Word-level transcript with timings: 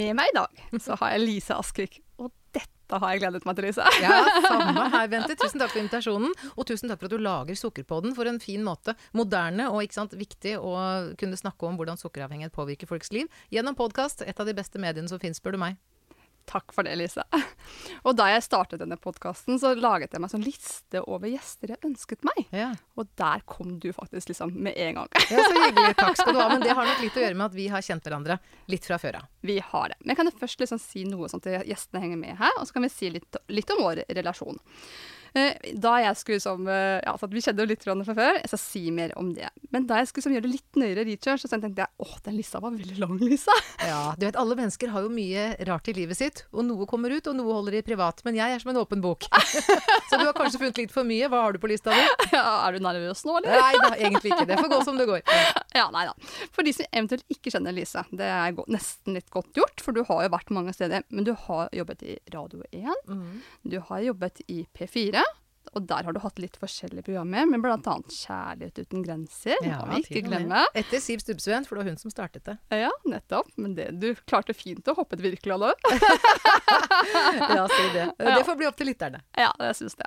Med 0.00 0.16
meg 0.16 0.30
i 0.32 0.36
dag 0.36 0.80
så 0.80 0.96
har 1.00 1.14
jeg 1.14 1.24
Lise 1.26 1.56
Askvik, 1.60 1.98
og 2.20 2.30
dette 2.56 2.98
har 3.02 3.12
jeg 3.12 3.20
gledet 3.22 3.44
meg 3.46 3.58
til, 3.58 3.66
Lise. 3.68 3.84
Ja, 4.02 4.16
samme 4.46 4.86
her, 4.94 5.10
Bente. 5.12 5.36
Tusen 5.38 5.60
takk 5.60 5.74
for 5.74 5.82
invitasjonen. 5.82 6.32
Og 6.56 6.66
tusen 6.66 6.90
takk 6.90 7.02
for 7.02 7.10
at 7.10 7.14
du 7.14 7.22
lager 7.22 7.58
Sukkerpodden 7.58 8.16
for 8.16 8.30
en 8.30 8.40
fin 8.42 8.64
måte. 8.66 8.96
Moderne 9.16 9.68
og 9.70 9.84
ikke 9.84 9.98
sant, 10.00 10.16
viktig 10.18 10.56
å 10.58 10.74
kunne 11.20 11.38
snakke 11.38 11.68
om 11.68 11.78
hvordan 11.78 12.00
sukkeravhengighet 12.00 12.56
påvirker 12.56 12.90
folks 12.90 13.12
liv. 13.14 13.30
Gjennom 13.54 13.78
podkast. 13.78 14.24
Et 14.26 14.40
av 14.42 14.48
de 14.48 14.56
beste 14.56 14.82
mediene 14.82 15.10
som 15.10 15.22
fins, 15.22 15.38
spør 15.38 15.58
du 15.58 15.62
meg. 15.62 15.78
Takk 16.50 16.72
for 16.74 16.86
det, 16.86 16.96
Lise. 16.98 17.22
Og 18.06 18.16
da 18.18 18.26
jeg 18.32 18.42
startet 18.42 18.80
denne 18.82 18.96
podkasten, 19.00 19.58
så 19.62 19.72
laget 19.78 20.14
jeg 20.14 20.22
meg 20.22 20.32
sånn 20.32 20.44
liste 20.44 21.02
over 21.04 21.30
gjester 21.30 21.74
jeg 21.74 21.82
ønsket 21.86 22.24
meg. 22.26 22.40
Ja. 22.54 22.70
Og 22.98 23.10
der 23.20 23.44
kom 23.46 23.76
du 23.82 23.90
faktisk 23.94 24.32
liksom 24.32 24.54
med 24.56 24.74
en 24.80 24.98
gang. 25.00 25.12
ja, 25.30 25.44
Så 25.46 25.54
hyggelig. 25.54 25.94
Takk 26.00 26.18
skal 26.18 26.34
du 26.34 26.40
ha. 26.42 26.48
Men 26.54 26.64
det 26.64 26.74
har 26.74 26.90
nok 26.90 27.04
litt 27.04 27.20
å 27.20 27.24
gjøre 27.26 27.38
med 27.38 27.46
at 27.50 27.58
vi 27.58 27.68
har 27.70 27.86
kjent 27.86 28.06
hverandre 28.08 28.40
litt 28.72 28.88
fra 28.88 28.98
før 29.02 29.20
av. 29.20 29.30
Vi 29.46 29.60
har 29.70 29.92
det. 29.92 30.00
Men 30.02 30.14
jeg 30.14 30.20
kan 30.22 30.30
jo 30.32 30.36
først 30.42 30.64
liksom 30.66 30.82
si 30.82 31.06
noe 31.08 31.30
sånn 31.30 31.44
til 31.44 31.60
gjestene 31.70 32.02
henger 32.02 32.20
med 32.20 32.36
her, 32.42 32.58
og 32.58 32.66
så 32.68 32.76
kan 32.76 32.86
vi 32.88 32.92
si 32.92 33.12
litt, 33.14 33.40
litt 33.52 33.70
om 33.76 33.84
vår 33.84 34.04
relasjon. 34.10 34.58
Eh, 35.34 35.54
Da 35.78 35.96
jeg 36.02 36.16
skulle 36.18 36.40
som, 36.42 36.66
eh, 36.68 37.00
ja, 37.04 37.16
for 37.16 37.28
Vi 37.28 37.40
kjenner 37.40 37.62
jo 37.66 37.70
litt 37.70 37.84
fra 37.84 37.94
før, 38.14 38.34
jeg 38.40 38.48
skal 38.50 38.58
si 38.58 38.90
mer 38.90 39.12
om 39.16 39.32
det. 39.34 39.48
Men 39.70 39.86
da 39.86 39.96
jeg 40.00 40.08
skulle 40.08 40.22
som 40.24 40.32
gjøre 40.32 40.42
det 40.48 40.52
litt 40.56 40.74
nøyere 40.76 41.04
research, 41.06 41.42
så 41.44 41.48
tenkte 41.48 41.76
jeg 41.84 41.88
åh, 42.00 42.16
den 42.24 42.36
lista 42.36 42.60
var 42.60 42.70
veldig 42.72 42.98
lang, 42.98 43.18
Lisa. 43.18 43.52
Ja, 43.90 44.14
du 44.18 44.26
vet, 44.26 44.36
Alle 44.36 44.56
mennesker 44.56 44.88
har 44.90 45.02
jo 45.02 45.08
mye 45.08 45.56
rart 45.66 45.88
i 45.88 45.92
livet 45.94 46.16
sitt, 46.18 46.44
og 46.52 46.64
noe 46.64 46.86
kommer 46.86 47.10
ut, 47.14 47.26
og 47.30 47.36
noe 47.36 47.52
holder 47.52 47.72
de 47.78 47.82
privat. 47.82 48.22
Men 48.24 48.34
jeg 48.34 48.54
er 48.54 48.58
som 48.62 48.70
en 48.74 48.80
åpen 48.82 49.00
bok. 49.00 49.24
Så 50.10 50.18
du 50.18 50.24
har 50.26 50.34
kanskje 50.34 50.58
funnet 50.58 50.78
litt 50.78 50.92
for 50.92 51.04
mye. 51.06 51.28
Hva 51.30 51.44
har 51.46 51.52
du 51.52 51.58
på 51.62 51.70
lista 51.70 51.90
di? 51.94 52.02
Ja, 52.36 52.66
er 52.68 52.72
du 52.76 52.82
nervøs 52.84 53.24
nå, 53.26 53.36
eller? 53.40 53.54
Nei 53.60 53.74
da, 53.80 53.90
egentlig 53.96 54.32
ikke. 54.32 54.46
Det 54.46 54.58
får 54.60 54.70
gå 54.70 54.80
som 54.84 54.98
det 54.98 55.06
går. 55.08 55.22
Ja, 55.74 55.88
nei 55.94 56.04
da. 56.08 56.14
For 56.54 56.62
de 56.66 56.72
som 56.76 56.86
eventuelt 56.92 57.24
ikke 57.32 57.50
kjenner 57.54 57.74
Lise, 57.74 58.02
det 58.14 58.26
er 58.26 58.54
nesten 58.70 59.14
litt 59.18 59.30
godt 59.30 59.52
gjort, 59.58 59.80
for 59.82 59.92
du 59.96 60.02
har 60.06 60.24
jo 60.26 60.32
vært 60.34 60.50
mange 60.54 60.74
steder. 60.76 61.02
Men 61.10 61.24
du 61.26 61.32
har 61.46 61.68
jobbet 61.74 62.02
i 62.06 62.16
Radio 62.34 62.62
1, 62.72 63.40
du 63.70 63.78
har 63.90 64.00
jobbet 64.04 64.42
i 64.48 64.62
P4. 64.76 65.19
Og 65.76 65.84
der 65.86 66.02
har 66.08 66.12
du 66.16 66.18
hatt 66.22 66.40
litt 66.42 66.56
forskjellige 66.58 67.04
programmer, 67.06 67.46
men 67.46 67.62
bl.a. 67.62 67.78
Kjærlighet 68.10 68.80
uten 68.82 69.04
grenser. 69.06 69.54
Ja, 69.62 69.82
må 69.86 69.98
vi 70.00 70.02
ikke 70.02 70.22
med. 70.24 70.30
glemme. 70.32 70.62
Etter 70.74 71.02
Siv 71.04 71.20
Stubbsveen, 71.22 71.66
for 71.68 71.76
det 71.78 71.84
var 71.84 71.90
hun 71.92 72.00
som 72.00 72.10
startet 72.10 72.48
det. 72.48 72.56
Ja, 72.74 72.90
nettopp. 73.06 73.52
Men 73.60 73.76
det, 73.78 73.90
du 74.02 74.08
klarte 74.26 74.56
fint 74.56 74.88
å 74.90 74.96
hoppe 74.98 75.18
et 75.18 75.22
virkelig 75.28 75.54
alle. 75.58 75.74
Ja, 77.50 77.64
si 77.68 77.86
det. 77.94 78.04
Det 78.18 78.44
får 78.46 78.56
bli 78.58 78.66
opp 78.68 78.76
til 78.78 78.88
lytterne. 78.90 79.20
Ja, 79.38 79.50
jeg 79.62 79.76
syns 79.78 79.96
det. 79.98 80.06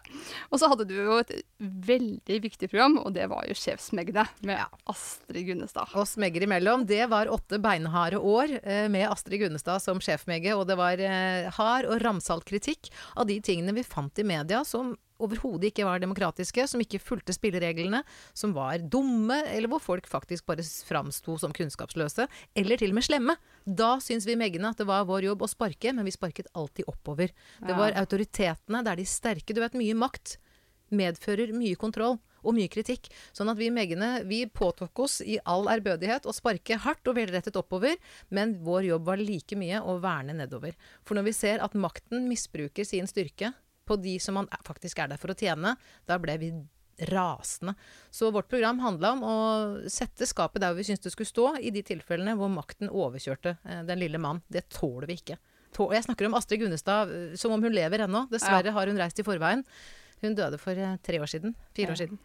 Og 0.54 0.60
så 0.62 0.70
hadde 0.72 0.86
du 0.90 0.94
jo 0.96 1.18
et 1.22 1.32
veldig 1.60 2.38
viktig 2.44 2.70
program, 2.72 2.98
og 3.02 3.14
det 3.16 3.26
var 3.32 3.46
jo 3.50 3.56
Sjefsmegde 3.58 4.26
med 4.48 4.60
Ja. 4.62 4.68
Astrid 4.92 5.48
Gunnestad. 5.48 5.92
Og 6.00 6.08
smegger 6.10 6.46
imellom. 6.48 6.86
Det 6.90 7.02
var 7.12 7.32
åtte 7.34 7.60
beinharde 7.64 8.20
år 8.22 8.58
eh, 8.62 8.86
med 8.94 9.08
Astrid 9.10 9.42
Gunnestad 9.44 9.82
som 9.84 10.02
sjefmegge, 10.04 10.56
og 10.58 10.68
det 10.70 10.78
var 10.80 11.02
eh, 11.02 11.50
hard 11.58 11.90
og 11.90 12.00
ramsalt 12.04 12.46
kritikk 12.50 12.92
av 13.18 13.28
de 13.30 13.40
tingene 13.44 13.76
vi 13.76 13.84
fant 13.88 14.20
i 14.22 14.28
media 14.28 14.64
som 14.68 14.96
overhodet 15.24 15.72
ikke 15.72 15.88
var 15.88 16.04
demokratiske, 16.04 16.66
som 16.70 16.84
ikke 16.84 17.02
fulgte 17.02 17.36
spillereglene, 17.36 18.04
som 18.38 18.54
var 18.56 18.84
dumme, 18.84 19.40
eller 19.50 19.72
hvor 19.72 19.84
folk 19.84 20.10
faktisk 20.10 20.48
bare 20.50 20.66
framsto 20.88 21.38
som 21.42 21.56
kunnskapsløse, 21.56 22.28
eller 22.60 22.82
til 22.82 22.94
og 22.94 23.00
med 23.00 23.08
slemme. 23.08 23.38
Da 23.64 23.96
syns 24.04 24.28
vi 24.30 24.38
meggene 24.40 24.74
at 24.74 24.82
det 24.82 24.90
var 24.90 25.08
vår 25.10 25.30
jobb 25.30 25.46
å 25.46 25.52
sparke, 25.52 25.94
men 25.96 26.08
vi 26.08 26.16
sparket 26.16 26.52
alltid 26.54 26.90
oppover. 26.92 27.34
Det 27.64 27.78
var 27.78 27.96
autoritetene, 28.04 28.84
det 28.84 28.94
er 28.94 29.02
de 29.02 29.10
sterke. 29.10 29.56
Du 29.56 29.64
vet, 29.64 29.80
mye 29.80 29.98
makt 29.98 30.38
medfører 30.94 31.54
mye 31.56 31.80
kontroll 31.80 32.20
og 32.44 32.56
mye 32.58 32.70
kritikk. 32.72 33.08
Sånn 33.36 33.50
at 33.52 33.60
vi 33.60 33.70
meggene 33.74 34.24
vi 34.28 34.44
påtok 34.52 35.04
oss 35.06 35.20
i 35.24 35.40
all 35.50 35.70
ærbødighet 35.72 36.28
å 36.28 36.36
sparke 36.36 36.78
hardt 36.84 37.08
og 37.08 37.18
velrettet 37.18 37.58
oppover, 37.60 37.96
men 38.36 38.58
vår 38.66 38.90
jobb 38.92 39.08
var 39.08 39.24
like 39.24 39.58
mye 39.60 39.80
å 39.80 39.98
verne 40.04 40.36
nedover. 40.38 40.76
For 41.08 41.18
når 41.18 41.30
vi 41.30 41.38
ser 41.38 41.64
at 41.64 41.78
makten 41.78 42.28
misbruker 42.30 42.88
sin 42.88 43.08
styrke 43.10 43.54
på 43.86 43.98
de 44.02 44.18
som 44.24 44.40
man 44.40 44.50
faktisk 44.66 45.02
er 45.04 45.12
der 45.12 45.22
for 45.22 45.34
å 45.34 45.38
tjene, 45.38 45.76
da 46.10 46.20
ble 46.22 46.38
vi 46.42 46.52
rasende. 47.10 47.74
Så 48.12 48.32
vårt 48.32 48.50
program 48.50 48.80
handla 48.80 49.12
om 49.16 49.24
å 49.24 49.38
sette 49.90 50.28
skapet 50.30 50.62
der 50.62 50.76
vi 50.78 50.86
syntes 50.88 51.08
det 51.08 51.16
skulle 51.16 51.32
stå, 51.32 51.48
i 51.60 51.74
de 51.74 51.84
tilfellene 51.86 52.36
hvor 52.40 52.52
makten 52.54 52.92
overkjørte 52.92 53.58
eh, 53.64 53.82
den 53.88 54.02
lille 54.04 54.22
mann. 54.22 54.44
Det 54.48 54.68
tåler 54.74 55.10
vi 55.10 55.18
ikke. 55.22 55.40
Jeg 55.74 56.06
snakker 56.06 56.30
om 56.30 56.38
Astrid 56.38 56.62
Gunnestad 56.62 57.12
eh, 57.12 57.36
som 57.40 57.56
om 57.56 57.64
hun 57.64 57.74
lever 57.74 58.06
ennå. 58.06 58.28
Dessverre 58.32 58.76
har 58.76 58.92
hun 58.92 59.00
reist 59.00 59.20
i 59.20 59.26
forveien. 59.26 59.66
Hun 60.24 60.38
døde 60.38 60.60
for 60.62 60.78
eh, 60.78 60.98
tre 61.04 61.20
år 61.20 61.32
siden. 61.32 61.58
Fire 61.76 61.96
år 61.96 62.04
siden. 62.04 62.22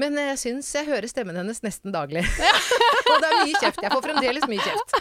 Men 0.00 0.16
jeg 0.16 0.38
syns 0.40 0.70
jeg 0.74 0.88
hører 0.88 1.10
stemmen 1.10 1.36
hennes 1.36 1.60
nesten 1.64 1.92
daglig. 1.94 2.24
og 3.10 3.16
det 3.22 3.28
er 3.28 3.36
mye 3.42 3.60
kjeft. 3.60 3.82
Jeg 3.82 3.92
får 3.92 4.06
fremdeles 4.06 4.48
mye 4.50 4.64
kjeft. 4.64 4.96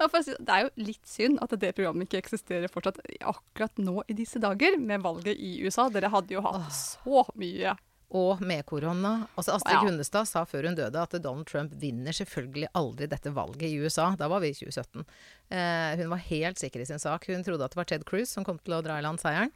Det 0.00 0.48
er 0.48 0.62
jo 0.64 0.68
litt 0.80 1.04
synd 1.04 1.36
at 1.44 1.52
det 1.60 1.74
programmet 1.76 2.06
ikke 2.06 2.22
eksisterer 2.22 2.70
fortsatt 2.72 3.02
akkurat 3.20 3.82
nå 3.84 4.00
i 4.08 4.14
disse 4.16 4.40
dager, 4.40 4.78
med 4.80 5.02
valget 5.04 5.36
i 5.36 5.58
USA. 5.60 5.90
Dere 5.92 6.08
hadde 6.08 6.32
jo 6.32 6.40
hatt 6.46 6.72
så 6.72 7.26
mye. 7.36 7.74
Og 8.16 8.40
med 8.42 8.64
korona. 8.66 9.26
Altså 9.36 9.54
Astrid 9.54 9.76
Ja. 9.76 9.82
Gunnestad 9.84 10.26
sa 10.26 10.42
før 10.48 10.66
hun 10.66 10.78
døde 10.78 10.98
at 10.98 11.12
Donald 11.22 11.46
Trump 11.46 11.74
vinner 11.78 12.16
selvfølgelig 12.16 12.72
aldri 12.74 13.06
dette 13.06 13.30
valget 13.36 13.68
i 13.68 13.76
USA. 13.78 14.08
Da 14.18 14.26
var 14.32 14.40
vi 14.42 14.50
i 14.50 14.56
2017. 14.56 15.04
Eh, 15.52 16.00
hun 16.00 16.10
var 16.10 16.24
helt 16.30 16.58
sikker 16.58 16.80
i 16.80 16.88
sin 16.88 16.98
sak. 16.98 17.28
Hun 17.28 17.44
trodde 17.44 17.68
at 17.68 17.76
det 17.76 17.78
var 17.78 17.90
Ted 17.92 18.06
Cruz 18.08 18.32
som 18.32 18.46
kom 18.46 18.58
til 18.58 18.74
å 18.74 18.82
dra 18.82 18.98
i 18.98 19.04
land 19.04 19.20
seieren. 19.22 19.52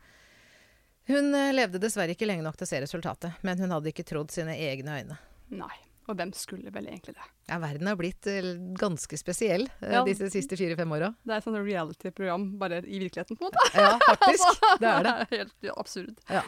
Hun 1.10 1.34
eh, 1.36 1.50
levde 1.52 1.80
dessverre 1.82 2.14
ikke 2.16 2.26
lenge 2.28 2.44
nok 2.46 2.56
til 2.56 2.64
å 2.66 2.70
se 2.70 2.80
resultatet, 2.84 3.40
men 3.44 3.58
hun 3.60 3.74
hadde 3.74 3.90
ikke 3.92 4.06
trodd 4.08 4.30
sine 4.32 4.54
egne 4.56 5.00
øyne. 5.02 5.18
Nei. 5.54 5.74
Og 6.04 6.18
hvem 6.18 6.34
skulle 6.36 6.68
vel 6.68 6.84
egentlig 6.90 7.14
det? 7.16 7.26
Ja, 7.48 7.56
verden 7.62 7.88
har 7.88 7.96
blitt 7.96 8.26
eh, 8.28 8.50
ganske 8.76 9.16
spesiell 9.16 9.62
eh, 9.80 9.94
Ja. 9.94 10.02
disse 10.04 10.28
siste 10.32 10.56
fire-fem 10.60 10.90
åra. 10.92 11.08
Det 11.24 11.32
er 11.32 11.40
et 11.40 11.46
sånt 11.46 11.56
reality-program 11.64 12.44
bare 12.60 12.82
i 12.84 12.98
virkeligheten, 13.00 13.38
på 13.40 13.46
en 13.46 13.48
måte. 13.48 13.68
Ja, 13.72 13.94
faktisk. 14.10 14.60
Det 14.82 14.90
er 14.90 15.06
det. 15.08 15.14
er 15.14 15.30
helt 15.38 15.70
absurd. 15.78 16.18
Ja. 16.28 16.42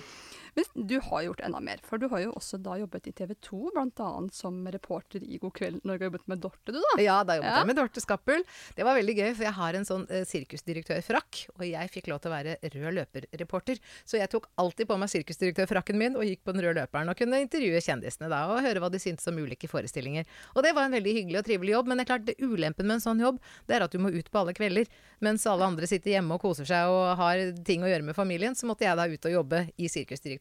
Men 0.57 0.87
du 0.89 0.95
har 1.05 1.23
gjort 1.27 1.41
enda 1.45 1.61
mer, 1.61 1.81
for 1.85 2.01
du 2.01 2.07
har 2.09 2.23
jo 2.25 2.31
også 2.39 2.57
da 2.65 2.79
jobbet 2.81 3.07
i 3.11 3.13
TV 3.13 3.35
2, 3.45 3.59
bl.a. 3.75 4.09
som 4.33 4.63
reporter 4.73 5.21
i 5.23 5.37
God 5.43 5.53
kveld 5.59 5.83
Norge 5.85 6.01
har 6.07 6.09
jobbet 6.11 6.27
med 6.33 6.41
Dorte, 6.41 6.73
du 6.73 6.79
da. 6.81 6.93
Ja, 7.03 7.19
da 7.29 7.37
jobbet 7.37 7.51
Ja. 7.51 7.59
jeg 7.61 7.67
med 7.69 7.77
Dorte 7.77 8.01
Skappel. 8.01 8.45
Det 8.75 8.85
var 8.89 8.97
veldig 8.97 9.17
gøy, 9.19 9.35
for 9.37 9.45
jeg 9.45 9.53
har 9.59 9.75
en 9.77 9.85
sånn 9.85 10.07
eh, 10.11 10.25
sirkusdirektørfrakk, 10.25 11.43
og 11.59 11.65
jeg 11.69 11.91
fikk 11.93 12.09
lov 12.11 12.21
til 12.25 12.31
å 12.31 12.35
være 12.35 12.57
rød 12.73 12.97
løper-reporter. 12.97 13.81
Så 14.09 14.19
jeg 14.21 14.31
tok 14.33 14.49
alltid 14.61 14.89
på 14.89 14.97
meg 15.01 15.13
sirkusdirektørfrakken 15.13 15.99
min 16.01 16.17
og 16.17 16.25
gikk 16.25 16.43
på 16.47 16.55
den 16.57 16.65
røde 16.65 16.81
løperen 16.81 17.13
og 17.13 17.19
kunne 17.21 17.41
intervjue 17.45 17.81
kjendisene 17.85 18.31
da, 18.33 18.43
og 18.53 18.63
høre 18.65 18.81
hva 18.83 18.91
de 18.93 19.01
syntes 19.03 19.29
om 19.31 19.39
ulike 19.43 19.69
forestillinger. 19.71 20.25
Og 20.57 20.65
det 20.65 20.73
var 20.77 20.89
en 20.89 20.97
veldig 20.97 21.15
hyggelig 21.21 21.41
og 21.43 21.47
trivelig 21.51 21.77
jobb, 21.77 21.91
men 21.93 22.01
det 22.01 22.07
er 22.07 22.11
klart, 22.15 22.27
det 22.29 22.37
ulempen 22.41 22.87
med 22.89 22.97
en 22.99 23.05
sånn 23.05 23.21
jobb, 23.23 23.41
det 23.69 23.77
er 23.77 23.87
at 23.87 23.93
du 23.93 24.01
må 24.03 24.13
ut 24.15 24.31
på 24.33 24.41
alle 24.43 24.57
kvelder. 24.57 24.89
Mens 25.25 25.47
alle 25.49 25.69
andre 25.69 25.87
sitter 25.89 26.17
hjemme 26.17 26.37
og 26.37 26.43
koser 26.45 26.69
seg 26.69 26.89
og 26.93 27.17
har 27.21 27.45
ting 27.67 27.85
å 27.85 27.91
gjøre 27.91 28.09
med 28.09 28.17
familien, 28.17 28.57
så 28.57 28.69
måtte 28.69 28.85
jeg 28.89 28.97
da 28.99 29.07
ut 29.09 29.29
og 29.31 29.37
jobbe 29.39 29.63
i 29.77 29.89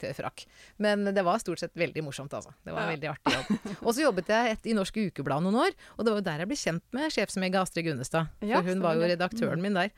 sirkusdirektørfrakk. 0.06 0.46
Men 0.78 1.06
det 1.16 1.24
var 1.26 1.40
stort 1.42 1.60
sett 1.62 1.76
veldig 1.78 2.04
morsomt, 2.06 2.34
altså. 2.34 2.54
Det 2.64 2.74
var 2.74 2.86
en 2.86 2.94
veldig 2.96 3.10
artig 3.12 3.34
jobb. 3.36 3.72
Og 3.86 3.94
så 3.94 4.06
jobbet 4.06 4.30
jeg 4.30 4.56
et, 4.56 4.68
i 4.72 4.76
Norsk 4.78 4.98
Ukeblad 4.98 5.46
noen 5.46 5.56
år, 5.66 5.78
og 5.98 6.06
det 6.06 6.14
var 6.14 6.22
jo 6.22 6.28
der 6.30 6.44
jeg 6.44 6.52
ble 6.52 6.60
kjent 6.60 6.86
med 6.96 7.16
sjefsmega 7.16 7.64
Astrid 7.66 7.88
Gunnestad. 7.90 8.30
For 8.42 8.70
hun 8.70 8.84
var 8.84 9.00
jo 9.00 9.10
redaktøren 9.10 9.64
min 9.64 9.78
der. 9.78 9.94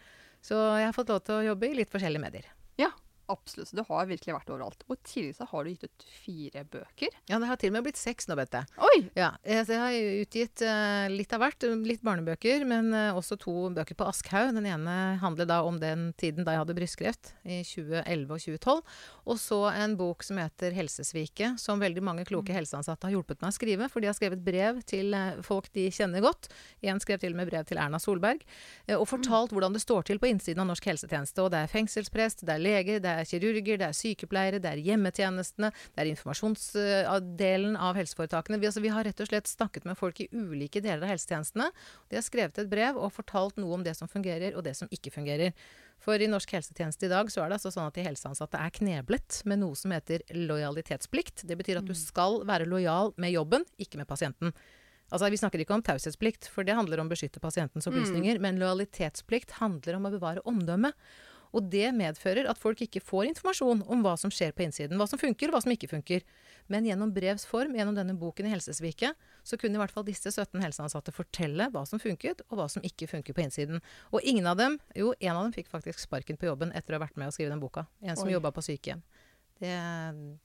Så 0.45 0.55
jeg 0.79 0.87
har 0.87 0.95
fått 0.95 1.09
lov 1.11 1.23
til 1.25 1.39
å 1.39 1.45
jobbe 1.51 1.67
i 1.67 1.77
litt 1.81 1.91
forskjellige 1.91 2.23
medier. 2.23 2.47
Ja, 2.79 2.91
absolutt. 3.31 3.71
Du 3.75 3.83
har 3.87 4.05
virkelig 4.09 4.33
vært 4.35 4.49
overalt. 4.53 4.83
Og 4.87 4.95
i 4.97 5.01
tillegg 5.07 5.35
så 5.37 5.47
har 5.51 5.63
du 5.63 5.69
gitt 5.73 5.83
ut 5.87 6.05
fire 6.23 6.63
bøker. 6.71 7.13
Ja, 7.29 7.39
det 7.39 7.47
har 7.49 7.59
til 7.61 7.69
og 7.71 7.77
med 7.77 7.87
blitt 7.87 7.99
seks 7.99 8.27
nå, 8.29 8.35
vet 8.39 8.53
jeg. 8.57 8.65
Oi! 8.79 8.99
Ja, 9.17 9.31
jeg 9.45 9.65
jeg 9.67 9.79
har 9.81 10.21
utgitt 10.23 10.61
eh, 10.63 11.07
litt 11.11 11.33
av 11.35 11.41
hvert. 11.43 11.65
Litt 11.87 12.03
barnebøker, 12.07 12.65
men 12.69 12.93
eh, 12.95 13.11
også 13.17 13.37
to 13.41 13.55
bøker 13.75 13.97
på 13.99 14.07
Aschhaug. 14.07 14.53
Den 14.55 14.65
ene 14.69 14.95
handler 15.21 15.45
da 15.49 15.61
om 15.67 15.79
den 15.81 16.13
tiden 16.17 16.45
da 16.47 16.55
jeg 16.55 16.63
hadde 16.63 16.77
brystkreft, 16.77 17.33
i 17.43 17.61
2011 17.67 18.31
og 18.31 18.39
2012. 18.39 18.81
Og 19.27 19.39
så 19.41 19.59
en 19.73 19.97
bok 19.99 20.23
som 20.23 20.37
heter 20.39 20.71
'Helsesviket', 20.71 21.59
som 21.59 21.79
veldig 21.83 22.03
mange 22.03 22.25
kloke 22.25 22.53
helseansatte 22.55 23.07
har 23.09 23.11
hjulpet 23.17 23.41
meg 23.41 23.51
å 23.51 23.57
skrive. 23.57 23.89
For 23.91 23.99
de 23.99 24.07
har 24.07 24.15
skrevet 24.17 24.43
brev 24.43 24.81
til 24.87 25.13
eh, 25.13 25.41
folk 25.43 25.67
de 25.73 25.89
kjenner 25.91 26.21
godt. 26.23 26.47
En 26.83 26.99
skrev 27.03 27.19
til 27.19 27.31
og 27.33 27.37
med 27.41 27.49
brev 27.51 27.65
til 27.67 27.77
Erna 27.77 27.99
Solberg. 27.99 28.41
eh, 28.87 28.95
Og 28.95 29.07
fortalt 29.07 29.51
hvordan 29.51 29.73
det 29.73 29.81
står 29.81 30.03
til 30.05 30.19
på 30.19 30.27
innsiden 30.31 30.59
av 30.63 30.67
norsk 30.71 30.85
helsetjeneste. 30.85 31.41
Og 31.43 31.51
det 31.51 31.59
er 31.63 31.67
fengselsprest, 31.73 32.45
det 32.45 32.55
er 32.55 32.63
leger, 32.63 32.99
det 33.03 33.09
er 33.11 33.16
kirurger, 33.25 33.79
det 33.81 33.87
er 33.87 33.97
sykepleiere, 33.97 34.61
det 34.61 34.69
er 34.69 34.83
hjemmetjenestene, 34.85 35.71
det 35.95 36.03
er 36.03 36.11
informasjonsdelen 36.11 37.79
av 37.79 37.97
helseforetakene. 37.97 38.59
Vi, 38.61 38.69
altså, 38.69 38.83
vi 38.83 38.93
har 38.93 39.07
rett 39.07 39.23
og 39.23 39.31
slett 39.31 39.49
snakket 39.49 39.87
med 39.89 39.97
folk 39.97 40.21
i 40.21 40.29
ulike 40.31 40.83
deler 40.83 41.07
av 41.07 41.15
helsetjenestene. 41.15 41.71
De 42.11 42.19
har 42.19 42.25
skrevet 42.25 42.61
et 42.61 42.71
brev 42.71 42.99
og 42.99 43.13
fortalt 43.15 43.57
noe 43.61 43.79
om 43.79 43.85
det 43.85 43.97
som 43.97 44.11
fungerer, 44.11 44.55
og 44.55 44.65
det 44.67 44.75
som 44.77 44.91
ikke 44.93 45.13
fungerer. 45.15 45.55
For 46.03 46.21
i 46.21 46.29
norsk 46.29 46.51
helsetjeneste 46.53 47.07
i 47.07 47.11
dag 47.11 47.31
så 47.33 47.41
er 47.41 47.49
det 47.49 47.57
altså 47.57 47.73
sånn 47.73 47.89
at 47.89 47.95
de 47.97 48.05
helseansatte 48.05 48.59
er 48.61 48.73
kneblet 48.75 49.41
med 49.49 49.63
noe 49.63 49.77
som 49.79 49.93
heter 49.95 50.25
lojalitetsplikt. 50.35 51.47
Det 51.49 51.57
betyr 51.57 51.81
at 51.81 51.87
du 51.87 51.95
skal 51.97 52.43
være 52.47 52.69
lojal 52.69 53.15
med 53.17 53.33
jobben, 53.33 53.65
ikke 53.81 54.01
med 54.01 54.09
pasienten. 54.09 54.53
Altså, 55.07 55.29
Vi 55.31 55.39
snakker 55.39 55.63
ikke 55.63 55.75
om 55.77 55.83
taushetsplikt, 55.83 56.49
for 56.51 56.67
det 56.67 56.75
handler 56.75 56.99
om 56.99 57.07
å 57.07 57.13
beskytte 57.13 57.39
pasientens 57.43 57.87
opplysninger. 57.87 58.37
Mm. 58.37 58.43
Men 58.43 58.59
lojalitetsplikt 58.59 59.55
handler 59.61 59.97
om 59.97 60.07
å 60.09 60.11
bevare 60.11 60.43
omdømmet. 60.45 60.95
Og 61.55 61.67
det 61.71 61.89
medfører 61.95 62.49
at 62.49 62.59
folk 62.59 62.81
ikke 62.83 63.01
får 63.03 63.29
informasjon 63.31 63.83
om 63.87 64.03
hva 64.05 64.15
som 64.19 64.33
skjer 64.33 64.53
på 64.55 64.65
innsiden. 64.65 64.97
Hva 64.99 65.07
som 65.09 65.21
funker, 65.21 65.49
og 65.49 65.57
hva 65.57 65.63
som 65.63 65.73
ikke 65.73 65.89
funker. 65.91 66.25
Men 66.71 66.87
gjennom 66.87 67.13
brevs 67.15 67.47
form, 67.47 67.77
gjennom 67.77 67.95
denne 67.97 68.15
boken 68.19 68.49
i 68.49 68.53
Helsesviket, 68.55 69.15
så 69.47 69.59
kunne 69.59 69.79
i 69.79 69.81
hvert 69.81 69.93
fall 69.95 70.07
disse 70.07 70.31
17 70.33 70.59
helseansatte 70.63 71.13
fortelle 71.15 71.69
hva 71.73 71.85
som 71.87 72.01
funket, 72.03 72.43
og 72.49 72.59
hva 72.59 72.67
som 72.71 72.83
ikke 72.85 73.09
funker 73.11 73.37
på 73.37 73.45
innsiden. 73.45 73.83
Og 74.11 74.23
ingen 74.23 74.49
av 74.49 74.59
dem, 74.59 74.79
jo, 74.97 75.13
en 75.19 75.35
av 75.35 75.45
dem 75.45 75.55
fikk 75.55 75.71
faktisk 75.71 76.03
sparken 76.03 76.39
på 76.39 76.49
jobben 76.49 76.75
etter 76.75 76.95
å 76.95 76.99
ha 76.99 77.05
vært 77.07 77.19
med 77.19 77.31
å 77.31 77.35
skrive 77.35 77.53
den 77.55 77.63
boka. 77.63 77.87
En 78.03 78.19
som 78.19 78.29
jobba 78.31 78.51
på 78.55 78.65
sykehjem. 78.67 79.05
Det, 79.57 79.73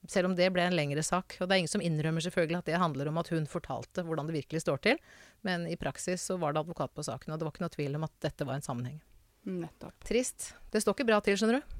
selv 0.08 0.31
om 0.31 0.34
det 0.37 0.49
ble 0.54 0.64
en 0.64 0.76
lengre 0.76 1.02
sak. 1.04 1.37
Og 1.40 1.49
det 1.49 1.54
er 1.54 1.62
ingen 1.62 1.72
som 1.72 1.84
innrømmer 1.84 2.25
selvfølgelig 2.25 2.62
at 2.62 2.70
det 2.70 2.81
handler 2.81 3.10
om 3.10 3.20
at 3.20 3.28
hun 3.34 3.49
fortalte 3.50 4.04
hvordan 4.06 4.31
det 4.31 4.38
virkelig 4.38 4.62
står 4.64 4.81
til. 4.87 5.00
Men 5.44 5.66
i 5.69 5.76
praksis 5.76 6.25
så 6.31 6.38
var 6.40 6.54
det 6.54 6.62
advokat 6.62 6.94
på 6.96 7.04
saken, 7.04 7.34
og 7.34 7.40
det 7.40 7.49
var 7.49 7.52
ikke 7.52 7.66
noe 7.66 7.76
tvil 7.76 7.99
om 7.99 8.06
at 8.08 8.14
dette 8.25 8.49
var 8.49 8.56
en 8.56 8.64
sammenheng. 8.64 9.02
Nettopp. 9.49 10.05
Trist. 10.06 10.53
Det 10.71 10.83
står 10.83 10.94
ikke 10.97 11.09
bra 11.09 11.21
til, 11.25 11.39
skjønner 11.39 11.61
du. 11.61 11.79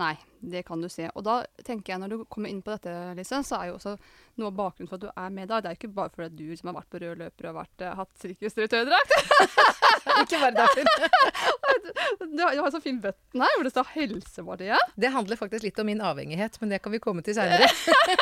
Nei, 0.00 0.14
det 0.50 0.64
kan 0.66 0.82
du 0.82 0.88
se. 0.92 1.08
Og 1.14 1.24
da 1.26 1.40
tenker 1.64 1.94
jeg, 1.94 2.02
når 2.02 2.12
du 2.12 2.24
kommer 2.30 2.52
inn 2.52 2.62
på 2.64 2.74
dette, 2.74 2.92
Lise, 3.18 3.40
så 3.46 3.60
er 3.60 3.70
jo 3.70 3.78
også 3.78 3.96
noe 4.40 4.50
av 4.50 4.56
bakgrunnen 4.58 4.90
for 4.90 4.98
at 4.98 5.06
du 5.06 5.10
er 5.10 5.34
med 5.34 5.50
der, 5.50 5.62
det 5.62 5.70
er 5.70 5.76
jo 5.76 5.80
ikke 5.82 5.96
bare 5.96 6.12
fordi 6.14 6.48
du 6.48 6.56
som 6.58 6.70
har 6.70 6.78
vært 6.80 6.90
på 6.92 7.00
rød 7.02 7.20
løper 7.22 7.50
og 7.50 7.58
vært, 7.60 7.84
uh, 7.84 7.94
hatt 8.00 8.12
sirkusdirektørdrakt. 8.22 9.14
ikke 10.24 10.40
bare 10.40 10.54
derfor. 10.58 10.90
du, 12.36 12.42
har, 12.42 12.54
du 12.54 12.62
har 12.62 12.70
så 12.74 12.80
fin 12.82 13.00
button 13.00 13.44
her 13.44 13.56
hvor 13.56 13.66
det 13.66 13.72
står 13.74 13.90
Helsepartiet. 13.94 14.94
Det 15.00 15.12
handler 15.14 15.40
faktisk 15.40 15.66
litt 15.66 15.78
om 15.82 15.88
min 15.88 16.02
avhengighet, 16.04 16.58
men 16.60 16.74
det 16.74 16.80
kan 16.84 16.94
vi 16.94 17.02
komme 17.02 17.24
til 17.26 17.36
seinere. 17.36 17.68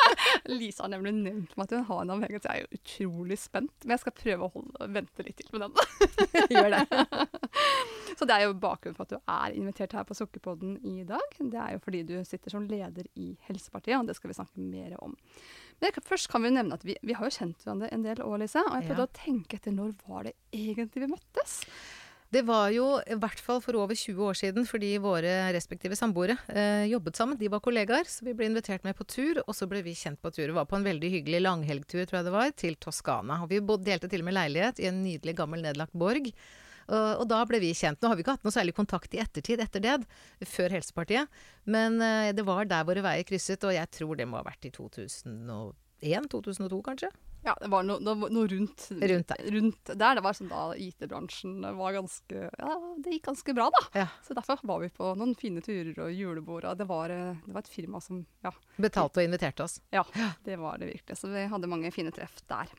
Lise 0.53 0.85
har 0.85 0.93
nemlig 0.93 1.15
nevnt 1.17 1.57
meg 1.57 1.69
at 1.69 1.77
hun 1.77 1.87
har 1.89 2.05
en 2.05 2.15
avhengighet, 2.17 2.45
så 2.45 2.53
jeg 2.55 2.63
er 2.63 2.67
jo 2.67 2.81
utrolig 2.81 3.39
spent. 3.41 3.75
Men 3.85 3.97
jeg 3.97 4.05
skal 4.05 4.17
prøve 4.19 4.49
å 4.49 4.53
holde, 4.57 4.91
vente 4.99 5.27
litt 5.27 5.41
til 5.41 5.51
med 5.55 5.67
den. 5.67 5.73
Gjør 6.53 6.71
det. 6.77 6.83
så 8.19 8.29
det 8.29 8.37
er 8.37 8.47
jo 8.47 8.57
bakgrunnen 8.63 8.99
for 8.99 9.07
at 9.07 9.15
du 9.15 9.19
er 9.21 9.57
invitert 9.59 9.97
her 9.97 10.07
på 10.09 10.17
Sukkerpodden 10.19 10.79
i 10.85 11.07
dag. 11.09 11.39
Det 11.39 11.61
er 11.61 11.77
jo 11.77 11.83
fordi 11.85 12.03
du 12.09 12.12
sitter 12.29 12.55
som 12.55 12.67
leder 12.69 13.09
i 13.19 13.33
Helsepartiet, 13.49 13.99
og 13.99 14.09
det 14.09 14.17
skal 14.19 14.33
vi 14.33 14.39
snakke 14.39 14.63
mer 14.63 14.95
om. 15.03 15.17
Men 15.83 16.05
først 16.07 16.31
kan 16.31 16.45
vi 16.45 16.53
nevne 16.55 16.79
at 16.79 16.85
vi, 16.87 16.95
vi 17.03 17.17
har 17.19 17.27
jo 17.27 17.35
kjent 17.35 17.65
hverandre 17.65 17.91
en 17.91 18.05
del 18.07 18.23
år, 18.23 18.39
Lise. 18.45 18.63
Og 18.63 18.79
jeg 18.79 18.91
prøvde 18.91 19.07
ja. 19.07 19.11
å 19.11 19.19
tenke 19.19 19.59
etter 19.59 19.75
når 19.75 19.97
var 20.07 20.29
det 20.29 20.37
egentlig 20.55 21.07
vi 21.07 21.13
møttes? 21.17 21.59
Det 22.33 22.41
var 22.49 22.71
jo 22.73 22.87
i 23.05 23.17
hvert 23.21 23.41
fall 23.45 23.59
for 23.61 23.77
over 23.77 23.93
20 23.99 24.23
år 24.25 24.39
siden, 24.39 24.65
fordi 24.65 24.95
våre 25.05 25.51
respektive 25.53 25.99
samboere 25.99 26.39
eh, 26.49 26.87
jobbet 26.89 27.19
sammen. 27.19 27.37
De 27.37 27.51
var 27.53 27.61
kollegaer, 27.61 28.09
så 28.09 28.25
vi 28.25 28.33
ble 28.39 28.49
invitert 28.49 28.87
med 28.87 28.97
på 28.97 29.05
tur, 29.05 29.43
og 29.43 29.53
så 29.57 29.69
ble 29.69 29.83
vi 29.85 29.93
kjent 29.99 30.21
på 30.23 30.33
tur. 30.33 30.47
Vi 30.47 30.57
var 30.57 30.71
på 30.71 30.79
en 30.79 30.87
veldig 30.87 31.11
hyggelig 31.13 31.43
langhelgtur, 31.43 32.07
tror 32.07 32.23
jeg 32.23 32.29
det 32.31 32.35
var, 32.39 32.55
til 32.57 32.79
Toskana. 32.81 33.43
Og 33.45 33.53
vi 33.53 33.61
delte 33.85 34.09
til 34.09 34.25
og 34.25 34.31
med 34.31 34.39
leilighet 34.39 34.81
i 34.81 34.89
en 34.89 35.03
nydelig, 35.05 35.37
gammel, 35.43 35.61
nedlagt 35.67 35.93
borg. 35.93 36.33
Og, 36.89 37.23
og, 37.23 37.27
da 37.31 37.43
ble 37.49 37.61
vi 37.63 37.73
kjent. 37.77 38.01
Nå 38.03 38.11
har 38.11 38.19
vi 38.19 38.25
ikke 38.25 38.37
hatt 38.37 38.47
noe 38.47 38.55
særlig 38.55 38.75
kontakt 38.77 39.15
i 39.15 39.23
ettertid 39.23 39.63
etter 39.65 39.85
det, 39.85 39.97
før 40.49 40.79
Helsepartiet. 40.79 41.43
Men 41.65 42.01
uh, 42.03 42.31
det 42.35 42.47
var 42.47 42.71
der 42.71 42.89
våre 42.89 43.05
veier 43.05 43.29
krysset, 43.29 43.65
og 43.69 43.77
jeg 43.77 43.93
tror 43.95 44.19
det 44.19 44.29
må 44.29 44.41
ha 44.41 44.47
vært 44.47 44.69
i 44.69 44.75
2001-2002, 44.75 46.83
kanskje. 46.89 47.13
Ja, 47.43 47.57
det 47.59 47.73
var 47.73 47.83
noe, 47.83 47.99
noe, 47.99 48.29
noe 48.31 48.47
rundt, 48.47 48.85
rundt, 48.95 49.33
der. 49.33 49.41
rundt, 49.51 49.91
der. 49.91 50.15
Det 50.15 50.23
var 50.23 50.37
sånn 50.39 50.51
da 50.51 50.67
IT-bransjen 50.79 51.57
var 51.75 51.97
ganske 51.97 52.45
Ja, 52.47 52.75
det 53.03 53.17
gikk 53.17 53.25
ganske 53.33 53.55
bra, 53.57 53.67
da. 53.75 53.81
Ja. 54.05 54.07
Så 54.23 54.37
derfor 54.39 54.63
var 54.71 54.79
vi 54.85 54.93
på 54.95 55.09
noen 55.19 55.35
fine 55.39 55.63
turer 55.65 56.05
og 56.05 56.15
julebord. 56.15 56.69
Og 56.71 56.79
det 56.79 56.87
var, 56.87 57.11
eh, 57.11 57.41
det 57.43 57.57
var 57.57 57.67
et 57.67 57.73
firma 57.73 57.99
som 58.05 58.23
ja. 58.47 58.55
Betalte 58.79 59.19
og 59.19 59.27
inviterte 59.27 59.67
oss. 59.67 59.81
Ja, 59.91 60.05
det 60.47 60.61
var 60.63 60.79
det 60.79 60.93
virkelig. 60.93 61.19
Så 61.19 61.33
vi 61.35 61.49
hadde 61.51 61.71
mange 61.71 61.91
fine 61.95 62.15
treff 62.15 62.39
der. 62.47 62.71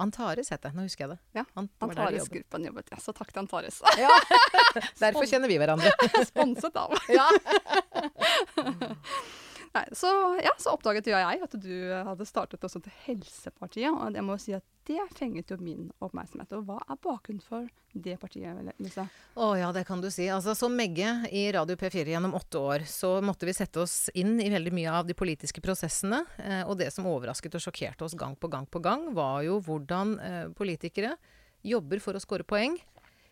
Antares 0.00 0.48
het 0.52 0.62
det. 0.64 0.72
Nå 0.76 0.86
husker 0.86 1.06
jeg 1.06 1.10
det. 1.14 1.20
Ja, 1.40 1.44
Antares-gruppen 1.60 2.68
jobbet. 2.70 2.92
Ja, 2.94 3.00
så 3.02 3.14
takk 3.16 3.32
til 3.34 3.42
Antares. 3.44 3.80
Ja. 4.00 4.08
Derfor 5.00 5.26
kjenner 5.28 5.50
vi 5.50 5.58
hverandre. 5.60 5.90
Sponset 6.30 6.76
av. 6.78 6.94
ja. 7.10 7.28
Nei, 9.70 9.84
så, 9.94 10.08
ja, 10.42 10.50
så 10.58 10.72
oppdaget 10.74 11.06
jo 11.06 11.14
jeg 11.14 11.42
at 11.46 11.52
du 11.62 11.74
hadde 12.02 12.26
startet 12.26 12.64
også 12.66 12.80
til 12.82 12.94
Helsepartiet. 13.04 13.92
Og 13.94 14.16
jeg 14.18 14.26
må 14.26 14.34
si 14.42 14.54
at 14.56 14.64
det 14.88 15.04
fenget 15.14 15.52
jo 15.52 15.60
min 15.62 15.92
oppmerksomhet. 16.02 16.50
Og 16.58 16.64
hva 16.66 16.80
er 16.82 16.98
bakgrunnen 16.98 17.44
for 17.44 17.68
det 17.94 18.16
partiet, 18.22 18.58
Lise? 18.82 19.04
Å 19.38 19.50
ja, 19.58 19.70
det 19.74 19.84
kan 19.86 20.02
du 20.02 20.08
si. 20.10 20.26
Altså 20.30 20.56
Som 20.58 20.74
Megge 20.78 21.12
i 21.30 21.44
Radio 21.54 21.78
P4 21.78 22.02
gjennom 22.10 22.34
åtte 22.38 22.58
år, 22.58 22.86
så 22.90 23.16
måtte 23.22 23.46
vi 23.46 23.54
sette 23.54 23.84
oss 23.84 24.10
inn 24.18 24.40
i 24.42 24.50
veldig 24.50 24.74
mye 24.74 24.96
av 25.00 25.06
de 25.06 25.14
politiske 25.14 25.62
prosessene. 25.62 26.24
Eh, 26.42 26.62
og 26.64 26.74
det 26.82 26.90
som 26.94 27.06
overrasket 27.10 27.54
og 27.54 27.62
sjokkerte 27.62 28.08
oss 28.08 28.18
gang 28.18 28.34
på 28.34 28.50
gang 28.50 28.66
på 28.66 28.82
gang, 28.82 29.12
var 29.14 29.44
jo 29.46 29.60
hvordan 29.66 30.16
eh, 30.18 30.46
politikere 30.58 31.14
jobber 31.62 32.02
for 32.02 32.18
å 32.18 32.22
score 32.22 32.46
poeng. 32.48 32.74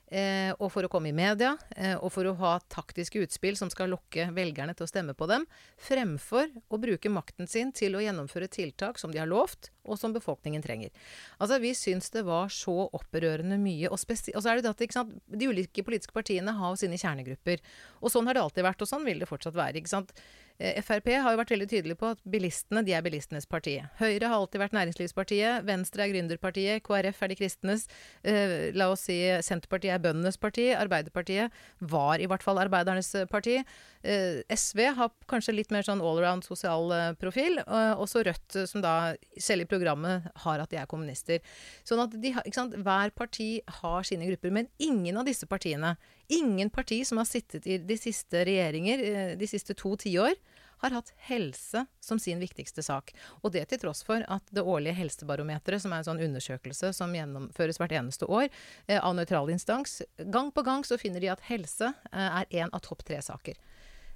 Eh, 0.08 0.55
og 0.56 0.70
for 0.72 0.87
å 0.87 0.88
komme 0.88 1.10
i 1.10 1.16
media, 1.16 1.50
eh, 1.76 1.96
og 2.00 2.08
for 2.14 2.25
å 2.25 2.37
ha 2.40 2.55
taktiske 2.72 3.20
utspill 3.26 3.58
som 3.60 3.69
skal 3.69 3.90
lokke 3.93 4.31
velgerne 4.32 4.72
til 4.76 4.87
å 4.87 4.88
stemme 4.88 5.12
på 5.12 5.28
dem, 5.28 5.44
fremfor 5.84 6.49
å 6.72 6.81
bruke 6.81 7.12
makten 7.12 7.49
sin 7.50 7.75
til 7.76 7.96
å 7.96 8.00
gjennomføre 8.00 8.49
tiltak 8.49 8.99
som 8.99 9.12
de 9.12 9.20
har 9.20 9.28
lovt, 9.28 9.69
og 9.84 10.00
som 10.00 10.14
befolkningen 10.16 10.64
trenger. 10.64 10.90
Altså, 11.38 11.60
Vi 11.60 11.75
syns 11.76 12.10
det 12.10 12.25
var 12.25 12.49
så 12.49 12.88
opprørende 12.93 13.58
mye. 13.60 13.88
Og, 13.88 14.00
og 14.00 14.43
så 14.43 14.50
er 14.50 14.62
det 14.62 14.72
at 14.72 15.14
de 15.28 15.49
ulike 15.49 15.84
politiske 15.84 16.12
partiene 16.12 16.52
har 16.56 16.76
sine 16.76 16.96
kjernegrupper. 17.00 17.60
Og 18.00 18.12
sånn 18.12 18.28
har 18.28 18.37
det 18.37 18.43
alltid 18.43 18.64
vært, 18.64 18.84
og 18.84 18.88
sånn 18.88 19.05
vil 19.05 19.20
det 19.20 19.28
fortsatt 19.28 19.56
være. 19.56 19.81
ikke 19.81 19.93
sant? 19.93 20.12
Eh, 20.58 20.81
Frp 20.82 21.12
har 21.22 21.32
jo 21.32 21.38
vært 21.38 21.52
veldig 21.55 21.69
tydelig 21.70 21.96
på 22.00 22.10
at 22.14 22.22
bilistene 22.26 22.82
de 22.87 22.94
er 22.96 23.05
bilistenes 23.05 23.46
parti. 23.46 23.76
Høyre 24.00 24.31
har 24.31 24.40
alltid 24.40 24.62
vært 24.62 24.75
næringslivspartiet. 24.75 25.66
Venstre 25.69 26.05
er 26.05 26.12
gründerpartiet. 26.12 26.82
KrF 26.87 27.22
er 27.22 27.32
de 27.32 27.38
kristnes. 27.38 27.87
Eh, 28.26 28.75
la 28.75 28.90
oss 28.90 29.06
si 29.06 29.20
Senterpartiet 29.46 29.94
er 29.94 30.02
bøndenes 30.02 30.40
parti. 30.40 30.69
Arbeiderpartiet 30.75 31.55
var 31.78 32.19
i 32.19 32.26
hvert 32.31 32.43
fall 32.43 32.58
arbeidernes 32.58 33.12
parti. 33.31 33.60
Eh, 34.02 34.43
SV 34.50 34.84
har 34.99 35.14
kanskje 35.31 35.55
litt 35.55 35.70
mer 35.75 35.87
sånn 35.87 36.02
allround 36.02 36.46
sosial 36.46 36.90
profil. 37.22 37.62
og 37.66 38.05
også 38.05 38.25
Rødt, 38.26 38.69
som 38.69 38.82
da 38.82 39.14
selv 39.38 39.62
i 39.62 39.70
programmet 39.70 40.26
har 40.43 40.58
at 40.60 40.70
de 40.70 40.76
er 40.76 40.87
kommunister. 40.87 41.38
Sånn 41.87 42.02
at 42.02 42.14
de, 42.19 42.34
Hver 42.34 43.10
parti 43.14 43.60
har 43.81 44.02
sine 44.02 44.26
grupper. 44.26 44.50
Men 44.50 44.69
ingen 44.78 45.17
av 45.17 45.24
disse 45.24 45.46
partiene 45.46 45.96
Ingen 46.29 46.70
parti 46.70 47.01
som 47.08 47.20
har 47.20 47.29
sittet 47.29 47.67
i 47.67 47.79
de 47.81 47.97
siste 47.99 48.44
regjeringer 48.44 49.05
eh, 49.05 49.35
de 49.41 49.49
siste 49.49 49.77
to 49.79 49.94
tiår, 49.97 50.37
har 50.79 50.94
hatt 50.94 51.13
helse 51.17 51.85
som 52.01 52.19
sin 52.19 52.39
viktigste 52.39 52.82
sak. 52.82 53.13
Og 53.43 53.53
det 53.55 53.65
til 53.70 53.81
tross 53.82 54.05
for 54.06 54.23
at 54.31 54.53
det 54.55 54.63
årlige 54.63 54.94
Helsebarometeret, 54.99 55.82
som 55.82 55.93
er 55.93 56.03
en 56.03 56.08
sånn 56.11 56.23
undersøkelse 56.29 56.93
som 56.97 57.15
gjennomføres 57.15 57.81
hvert 57.81 57.97
eneste 57.99 58.29
år 58.31 58.47
eh, 58.47 58.99
av 59.01 59.17
nøytral 59.19 59.51
instans, 59.55 60.01
gang 60.31 60.53
på 60.55 60.65
gang 60.67 60.87
så 60.87 61.01
finner 61.01 61.25
de 61.25 61.32
at 61.32 61.44
helse 61.49 61.91
eh, 62.13 62.41
er 62.43 62.63
en 62.63 62.73
av 62.73 62.85
topp 62.87 63.03
tre 63.08 63.20
saker. 63.25 63.58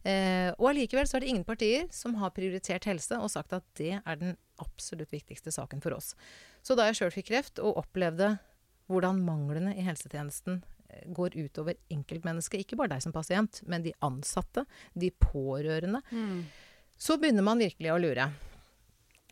Eh, 0.02 0.50
og 0.56 0.72
allikevel 0.72 1.06
så 1.06 1.18
er 1.18 1.24
det 1.24 1.30
ingen 1.30 1.46
partier 1.46 1.86
som 1.94 2.16
har 2.18 2.34
prioritert 2.34 2.86
helse 2.90 3.18
og 3.18 3.30
sagt 3.30 3.54
at 3.54 3.66
det 3.78 3.94
er 4.00 4.18
den 4.18 4.36
absolutt 4.62 5.12
viktigste 5.14 5.54
saken 5.54 5.82
for 5.82 5.94
oss. 5.98 6.12
Så 6.62 6.78
da 6.78 6.88
jeg 6.88 6.98
sjøl 6.98 7.14
fikk 7.14 7.30
kreft 7.30 7.62
og 7.62 7.78
opplevde 7.84 8.36
hvordan 8.90 9.22
manglene 9.24 9.74
i 9.78 9.84
helsetjenesten 9.86 10.60
går 11.06 11.36
utover 11.38 11.78
enkeltmennesket. 11.92 12.64
Ikke 12.64 12.78
bare 12.80 12.94
deg 12.94 13.04
som 13.04 13.14
pasient, 13.14 13.62
men 13.68 13.84
de 13.84 13.94
ansatte, 14.04 14.66
de 14.94 15.10
pårørende. 15.10 16.02
Mm. 16.10 16.44
Så 16.98 17.18
begynner 17.20 17.46
man 17.46 17.62
virkelig 17.62 17.92
å 17.92 18.00
lure. 18.00 18.30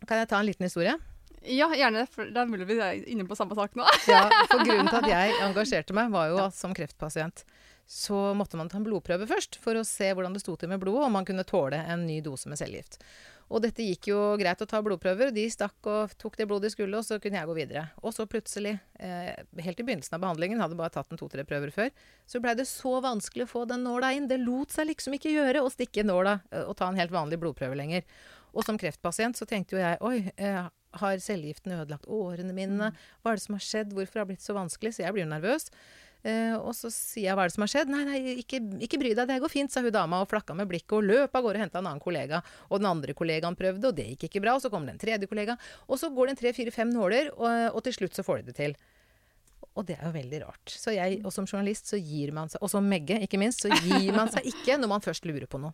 Kan 0.07 0.21
jeg 0.23 0.31
ta 0.31 0.41
en 0.41 0.49
liten 0.49 0.67
historie? 0.67 0.97
Ja, 1.41 1.71
gjerne. 1.73 2.05
For 2.11 2.29
det 2.29 2.41
er 2.41 2.51
mulig 2.51 2.69
vi 2.69 2.79
er 2.85 3.01
inne 3.09 3.27
på 3.29 3.37
samme 3.39 3.57
sak 3.57 3.77
nå. 3.79 3.87
ja, 4.11 4.27
for 4.51 4.65
Grunnen 4.65 4.91
til 4.91 5.01
at 5.01 5.11
jeg 5.17 5.41
engasjerte 5.47 5.97
meg, 5.97 6.13
var 6.13 6.33
jo 6.33 6.41
at 6.45 6.57
som 6.57 6.77
kreftpasient 6.77 7.45
så 7.91 8.15
måtte 8.39 8.55
man 8.55 8.69
ta 8.71 8.77
en 8.79 8.85
blodprøve 8.87 9.27
først 9.27 9.57
for 9.59 9.75
å 9.75 9.83
se 9.83 10.13
hvordan 10.15 10.37
det 10.37 10.45
sto 10.45 10.53
til 10.55 10.71
med 10.71 10.79
blodet, 10.79 11.09
om 11.09 11.17
man 11.19 11.27
kunne 11.27 11.43
tåle 11.43 11.81
en 11.91 12.05
ny 12.07 12.21
dose 12.23 12.47
med 12.47 12.61
cellegift. 12.61 13.01
Og 13.51 13.63
dette 13.65 13.83
gikk 13.83 14.13
jo 14.13 14.19
greit 14.39 14.61
å 14.63 14.69
ta 14.69 14.79
blodprøver. 14.85 15.33
De 15.35 15.43
stakk 15.51 15.87
og 15.91 16.13
tok 16.21 16.37
det 16.39 16.47
blodet 16.47 16.69
de 16.69 16.75
skulle, 16.77 16.99
og 17.01 17.07
så 17.07 17.19
kunne 17.23 17.41
jeg 17.41 17.51
gå 17.51 17.57
videre. 17.57 17.85
Og 17.99 18.15
så 18.15 18.27
plutselig, 18.31 18.77
eh, 19.03 19.35
helt 19.59 19.81
i 19.83 19.87
begynnelsen 19.87 20.15
av 20.15 20.23
behandlingen, 20.23 20.61
hadde 20.63 20.79
bare 20.79 20.95
tatt 20.95 21.11
en 21.11 21.19
to-tre 21.19 21.43
prøver 21.45 21.73
før, 21.75 21.91
så 22.31 22.41
blei 22.41 22.55
det 22.55 22.69
så 22.71 23.01
vanskelig 23.03 23.49
å 23.49 23.51
få 23.51 23.67
den 23.67 23.83
nåla 23.83 24.13
inn. 24.15 24.29
Det 24.31 24.39
lot 24.39 24.71
seg 24.71 24.87
liksom 24.87 25.19
ikke 25.19 25.35
gjøre 25.35 25.65
å 25.65 25.73
stikke 25.73 26.07
nåla 26.07 26.41
eh, 26.53 26.63
og 26.63 26.77
ta 26.79 26.89
en 26.89 27.01
helt 27.01 27.11
vanlig 27.11 27.41
blodprøve 27.43 27.75
lenger. 27.75 28.07
Og 28.55 28.65
som 28.67 28.79
kreftpasient 28.79 29.39
så 29.39 29.47
tenkte 29.47 29.77
jo 29.77 29.83
jeg 29.83 29.99
oi, 30.01 30.31
eh, 30.37 30.69
har 31.01 31.23
cellegiften 31.23 31.75
ødelagt 31.75 32.07
årene 32.11 32.55
mine? 32.55 32.93
Hva 33.23 33.33
er 33.33 33.39
det 33.39 33.45
som 33.45 33.55
har 33.55 33.67
skjedd? 33.67 33.95
Hvorfor 33.95 34.21
har 34.21 34.27
det 34.27 34.35
blitt 34.35 34.47
så 34.47 34.55
vanskelig? 34.57 34.95
Så 34.95 35.05
jeg 35.05 35.15
blir 35.15 35.27
jo 35.27 35.31
nervøs. 35.31 35.71
Eh, 36.21 36.53
og 36.59 36.75
så 36.77 36.91
sier 36.93 37.31
jeg 37.31 37.37
hva 37.39 37.47
er 37.47 37.51
det 37.51 37.57
som 37.57 37.65
har 37.65 37.73
skjedd? 37.73 37.93
Nei, 37.93 38.03
nei, 38.05 38.21
ikke, 38.43 38.61
ikke 38.87 39.01
bry 39.01 39.15
deg, 39.17 39.25
det 39.31 39.41
går 39.41 39.53
fint, 39.53 39.73
sa 39.73 39.81
hun 39.85 39.93
dama 39.95 40.21
og 40.21 40.29
flakka 40.31 40.57
med 40.57 40.69
blikket 40.69 40.99
og 40.99 41.07
løp 41.09 41.37
av 41.37 41.47
gårde 41.47 41.61
og 41.61 41.65
henta 41.65 41.81
en 41.81 41.89
annen 41.89 42.03
kollega. 42.05 42.43
Og 42.69 42.83
den 42.83 42.91
andre 42.91 43.17
kollegaen 43.17 43.59
prøvde, 43.59 43.89
og 43.89 43.97
det 43.97 44.11
gikk 44.13 44.29
ikke 44.29 44.45
bra. 44.45 44.57
Og 44.59 44.65
så 44.65 44.73
kom 44.73 44.87
det 44.87 44.97
en 44.97 45.03
tredje 45.03 45.31
kollega. 45.31 45.57
Og 45.89 46.01
så 46.01 46.13
går 46.13 46.29
det 46.29 46.37
en 46.37 46.43
tre, 46.43 46.55
fire, 46.57 46.75
fem 46.75 46.93
nåler, 46.93 47.33
og, 47.39 47.77
og 47.77 47.85
til 47.87 48.01
slutt 48.01 48.19
så 48.19 48.27
får 48.27 48.43
de 48.43 48.51
det 48.51 48.59
til. 48.61 48.77
Og 49.79 49.87
det 49.87 49.95
er 49.97 50.09
jo 50.09 50.13
veldig 50.15 50.41
rart. 50.43 50.73
Så 50.73 50.93
jeg, 50.93 51.21
og 51.25 51.33
som 51.35 51.47
journalist 51.47 51.89
så 51.93 51.99
gir 52.01 52.33
man 52.37 52.51
seg, 52.51 52.61
og 52.65 52.73
som 52.73 52.87
Megge 52.91 53.21
ikke 53.25 53.39
minst, 53.41 53.63
så 53.63 53.71
gir 53.71 54.11
man 54.17 54.31
seg 54.33 54.47
ikke 54.53 54.77
når 54.81 54.91
man 54.93 55.05
først 55.05 55.29
lurer 55.29 55.47
på 55.51 55.61
noe. 55.63 55.73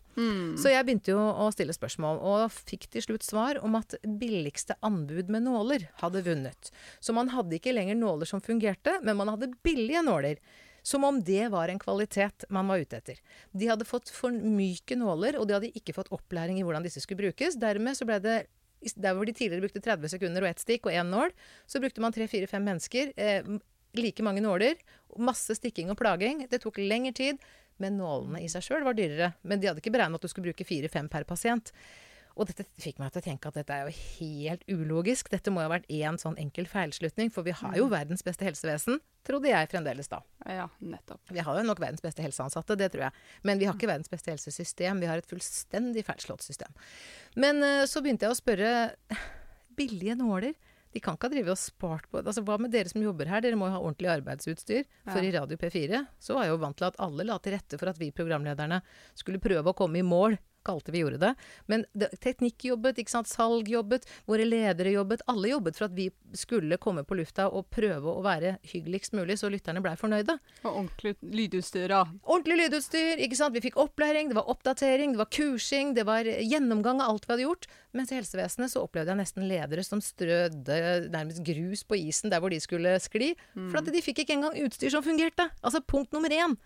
Så 0.61 0.71
jeg 0.71 0.87
begynte 0.87 1.15
jo 1.15 1.23
å 1.23 1.49
stille 1.55 1.75
spørsmål, 1.75 2.21
og 2.21 2.53
fikk 2.55 2.87
til 2.93 3.07
slutt 3.07 3.27
svar 3.27 3.61
om 3.65 3.79
at 3.79 3.97
billigste 4.21 4.77
anbud 4.87 5.33
med 5.33 5.47
nåler 5.49 5.89
hadde 6.03 6.23
vunnet. 6.27 6.71
Så 7.01 7.17
man 7.17 7.33
hadde 7.33 7.59
ikke 7.59 7.75
lenger 7.75 7.99
nåler 7.99 8.29
som 8.29 8.45
fungerte, 8.45 8.99
men 9.07 9.19
man 9.19 9.33
hadde 9.33 9.55
billige 9.67 10.05
nåler. 10.07 10.43
Som 10.87 11.03
om 11.03 11.17
det 11.27 11.49
var 11.51 11.67
en 11.69 11.81
kvalitet 11.83 12.45
man 12.55 12.69
var 12.71 12.79
ute 12.79 13.01
etter. 13.01 13.17
De 13.51 13.67
hadde 13.67 13.89
fått 13.89 14.13
for 14.15 14.31
myke 14.31 14.95
nåler, 14.95 15.35
og 15.41 15.49
de 15.49 15.57
hadde 15.57 15.73
ikke 15.75 15.97
fått 15.97 16.13
opplæring 16.15 16.61
i 16.61 16.67
hvordan 16.67 16.87
disse 16.87 17.03
skulle 17.03 17.25
brukes. 17.25 17.59
Dermed 17.59 17.99
så 17.99 18.07
ble 18.07 18.21
det 18.23 18.37
der 18.95 19.17
hvor 19.17 19.27
de 19.27 19.35
tidligere 19.35 19.65
brukte 19.65 19.83
30 19.83 20.13
sekunder 20.13 20.45
og 20.45 20.51
ett 20.53 20.63
stikk 20.63 20.87
og 20.87 20.95
én 20.95 21.09
nål, 21.11 21.33
så 21.67 21.81
brukte 21.83 22.03
man 22.05 22.15
tre-fire-fem 22.15 22.63
mennesker. 22.63 23.11
Eh, 23.17 23.49
like 24.03 24.25
mange 24.27 24.43
nåler. 24.45 24.81
Masse 25.23 25.57
stikking 25.59 25.93
og 25.93 26.01
plaging. 26.01 26.47
Det 26.51 26.63
tok 26.65 26.81
lengre 26.83 27.15
tid. 27.17 27.47
Men 27.83 27.99
nålene 28.01 28.41
i 28.45 28.49
seg 28.49 28.65
sjøl 28.65 28.87
var 28.87 28.97
dyrere. 28.97 29.35
Men 29.45 29.61
de 29.61 29.69
hadde 29.69 29.83
ikke 29.83 29.93
beregnet 29.95 30.21
at 30.21 30.25
du 30.25 30.33
skulle 30.33 30.49
bruke 30.49 30.67
fire-fem 30.69 31.11
per 31.13 31.27
pasient. 31.29 31.73
Og 32.37 32.51
dette 32.51 32.67
fikk 32.81 32.99
meg 33.01 33.15
til 33.15 33.23
å 33.23 33.25
tenke 33.25 33.49
at 33.49 33.57
dette 33.57 33.73
er 33.73 33.87
jo 33.89 33.95
helt 33.97 34.65
ulogisk. 34.69 35.31
Dette 35.33 35.53
må 35.53 35.63
jo 35.63 35.71
ha 35.71 35.73
vært 35.79 35.89
én 35.89 36.19
sånn 36.21 36.37
enkel 36.41 36.69
feilslutning, 36.69 37.31
for 37.33 37.47
vi 37.47 37.55
har 37.57 37.79
jo 37.79 37.87
verdens 37.89 38.25
beste 38.27 38.45
helsevesen, 38.45 39.01
trodde 39.25 39.49
jeg 39.49 39.71
fremdeles 39.73 40.13
da. 40.13 40.21
Ja, 40.45 40.67
nettopp. 40.85 41.23
Vi 41.33 41.41
har 41.41 41.57
jo 41.57 41.65
nok 41.65 41.81
verdens 41.81 42.05
beste 42.05 42.25
helseansatte, 42.25 42.77
det 42.77 42.91
tror 42.93 43.07
jeg. 43.07 43.25
Men 43.49 43.61
vi 43.61 43.69
har 43.69 43.77
ikke 43.77 43.89
verdens 43.89 44.13
beste 44.13 44.35
helsesystem. 44.35 45.01
Vi 45.01 45.09
har 45.09 45.23
et 45.23 45.31
fullstendig 45.31 46.05
feilslått 46.05 46.45
system. 46.45 46.77
Men 47.41 47.65
uh, 47.65 47.87
så 47.89 48.05
begynte 48.05 48.29
jeg 48.29 48.37
å 48.37 48.41
spørre 48.43 48.75
billige 49.81 50.19
nåler. 50.21 50.53
De 50.97 51.01
kan 51.05 51.19
ikke 51.19 51.29
ha 51.29 51.33
drevet 51.35 51.53
og 51.53 51.61
spart 51.61 52.07
på 52.09 52.23
altså 52.23 52.41
Hva 52.41 52.57
med 52.63 52.73
dere 52.73 52.89
som 52.89 53.03
jobber 53.05 53.29
her? 53.29 53.43
Dere 53.45 53.59
må 53.61 53.69
jo 53.69 53.75
ha 53.75 53.81
ordentlig 53.85 54.09
arbeidsutstyr. 54.15 54.87
For 55.05 55.21
i 55.21 55.33
Radio 55.35 55.59
P4 55.61 56.01
så 56.17 56.37
var 56.39 56.47
jeg 56.47 56.55
jo 56.55 56.61
vant 56.63 56.79
til 56.81 56.89
at 56.89 56.97
alle 57.05 57.27
la 57.29 57.37
til 57.45 57.53
rette 57.53 57.77
for 57.77 57.93
at 57.93 58.01
vi 58.01 58.09
programlederne 58.17 58.79
skulle 59.13 59.43
prøve 59.43 59.75
å 59.75 59.77
komme 59.77 60.01
i 60.01 60.07
mål. 60.07 60.39
Kalte 60.67 60.95
vi 60.95 61.03
gjorde 61.05 61.21
det. 61.23 61.33
Men 61.71 61.85
det, 61.95 62.11
teknikk 62.25 62.69
jobbet, 62.71 62.99
ikke 63.03 63.15
sant? 63.15 63.31
salg 63.31 63.69
jobbet, 63.71 64.07
våre 64.29 64.47
ledere 64.47 64.93
jobbet. 64.95 65.23
Alle 65.31 65.51
jobbet 65.53 65.79
for 65.79 65.89
at 65.89 65.97
vi 65.97 66.09
skulle 66.37 66.79
komme 66.83 67.05
på 67.07 67.17
lufta 67.19 67.49
og 67.49 67.69
prøve 67.75 68.13
å 68.13 68.23
være 68.25 68.57
hyggeligst 68.67 69.17
mulig, 69.17 69.39
så 69.41 69.51
lytterne 69.53 69.83
blei 69.85 69.95
fornøyde. 69.99 70.39
Og 70.65 70.71
ordentlig 70.71 71.17
lydutstyr, 71.23 71.89
da. 71.93 72.03
Ordentlig 72.25 72.65
lydutstyr, 72.65 73.23
ikke 73.25 73.39
sant. 73.39 73.57
Vi 73.57 73.65
fikk 73.69 73.79
opplæring, 73.83 74.31
det 74.31 74.39
var 74.39 74.51
oppdatering, 74.53 75.15
det 75.15 75.23
var 75.23 75.31
kursing, 75.33 75.95
det 75.97 76.07
var 76.09 76.27
gjennomgang 76.27 77.03
av 77.03 77.15
alt 77.15 77.27
vi 77.27 77.35
hadde 77.35 77.47
gjort. 77.47 77.69
Mens 77.97 78.13
i 78.13 78.19
helsevesenet 78.19 78.73
så 78.73 78.85
opplevde 78.85 79.15
jeg 79.15 79.23
nesten 79.23 79.49
ledere 79.49 79.85
som 79.87 80.03
strødde 80.05 81.09
nærmest 81.13 81.43
grus 81.47 81.85
på 81.87 81.99
isen 81.99 82.33
der 82.33 82.43
hvor 82.43 82.53
de 82.53 82.61
skulle 82.63 82.97
skli. 83.03 83.33
For 83.57 83.81
at 83.81 83.93
de 83.93 84.05
fikk 84.05 84.25
ikke 84.25 84.37
engang 84.39 84.59
utstyr 84.67 84.93
som 84.93 85.05
fungerte. 85.07 85.49
Altså 85.63 85.81
punkt 85.85 86.13
nummer 86.17 86.33
én. 86.33 86.57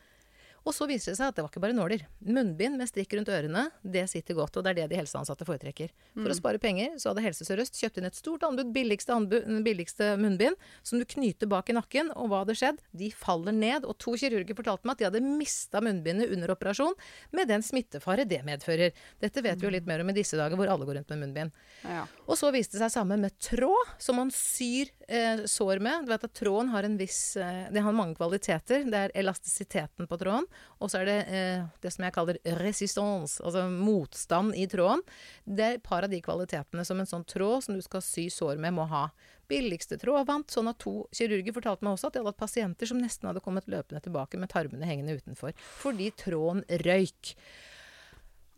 Og 0.66 0.74
så 0.76 0.86
viser 0.88 1.12
det 1.12 1.18
seg 1.18 1.30
at 1.30 1.38
det 1.38 1.44
var 1.44 1.50
ikke 1.52 1.62
bare 1.62 1.76
nåler. 1.76 2.02
Munnbind 2.26 2.76
med 2.80 2.90
strikk 2.90 3.14
rundt 3.16 3.30
ørene, 3.32 3.66
det 3.80 4.04
sitter 4.12 4.36
godt, 4.36 4.58
og 4.58 4.64
det 4.66 4.72
er 4.72 4.78
det 4.82 4.88
de 4.92 4.98
helseansatte 5.00 5.46
foretrekker. 5.48 5.92
For 6.18 6.32
å 6.32 6.36
spare 6.36 6.60
penger 6.62 6.98
så 7.00 7.10
hadde 7.10 7.24
Helse 7.24 7.46
Sør-Øst 7.48 7.78
kjøpt 7.80 8.00
inn 8.00 8.08
et 8.08 8.18
stort 8.18 8.44
anbud, 8.46 8.72
billigste, 8.74 9.16
anbud, 9.16 9.48
billigste 9.64 10.12
munnbind, 10.20 10.58
som 10.86 11.00
du 11.00 11.06
knyter 11.08 11.48
bak 11.50 11.72
i 11.72 11.76
nakken, 11.78 12.12
og 12.12 12.30
hva 12.30 12.42
hadde 12.44 12.58
skjedd? 12.60 12.82
De 12.92 13.08
faller 13.16 13.56
ned, 13.56 13.88
og 13.88 13.96
to 14.02 14.14
kirurger 14.20 14.58
fortalte 14.58 14.88
meg 14.88 14.98
at 14.98 15.02
de 15.02 15.08
hadde 15.08 15.24
mista 15.40 15.82
munnbindet 15.84 16.34
under 16.34 16.52
operasjon, 16.54 16.96
med 17.36 17.48
den 17.50 17.64
smittefare 17.64 18.28
det 18.28 18.42
medfører. 18.46 18.92
Dette 19.22 19.44
vet 19.44 19.60
vi 19.60 19.68
jo 19.68 19.74
litt 19.74 19.88
mer 19.88 20.04
om 20.04 20.12
i 20.12 20.16
disse 20.16 20.38
dager, 20.38 20.60
hvor 20.60 20.70
alle 20.70 20.88
går 20.88 21.00
rundt 21.00 21.14
med 21.14 21.24
munnbind. 21.24 21.56
Ja. 21.88 22.04
Og 22.26 22.36
så 22.38 22.52
viste 22.54 22.76
det 22.76 22.84
seg 22.84 22.98
samme 22.98 23.16
med 23.20 23.36
tråd, 23.40 23.94
som 24.02 24.20
man 24.20 24.32
syr 24.34 24.92
eh, 25.08 25.46
sår 25.48 25.80
med. 25.82 26.06
Du 26.06 26.12
vet 26.12 26.26
at 26.28 26.36
Tråden 26.36 26.72
har 26.74 26.86
en 26.86 26.96
viss 27.00 27.36
eh, 27.40 27.66
Det 27.72 27.82
har 27.84 27.96
mange 27.96 28.16
kvaliteter. 28.18 28.84
Det 28.90 29.04
er 29.06 29.14
elastisiteten 29.22 30.08
på 30.10 30.18
tråden. 30.20 30.46
Og 30.80 30.90
så 30.90 31.00
er 31.00 31.08
det 31.08 31.18
eh, 31.28 31.64
det 31.82 31.92
som 31.94 32.06
jeg 32.06 32.14
kaller 32.16 32.38
resistance, 32.60 33.40
altså 33.44 33.66
motstand 33.70 34.56
i 34.58 34.66
tråden. 34.70 35.02
Det 35.44 35.66
er 35.66 35.78
et 35.78 35.84
par 35.86 36.06
av 36.06 36.12
de 36.12 36.20
kvalitetene 36.24 36.84
som 36.86 37.00
en 37.00 37.08
sånn 37.08 37.26
tråd 37.28 37.66
som 37.66 37.76
du 37.76 37.82
skal 37.84 38.04
sy 38.04 38.28
sår 38.32 38.60
med, 38.62 38.76
må 38.78 38.86
ha. 38.90 39.08
Billigste 39.50 39.98
tråd 39.98 40.30
sånn 40.52 40.70
at 40.70 40.78
to 40.82 40.94
kirurger 41.16 41.56
fortalte 41.56 41.86
meg 41.86 41.96
også 41.96 42.08
at 42.08 42.14
de 42.14 42.22
hadde 42.22 42.32
hatt 42.32 42.44
pasienter 42.44 42.90
som 42.90 43.00
nesten 43.02 43.26
hadde 43.28 43.42
kommet 43.42 43.68
løpende 43.70 44.02
tilbake 44.04 44.38
med 44.38 44.52
tarmene 44.52 44.86
hengende 44.86 45.18
utenfor. 45.18 45.56
Fordi 45.82 46.12
tråden 46.18 46.62
røyk. 46.86 47.34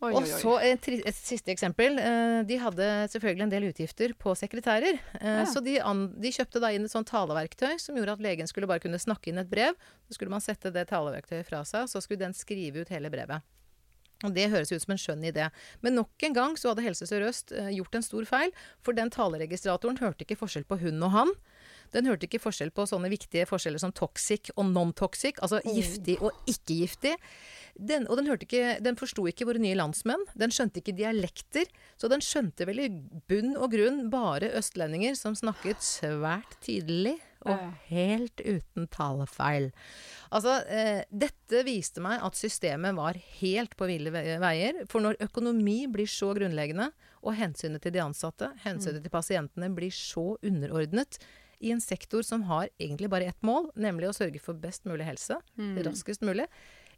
Oi, 0.03 0.11
Og 0.19 0.27
så 0.27 0.53
et, 0.67 0.87
et 0.93 1.15
siste 1.15 1.51
eksempel. 1.53 1.97
Eh, 2.01 2.41
de 2.49 2.57
hadde 2.59 2.87
selvfølgelig 3.13 3.45
en 3.47 3.53
del 3.53 3.67
utgifter 3.69 4.13
på 4.19 4.35
sekretærer. 4.37 4.99
Eh, 5.19 5.31
Ja. 5.39 5.45
Så 5.49 5.63
de, 5.63 5.77
an, 5.81 6.05
de 6.19 6.31
kjøpte 6.35 6.59
da 6.63 6.73
inn 6.75 6.85
et 6.87 6.91
sånt 6.93 7.07
taleverktøy 7.09 7.77
som 7.81 7.95
gjorde 7.97 8.17
at 8.17 8.23
legen 8.25 8.47
skulle 8.51 8.67
bare 8.69 8.83
kunne 8.83 8.99
snakke 9.01 9.31
inn 9.31 9.39
et 9.41 9.49
brev. 9.51 9.73
Så 10.07 10.17
skulle 10.17 10.33
man 10.33 10.43
sette 10.43 10.71
det 10.75 10.87
taleverktøyet 10.91 11.47
fra 11.47 11.63
seg, 11.67 11.87
så 11.91 12.01
skulle 12.03 12.23
den 12.25 12.35
skrive 12.37 12.83
ut 12.83 12.91
hele 12.93 13.09
brevet. 13.13 13.41
Og 14.23 14.31
Det 14.33 14.45
høres 14.53 14.71
ut 14.71 14.79
som 14.79 14.93
en 14.95 15.01
skjønn 15.01 15.23
idé. 15.27 15.49
Men 15.83 15.97
nok 15.99 16.23
en 16.23 16.35
gang 16.35 16.53
så 16.59 16.71
hadde 16.71 16.83
Helse 16.85 17.07
Sør-Øst 17.09 17.51
eh, 17.51 17.73
gjort 17.75 17.95
en 17.99 18.05
stor 18.05 18.23
feil. 18.29 18.53
For 18.85 18.95
den 18.95 19.09
taleregistratoren 19.11 19.99
hørte 19.99 20.23
ikke 20.23 20.39
forskjell 20.39 20.63
på 20.69 20.77
hun 20.79 21.01
og 21.03 21.11
han. 21.11 21.33
Den 21.93 22.09
hørte 22.09 22.27
ikke 22.27 22.41
forskjell 22.43 22.73
på 22.75 22.85
sånne 22.89 23.11
viktige 23.13 23.47
forskjeller 23.49 23.81
som 23.81 23.93
toxic 23.95 24.51
og 24.55 24.65
non-toxic, 24.71 25.41
altså 25.43 25.61
giftig 25.65 26.19
og 26.21 26.33
ikke-giftig. 26.49 27.15
Den, 27.73 28.05
og 28.05 28.19
den, 28.19 28.29
ikke, 28.37 28.77
den 28.85 28.97
forsto 28.99 29.25
ikke 29.29 29.47
våre 29.49 29.61
nye 29.61 29.77
landsmenn. 29.77 30.27
Den 30.37 30.53
skjønte 30.53 30.81
ikke 30.81 30.93
dialekter. 30.97 31.69
Så 31.97 32.09
den 32.11 32.21
skjønte 32.21 32.67
vel 32.69 32.83
i 32.83 32.89
bunn 33.29 33.55
og 33.57 33.71
grunn 33.73 34.07
bare 34.13 34.51
østlendinger 34.59 35.17
som 35.17 35.37
snakket 35.37 35.81
svært 35.81 36.59
tydelig 36.65 37.17
og 37.43 37.59
helt 37.89 38.39
uten 38.39 38.87
talefeil. 38.91 39.71
Altså, 40.33 40.59
eh, 40.71 41.03
dette 41.11 41.63
viste 41.67 42.03
meg 42.03 42.23
at 42.23 42.37
systemet 42.39 42.95
var 42.95 43.19
helt 43.41 43.75
på 43.79 43.89
ville 43.89 44.13
veier. 44.13 44.83
For 44.91 45.03
når 45.03 45.19
økonomi 45.25 45.83
blir 45.91 46.09
så 46.09 46.31
grunnleggende, 46.37 46.91
og 47.23 47.37
hensynet 47.39 47.83
til 47.83 47.95
de 47.95 48.03
ansatte, 48.03 48.49
hensynet 48.65 49.03
til 49.03 49.13
pasientene 49.13 49.69
blir 49.75 49.93
så 49.95 50.33
underordnet, 50.43 51.19
i 51.63 51.71
en 51.71 51.81
sektor 51.81 52.25
som 52.27 52.43
har 52.49 52.67
egentlig 52.77 53.09
bare 53.09 53.29
ett 53.31 53.45
mål, 53.45 53.69
nemlig 53.79 54.09
å 54.09 54.15
sørge 54.15 54.41
for 54.43 54.59
best 54.59 54.83
mulig 54.89 55.07
helse, 55.07 55.39
raskest 55.87 56.25
mulig, 56.25 56.49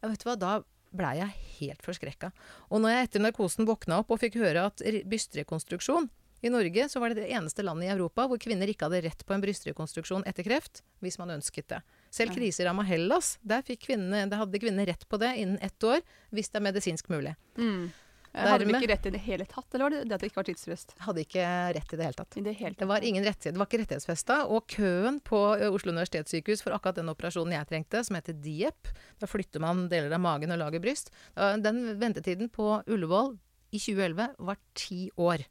ja, 0.02 0.10
vet 0.10 0.22
du 0.22 0.30
hva, 0.30 0.36
da 0.40 0.54
blei 0.96 1.18
jeg 1.20 1.42
helt 1.60 1.86
forskrekka. 1.86 2.32
Og 2.72 2.82
når 2.82 2.94
jeg 2.94 3.08
etter 3.08 3.26
narkosen 3.26 3.68
våkna 3.68 4.02
opp 4.02 4.14
og 4.14 4.22
fikk 4.22 4.40
høre 4.40 4.68
at 4.70 4.84
brystrekonstruksjon 5.10 6.08
i 6.46 6.52
Norge 6.54 6.86
så 6.92 7.02
var 7.02 7.12
det 7.12 7.24
det 7.24 7.34
eneste 7.34 7.64
landet 7.66 7.88
i 7.90 7.94
Europa 7.94 8.28
hvor 8.30 8.40
kvinner 8.42 8.70
ikke 8.70 8.88
hadde 8.88 9.02
rett 9.08 9.26
på 9.26 9.34
en 9.36 9.44
brystrekonstruksjon 9.44 10.26
etter 10.30 10.46
kreft, 10.46 10.84
hvis 11.02 11.18
man 11.22 11.34
ønsket 11.36 11.70
det. 11.72 11.82
Selv 12.14 12.36
kriseramma 12.36 12.86
Hellas, 12.88 13.36
der, 13.42 13.66
kvinnene, 13.82 14.28
der 14.30 14.44
hadde 14.44 14.62
kvinnene 14.62 14.88
rett 14.88 15.08
på 15.10 15.20
det 15.22 15.34
innen 15.42 15.58
ett 15.66 15.84
år, 15.84 16.04
hvis 16.36 16.52
det 16.52 16.62
er 16.62 16.68
medisinsk 16.68 17.10
mulig. 17.12 17.36
Mm. 17.58 17.90
Hadde 18.36 18.68
de 18.68 18.76
ikke 18.76 18.90
rett 18.92 19.08
i 19.08 19.14
det 19.16 19.22
hele 19.26 19.48
tatt, 19.50 19.68
eller 19.74 19.86
var 19.86 19.96
det 19.96 20.02
det 20.10 20.18
at 20.18 20.24
det 20.24 20.30
ikke 20.32 20.42
var 20.42 20.48
tidsfrist? 20.50 20.94
Hadde 21.06 21.24
ikke 21.24 21.46
rett 21.78 21.96
i 21.96 22.00
det 22.00 22.08
hele 22.08 22.20
tatt. 22.20 22.38
Det 22.46 22.56
hele 22.60 22.80
Det 22.80 22.90
var 22.90 23.08
ingen 23.08 23.26
rettighet, 23.26 23.56
det 23.56 23.62
var 23.62 23.70
ikke 23.70 23.82
rettighetsfesta. 23.84 24.40
Og 24.52 24.68
køen 24.76 25.22
på 25.24 25.42
Oslo 25.70 25.96
universitetssykehus 25.96 26.66
for 26.66 26.76
akkurat 26.76 27.00
den 27.00 27.12
operasjonen 27.14 27.56
jeg 27.56 27.70
trengte, 27.72 28.04
som 28.04 28.20
heter 28.20 28.38
DIEP, 28.44 28.94
da 29.22 29.30
flytter 29.30 29.64
man 29.64 29.88
deler 29.92 30.14
av 30.14 30.24
magen 30.24 30.54
og 30.56 30.62
lager 30.62 30.84
bryst, 30.84 31.14
den 31.36 31.84
ventetiden 32.02 32.52
på 32.54 32.82
Ullevål 32.86 33.36
i 33.76 33.82
2011 33.82 34.36
var 34.48 34.60
ti 34.78 35.06
år. 35.18 35.46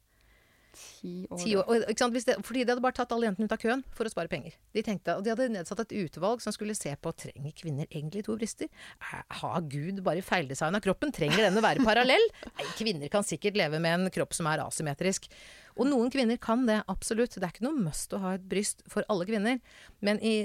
Ti 0.74 1.12
år. 1.30 1.40
Ti 1.40 1.54
år. 1.58 1.64
Og, 1.68 1.84
det, 2.26 2.36
fordi 2.46 2.64
de 2.64 2.74
hadde 2.74 2.84
bare 2.84 2.96
tatt 2.96 3.12
alle 3.14 3.28
jentene 3.28 3.48
ut 3.48 3.54
av 3.56 3.60
køen 3.62 3.84
for 3.94 4.08
å 4.08 4.12
spare 4.12 4.30
penger. 4.32 4.56
De 4.74 4.84
tenkte, 4.86 5.16
og 5.18 5.24
de 5.24 5.32
hadde 5.32 5.48
nedsatt 5.54 5.84
et 5.84 5.96
utvalg 6.04 6.42
som 6.44 6.54
skulle 6.54 6.76
se 6.78 6.92
på 6.96 7.12
trenger 7.24 7.54
kvinner 7.56 7.88
egentlig 7.90 8.24
to 8.26 8.36
bryster. 8.38 8.70
Eh, 9.00 9.20
Har 9.40 9.66
Gud 9.70 10.02
bare 10.06 10.24
feildesigna 10.24 10.82
kroppen? 10.84 11.14
Trenger 11.14 11.46
den 11.48 11.60
å 11.60 11.64
være 11.64 11.84
parallell? 11.86 12.26
Nei, 12.50 12.70
kvinner 12.78 13.12
kan 13.12 13.26
sikkert 13.26 13.58
leve 13.60 13.80
med 13.82 13.98
en 14.00 14.14
kropp 14.14 14.34
som 14.36 14.50
er 14.50 14.64
asymmetrisk. 14.64 15.30
Og 15.74 15.88
noen 15.90 16.10
kvinner 16.12 16.38
kan 16.38 16.62
det, 16.68 16.80
absolutt. 16.90 17.34
Det 17.34 17.42
er 17.42 17.54
ikke 17.54 17.66
noe 17.66 17.86
must 17.88 18.12
å 18.14 18.20
ha 18.22 18.36
et 18.36 18.44
bryst 18.46 18.84
for 18.90 19.06
alle 19.10 19.26
kvinner. 19.26 19.58
Men 20.04 20.20
i, 20.22 20.36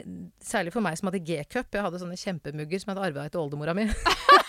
særlig 0.42 0.74
for 0.74 0.86
meg 0.86 0.98
som 0.98 1.12
hadde 1.12 1.22
G-cup, 1.26 1.70
jeg 1.70 1.86
hadde 1.86 2.02
sånne 2.02 2.18
kjempemugger 2.18 2.82
som 2.82 2.92
jeg 2.92 2.98
hadde 2.98 3.10
arva 3.12 3.28
etter 3.30 3.42
oldemora 3.42 3.78
mi. 3.78 3.86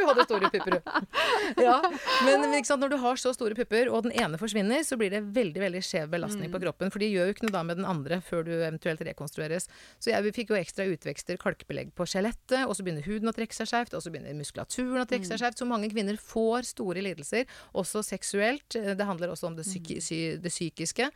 Hun 0.00 0.08
hadde 0.10 0.26
store 0.26 0.50
pupper, 0.52 0.76
hun. 0.78 1.08
Ja, 1.66 1.76
men, 2.24 2.44
når 2.80 2.92
du 2.92 2.96
har 3.02 3.18
så 3.20 3.32
store 3.34 3.56
pupper, 3.58 3.90
og 3.92 4.06
den 4.06 4.14
ene 4.16 4.38
forsvinner, 4.40 4.82
så 4.86 4.96
blir 5.00 5.12
det 5.12 5.22
veldig 5.34 5.60
veldig 5.60 5.82
skjev 5.84 6.10
belastning 6.12 6.52
på 6.52 6.60
kroppen. 6.62 6.92
For 6.92 7.02
de 7.02 7.10
gjør 7.10 7.28
jo 7.28 7.36
ikke 7.36 7.46
noe 7.46 7.54
da 7.54 7.62
med 7.66 7.80
den 7.80 7.88
andre 7.88 8.20
før 8.24 8.44
du 8.46 8.52
eventuelt 8.56 9.02
rekonstrueres. 9.06 9.68
Så 10.02 10.12
jeg 10.12 10.34
fikk 10.36 10.54
jo 10.54 10.58
ekstra 10.58 10.86
utvekster, 10.90 11.38
kalkbelegg 11.40 11.92
på 11.96 12.06
skjelettet, 12.08 12.64
og 12.64 12.74
så 12.76 12.86
begynner 12.86 13.06
huden 13.06 13.30
å 13.30 13.36
trekke 13.36 13.56
seg 13.56 13.70
skjevt, 13.70 13.96
og 13.98 14.04
så 14.04 14.12
begynner 14.12 14.36
muskulaturen 14.38 15.04
å 15.04 15.08
trekke 15.10 15.28
seg 15.28 15.42
skjevt. 15.42 15.60
Så 15.60 15.68
mange 15.68 15.90
kvinner 15.92 16.18
får 16.20 16.70
store 16.72 17.04
lidelser, 17.04 17.48
også 17.76 18.04
seksuelt. 18.06 18.68
Det 18.74 19.08
handler 19.08 19.34
også 19.34 19.50
om 19.50 19.58
det, 19.58 19.66
psyki 19.68 20.00
sy 20.04 20.20
det 20.40 20.52
psykiske. 20.52 21.10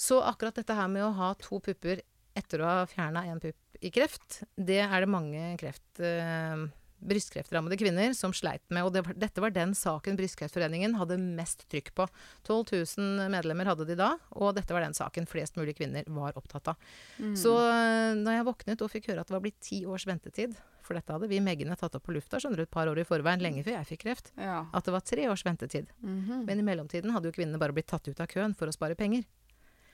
Så 0.00 0.20
akkurat 0.24 0.56
dette 0.56 0.74
her 0.76 0.88
med 0.88 1.04
å 1.04 1.14
ha 1.18 1.34
to 1.40 1.60
pupper 1.60 2.00
etter 2.38 2.62
å 2.62 2.68
ha 2.68 2.84
fjerna 2.88 3.26
en 3.28 3.40
pupp 3.42 3.80
i 3.84 3.90
kreft, 3.92 4.42
det 4.56 4.82
er 4.84 5.00
det 5.02 5.10
mange 5.10 5.54
kreft... 5.60 5.88
Eh, 6.00 6.68
brystkreftrammede 7.00 7.78
kvinner 7.80 8.14
som 8.16 8.34
sleit 8.36 8.64
med. 8.68 8.84
Og 8.86 8.94
det 8.94 9.04
dette 9.20 9.42
var 9.42 9.54
den 9.54 9.74
saken 9.76 10.18
Brystkreftforeningen 10.18 10.96
hadde 11.00 11.18
mest 11.20 11.66
trykk 11.72 11.92
på. 11.96 12.08
12 12.48 12.74
000 12.98 13.30
medlemmer 13.32 13.68
hadde 13.70 13.88
de 13.88 13.98
da, 13.98 14.14
og 14.36 14.54
dette 14.58 14.74
var 14.76 14.84
den 14.84 14.96
saken 14.96 15.28
flest 15.30 15.56
mulig 15.60 15.76
kvinner 15.78 16.04
var 16.08 16.36
opptatt 16.38 16.72
av. 16.74 16.90
Mm. 17.18 17.36
Så 17.38 17.54
da 17.60 18.30
når 18.30 18.38
jeg 18.38 18.48
våknet 18.48 18.84
og 18.84 18.92
fikk 18.92 19.10
høre 19.10 19.24
at 19.24 19.30
det 19.30 19.36
var 19.36 19.44
blitt 19.44 19.60
ti 19.64 19.82
års 19.88 20.06
ventetid 20.08 20.56
for 20.90 20.98
dette 20.98 21.14
hadde 21.14 21.28
vi 21.30 21.38
Meggene 21.44 21.76
tatt 21.78 21.94
opp 21.94 22.08
på 22.08 22.14
lufta 22.16 22.40
skjønner 22.42 22.58
du, 22.58 22.66
et 22.66 22.72
par 22.72 22.90
år 22.90 22.98
i 22.98 23.06
forveien, 23.06 23.42
lenge 23.44 23.62
før 23.62 23.76
jeg 23.76 23.88
fikk 23.92 24.00
kreft. 24.08 24.32
Ja. 24.34 24.64
At 24.74 24.88
det 24.88 24.94
var 24.96 25.04
tre 25.06 25.28
års 25.30 25.44
ventetid. 25.46 25.92
Mm 26.02 26.20
-hmm. 26.24 26.44
Men 26.46 26.58
i 26.58 26.62
mellomtiden 26.66 27.14
hadde 27.14 27.28
jo 27.28 27.36
kvinnene 27.36 27.58
bare 27.58 27.72
blitt 27.72 27.86
tatt 27.86 28.08
ut 28.08 28.20
av 28.20 28.26
køen 28.26 28.56
for 28.56 28.66
å 28.66 28.72
spare 28.72 28.96
penger. 28.96 29.22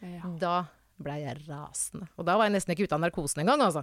Ja. 0.00 0.24
Da 0.40 0.66
blei 0.96 1.20
jeg 1.20 1.44
rasende. 1.48 2.08
Og 2.16 2.24
da 2.24 2.38
var 2.38 2.44
jeg 2.44 2.52
nesten 2.52 2.72
ikke 2.72 2.84
ute 2.84 2.94
av 2.94 3.00
narkosen 3.00 3.40
engang, 3.40 3.60
altså. 3.60 3.82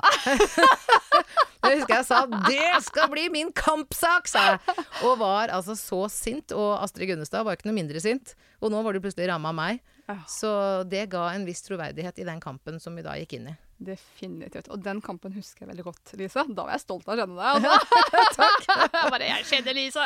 Jeg 1.63 1.79
husker 1.79 1.95
jeg 1.95 2.05
sa 2.05 2.25
'det 2.27 2.83
skal 2.83 3.09
bli 3.09 3.29
min 3.31 3.51
kampsak', 3.53 4.27
sa 4.27 4.43
jeg. 4.51 4.59
Og 5.07 5.17
var 5.19 5.47
altså 5.47 5.75
så 5.79 6.09
sint. 6.11 6.51
Og 6.51 6.83
Astrid 6.83 7.07
Gunnestad 7.07 7.43
var 7.43 7.55
ikke 7.55 7.69
noe 7.71 7.79
mindre 7.79 7.99
sint. 8.03 8.35
Og 8.61 8.71
nå 8.71 8.81
var 8.83 8.93
det 8.93 9.01
plutselig 9.01 9.29
ramma 9.31 9.51
meg. 9.55 9.79
Så 10.27 10.83
det 10.89 11.09
ga 11.09 11.29
en 11.31 11.45
viss 11.47 11.63
troverdighet 11.63 12.19
i 12.19 12.27
den 12.27 12.39
kampen 12.43 12.79
som 12.79 12.95
vi 12.95 13.01
da 13.05 13.15
gikk 13.15 13.33
inn 13.39 13.47
i. 13.47 13.55
Definitivt. 13.81 14.69
Og 14.71 14.81
den 14.83 14.99
kampen 15.03 15.33
husker 15.35 15.63
jeg 15.63 15.71
veldig 15.71 15.85
godt, 15.87 16.13
Lise. 16.19 16.43
Da 16.53 16.65
var 16.65 16.75
jeg 16.75 16.83
stolt 16.83 17.07
av 17.09 17.15
å 17.15 17.23
kjenne 17.23 17.37
deg. 17.39 17.69
Altså. 18.23 18.45
Takk. 18.67 18.67
bare, 19.11 19.25
jeg 19.27 19.45
kjenner 19.49 19.75
Lise. 19.75 20.03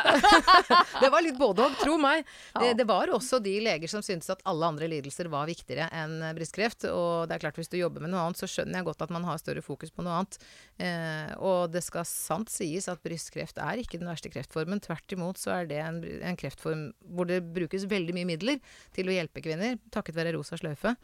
det 1.02 1.10
var 1.12 1.22
litt 1.24 1.38
både 1.38 1.66
og, 1.66 1.76
tro 1.80 1.96
meg. 2.00 2.24
Ja. 2.54 2.62
Det, 2.62 2.72
det, 2.80 2.86
var 2.88 3.12
også 3.14 3.38
de 3.44 3.54
leger 3.62 3.90
som 3.90 4.02
syntes 4.04 4.30
at 4.32 4.42
alle 4.48 4.68
andre 4.68 4.88
lidelser 4.90 5.30
var 5.32 5.48
viktigere 5.48 5.88
enn 5.94 6.16
brystkreft. 6.36 6.88
Og 6.90 7.28
det 7.28 7.36
er 7.36 7.44
klart, 7.44 7.60
hvis 7.60 7.70
du 7.72 7.78
jobber 7.78 8.04
med 8.04 8.12
noe 8.12 8.24
annet, 8.26 8.40
så 8.40 8.48
skjønner 8.50 8.80
jeg 8.80 8.88
godt 8.88 9.06
at 9.06 9.14
man 9.14 9.28
har 9.28 9.40
større 9.40 9.64
fokus 9.64 9.92
på 9.94 10.04
noe 10.06 10.18
annet. 10.18 10.40
Eh, 10.82 11.32
og 11.38 11.68
det 11.74 11.84
skal 11.86 12.08
sant 12.08 12.52
sies 12.52 12.88
at 12.90 13.04
brystkreft 13.04 13.60
er 13.62 13.84
ikke 13.84 14.00
den 14.00 14.10
verste 14.10 14.32
kreftformen. 14.32 14.82
Tvert 14.84 15.16
imot 15.16 15.40
så 15.40 15.54
er 15.60 15.70
det 15.70 15.80
en, 15.84 16.02
en 16.02 16.40
kreftform 16.40 16.88
hvor 17.14 17.28
det 17.28 17.42
brukes 17.54 17.86
veldig 17.88 18.16
mye 18.16 18.32
midler 18.32 18.60
til 18.96 19.08
å 19.08 19.16
hjelpe 19.16 19.44
kvinner, 19.44 19.78
takket 19.94 20.18
være 20.18 20.36
rosa 20.36 20.58
sløyfe. 20.60 20.96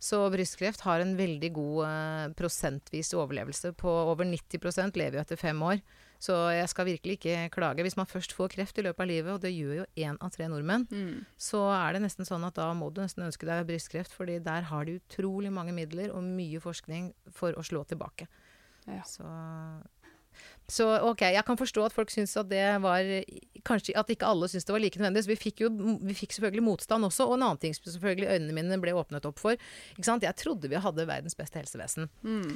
Så 0.00 0.22
brystkreft 0.32 0.80
har 0.86 1.02
en 1.02 1.12
veldig 1.18 1.50
god 1.52 1.80
eh, 1.84 2.28
prosentvis 2.38 3.12
overlevelse. 3.12 3.74
På 3.76 3.92
over 4.08 4.24
90% 4.24 4.96
lever 4.96 5.18
jo 5.18 5.24
etter 5.24 5.40
fem 5.40 5.60
år. 5.66 5.82
Så 6.20 6.34
jeg 6.52 6.68
skal 6.72 6.88
virkelig 6.88 7.16
ikke 7.16 7.50
klage. 7.52 7.84
Hvis 7.84 7.96
man 7.96 8.08
først 8.08 8.32
får 8.36 8.52
kreft 8.52 8.80
i 8.80 8.84
løpet 8.84 9.04
av 9.04 9.08
livet, 9.08 9.32
og 9.32 9.44
det 9.44 9.52
gjør 9.52 9.74
jo 9.78 9.86
én 10.04 10.16
av 10.20 10.32
tre 10.32 10.48
nordmenn, 10.52 10.86
mm. 10.88 11.22
så 11.40 11.62
er 11.72 11.96
det 11.96 12.02
nesten 12.04 12.28
sånn 12.28 12.44
at 12.48 12.56
da 12.56 12.70
må 12.76 12.90
du 12.92 13.00
nesten 13.00 13.24
ønske 13.24 13.48
deg 13.48 13.64
brystkreft, 13.68 14.12
fordi 14.16 14.38
der 14.44 14.68
har 14.68 14.88
de 14.88 14.98
utrolig 15.00 15.52
mange 15.52 15.76
midler 15.76 16.12
og 16.12 16.24
mye 16.24 16.60
forskning 16.60 17.12
for 17.36 17.56
å 17.56 17.64
slå 17.64 17.84
tilbake. 17.88 18.28
Ja. 18.88 19.04
Så 19.08 19.24
så 20.70 20.86
ok, 21.10 21.24
jeg 21.34 21.46
kan 21.46 21.58
forstå 21.58 21.84
at 21.88 21.94
folk 21.94 22.12
syns 22.14 22.36
at 22.38 22.50
det 22.50 22.64
var 22.82 23.08
Kanskje 23.66 23.92
at 23.98 24.08
ikke 24.08 24.28
alle 24.28 24.48
syntes 24.48 24.64
det 24.68 24.72
var 24.72 24.80
like 24.80 25.00
nødvendig. 25.00 25.24
Så 25.26 25.32
vi 25.34 25.36
fikk 25.36 25.64
jo 25.66 25.68
vi 26.00 26.14
fikk 26.16 26.32
selvfølgelig 26.36 26.64
motstand 26.64 27.04
også. 27.04 27.26
Og 27.28 27.36
en 27.36 27.48
annen 27.48 27.60
ting 27.60 27.74
som 27.76 27.90
selvfølgelig 27.92 28.30
øynene 28.30 28.54
mine 28.56 28.78
ble 28.80 28.94
åpnet 28.96 29.26
opp 29.28 29.42
for. 29.42 29.58
Ikke 29.96 30.06
sant? 30.06 30.24
Jeg 30.24 30.38
trodde 30.40 30.70
vi 30.70 30.80
hadde 30.80 31.08
verdens 31.10 31.36
beste 31.36 31.60
helsevesen. 31.60 32.08
Mm. 32.24 32.54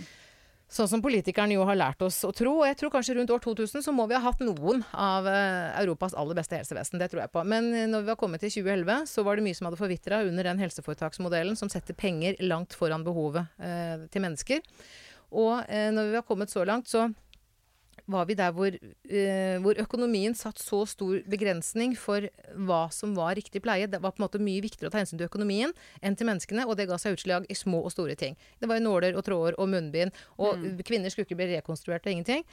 Sånn 0.74 0.88
som 0.88 1.02
politikerne 1.04 1.54
jo 1.54 1.64
har 1.68 1.76
lært 1.76 2.00
oss 2.02 2.22
å 2.24 2.32
tro. 2.34 2.54
Og 2.62 2.66
jeg 2.66 2.78
tror 2.80 2.92
kanskje 2.94 3.18
rundt 3.18 3.32
år 3.34 3.42
2000 3.44 3.84
så 3.84 3.92
må 3.94 4.06
vi 4.08 4.16
ha 4.16 4.22
hatt 4.24 4.40
noen 4.42 4.80
av 4.90 5.28
uh, 5.28 5.74
Europas 5.82 6.16
aller 6.18 6.38
beste 6.38 6.56
helsevesen. 6.56 6.98
Det 7.02 7.10
tror 7.12 7.26
jeg 7.26 7.32
på. 7.34 7.44
Men 7.46 7.68
uh, 7.74 7.84
når 7.90 8.06
vi 8.06 8.12
var 8.14 8.18
kommet 8.20 8.42
til 8.42 8.52
2011, 8.64 9.04
så 9.12 9.26
var 9.26 9.36
det 9.36 9.44
mye 9.46 9.58
som 9.58 9.68
hadde 9.68 9.80
forvitra 9.82 10.22
under 10.24 10.48
den 10.48 10.62
helseforetaksmodellen 10.64 11.58
som 11.60 11.70
setter 11.72 11.98
penger 11.98 12.40
langt 12.48 12.74
foran 12.78 13.04
behovet 13.04 13.44
eh, 13.60 14.08
til 14.10 14.24
mennesker. 14.24 14.64
Og 15.34 15.66
når 15.66 16.12
vi 16.12 16.14
har 16.14 16.26
kommet 16.26 16.52
så 16.52 16.62
langt, 16.62 16.86
så 16.86 17.08
var 18.10 18.26
vi 18.28 18.36
der 18.38 18.52
hvor, 18.54 18.74
uh, 18.74 19.56
hvor, 19.64 19.80
økonomien 19.80 20.36
satt 20.38 20.60
så 20.62 20.82
stor 20.88 21.22
begrensning 21.30 21.94
for 21.98 22.26
hva 22.66 22.82
som 22.94 23.14
var 23.16 23.36
riktig 23.38 23.62
pleie. 23.64 23.88
Det 23.90 24.00
var 24.02 24.14
på 24.14 24.22
en 24.22 24.26
måte 24.26 24.42
mye 24.42 24.62
viktigere 24.64 24.90
å 24.90 24.94
ta 24.94 25.02
hensyn 25.02 25.20
til 25.20 25.28
økonomien 25.28 25.74
enn 26.02 26.18
til 26.18 26.28
menneskene, 26.28 26.66
og 26.68 26.78
det 26.78 26.88
ga 26.90 26.98
seg 27.00 27.18
utslag 27.18 27.48
i 27.50 27.58
små 27.58 27.82
og 27.84 27.94
store 27.94 28.16
ting. 28.20 28.38
Det 28.60 28.70
var 28.70 28.80
jo 28.80 28.86
nåler 28.86 29.18
og 29.18 29.26
tråder 29.26 29.58
og 29.60 29.70
munnbind, 29.72 30.14
og 30.38 30.60
mm. 30.60 30.80
kvinner 30.86 31.12
skulle 31.12 31.28
ikke 31.28 31.40
bli 31.40 31.50
rekonstruert 31.54 32.06
og 32.06 32.16
ingenting. 32.16 32.46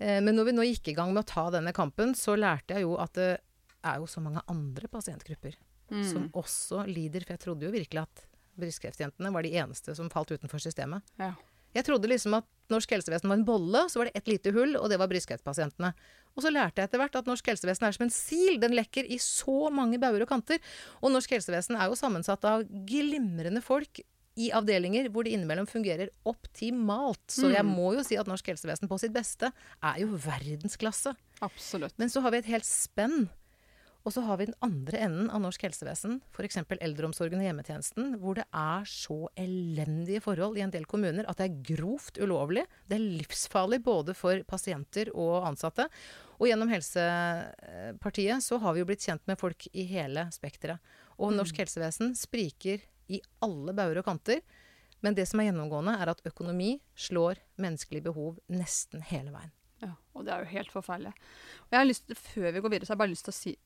Uh, 0.00 0.20
men 0.20 0.34
når 0.36 0.50
vi 0.50 0.56
nå 0.58 0.68
gikk 0.70 0.92
i 0.92 0.98
gang 0.98 1.12
med 1.14 1.24
å 1.24 1.30
ta 1.30 1.48
denne 1.54 1.74
kampen, 1.76 2.16
så 2.18 2.38
lærte 2.38 2.76
jeg 2.76 2.86
jo 2.86 2.96
at 3.02 3.14
det 3.18 3.32
er 3.86 4.00
jo 4.02 4.08
så 4.10 4.22
mange 4.22 4.42
andre 4.50 4.88
pasientgrupper 4.90 5.58
mm. 5.92 6.06
som 6.08 6.30
også 6.36 6.86
lider. 6.90 7.26
For 7.26 7.36
jeg 7.36 7.44
trodde 7.44 7.68
jo 7.68 7.74
virkelig 7.74 8.02
at 8.06 8.24
brystkreftjentene 8.56 9.32
var 9.34 9.44
de 9.44 9.52
eneste 9.60 9.94
som 9.96 10.10
falt 10.12 10.32
utenfor 10.34 10.62
systemet. 10.62 11.04
Ja. 11.20 11.34
Jeg 11.76 11.86
trodde 11.86 12.08
liksom 12.10 12.34
at 12.38 12.48
norsk 12.72 12.96
helsevesen 12.96 13.30
var 13.30 13.38
en 13.38 13.46
bolle, 13.46 13.84
så 13.92 14.00
var 14.00 14.08
det 14.08 14.18
ett 14.18 14.30
lite 14.30 14.52
hull, 14.56 14.74
og 14.80 14.88
det 14.90 14.98
var 15.00 15.10
brystkreftpasientene. 15.10 15.92
Og 16.36 16.44
så 16.44 16.52
lærte 16.52 16.82
jeg 16.82 16.90
etter 16.90 17.00
hvert 17.00 17.16
at 17.20 17.28
norsk 17.28 17.46
helsevesen 17.52 17.86
er 17.86 17.96
som 17.96 18.06
en 18.06 18.12
sil. 18.12 18.58
Den 18.60 18.74
lekker 18.76 19.06
i 19.08 19.20
så 19.22 19.70
mange 19.72 20.00
bauger 20.00 20.26
og 20.26 20.30
kanter. 20.32 20.60
Og 21.00 21.12
norsk 21.14 21.36
helsevesen 21.36 21.78
er 21.78 21.88
jo 21.88 21.96
sammensatt 21.98 22.44
av 22.48 22.66
glimrende 22.88 23.62
folk 23.64 24.02
i 24.36 24.50
avdelinger 24.52 25.08
hvor 25.08 25.24
det 25.24 25.32
innimellom 25.32 25.68
fungerer 25.68 26.12
optimalt. 26.28 27.24
Så 27.32 27.48
jeg 27.54 27.64
mm. 27.64 27.72
må 27.78 27.94
jo 27.96 28.04
si 28.04 28.18
at 28.20 28.28
norsk 28.28 28.52
helsevesen 28.52 28.90
på 28.90 28.98
sitt 29.00 29.14
beste 29.16 29.48
er 29.80 30.02
jo 30.02 30.10
verdensklasse. 30.12 31.14
Absolutt. 31.44 31.96
Men 32.00 32.12
så 32.12 32.20
har 32.24 32.34
vi 32.34 32.42
et 32.42 32.52
helt 32.52 32.68
spenn 32.68 33.30
og 34.06 34.12
så 34.14 34.22
har 34.22 34.38
vi 34.38 34.46
den 34.46 34.58
andre 34.62 35.00
enden 35.02 35.30
av 35.34 35.40
norsk 35.42 35.64
helsevesen, 35.66 36.20
f.eks. 36.30 36.60
eldreomsorgen 36.78 37.40
og 37.40 37.46
hjemmetjenesten, 37.48 38.12
hvor 38.22 38.38
det 38.38 38.44
er 38.54 38.86
så 38.86 39.16
elendige 39.34 40.22
forhold 40.22 40.54
i 40.60 40.62
en 40.62 40.70
del 40.70 40.86
kommuner 40.86 41.26
at 41.26 41.40
det 41.40 41.48
er 41.48 41.56
grovt 41.74 42.20
ulovlig. 42.22 42.62
Det 42.86 43.00
er 43.00 43.08
livsfarlig 43.18 43.80
både 43.82 44.14
for 44.14 44.44
pasienter 44.46 45.10
og 45.10 45.48
ansatte. 45.48 45.88
Og 46.38 46.46
gjennom 46.46 46.70
Helsepartiet 46.70 48.46
så 48.46 48.60
har 48.62 48.76
vi 48.76 48.84
jo 48.84 48.88
blitt 48.92 49.02
kjent 49.08 49.26
med 49.26 49.40
folk 49.42 49.66
i 49.72 49.88
hele 49.90 50.28
spekteret. 50.34 50.78
Og 51.18 51.32
mm. 51.32 51.40
norsk 51.40 51.60
helsevesen 51.64 52.14
spriker 52.14 52.86
i 53.10 53.18
alle 53.42 53.74
bauger 53.74 54.04
og 54.04 54.10
kanter. 54.12 54.46
Men 55.02 55.18
det 55.18 55.26
som 55.26 55.42
er 55.42 55.50
gjennomgående, 55.50 55.98
er 55.98 56.14
at 56.14 56.22
økonomi 56.30 56.76
slår 56.94 57.42
menneskelige 57.58 58.06
behov 58.06 58.38
nesten 58.54 59.02
hele 59.10 59.34
veien. 59.34 59.50
Ja, 59.82 59.92
og 60.16 60.24
det 60.24 60.32
er 60.32 60.44
jo 60.44 60.54
helt 60.54 60.72
forferdelig. 60.72 61.12
Og 61.66 61.74
jeg 61.74 61.80
har 61.82 61.88
lyst, 61.90 62.12
Før 62.16 62.52
vi 62.52 62.60
går 62.62 62.72
videre, 62.72 62.86
så 62.86 62.94
har 62.94 62.96
jeg 62.96 63.04
bare 63.04 63.12
lyst 63.12 63.26
til 63.28 63.34
å 63.34 63.40
si 63.42 63.58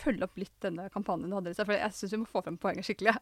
følge 0.00 0.26
opp 0.26 0.38
litt 0.40 0.54
denne 0.64 0.86
kampanjen 0.94 1.30
du 1.32 1.36
hadde. 1.38 1.54
For 1.58 1.74
jeg 1.76 1.96
syns 1.96 2.14
vi 2.14 2.20
må 2.22 2.28
få 2.30 2.42
frem 2.44 2.56
poenget 2.60 2.86
skikkelig. 2.88 3.14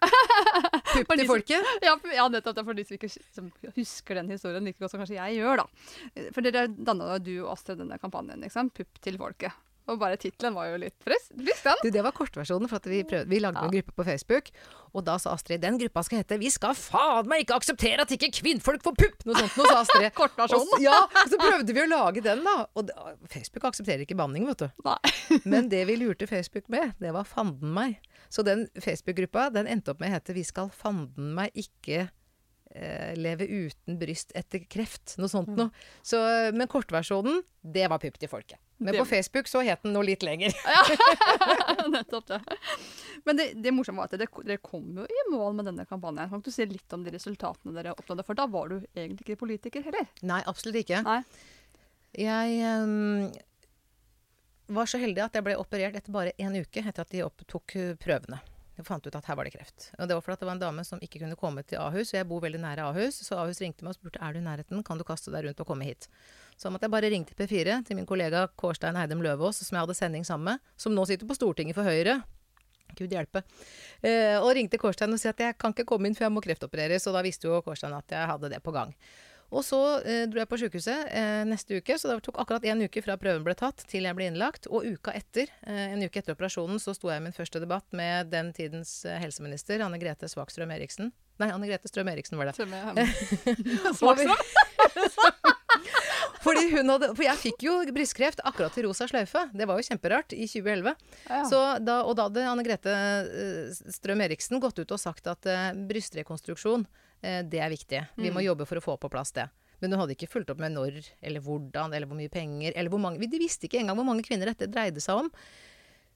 Pupp 0.92 1.14
til 1.16 1.26
folket? 1.28 1.72
Ja, 1.84 1.96
ja, 2.14 2.28
nettopp. 2.28 2.56
Det 2.56 2.62
er 2.62 2.68
for 2.68 2.78
de 2.78 2.86
som 2.86 2.98
ikke 2.98 3.12
som 3.12 3.50
husker 3.78 4.20
den 4.20 4.32
historien 4.32 4.68
like 4.68 4.82
godt 4.82 4.94
som 4.94 5.02
kanskje 5.02 5.18
jeg 5.18 5.40
gjør, 5.40 5.64
da. 5.64 6.30
For 6.34 6.44
dere 6.44 6.68
danna 6.72 7.18
du 7.22 7.34
og 7.42 7.52
Astrid 7.56 7.82
denne 7.82 8.00
kampanjen, 8.02 8.44
liksom. 8.44 8.72
Pupp 8.76 9.02
til 9.04 9.20
folket. 9.20 9.56
Og 9.90 9.98
bare 9.98 10.18
tittelen 10.20 10.54
var 10.54 10.68
jo 10.70 10.78
litt 10.78 10.94
den. 11.02 11.80
Du, 11.82 11.88
det 11.90 12.02
var 12.04 12.14
kortversjonen, 12.14 12.70
for 12.70 12.84
vi, 12.86 13.02
prøvde, 13.08 13.26
vi 13.30 13.40
lagde 13.42 13.58
ja. 13.58 13.66
en 13.66 13.74
gruppe 13.74 13.94
på 13.96 14.06
Facebook. 14.06 14.50
Og 14.92 15.04
da 15.06 15.16
sa 15.18 15.32
Astrid 15.34 15.62
den 15.62 15.78
gruppa 15.80 16.04
skal 16.06 16.20
hete 16.20 16.38
'Vi 16.38 16.50
skal 16.52 16.76
faen 16.78 17.28
meg 17.30 17.44
ikke 17.44 17.56
akseptere 17.58 18.04
at 18.04 18.12
ikke 18.14 18.30
kvinnfolk 18.38 18.84
får 18.84 18.94
pupp'! 19.00 19.26
Noe 19.26 19.40
sånt 19.40 19.58
noe, 19.58 19.66
sa 19.66 19.80
Astrid. 19.80 20.08
Kortversjonen. 20.20 20.84
Ja, 20.84 21.00
og 21.08 21.32
så 21.32 21.40
prøvde 21.40 21.74
vi 21.74 21.82
å 21.82 21.88
lage 21.90 22.24
den, 22.24 22.44
da. 22.46 22.56
Og 22.78 22.92
Facebook 23.32 23.66
aksepterer 23.72 24.04
ikke 24.06 24.18
banning, 24.18 24.46
vet 24.50 24.62
du. 24.62 24.68
Men 25.52 25.70
det 25.72 25.84
vi 25.90 25.98
lurte 25.98 26.30
Facebook 26.30 26.68
med, 26.72 26.94
det 27.02 27.14
var 27.16 27.26
fanden 27.28 27.74
meg. 27.74 27.98
Så 28.32 28.46
den 28.46 28.68
Facebook-gruppa 28.78 29.50
den 29.52 29.66
endte 29.70 29.94
opp 29.94 30.02
med 30.02 30.12
å 30.12 30.18
hete 30.18 30.36
'Vi 30.36 30.46
skal 30.46 30.70
fanden 30.70 31.34
meg 31.34 31.50
ikke 31.58 32.10
eh, 32.74 33.12
leve 33.18 33.46
uten 33.46 33.98
bryst 34.00 34.32
etter 34.38 34.64
kreft. 34.70 35.16
Noe 35.20 35.30
sånt 35.30 35.52
mm. 35.52 35.58
noe. 35.58 35.86
Så, 36.02 36.20
men 36.56 36.70
kortversjonen, 36.70 37.42
det 37.62 37.88
var 37.92 38.02
pupp 38.02 38.18
til 38.20 38.30
folket. 38.32 38.60
Men 38.82 38.96
på 38.98 39.04
Facebook 39.06 39.46
så 39.46 39.60
het 39.62 39.84
den 39.84 39.94
noe 39.94 40.02
litt 40.06 40.24
lenger. 40.26 40.54
ja, 40.66 41.86
nettopp 41.94 42.26
det. 42.32 42.40
Men 43.28 43.38
det, 43.38 43.46
det 43.62 43.70
morsomme 43.74 44.02
var 44.02 44.10
at 44.10 44.18
dere, 44.18 44.42
dere 44.42 44.62
kom 44.64 44.88
jo 44.98 45.06
i 45.06 45.24
mål 45.30 45.54
med 45.58 45.70
denne 45.70 45.86
kampanjen. 45.86 46.30
Kan 46.32 46.42
du 46.42 46.50
si 46.50 46.66
litt 46.66 46.96
om 46.96 47.04
de 47.06 47.14
resultatene 47.14 47.76
dere 47.76 47.94
oppnådde? 47.94 48.26
For 48.26 48.38
da 48.38 48.48
var 48.50 48.72
du 48.72 48.80
egentlig 48.80 49.28
ikke 49.28 49.44
politiker 49.44 49.86
heller? 49.86 50.08
Nei, 50.26 50.40
absolutt 50.50 50.82
ikke. 50.82 51.04
Nei. 51.06 51.20
Jeg 52.18 52.58
um, 52.82 53.30
var 54.74 54.90
så 54.90 54.98
heldig 55.00 55.22
at 55.24 55.38
jeg 55.38 55.46
ble 55.46 55.54
operert 55.60 55.96
etter 55.96 56.12
bare 56.12 56.34
én 56.42 56.58
uke 56.58 56.82
etter 56.82 57.06
at 57.06 57.14
de 57.14 57.22
opptok 57.24 57.78
prøvene. 58.02 58.42
Jeg 58.72 58.86
fant 58.88 59.04
ut 59.04 59.16
at 59.18 59.26
her 59.28 59.36
var 59.36 59.44
det 59.44 59.52
kreft. 59.52 59.90
Og 59.98 60.08
det 60.08 60.16
var 60.16 60.24
fordi 60.24 60.40
det 60.40 60.48
var 60.48 60.56
en 60.56 60.62
dame 60.62 60.84
som 60.88 61.00
ikke 61.04 61.20
kunne 61.20 61.36
komme 61.36 61.64
til 61.68 61.80
Ahus. 61.82 62.14
Og 62.14 62.18
jeg 62.18 62.28
bor 62.28 62.40
veldig 62.40 62.60
nære 62.62 62.86
Ahus, 62.88 63.18
så 63.26 63.36
Ahus 63.42 63.60
ringte 63.60 63.84
meg 63.84 63.92
og 63.92 63.98
spurte 63.98 64.22
er 64.24 64.32
du 64.32 64.40
i 64.40 64.44
nærheten, 64.44 64.84
kan 64.86 65.00
du 65.00 65.04
kaste 65.04 65.32
deg 65.34 65.44
rundt 65.46 65.60
og 65.60 65.68
komme 65.68 65.88
hit. 65.88 66.08
Så 66.56 66.72
måtte 66.72 66.88
jeg 66.88 66.94
bare 66.94 67.10
ringe 67.12 67.28
til 67.28 67.36
P4, 67.36 67.82
til 67.84 67.98
min 67.98 68.08
kollega 68.08 68.46
Kårstein 68.56 68.96
Eidem 68.96 69.24
Løvaas, 69.24 69.60
som 69.60 69.76
jeg 69.76 69.84
hadde 69.84 69.98
sending 69.98 70.24
sammen 70.28 70.54
med, 70.54 70.70
som 70.80 70.96
nå 70.96 71.04
sitter 71.08 71.28
på 71.28 71.36
Stortinget 71.36 71.76
for 71.76 71.88
Høyre. 71.88 72.22
Gud 72.96 73.12
hjelpe. 73.12 73.42
Eh, 74.04 74.36
og 74.38 74.52
ringte 74.56 74.80
Kårstein 74.80 75.12
og 75.14 75.20
sa 75.20 75.32
at 75.32 75.40
jeg 75.40 75.56
kan 75.60 75.72
ikke 75.72 75.86
komme 75.88 76.08
inn 76.08 76.16
for 76.16 76.26
jeg 76.26 76.34
må 76.34 76.42
kreftopereres. 76.44 77.06
Og 77.08 77.16
da 77.16 77.22
visste 77.24 77.48
jo 77.48 77.60
Kårstein 77.64 77.94
at 77.96 78.12
jeg 78.12 78.28
hadde 78.28 78.52
det 78.52 78.60
på 78.64 78.74
gang. 78.74 78.92
Og 79.52 79.64
så 79.66 79.78
eh, 80.00 80.24
dro 80.30 80.40
jeg 80.40 80.48
på 80.48 80.58
sykehuset 80.62 81.10
eh, 81.12 81.42
neste 81.48 81.78
uke, 81.82 81.98
så 82.00 82.08
det 82.08 82.22
tok 82.24 82.40
akkurat 82.40 82.64
én 82.64 82.80
uke 82.86 83.02
fra 83.04 83.18
prøven 83.20 83.44
ble 83.44 83.54
tatt 83.58 83.84
til 83.90 84.08
jeg 84.08 84.16
ble 84.16 84.30
innlagt. 84.30 84.68
Og 84.72 84.86
uka 84.96 85.14
etter, 85.18 85.52
eh, 85.68 85.92
en 85.92 86.04
uke 86.04 86.22
etter 86.22 86.36
operasjonen, 86.36 86.80
så 86.82 86.96
sto 86.96 87.12
jeg 87.12 87.20
i 87.20 87.26
min 87.26 87.36
første 87.36 87.60
debatt 87.62 87.86
med 87.96 88.32
den 88.32 88.52
tidens 88.56 89.02
eh, 89.04 89.20
helseminister, 89.22 89.84
Anne 89.84 90.00
Grete 90.00 90.30
Svakstrøm 90.30 90.72
Eriksen. 90.74 91.12
Nei, 91.42 91.50
Anne 91.52 91.68
Grete 91.68 91.90
Strøm 91.90 92.08
Eriksen 92.12 92.40
var 92.40 92.52
det. 92.52 92.56
Smaksråd. 93.98 95.50
Fordi 96.44 96.64
hun 96.72 96.90
hadde, 96.90 97.10
for 97.14 97.24
jeg 97.24 97.40
fikk 97.40 97.66
jo 97.66 97.74
brystkreft 97.94 98.42
akkurat 98.46 98.74
til 98.74 98.88
rosa 98.88 99.06
sløyfe. 99.10 99.44
Det 99.54 99.66
var 99.68 99.78
jo 99.78 99.86
kjemperart 99.86 100.34
i 100.34 100.48
2011. 100.50 100.96
Ja. 101.28 101.42
Så 101.48 101.60
da, 101.84 102.00
og 102.06 102.16
da 102.18 102.26
hadde 102.28 102.46
Anne 102.50 102.66
Grete 102.66 102.92
eh, 102.92 103.82
Strøm 103.94 104.24
Eriksen 104.24 104.62
gått 104.62 104.80
ut 104.82 104.94
og 104.94 105.00
sagt 105.00 105.28
at 105.30 105.48
eh, 105.50 105.70
brystrekonstruksjon, 105.90 106.86
det 107.22 107.60
er 107.62 107.70
viktig. 107.70 108.00
Vi 108.18 108.32
må 108.34 108.42
jobbe 108.42 108.66
for 108.66 108.80
å 108.80 108.84
få 108.84 108.96
på 108.98 109.10
plass 109.12 109.30
det. 109.36 109.46
Men 109.82 109.94
hun 109.94 110.04
hadde 110.04 110.14
ikke 110.14 110.30
fulgt 110.30 110.50
opp 110.52 110.60
med 110.62 110.76
når, 110.76 111.00
eller 111.26 111.42
hvordan, 111.42 111.94
eller 111.94 112.06
hvor 112.06 112.18
mye 112.18 112.30
penger, 112.30 112.74
eller 112.76 112.90
hvor 112.92 113.02
mange 113.02 113.26
De 113.26 113.40
visste 113.42 113.66
ikke 113.66 113.80
engang 113.80 113.98
hvor 113.98 114.06
mange 114.06 114.22
kvinner 114.26 114.52
dette 114.52 114.70
dreide 114.70 115.02
seg 115.02 115.24
om. 115.24 115.30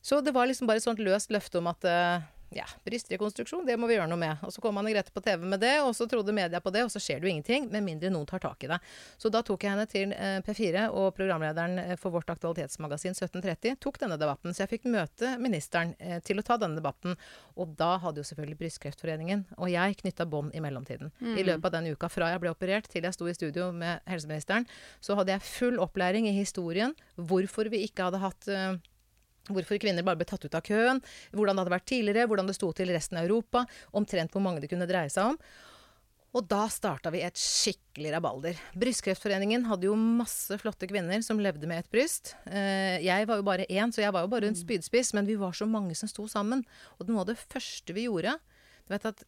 Så 0.06 0.20
det 0.22 0.34
var 0.36 0.46
liksom 0.46 0.68
bare 0.70 0.78
et 0.78 0.86
sånt 0.86 1.02
løst 1.02 1.32
løfte 1.34 1.58
om 1.58 1.66
at 1.66 1.86
eh, 1.90 2.26
ja, 2.54 2.64
brystrekonstruksjon, 2.84 3.66
det 3.66 3.74
må 3.76 3.88
vi 3.90 3.96
gjøre 3.96 4.08
noe 4.10 4.20
med. 4.20 4.42
Og 4.46 4.52
så 4.54 4.62
kom 4.62 4.76
Anne 4.78 4.92
Grete 4.94 5.12
på 5.14 5.22
TV 5.24 5.42
med 5.50 5.60
det, 5.62 5.74
og 5.82 5.90
så 5.98 6.06
trodde 6.10 6.34
media 6.34 6.60
på 6.62 6.70
det, 6.74 6.84
og 6.86 6.92
så 6.92 7.02
skjer 7.02 7.20
det 7.20 7.28
jo 7.28 7.32
ingenting, 7.32 7.66
med 7.72 7.84
mindre 7.84 8.10
noen 8.14 8.28
tar 8.28 8.42
tak 8.44 8.62
i 8.62 8.70
det. 8.70 8.78
Så 9.18 9.30
da 9.34 9.42
tok 9.46 9.66
jeg 9.66 9.74
henne 9.74 9.86
til 9.90 10.14
eh, 10.14 10.38
P4, 10.46 10.86
og 10.94 11.10
programlederen 11.16 11.80
eh, 11.82 11.94
for 12.00 12.14
vårt 12.14 12.30
aktualitetsmagasin 12.32 13.16
1730 13.16 13.80
tok 13.82 14.00
denne 14.02 14.18
debatten. 14.20 14.54
Så 14.54 14.64
jeg 14.64 14.76
fikk 14.76 14.88
møte 14.92 15.34
ministeren 15.42 15.96
eh, 15.98 16.20
til 16.24 16.38
å 16.38 16.46
ta 16.46 16.58
denne 16.62 16.78
debatten. 16.78 17.18
Og 17.58 17.74
da 17.78 17.96
hadde 18.02 18.22
jo 18.22 18.28
selvfølgelig 18.30 18.60
Brystkreftforeningen 18.62 19.46
og 19.58 19.70
jeg 19.72 19.98
knytta 20.02 20.26
bånd 20.30 20.54
i 20.56 20.62
mellomtiden. 20.62 21.10
I 21.36 21.44
løpet 21.46 21.68
av 21.68 21.78
den 21.78 21.90
uka 21.96 22.10
fra 22.12 22.30
jeg 22.32 22.42
ble 22.42 22.52
operert 22.52 22.88
til 22.90 23.06
jeg 23.06 23.16
sto 23.16 23.26
i 23.28 23.34
studio 23.34 23.70
med 23.74 24.04
helseministeren, 24.08 24.66
så 25.02 25.16
hadde 25.18 25.34
jeg 25.34 25.46
full 25.46 25.80
opplæring 25.82 26.28
i 26.28 26.34
historien, 26.36 26.94
hvorfor 27.16 27.70
vi 27.72 27.82
ikke 27.86 28.08
hadde 28.08 28.22
hatt 28.22 28.48
Hvorfor 29.46 29.80
kvinner 29.82 30.06
bare 30.06 30.18
ble 30.20 30.28
tatt 30.28 30.44
ut 30.46 30.58
av 30.58 30.64
køen, 30.66 31.00
hvordan 31.32 31.56
det 31.56 31.64
hadde 31.64 31.76
vært 31.76 31.88
tidligere, 31.92 32.26
hvordan 32.30 32.50
det 32.50 32.56
sto 32.58 32.72
til 32.76 32.92
resten 32.94 33.20
av 33.20 33.28
Europa, 33.28 33.64
omtrent 33.96 34.34
hvor 34.34 34.44
mange 34.44 34.62
det 34.64 34.70
kunne 34.72 34.88
dreie 34.90 35.12
seg 35.12 35.34
om. 35.34 35.40
Og 36.36 36.44
da 36.44 36.66
starta 36.68 37.08
vi 37.14 37.22
et 37.24 37.38
skikkelig 37.40 38.10
rabalder. 38.12 38.58
Brystkreftforeningen 38.76 39.64
hadde 39.70 39.88
jo 39.88 39.94
masse 39.96 40.58
flotte 40.60 40.88
kvinner 40.90 41.22
som 41.24 41.40
levde 41.40 41.68
med 41.70 41.80
et 41.80 41.88
bryst. 41.92 42.34
Eh, 42.50 42.98
jeg 43.06 43.28
var 43.30 43.40
jo 43.40 43.46
bare 43.46 43.68
én, 43.70 43.94
så 43.94 44.02
jeg 44.02 44.12
var 44.12 44.26
jo 44.26 44.32
bare 44.34 44.50
en 44.50 44.58
spydspiss, 44.58 45.14
men 45.16 45.28
vi 45.28 45.38
var 45.40 45.56
så 45.56 45.68
mange 45.70 45.96
som 45.96 46.10
sto 46.10 46.26
sammen. 46.28 46.66
Og 46.98 47.08
noe 47.08 47.24
av 47.24 47.30
det 47.30 47.38
første 47.40 47.96
vi 47.96 48.04
gjorde 48.04 48.36
Du 48.86 48.92
vet 48.92 49.08
at 49.08 49.24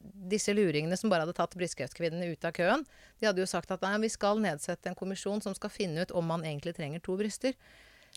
disse 0.00 0.54
luringene 0.54 0.96
som 0.96 1.10
bare 1.12 1.26
hadde 1.26 1.36
tatt 1.36 1.56
brystkreftkvinnene 1.58 2.30
ut 2.32 2.46
av 2.48 2.54
køen, 2.56 2.84
de 3.20 3.28
hadde 3.28 3.42
jo 3.42 3.48
sagt 3.50 3.74
at 3.74 3.82
nei, 3.84 3.98
vi 4.06 4.08
skal 4.12 4.40
nedsette 4.40 4.88
en 4.88 4.96
kommisjon 4.96 5.42
som 5.44 5.52
skal 5.56 5.72
finne 5.72 6.06
ut 6.06 6.14
om 6.16 6.24
man 6.24 6.46
egentlig 6.46 6.72
trenger 6.78 7.02
to 7.04 7.18
bryster. 7.18 7.58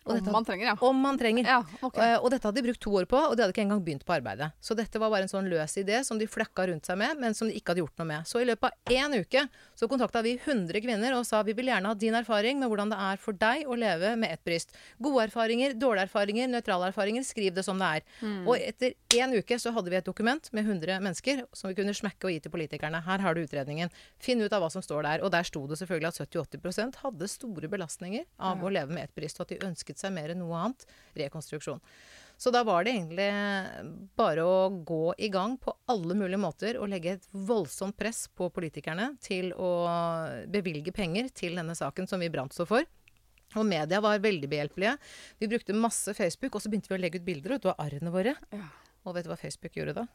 Og 0.06 0.20
Om 0.22 0.36
man 0.36 0.46
trenger, 0.46 0.68
ja. 0.68 0.76
om 0.86 1.00
man 1.02 1.18
trenger. 1.18 1.48
Ja, 1.50 1.62
okay. 1.82 2.12
Eh, 2.14 2.20
og 2.20 2.30
dette 2.30 2.46
hadde 2.46 2.62
de 2.62 2.68
brukt 2.68 2.82
to 2.84 2.92
år 2.94 3.08
på, 3.10 3.18
og 3.18 3.34
de 3.34 3.42
hadde 3.42 3.54
ikke 3.56 3.64
engang 3.64 3.82
begynt 3.82 4.04
på 4.06 4.14
arbeidet. 4.14 4.52
Så 4.62 4.78
dette 4.78 5.00
var 5.02 5.10
bare 5.10 5.26
en 5.26 5.32
sånn 5.32 5.48
løs 5.50 5.74
idé 5.82 6.04
som 6.06 6.20
de 6.22 6.28
flakka 6.30 6.68
rundt 6.70 6.86
seg 6.86 7.00
med, 7.02 7.18
men 7.22 7.34
som 7.34 7.50
de 7.50 7.56
ikke 7.58 7.74
hadde 7.74 7.82
gjort 7.82 8.04
noe 8.04 8.10
med. 8.12 8.28
Så 8.30 8.44
i 8.44 8.46
løpet 8.46 8.70
av 8.70 8.94
én 8.94 9.16
uke 9.18 9.46
så 9.74 9.90
kontakta 9.90 10.22
vi 10.26 10.36
100 10.38 10.84
kvinner 10.86 11.16
og 11.18 11.26
sa 11.26 11.42
vi 11.46 11.56
vil 11.58 11.72
gjerne 11.72 11.90
ha 11.90 11.98
din 11.98 12.18
erfaring 12.18 12.62
med 12.62 12.70
hvordan 12.70 12.94
det 12.94 13.00
er 13.08 13.22
for 13.24 13.40
deg 13.42 13.66
å 13.66 13.78
leve 13.82 14.14
med 14.22 14.36
ett 14.36 14.44
bryst. 14.46 14.76
Gode 15.02 15.26
erfaringer, 15.26 15.74
dårlige 15.74 16.06
erfaringer, 16.06 16.52
nøytrale 16.54 16.92
erfaringer. 16.94 17.26
Skriv 17.26 17.58
det 17.58 17.66
som 17.66 17.82
det 17.82 17.90
er. 17.98 18.06
Mm. 18.22 18.46
Og 18.46 18.62
etter 18.62 18.94
én 19.18 19.34
uke 19.34 19.58
så 19.62 19.74
hadde 19.74 19.90
vi 19.90 19.98
et 19.98 20.06
dokument 20.06 20.52
med 20.54 20.70
100 20.70 21.02
mennesker 21.02 21.44
som 21.50 21.72
vi 21.72 21.80
kunne 21.80 21.98
smekke 21.98 22.30
og 22.30 22.36
gi 22.36 22.44
til 22.46 22.54
politikerne. 22.54 23.02
Her 23.10 23.26
har 23.26 23.34
du 23.34 23.42
utredningen. 23.42 23.90
Finn 24.22 24.44
ut 24.46 24.54
av 24.54 24.62
hva 24.62 24.70
som 24.70 24.86
står 24.86 25.10
der. 25.10 25.26
Og 25.26 25.34
der 25.34 25.50
sto 25.50 25.66
det 25.66 25.80
selvfølgelig 25.82 26.14
at 26.14 26.22
70-80 26.62 27.02
hadde 27.02 27.32
store 27.32 27.74
belastninger 27.74 28.30
av 28.38 28.62
å 28.62 28.70
leve 28.70 28.94
med 28.94 29.10
ett 29.10 29.18
bryst, 29.18 29.42
og 29.42 29.48
at 29.48 29.56
de 29.56 29.66
ønsket 29.66 29.95
seg 30.00 30.14
mer 30.16 30.34
enn 30.34 30.44
noe 30.44 30.60
annet 30.60 30.86
rekonstruksjon. 31.18 31.82
Så 32.38 32.52
da 32.52 32.66
var 32.68 32.84
det 32.84 32.92
egentlig 32.92 33.30
bare 34.20 34.44
å 34.44 34.68
gå 34.84 35.14
i 35.24 35.30
gang 35.32 35.56
på 35.62 35.72
alle 35.92 36.18
mulige 36.20 36.42
måter 36.42 36.80
og 36.82 36.90
legge 36.92 37.16
et 37.16 37.28
voldsomt 37.32 37.96
press 37.96 38.26
på 38.28 38.50
politikerne 38.52 39.14
til 39.24 39.54
å 39.56 39.72
bevilge 40.52 40.92
penger 40.96 41.32
til 41.32 41.56
denne 41.56 41.78
saken 41.78 42.10
som 42.12 42.20
vi 42.20 42.32
brant 42.34 42.56
så 42.56 42.68
for. 42.68 42.84
Og 43.56 43.64
media 43.64 44.02
var 44.04 44.20
veldig 44.20 44.50
behjelpelige. 44.52 44.98
Vi 45.40 45.48
brukte 45.48 45.78
masse 45.78 46.12
Facebook, 46.18 46.58
og 46.58 46.64
så 46.64 46.72
begynte 46.72 46.92
vi 46.92 46.98
å 46.98 47.02
legge 47.06 47.22
ut 47.22 47.28
bilder 47.28 47.56
ut 47.56 47.70
av 47.72 47.80
arrene 47.86 48.12
våre. 48.12 48.36
Ja. 48.52 48.68
Og 49.06 49.16
vet 49.16 49.28
du 49.28 49.32
hva 49.32 49.40
Facebook 49.40 49.78
gjorde 49.78 49.96
da? 50.02 50.08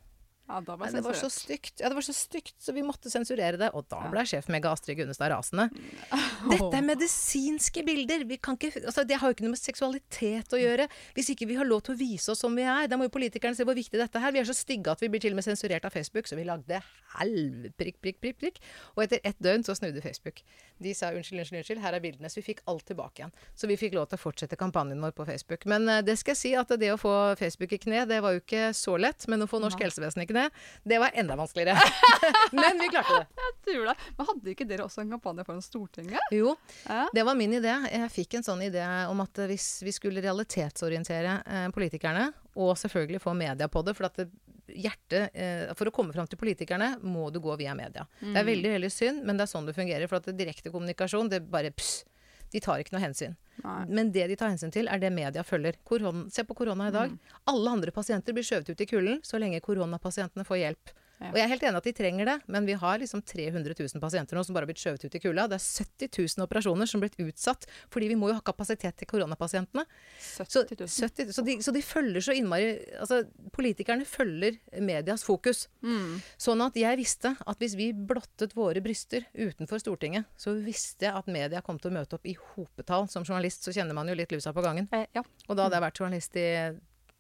Ja, 0.51 0.61
da 0.67 0.75
var 0.77 0.89
Nei, 0.89 0.99
det 0.99 1.05
var 1.05 1.17
så 1.19 1.29
stygt. 1.31 1.79
Ja, 1.79 1.89
det 1.91 1.97
var 1.97 2.05
så 2.05 2.15
stygt, 2.17 2.57
så 2.59 2.75
vi 2.75 2.83
måtte 2.83 3.11
sensurere 3.13 3.59
det. 3.61 3.69
Og 3.79 3.87
da 3.91 4.01
ble 4.11 4.25
sjef 4.27 4.49
Mega 4.51 4.73
Astrid 4.75 4.99
Gunnestad 4.99 5.31
rasende. 5.31 5.69
Dette 6.51 6.71
er 6.75 6.87
medisinske 6.87 7.85
bilder. 7.87 8.25
Vi 8.27 8.41
kan 8.43 8.59
ikke, 8.59 8.83
altså, 8.83 9.05
det 9.07 9.21
har 9.21 9.31
jo 9.31 9.37
ikke 9.37 9.47
noe 9.47 9.55
med 9.55 9.63
seksualitet 9.63 10.57
å 10.57 10.61
gjøre. 10.61 10.89
Hvis 11.15 11.31
ikke 11.35 11.47
vi 11.51 11.59
har 11.61 11.69
lov 11.69 11.85
til 11.87 11.95
å 11.95 12.01
vise 12.01 12.35
oss 12.35 12.43
som 12.43 12.57
vi 12.59 12.67
er, 12.67 12.89
da 12.91 12.99
må 12.99 13.07
jo 13.07 13.15
politikerne 13.15 13.55
se 13.57 13.67
hvor 13.69 13.79
viktig 13.79 14.01
dette 14.01 14.23
er. 14.23 14.35
Vi 14.35 14.43
er 14.43 14.49
så 14.49 14.57
stygge 14.57 14.91
at 14.91 15.05
vi 15.05 15.11
blir 15.13 15.23
til 15.23 15.37
og 15.37 15.41
med 15.41 15.47
sensurert 15.47 15.87
av 15.87 15.95
Facebook, 15.95 16.27
så 16.27 16.39
vi 16.39 16.49
lagde 16.49 16.83
helv... 17.19 17.71
Prikk, 17.81 18.01
prikk, 18.03 18.19
prikk, 18.23 18.39
prikk. 18.43 18.61
Og 18.97 19.05
etter 19.07 19.23
ett 19.27 19.39
døgn 19.43 19.65
så 19.67 19.77
snudde 19.79 20.03
Facebook. 20.03 20.43
De 20.83 20.95
sa 20.97 21.13
unnskyld, 21.15 21.45
unnskyld, 21.45 21.61
unnskyld, 21.63 21.83
her 21.85 21.97
er 21.97 22.03
bildene. 22.03 22.31
Så 22.33 22.41
vi 22.41 22.47
fikk 22.51 22.65
alt 22.71 22.87
tilbake 22.91 23.23
igjen. 23.23 23.35
Så 23.55 23.71
vi 23.71 23.79
fikk 23.81 23.95
lov 23.99 24.11
til 24.11 24.19
å 24.19 24.25
fortsette 24.25 24.59
kampanjen 24.61 25.03
vår 25.05 25.15
på 25.17 25.27
Facebook. 25.29 25.67
Men 25.71 25.89
eh, 25.89 26.03
det 26.07 26.17
skal 26.21 26.35
jeg 26.35 26.43
si 26.43 26.53
at 26.59 26.75
det 26.81 26.93
å 26.95 26.99
få 27.01 27.15
Facebook 27.41 27.75
i 27.77 27.81
kne, 27.83 28.05
det 28.11 28.21
var 28.25 28.35
jo 28.35 28.43
ikke 28.43 28.71
så 28.77 28.97
lett. 29.01 29.27
Men 29.31 29.45
å 29.45 29.51
få 29.51 29.61
norsk 29.63 29.83
helsevesen 29.85 30.25
i 30.25 30.29
kne, 30.31 30.40
det 30.87 30.99
var 31.03 31.11
enda 31.15 31.37
vanskeligere. 31.39 31.79
Men 32.57 32.79
vi 32.83 32.89
klarte 32.93 33.19
det. 33.21 33.27
Jeg 33.45 33.57
tror 33.69 33.89
det. 33.91 33.97
Men 34.19 34.29
hadde 34.31 34.53
ikke 34.55 34.67
dere 34.71 34.87
også 34.87 35.05
en 35.05 35.15
kampanje 35.17 35.47
foran 35.49 35.65
Stortinget? 35.65 36.33
Jo, 36.35 36.55
Ja. 36.89 37.07
det 37.15 37.25
var 37.29 37.39
min 37.39 37.55
idé. 37.61 37.75
Jeg 37.93 38.11
fikk 38.15 38.39
en 38.41 38.47
sånn 38.47 38.63
idé 38.67 38.85
om 39.11 39.21
at 39.25 39.43
hvis 39.51 39.69
vi 39.87 39.93
skulle 39.97 40.23
realitetsorientere 40.25 41.35
eh, 41.47 41.67
politikerne, 41.75 42.31
og 42.61 42.77
selvfølgelig 42.79 43.21
få 43.23 43.35
media 43.39 43.69
på 43.71 43.83
det, 43.87 43.95
for 43.99 44.09
at 44.11 44.17
det, 44.19 44.29
hjertet 44.71 45.35
eh, 45.35 45.71
For 45.75 45.89
å 45.91 45.93
komme 45.95 46.13
fram 46.15 46.29
til 46.31 46.39
politikerne 46.39 46.93
må 47.03 47.29
du 47.35 47.41
gå 47.43 47.57
via 47.59 47.73
media. 47.75 48.05
Det 48.21 48.37
er 48.39 48.47
veldig, 48.47 48.71
veldig 48.77 48.91
synd, 48.95 49.25
men 49.27 49.39
det 49.39 49.47
er 49.47 49.51
sånn 49.51 49.67
det 49.67 49.75
fungerer. 49.75 50.07
For 50.11 50.21
at 50.23 50.29
direkte 50.39 50.71
kommunikasjon, 50.71 51.31
det 51.33 51.41
bare 51.51 51.73
pss, 51.75 52.05
De 52.51 52.61
tar 52.63 52.83
ikke 52.83 52.95
noe 52.97 53.03
hensyn. 53.05 53.37
Nei. 53.65 53.83
Men 53.89 54.13
det 54.15 54.27
de 54.31 54.37
tar 54.41 54.53
hensyn 54.53 54.73
til, 54.75 54.89
er 54.89 55.01
det 55.03 55.13
media 55.15 55.45
følger. 55.47 55.77
Korona, 55.87 56.25
se 56.33 56.45
på 56.49 56.57
korona 56.59 56.89
i 56.89 56.95
dag. 56.95 57.13
Alle 57.51 57.77
andre 57.77 57.95
pasienter 57.95 58.37
blir 58.37 58.47
skjøvet 58.47 58.73
ut 58.73 58.81
i 58.81 58.89
kulden 58.89 59.21
så 59.27 59.41
lenge 59.43 59.61
koronapasientene 59.65 60.47
får 60.49 60.63
hjelp. 60.63 60.95
Og 61.21 61.37
jeg 61.37 61.45
er 61.45 61.51
helt 61.53 61.65
enig 61.69 61.81
at 61.81 61.87
de 61.87 61.93
trenger 61.97 62.29
det, 62.31 62.37
men 62.49 62.65
vi 62.65 62.75
har 62.81 63.01
liksom 63.01 63.21
300 63.27 63.75
000 63.77 64.01
pasienter 64.01 64.39
nå 64.39 64.45
som 64.47 64.57
bare 64.57 64.65
har 64.65 64.71
blitt 64.71 64.81
skjøvet 64.81 65.05
ut 65.05 65.17
i 65.19 65.21
kulda. 65.21 65.45
Det 65.53 65.59
er 65.59 65.67
70 65.85 66.17
000 66.17 66.47
operasjoner 66.47 66.89
som 66.89 67.01
har 67.01 67.09
blitt 67.09 67.21
utsatt 67.29 67.67
fordi 67.93 68.09
vi 68.13 68.17
må 68.17 68.31
jo 68.31 68.39
ha 68.39 68.45
kapasitet 68.45 68.97
til 69.01 69.11
koronapasientene. 69.11 69.85
Så, 70.17 70.47
70 70.49 70.81
000. 70.81 70.89
70, 70.89 71.35
så, 71.37 71.45
de, 71.45 71.57
så 71.67 71.75
de 71.77 71.85
følger 71.85 72.25
så 72.25 72.37
innmari 72.37 72.71
Altså, 73.01 73.23
politikerne 73.53 74.07
følger 74.09 74.57
medias 74.85 75.25
fokus. 75.27 75.67
Mm. 75.85 76.19
Sånn 76.41 76.65
at 76.65 76.77
jeg 76.79 77.01
visste 77.01 77.35
at 77.39 77.61
hvis 77.61 77.77
vi 77.79 77.91
blottet 77.93 78.57
våre 78.57 78.83
bryster 78.85 79.27
utenfor 79.37 79.83
Stortinget, 79.83 80.29
så 80.41 80.55
visste 80.57 81.09
jeg 81.09 81.17
at 81.17 81.31
media 81.33 81.63
kom 81.65 81.81
til 81.81 81.93
å 81.93 81.99
møte 82.01 82.17
opp 82.17 82.29
i 82.29 82.37
hopetall. 82.37 83.09
Som 83.13 83.27
journalist 83.27 83.67
så 83.67 83.75
kjenner 83.77 83.97
man 83.97 84.09
jo 84.09 84.17
litt 84.17 84.33
lusa 84.33 84.55
på 84.57 84.65
gangen. 84.65 84.89
Eh, 84.97 85.09
ja. 85.17 85.25
Og 85.49 85.57
da 85.57 85.67
hadde 85.67 85.81
jeg 85.81 85.87
vært 85.89 86.03
journalist 86.03 86.41
i 86.41 86.49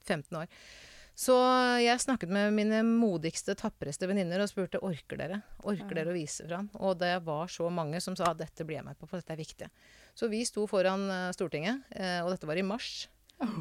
15 0.08 0.40
år. 0.40 0.48
Så 1.20 1.34
jeg 1.82 2.00
snakket 2.00 2.30
med 2.32 2.54
mine 2.56 2.78
modigste, 2.86 3.52
tappreste 3.58 4.08
venninner 4.08 4.40
og 4.40 4.48
spurte 4.48 4.80
orker 4.80 5.18
dere 5.20 5.42
Orker 5.68 5.98
dere 5.98 6.14
å 6.14 6.16
vise 6.16 6.46
fram. 6.46 6.70
Og 6.80 6.94
det 7.02 7.12
var 7.26 7.50
så 7.52 7.66
mange 7.68 8.00
som 8.00 8.16
sa 8.16 8.30
dette 8.32 8.64
blir 8.64 8.78
jeg 8.78 8.86
med 8.86 8.96
på, 8.96 9.08
for 9.10 9.20
dette 9.20 9.34
er 9.34 9.42
viktig. 9.42 9.68
Så 10.16 10.30
vi 10.32 10.40
sto 10.48 10.64
foran 10.70 11.04
eh, 11.12 11.26
Stortinget, 11.36 11.84
eh, 11.92 12.22
og 12.24 12.32
dette 12.32 12.48
var 12.48 12.56
i 12.56 12.64
mars. 12.64 13.10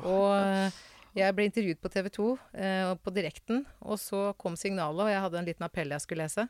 Og 0.07 0.29
eh, 0.37 0.79
jeg 1.19 1.35
ble 1.35 1.49
intervjuet 1.49 1.81
på 1.83 1.91
TV 1.91 2.07
2 2.15 2.29
eh, 2.63 2.93
på 3.03 3.13
direkten, 3.15 3.65
og 3.83 3.99
så 3.99 4.29
kom 4.39 4.55
signalet, 4.59 5.03
og 5.03 5.11
jeg 5.11 5.23
hadde 5.25 5.41
en 5.41 5.51
liten 5.51 5.67
appell 5.67 5.91
jeg 5.95 6.05
skulle 6.05 6.29
lese. 6.29 6.47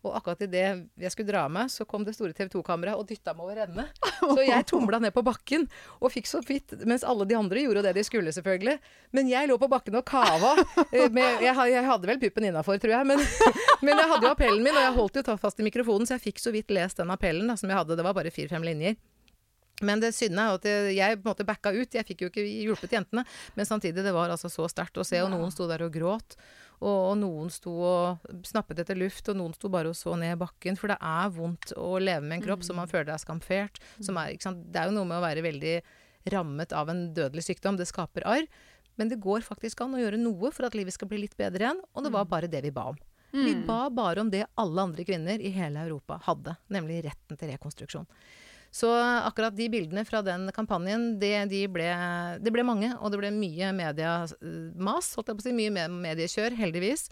Og 0.00 0.14
akkurat 0.16 0.40
idet 0.46 0.64
jeg 1.00 1.12
skulle 1.12 1.28
dra 1.28 1.42
meg, 1.52 1.68
så 1.72 1.84
kom 1.88 2.06
det 2.06 2.14
store 2.16 2.32
TV 2.36 2.48
2-kameraet 2.54 3.00
og 3.00 3.08
dytta 3.08 3.34
meg 3.36 3.44
over 3.44 3.60
ende. 3.66 3.84
Så 4.20 4.44
jeg 4.44 4.66
tumla 4.68 5.00
ned 5.00 5.12
på 5.16 5.24
bakken 5.24 5.66
og 5.98 6.12
fikk 6.12 6.28
så 6.28 6.42
vidt 6.44 6.74
Mens 6.88 7.04
alle 7.08 7.24
de 7.28 7.36
andre 7.38 7.62
gjorde 7.62 7.82
det 7.86 7.94
de 7.96 8.04
skulle, 8.04 8.32
selvfølgelig. 8.36 8.76
Men 9.16 9.30
jeg 9.30 9.48
lå 9.48 9.56
på 9.60 9.68
bakken 9.72 9.96
og 10.00 10.04
kava. 10.08 10.54
eh, 10.94 11.08
Med, 11.12 11.40
jeg, 11.44 11.56
jeg 11.72 11.86
hadde 11.88 12.10
vel 12.10 12.20
puppen 12.22 12.48
innafor, 12.50 12.80
tror 12.80 12.96
jeg. 12.98 13.08
Men, 13.12 13.24
men 13.84 13.96
jeg 13.96 14.10
hadde 14.12 14.28
jo 14.28 14.32
appellen 14.34 14.64
min, 14.64 14.76
og 14.76 14.84
jeg 14.86 14.96
holdt 14.98 15.20
jo 15.20 15.38
fast 15.40 15.60
i 15.60 15.66
mikrofonen, 15.66 16.08
så 16.08 16.16
jeg 16.18 16.30
fikk 16.30 16.42
så 16.42 16.52
vidt 16.54 16.72
lest 16.74 17.00
den 17.00 17.12
appellen 17.12 17.48
da, 17.50 17.56
som 17.60 17.72
jeg 17.72 17.80
hadde. 17.80 17.96
Det 17.98 18.06
var 18.06 18.16
bare 18.16 18.32
fire-fem 18.34 18.64
linjer. 18.66 18.96
Men 19.80 20.00
det 20.00 20.12
synde 20.12 20.44
er 20.44 20.58
at 20.58 20.66
jeg 20.92 21.20
på 21.20 21.24
en 21.24 21.30
måte 21.32 21.46
backa 21.48 21.72
ut. 21.72 21.94
Jeg 21.96 22.06
fikk 22.08 22.26
jo 22.26 22.30
ikke 22.32 22.44
hjulpet 22.44 22.96
jentene. 22.98 23.24
Men 23.56 23.68
samtidig, 23.68 24.04
det 24.04 24.12
var 24.12 24.32
altså 24.32 24.50
så 24.52 24.68
sterkt 24.68 25.00
å 25.00 25.06
se. 25.06 25.20
Og 25.24 25.32
noen 25.32 25.52
sto 25.54 25.68
der 25.70 25.86
og 25.86 25.94
gråt. 25.94 26.36
Og, 26.80 26.98
og 27.10 27.14
noen 27.20 27.50
sto 27.52 27.74
og 27.84 28.30
snappet 28.46 28.82
etter 28.82 28.98
luft, 28.98 29.28
og 29.28 29.36
noen 29.36 29.52
sto 29.56 29.68
bare 29.72 29.92
og 29.92 29.98
så 29.98 30.14
ned 30.16 30.34
i 30.34 30.40
bakken. 30.40 30.78
For 30.80 30.92
det 30.92 30.96
er 30.96 31.32
vondt 31.36 31.74
å 31.76 31.94
leve 32.00 32.24
med 32.24 32.38
en 32.38 32.46
kropp 32.46 32.64
som 32.66 32.80
man 32.80 32.90
føler 32.90 33.12
er 33.12 33.20
skamfert. 33.20 33.80
Som 34.00 34.20
er? 34.20 34.36
Det 34.36 34.80
er 34.80 34.88
jo 34.88 34.96
noe 34.96 35.08
med 35.08 35.20
å 35.20 35.24
være 35.24 35.44
veldig 35.44 35.76
rammet 36.32 36.72
av 36.76 36.92
en 36.92 37.06
dødelig 37.16 37.46
sykdom. 37.50 37.78
Det 37.80 37.88
skaper 37.90 38.26
arr. 38.28 38.48
Men 39.00 39.08
det 39.08 39.20
går 39.22 39.44
faktisk 39.46 39.80
an 39.84 39.94
å 39.96 40.00
gjøre 40.00 40.18
noe 40.20 40.50
for 40.52 40.66
at 40.68 40.74
livet 40.76 40.96
skal 40.96 41.08
bli 41.08 41.22
litt 41.22 41.36
bedre 41.38 41.64
igjen. 41.68 41.84
Og 41.94 42.04
det 42.04 42.12
var 42.16 42.28
bare 42.28 42.50
det 42.52 42.64
vi 42.66 42.74
ba 42.74 42.90
om. 42.92 42.98
Vi 43.30 43.54
ba 43.66 43.84
bare 43.94 44.20
om 44.24 44.30
det 44.30 44.42
alle 44.58 44.82
andre 44.82 45.04
kvinner 45.06 45.38
i 45.38 45.52
hele 45.54 45.84
Europa 45.86 46.16
hadde, 46.24 46.56
nemlig 46.74 47.04
retten 47.06 47.38
til 47.38 47.52
rekonstruksjon. 47.52 48.08
Så 48.70 48.90
akkurat 48.94 49.56
de 49.56 49.66
bildene 49.70 50.04
fra 50.06 50.20
den 50.22 50.46
kampanjen, 50.54 51.16
det, 51.18 51.34
de 51.50 51.64
ble, 51.72 51.88
det 52.38 52.52
ble 52.54 52.64
mange. 52.66 52.92
Og 53.00 53.10
det 53.10 53.18
ble 53.18 53.32
mye 53.34 53.72
mediemas, 53.74 55.12
holdt 55.16 55.32
jeg 55.32 55.38
på 55.38 55.42
å 55.42 55.48
si. 55.48 55.54
Mye 55.56 55.88
mediekjør, 55.90 56.54
heldigvis. 56.60 57.08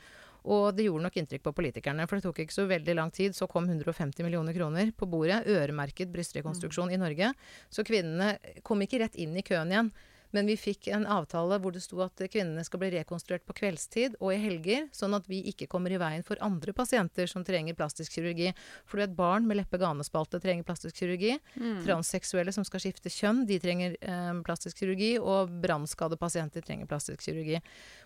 Og 0.49 0.71
det 0.77 0.87
gjorde 0.87 1.05
nok 1.09 1.17
inntrykk 1.19 1.43
på 1.45 1.55
politikerne, 1.57 2.07
for 2.09 2.19
det 2.19 2.25
tok 2.29 2.39
ikke 2.45 2.55
så 2.55 2.69
veldig 2.71 2.95
lang 2.97 3.11
tid. 3.15 3.35
Så 3.37 3.49
kom 3.51 3.67
150 3.69 4.23
millioner 4.25 4.55
kroner 4.57 4.93
på 4.97 5.09
bordet, 5.11 5.43
øremerket 5.51 6.13
brystrekonstruksjon 6.15 6.95
i 6.95 7.01
Norge. 7.01 7.33
Så 7.75 7.85
kvinnene 7.87 8.37
kom 8.67 8.81
ikke 8.85 9.03
rett 9.03 9.19
inn 9.19 9.35
i 9.37 9.45
køen 9.45 9.75
igjen. 9.75 9.91
Men 10.37 10.49
vi 10.51 10.57
fikk 10.61 10.91
en 10.93 11.07
avtale 11.09 11.59
hvor 11.63 11.73
det 11.75 11.83
sto 11.85 12.01
at 12.05 12.21
kvinnene 12.29 12.65
skal 12.67 12.83
bli 12.83 12.91
rekonstruert 12.95 13.47
på 13.49 13.57
kveldstid 13.63 14.19
og 14.19 14.33
i 14.35 14.41
helger, 14.43 14.89
sånn 14.95 15.17
at 15.17 15.29
vi 15.31 15.41
ikke 15.51 15.69
kommer 15.71 15.93
i 15.95 16.01
veien 16.01 16.25
for 16.27 16.41
andre 16.45 16.75
pasienter 16.77 17.31
som 17.31 17.45
trenger 17.47 17.77
plastisk 17.79 18.19
kirurgi. 18.19 18.53
For 18.89 18.99
du 18.99 19.05
vet, 19.05 19.17
barn 19.17 19.49
med 19.49 19.61
leppe-ganespalte 19.61 20.41
trenger 20.43 20.67
plastisk 20.69 21.01
kirurgi. 21.01 21.37
Mm. 21.57 21.81
Transseksuelle 21.87 22.53
som 22.55 22.67
skal 22.67 22.83
skifte 22.85 23.13
kjønn, 23.13 23.45
de 23.49 23.61
trenger 23.63 23.97
eh, 24.01 24.33
plastisk 24.47 24.83
kirurgi. 24.83 25.15
Og 25.19 25.53
brannskadepasienter 25.63 26.65
trenger 26.67 26.91
plastisk 26.91 27.25
kirurgi. 27.25 27.63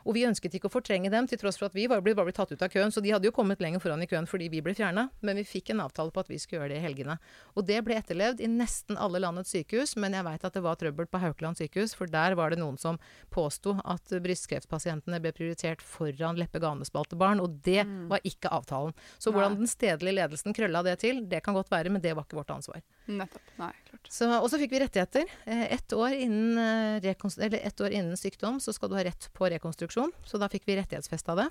Og 0.07 0.17
vi 0.17 0.27
ønsket 0.29 0.59
ikke 0.59 0.71
å 0.71 0.75
fortrenge 0.75 1.11
dem, 1.13 1.29
til 1.31 1.41
tross 1.41 1.59
for 1.61 1.71
at 1.71 1.77
vi 1.77 1.89
var 1.91 2.05
blitt, 2.05 2.19
bare 2.19 2.31
blitt 2.31 2.39
tatt 2.41 2.55
ut 2.55 2.63
av 2.63 2.71
køen. 2.73 2.95
Så 2.95 3.03
de 3.05 3.15
hadde 3.15 3.29
jo 3.29 3.35
kommet 3.35 3.63
lenger 3.63 3.83
foran 3.83 4.03
i 4.03 4.11
køen 4.11 4.29
fordi 4.31 4.51
vi 4.53 4.63
ble 4.65 4.77
fjerna. 4.79 5.09
Men 5.27 5.41
vi 5.41 5.47
fikk 5.49 5.73
en 5.75 5.83
avtale 5.85 6.15
på 6.15 6.23
at 6.23 6.31
vi 6.31 6.41
skulle 6.43 6.63
gjøre 6.63 6.75
det 6.75 6.81
i 6.83 6.87
helgene. 6.87 7.19
Og 7.57 7.67
det 7.69 7.81
ble 7.87 7.99
etterlevd 7.99 8.43
i 8.43 8.51
nesten 8.51 8.99
alle 9.01 9.23
landets 9.23 9.53
sykehus, 9.55 9.97
men 10.01 10.17
jeg 10.17 10.27
veit 10.27 10.47
at 10.47 10.57
det 10.57 10.65
var 10.65 10.79
trøbbel 10.81 11.09
på 11.11 11.23
Haukeland 11.23 11.59
sykehus. 11.61 11.97
For 11.99 12.12
der 12.13 12.37
var 12.39 12.53
det 12.53 12.61
noen 12.61 12.79
som 12.81 12.99
påsto 13.33 13.75
at 13.89 14.13
brystkreftpasientene 14.23 15.21
ble 15.25 15.33
prioritert 15.37 15.83
foran 15.85 16.39
leppe-ganespalte-barn, 16.41 17.41
og 17.43 17.59
det 17.65 17.83
var 18.11 18.23
ikke 18.29 18.53
avtalen. 18.53 18.95
Så 19.19 19.33
hvordan 19.33 19.57
den 19.63 19.71
stedlige 19.71 20.17
ledelsen 20.21 20.57
krølla 20.57 20.85
det 20.87 20.99
til, 21.03 21.25
det 21.29 21.43
kan 21.45 21.57
godt 21.57 21.73
være, 21.73 21.93
men 21.93 22.05
det 22.05 22.15
var 22.17 22.27
ikke 22.27 22.41
vårt 22.41 22.55
ansvar. 22.55 22.83
Nettopp. 23.09 23.53
Nei, 23.59 23.73
klart. 23.89 24.13
Så, 24.13 24.29
og 24.39 24.49
så 24.53 24.61
fikk 24.63 24.77
vi 24.77 24.83
rettigheter. 24.85 25.29
Eh, 25.47 25.67
Ett 25.73 25.93
år, 25.97 26.13
innen, 26.13 26.59
eh, 27.01 27.61
ett 27.63 27.81
år 27.81 27.91
innen 27.91 28.17
sykdom 28.17 28.61
så 28.61 28.75
skal 28.77 28.93
du 28.93 28.97
ha 28.99 29.05
rett 29.05 29.31
på 29.33 29.49
rekonstruksjon. 29.51 30.13
Så 30.25 30.39
da 30.39 30.49
fikk 30.53 30.69
vi 30.69 30.77
rettighetsfesta 30.79 31.37
det. 31.39 31.49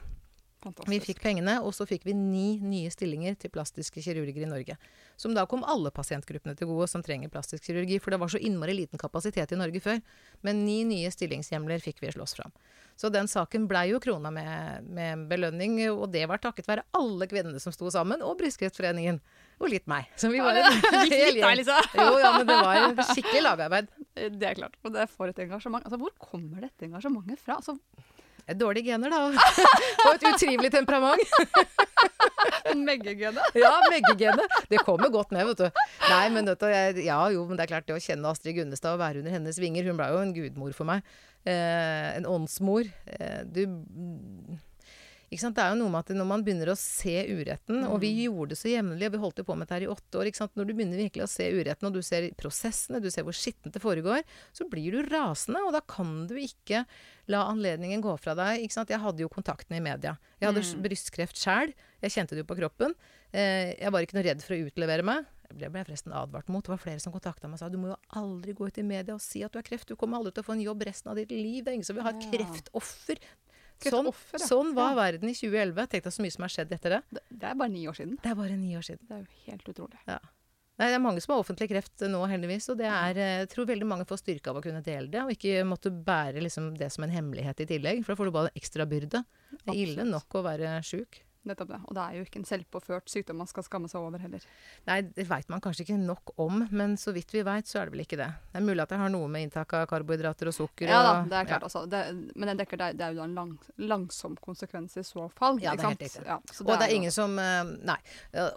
Fantastisk. 0.61 0.91
Vi 0.93 0.99
fikk 1.01 1.21
pengene, 1.23 1.55
og 1.65 1.73
så 1.73 1.87
fikk 1.89 2.03
vi 2.05 2.13
ni 2.13 2.59
nye 2.61 2.89
stillinger 2.93 3.33
til 3.41 3.49
plastiske 3.49 4.01
kirurger 4.05 4.43
i 4.45 4.49
Norge. 4.49 4.75
Som 5.17 5.33
da 5.33 5.47
kom 5.49 5.63
alle 5.65 5.89
pasientgruppene 5.93 6.53
til 6.57 6.69
gode 6.69 6.85
som 6.91 7.01
trenger 7.01 7.31
plastisk 7.33 7.65
kirurgi. 7.65 7.97
For 8.01 8.13
det 8.13 8.19
var 8.21 8.29
så 8.29 8.37
innmari 8.41 8.75
liten 8.77 9.01
kapasitet 9.01 9.51
i 9.55 9.57
Norge 9.57 9.81
før. 9.81 9.97
Men 10.45 10.61
ni 10.67 10.83
nye 10.85 11.09
stillingshjemler 11.13 11.81
fikk 11.81 12.03
vi 12.05 12.11
slåss 12.13 12.35
fram. 12.37 12.53
Så 12.99 13.09
den 13.09 13.25
saken 13.31 13.65
blei 13.71 13.87
jo 13.89 13.99
krona 14.03 14.29
med, 14.29 14.85
med 14.93 15.23
belønning, 15.31 15.79
og 15.89 16.11
det 16.13 16.27
var 16.29 16.37
takket 16.43 16.67
være 16.69 16.83
alle 16.93 17.25
kvinnene 17.31 17.57
som 17.63 17.73
sto 17.73 17.89
sammen, 17.89 18.21
og 18.21 18.37
Brystkreftforeningen. 18.37 19.17
Og 19.61 19.69
litt 19.73 19.85
meg. 19.89 20.07
Så 20.17 20.29
vi 20.33 20.39
var 20.41 20.57
en 20.57 20.69
Litt- 20.69 20.91
litt 21.09 21.13
hel 21.17 21.39
gjeng. 21.41 21.57
Lisa. 21.57 21.79
Jo, 21.97 22.19
ja, 22.21 22.31
men 22.37 22.47
det 22.49 22.55
var 22.61 23.01
skikkelig 23.13 23.43
lagarbeid. 23.45 23.89
Det 24.41 24.43
er 24.45 24.57
klart. 24.57 24.73
Og 24.83 24.91
det 24.93 25.05
får 25.09 25.31
et 25.31 25.37
engasjement. 25.45 25.85
Altså, 25.87 25.97
hvor 26.01 26.11
kommer 26.21 26.65
dette 26.65 26.83
engasjementet 26.85 27.39
fra? 27.39 27.55
Altså, 27.61 27.77
Dårlige 28.59 28.91
gener, 28.91 29.13
da. 29.13 29.21
Og 30.05 30.13
et 30.15 30.25
utrivelig 30.31 30.71
temperament. 30.73 31.21
Meggegenet. 32.87 33.57
Ja, 33.57 33.73
meggegenet. 33.91 34.55
Det 34.71 34.81
kommer 34.85 35.11
godt 35.13 35.33
med, 35.35 35.45
vet 35.51 35.63
du. 35.65 35.83
Nei, 36.09 36.23
men 36.33 36.49
vet 36.49 36.61
du, 36.61 36.67
jeg, 36.71 37.05
ja 37.07 37.19
jo, 37.33 37.45
men 37.49 37.59
det 37.59 37.65
er 37.65 37.73
klart 37.73 37.87
det 37.89 37.97
å 37.97 38.01
kjenne 38.01 38.31
Astrid 38.31 38.57
Gunnestad 38.57 38.95
og 38.95 39.01
være 39.03 39.21
under 39.21 39.35
hennes 39.35 39.59
vinger 39.61 39.87
Hun 39.89 39.99
ble 39.99 40.09
jo 40.13 40.23
en 40.23 40.33
gudmor 40.35 40.75
for 40.77 40.89
meg. 40.89 41.05
Eh, 41.45 42.09
en 42.17 42.27
åndsmor. 42.29 42.89
Eh, 43.17 43.41
du? 43.49 43.65
Det 45.31 45.63
er 45.63 45.69
jo 45.71 45.77
noe 45.79 45.91
med 45.93 46.01
at 46.03 46.09
når 46.11 46.27
man 46.27 46.41
begynner 46.43 46.73
å 46.73 46.75
se 46.75 47.13
uretten, 47.31 47.85
og 47.87 48.01
vi 48.03 48.09
gjorde 48.25 48.51
det 48.51 48.57
så 48.59 48.67
jevnlig, 48.67 49.07
og 49.07 49.13
vi 49.13 49.21
holdt 49.21 49.37
jo 49.39 49.45
på 49.47 49.55
med 49.55 49.63
dette 49.63 49.77
her 49.77 49.85
i 49.85 49.87
åtte 49.87 50.19
år? 50.19 50.27
Når 50.59 50.67
du 50.67 50.73
begynner 50.75 50.99
virkelig 50.99 51.23
å 51.23 51.29
se 51.31 51.47
uretten, 51.55 51.87
og 51.87 51.95
du 51.95 52.01
ser 52.03 52.27
prosessene, 52.35 52.99
du 52.99 53.07
ser 53.09 53.23
hvor 53.23 53.37
skittent 53.37 53.71
det 53.71 53.79
foregår, 53.79 54.25
så 54.51 54.67
blir 54.67 54.91
du 54.91 55.07
rasende, 55.07 55.63
og 55.63 55.71
da 55.71 55.79
kan 55.87 56.27
du 56.27 56.35
ikke 56.35 56.83
la 57.31 57.45
anledningen 57.47 58.03
gå 58.03 58.17
fra 58.19 58.35
deg. 58.35 58.67
Jeg 58.67 58.99
hadde 58.99 59.23
jo 59.23 59.31
kontaktene 59.31 59.79
i 59.79 59.85
media. 59.87 60.17
Jeg 60.41 60.51
hadde 60.51 60.83
brystkreft 60.83 61.39
sjæl. 61.39 61.71
Jeg 62.03 62.11
kjente 62.11 62.35
det 62.35 62.43
jo 62.43 62.51
på 62.51 62.59
kroppen. 62.59 62.97
Eh, 63.31 63.77
jeg 63.79 63.93
var 63.93 64.03
ikke 64.03 64.19
noe 64.19 64.27
redd 64.27 64.43
for 64.43 64.57
å 64.57 64.65
utlevere 64.67 65.05
meg. 65.07 65.29
Det 65.51 65.67
ble 65.71 65.81
jeg 65.81 65.87
forresten 65.89 66.13
advart 66.15 66.49
mot. 66.51 66.63
Det 66.63 66.71
var 66.71 66.79
flere 66.81 67.01
som 67.03 67.13
kontakta 67.13 67.49
meg 67.49 67.57
og 67.57 67.63
sa 67.63 67.69
du 67.71 67.77
må 67.81 67.91
jo 67.91 67.97
aldri 68.19 68.53
gå 68.55 68.67
ut 68.67 68.79
i 68.79 68.85
media 68.87 69.15
og 69.15 69.23
si 69.23 69.43
at 69.43 69.51
du 69.53 69.59
har 69.59 69.67
kreft. 69.67 69.89
Du 69.89 69.97
kommer 69.99 70.19
aldri 70.19 70.33
til 70.35 70.45
å 70.45 70.47
få 70.47 70.55
en 70.55 70.63
jobb 70.63 70.85
resten 70.87 71.11
av 71.11 71.19
ditt 71.19 71.31
liv. 71.33 71.63
Det 71.63 71.73
er 71.73 71.79
ingen 71.79 71.87
som 71.87 71.97
vil 71.97 72.07
ha 72.07 72.13
et 72.15 72.23
Ja. 72.23 72.31
Kreftoffer. 73.81 73.97
Sånn, 73.97 74.11
offer, 74.11 74.39
ja. 74.39 74.47
sånn 74.47 74.73
var 74.77 74.91
Ja. 74.93 74.99
verden 75.01 75.29
i 75.31 75.33
2011. 75.37 75.87
Tenk 75.91 76.03
deg 76.05 76.13
så 76.13 76.21
mye 76.25 76.35
som 76.35 76.45
har 76.45 76.53
skjedd 76.53 76.71
etter 76.77 76.95
det. 76.97 77.01
Det, 77.17 77.23
det 77.41 77.49
er 77.51 77.57
bare 77.59 77.73
ni 77.73 77.87
år 77.89 77.97
siden. 77.97 78.15
Det 78.21 78.31
er 78.31 78.37
bare 78.39 78.57
ni 78.57 78.75
år 78.77 78.85
siden. 78.85 79.03
Det 79.07 79.17
er 79.17 79.25
jo 79.25 79.51
helt 79.51 79.73
utrolig. 79.73 79.99
Nei, 80.81 80.87
det 80.89 80.95
er 80.97 81.01
mange 81.03 81.21
som 81.21 81.35
har 81.35 81.41
offentlig 81.43 81.67
kreft 81.69 82.01
nå, 82.09 82.21
heldigvis. 82.31 82.69
Og 82.73 82.77
det 82.79 82.87
er, 82.89 83.17
eh, 83.21 83.33
jeg 83.43 83.49
tror 83.51 83.67
veldig 83.69 83.85
mange 83.85 84.05
får 84.09 84.21
styrke 84.23 84.49
av 84.49 84.57
å 84.57 84.63
kunne 84.65 84.81
dele 84.81 85.11
det, 85.13 85.21
og 85.21 85.29
ikke 85.35 85.65
måtte 85.67 85.91
bære 85.93 86.41
liksom 86.41 86.71
det 86.79 86.91
som 86.91 87.03
en 87.05 87.11
hemmelighet 87.13 87.59
i 87.61 87.67
tillegg. 87.69 88.01
For 88.05 88.15
da 88.15 88.21
får 88.21 88.25
du 88.31 88.31
bare 88.37 88.53
ekstra 88.57 88.87
byrde. 88.89 89.23
Det 89.51 89.67
er 89.67 89.77
ille 89.83 90.07
nok 90.09 90.39
å 90.39 90.43
være 90.47 90.79
sjuk. 90.81 91.19
Nettopp 91.49 91.71
det. 91.71 91.79
Og 91.89 91.95
det 91.97 92.01
er 92.03 92.17
jo 92.19 92.25
ikke 92.27 92.37
en 92.37 92.45
selvpåført 92.45 93.09
sykdom 93.09 93.39
man 93.41 93.47
skal 93.49 93.65
skamme 93.65 93.89
seg 93.89 93.97
over 94.03 94.21
heller. 94.21 94.43
Nei, 94.85 94.99
det 95.15 95.23
veit 95.25 95.47
man 95.49 95.61
kanskje 95.63 95.87
ikke 95.87 95.97
nok 95.97 96.33
om, 96.41 96.67
men 96.69 96.93
så 97.01 97.13
vidt 97.15 97.33
vi 97.33 97.41
veit, 97.47 97.65
så 97.69 97.79
er 97.81 97.89
det 97.89 97.95
vel 97.95 98.03
ikke 98.03 98.19
det. 98.19 98.27
Det 98.51 98.59
er 98.59 98.65
mulig 98.67 98.83
at 98.83 98.93
det 98.93 98.99
har 99.01 99.09
noe 99.09 99.29
med 99.31 99.47
inntak 99.47 99.73
av 99.73 99.87
karbohydrater 99.89 100.51
og 100.51 100.53
sukker 100.53 100.91
Ja 100.91 100.99
da, 101.07 101.15
det 101.31 101.39
er 101.39 101.49
klart. 101.49 101.65
Altså. 101.65 101.83
Det, 101.89 102.03
men 102.35 102.51
det, 102.51 102.57
dekker, 102.61 102.83
det, 102.83 103.01
er- 103.01 103.15
jo 103.15 103.23
da 103.23 103.25
en 103.25 103.33
lang, 103.39 103.55
langsom 103.81 104.37
konsekvens 104.43 104.99
i 105.01 105.05
så 105.07 105.25
fall. 105.33 105.57
Ja, 105.63 105.73
det 105.73 105.81
er 105.87 105.95
helt 105.95 106.05
riktig. 106.05 106.27
Ja, 106.29 106.37
Og 106.37 106.71
det 106.75 106.77
er 106.77 106.87
er 106.91 106.95
ingen 106.99 107.11
som 107.17 107.37
eh, 107.41 107.73
Nei. 107.89 107.97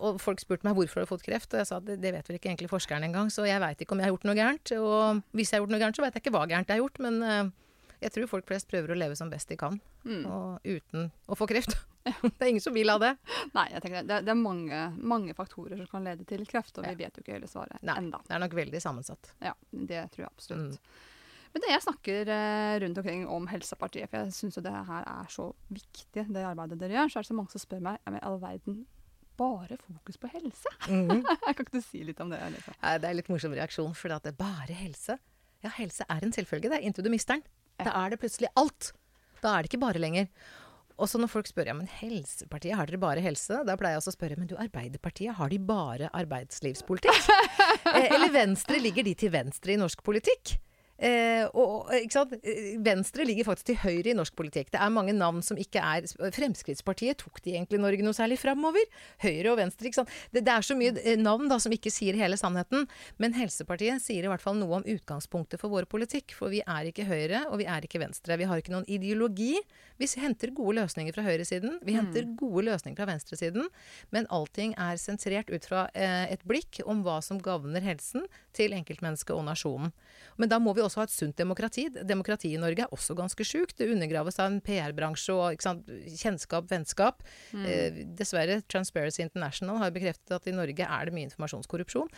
Og 0.04 0.20
folk 0.20 0.44
spurte 0.44 0.68
meg 0.68 0.76
hvorfor 0.76 1.04
har 1.04 1.08
fått 1.08 1.24
kreft, 1.24 1.54
og 1.54 1.62
jeg 1.62 1.70
sa 1.70 1.80
at 1.80 1.88
det, 1.88 1.98
det 2.04 2.12
vet 2.18 2.28
vel 2.28 2.36
ikke 2.40 2.52
egentlig 2.52 2.68
forskeren 2.72 3.08
engang, 3.08 3.32
så 3.32 3.48
jeg 3.48 3.62
veit 3.64 3.80
ikke 3.80 3.96
om 3.96 4.02
jeg 4.02 4.10
har 4.10 4.14
gjort 4.16 4.28
noe 4.28 4.36
gærent. 4.38 4.76
Og 4.76 5.22
hvis 5.32 5.50
jeg 5.52 5.56
har 5.58 5.64
gjort 5.64 5.72
noe 5.72 5.80
gærent, 5.86 5.96
så 5.96 6.04
veit 6.04 6.16
jeg 6.18 6.24
ikke 6.26 6.36
hva 6.36 6.44
gærent 6.50 6.68
jeg 6.68 6.76
har 6.76 6.84
gjort, 6.84 7.00
men 7.06 7.22
eh, 7.24 7.44
jeg 8.04 8.12
tror 8.14 8.28
folk 8.30 8.46
flest 8.48 8.68
prøver 8.70 8.92
å 8.94 8.98
leve 8.98 9.16
som 9.18 9.30
best 9.32 9.48
de 9.50 9.56
kan, 9.60 9.80
Mm. 10.04 10.26
og 10.28 10.60
uten 10.68 11.06
å 11.32 11.36
få 11.38 11.46
kreft. 11.48 11.72
det 12.04 12.36
er 12.44 12.50
ingen 12.52 12.60
som 12.60 12.74
vil 12.76 12.90
ha 12.92 12.98
det. 13.00 13.14
Nei, 13.56 13.64
jeg 13.72 13.80
tenker 13.80 14.04
det, 14.04 14.18
det, 14.26 14.32
er 14.34 14.36
mange, 14.36 14.80
mange 15.00 15.32
faktorer 15.34 15.78
som 15.80 15.86
kan 15.88 16.04
lede 16.04 16.26
til 16.28 16.44
kreft, 16.46 16.76
og 16.78 16.84
Ja. 16.84 16.92
vi 16.92 17.04
vet 17.06 17.16
jo 17.16 17.24
ikke 17.24 17.32
hele 17.38 17.48
svaret 17.48 17.80
Nei. 17.82 17.96
enda. 17.96 18.20
Det 18.28 18.36
er 18.36 18.42
nok 18.44 18.52
veldig 18.60 18.80
sammensatt. 18.84 19.32
Ja, 19.40 19.54
det 19.72 20.02
tror 20.12 20.26
jeg 20.26 20.30
absolutt. 20.34 20.76
Mm. 20.76 21.00
Men 21.54 21.62
det 21.62 21.70
jeg 21.70 21.82
snakker 21.86 22.28
eh, 22.34 22.74
rundt 22.82 22.98
omkring 22.98 23.24
om 23.30 23.46
Helsepartiet, 23.46 24.10
for 24.10 24.18
jeg 24.24 24.32
syns 24.36 24.56
jo 24.58 24.62
det 24.66 24.72
her 24.74 25.04
er 25.06 25.28
så 25.32 25.48
viktig, 25.72 26.26
det 26.34 26.42
arbeidet 26.44 26.80
dere 26.80 26.96
gjør, 26.98 27.12
så 27.14 27.18
er 27.20 27.22
det 27.24 27.30
så 27.30 27.36
mange 27.38 27.54
som 27.54 27.62
spør 27.62 27.80
meg 27.86 27.98
om 28.10 28.16
i 28.18 28.22
all 28.26 28.40
verden, 28.42 28.80
bare 29.38 29.78
fokus 29.80 30.18
på 30.20 30.28
helse? 30.34 30.72
Mhm. 30.90 31.22
kan 31.24 31.54
ikke 31.64 31.72
du 31.78 31.80
si 31.80 32.02
litt 32.04 32.20
om 32.20 32.28
det? 32.34 32.42
Liksom? 32.58 32.74
Nei, 32.82 32.98
Det 32.98 33.06
er 33.08 33.10
en 33.14 33.16
litt 33.22 33.30
morsom 33.32 33.54
reaksjon, 33.56 33.94
for 33.96 34.12
det 34.12 34.26
er 34.34 34.36
bare 34.44 34.76
helse. 34.82 35.16
Ja, 35.64 35.70
helse 35.78 36.04
er 36.10 36.20
en 36.26 36.32
selvfølge. 36.36 36.68
Det 36.68 36.76
er 36.82 36.84
inntil 36.84 37.04
du 37.06 37.10
mister 37.14 37.38
den. 37.38 37.46
Da 37.80 37.94
er 38.04 38.12
det 38.12 38.20
plutselig 38.22 38.50
alt. 38.60 38.92
Da 39.42 39.54
er 39.54 39.64
det 39.64 39.72
ikke 39.72 39.82
bare 39.82 40.02
lenger. 40.02 40.28
Og 40.94 41.10
så 41.10 41.18
når 41.18 41.30
folk 41.32 41.48
spør 41.50 41.72
ja, 41.72 41.74
men 41.74 41.88
Helsepartiet, 41.90 42.76
har 42.78 42.86
dere 42.86 43.00
bare 43.02 43.22
helse? 43.24 43.64
Da 43.66 43.74
pleier 43.78 43.96
jeg 43.96 44.04
også 44.04 44.12
å 44.12 44.16
spørre 44.18 44.38
men 44.38 44.50
du, 44.50 44.54
Arbeiderpartiet, 44.60 45.34
har 45.40 45.50
de 45.50 45.58
bare 45.58 46.10
arbeidslivspolitikk? 46.14 47.18
eh, 47.96 48.12
eller 48.14 48.30
Venstre, 48.34 48.78
ligger 48.82 49.06
de 49.06 49.16
til 49.18 49.34
venstre 49.34 49.74
i 49.74 49.80
norsk 49.80 50.04
politikk? 50.06 50.54
Eh, 50.94 51.42
og, 51.58 51.90
sant? 52.14 52.36
Eh, 52.46 52.76
Venstre 52.84 53.26
ligger 53.26 53.48
faktisk 53.48 53.72
til 53.72 53.78
høyre 53.82 54.12
i 54.12 54.16
norsk 54.16 54.34
politikk. 54.38 54.70
Det 54.70 54.78
er 54.80 54.92
mange 54.94 55.14
navn 55.16 55.42
som 55.42 55.58
ikke 55.58 55.82
er 55.82 56.06
Fremskrittspartiet, 56.34 57.18
tok 57.18 57.40
de 57.42 57.56
egentlig 57.56 57.80
Norge 57.82 58.04
noe 58.06 58.14
særlig 58.14 58.38
framover? 58.38 58.86
Høyre 59.24 59.50
og 59.52 59.58
venstre, 59.58 59.88
ikke 59.88 60.02
sant. 60.02 60.12
Det, 60.30 60.44
det 60.46 60.52
er 60.54 60.66
så 60.66 60.76
mye 60.78 60.94
eh, 61.02 61.18
navn 61.18 61.50
da 61.50 61.58
som 61.62 61.74
ikke 61.74 61.92
sier 61.92 62.18
hele 62.18 62.38
sannheten. 62.38 62.86
Men 63.18 63.34
Helsepartiet 63.34 64.04
sier 64.04 64.26
i 64.26 64.30
hvert 64.30 64.44
fall 64.44 64.58
noe 64.60 64.78
om 64.78 64.86
utgangspunktet 64.94 65.62
for 65.62 65.74
vår 65.74 65.88
politikk. 65.90 66.36
For 66.38 66.54
vi 66.54 66.62
er 66.62 66.90
ikke 66.90 67.08
Høyre, 67.08 67.44
og 67.50 67.58
vi 67.62 67.68
er 67.70 67.84
ikke 67.84 68.02
Venstre. 68.02 68.38
Vi 68.38 68.46
har 68.48 68.62
ikke 68.62 68.74
noen 68.76 68.86
ideologi. 68.86 69.56
Vi 69.98 70.08
henter 70.22 70.54
gode 70.54 70.78
løsninger 70.80 71.14
fra 71.14 71.26
høyresiden. 71.26 71.80
Vi 71.86 71.94
henter 71.94 72.26
gode 72.38 72.64
løsninger 72.68 72.98
fra 72.98 73.10
venstresiden. 73.10 73.68
Men 74.14 74.30
allting 74.32 74.74
er 74.80 74.98
sentrert 75.00 75.50
ut 75.50 75.66
fra 75.66 75.88
eh, 75.94 76.30
et 76.34 76.42
blikk 76.46 76.80
om 76.86 77.02
hva 77.06 77.20
som 77.22 77.42
gagner 77.42 77.82
helsen 77.84 78.26
til 78.54 78.74
enkeltmennesket 78.76 79.34
og 79.34 79.44
nasjonen. 79.46 79.92
Men 80.38 80.50
da 80.50 80.58
må 80.62 80.74
vi 80.74 80.83
også 80.86 81.02
ha 81.02 81.06
et 81.08 81.14
sunt 81.14 81.36
demokrati. 81.38 81.86
Demokratiet 82.06 82.56
i 82.56 82.62
Norge 82.62 82.86
er 82.86 82.94
også 82.94 83.16
ganske 83.18 83.46
sjukt. 83.46 83.76
Det 83.78 83.90
undergraves 83.90 84.38
av 84.40 84.50
en 84.50 84.60
PR-bransje 84.64 85.36
og 85.36 85.64
sant, 85.64 85.88
kjennskap, 86.08 86.68
vennskap. 86.70 87.22
Eh, 87.54 88.02
dessverre, 88.18 88.60
Transparency 88.70 89.24
International 89.24 89.80
har 89.82 89.94
bekreftet 89.94 90.36
at 90.36 90.50
i 90.50 90.56
Norge 90.56 90.88
er 90.88 91.08
det 91.08 91.16
mye 91.16 91.28
informasjonskorrupsjon. 91.30 92.12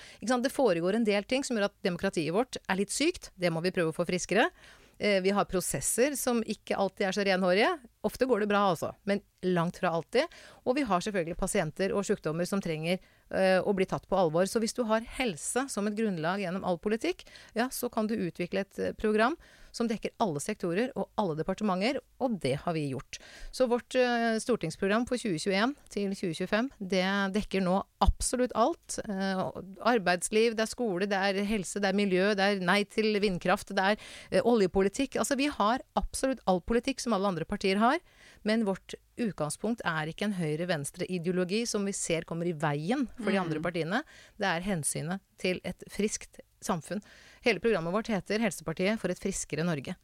Det 0.47 0.55
foregår 0.55 0.99
en 0.99 1.07
del 1.07 1.25
ting 1.25 1.45
som 1.47 1.57
gjør 1.57 1.71
at 1.71 1.79
demokratiet 1.87 2.35
vårt 2.35 2.59
er 2.63 2.81
litt 2.81 2.95
sykt. 2.95 3.31
Det 3.35 3.53
må 3.53 3.63
vi 3.65 3.75
prøve 3.75 3.95
å 3.95 3.97
få 3.97 4.07
friskere. 4.09 4.51
Eh, 4.99 5.21
vi 5.23 5.31
har 5.31 5.45
prosesser 5.45 6.17
som 6.17 6.41
ikke 6.41 6.77
alltid 6.77 7.09
er 7.09 7.17
så 7.17 7.25
renhårige. 7.27 7.69
Ofte 8.07 8.29
går 8.29 8.45
det 8.45 8.49
bra, 8.49 8.63
altså, 8.71 8.95
men 9.05 9.21
langt 9.45 9.81
fra 9.81 9.93
alltid. 9.93 10.25
Og 10.65 10.79
vi 10.79 10.87
har 10.89 11.05
selvfølgelig 11.05 11.37
pasienter 11.37 11.93
og 11.93 12.07
sykdommer 12.09 12.49
som 12.49 12.63
trenger 12.65 12.99
eh, 13.35 13.59
å 13.61 13.75
bli 13.77 13.87
tatt 13.89 14.07
på 14.09 14.19
alvor. 14.19 14.49
Så 14.51 14.63
hvis 14.63 14.77
du 14.77 14.85
har 14.89 15.07
helse 15.19 15.67
som 15.73 15.89
et 15.89 15.97
grunnlag 15.99 16.43
gjennom 16.45 16.67
all 16.67 16.81
politikk, 16.83 17.27
ja, 17.57 17.71
så 17.73 17.91
kan 17.93 18.11
du 18.11 18.17
utvikle 18.17 18.67
et 18.67 18.83
eh, 18.83 18.97
program 18.97 19.39
som 19.77 19.89
dekker 19.91 20.15
alle 20.23 20.41
sektorer 20.41 20.93
og 20.97 21.11
alle 21.21 21.37
departementer, 21.39 21.99
og 22.23 22.39
det 22.41 22.55
har 22.63 22.77
vi 22.77 22.87
gjort. 22.95 23.19
Så 23.55 23.67
vårt 23.69 23.97
uh, 23.99 24.39
stortingsprogram 24.41 25.05
for 25.09 25.21
2021 25.21 25.75
til 25.93 26.15
2025, 26.17 26.71
det 26.93 27.05
dekker 27.37 27.65
nå 27.65 27.77
absolutt 28.05 28.55
alt. 28.57 28.99
Uh, 29.05 29.51
arbeidsliv, 29.85 30.57
det 30.57 30.65
er 30.65 30.73
skole, 30.73 31.11
det 31.11 31.21
er 31.21 31.43
helse, 31.49 31.83
det 31.83 31.91
er 31.91 31.99
miljø, 31.99 32.31
det 32.39 32.47
er 32.47 32.65
nei 32.65 32.83
til 32.89 33.21
vindkraft, 33.23 33.75
det 33.77 33.91
er 33.93 34.01
uh, 34.39 34.41
oljepolitikk. 34.55 35.21
Altså 35.21 35.37
vi 35.39 35.51
har 35.53 35.85
absolutt 35.99 36.41
all 36.49 36.63
politikk 36.65 37.05
som 37.05 37.17
alle 37.17 37.35
andre 37.35 37.49
partier 37.49 37.83
har. 37.83 38.01
Men 38.43 38.65
vårt 38.67 38.95
utgangspunkt 39.17 39.81
er 39.87 40.11
ikke 40.11 40.29
en 40.29 40.37
høyre-venstre-ideologi 40.37 41.65
som 41.69 41.87
vi 41.89 41.95
ser 41.97 42.27
kommer 42.29 42.49
i 42.49 42.57
veien 42.57 43.07
for 43.17 43.33
de 43.33 43.41
andre 43.41 43.63
partiene. 43.65 44.03
Det 44.37 44.49
er 44.51 44.67
hensynet 44.67 45.25
til 45.41 45.61
et 45.65 45.87
friskt 45.93 46.41
samfunn. 46.65 47.03
Hele 47.47 47.63
programmet 47.63 47.95
vårt 47.95 48.11
heter 48.13 48.43
'Helsepartiet 48.43 49.01
for 49.01 49.11
et 49.11 49.21
friskere 49.21 49.65
Norge'. 49.65 49.97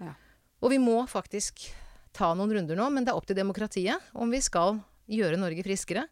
Ja. 0.00 0.14
Og 0.62 0.70
vi 0.70 0.78
må 0.78 1.06
faktisk 1.08 1.68
ta 2.12 2.32
noen 2.34 2.52
runder 2.52 2.76
nå, 2.76 2.90
men 2.90 3.04
det 3.04 3.12
er 3.12 3.18
opp 3.18 3.26
til 3.26 3.36
demokratiet 3.36 4.00
om 4.14 4.30
vi 4.30 4.40
skal 4.40 4.80
gjøre 5.08 5.36
Norge 5.40 5.62
friskere. 5.62 6.06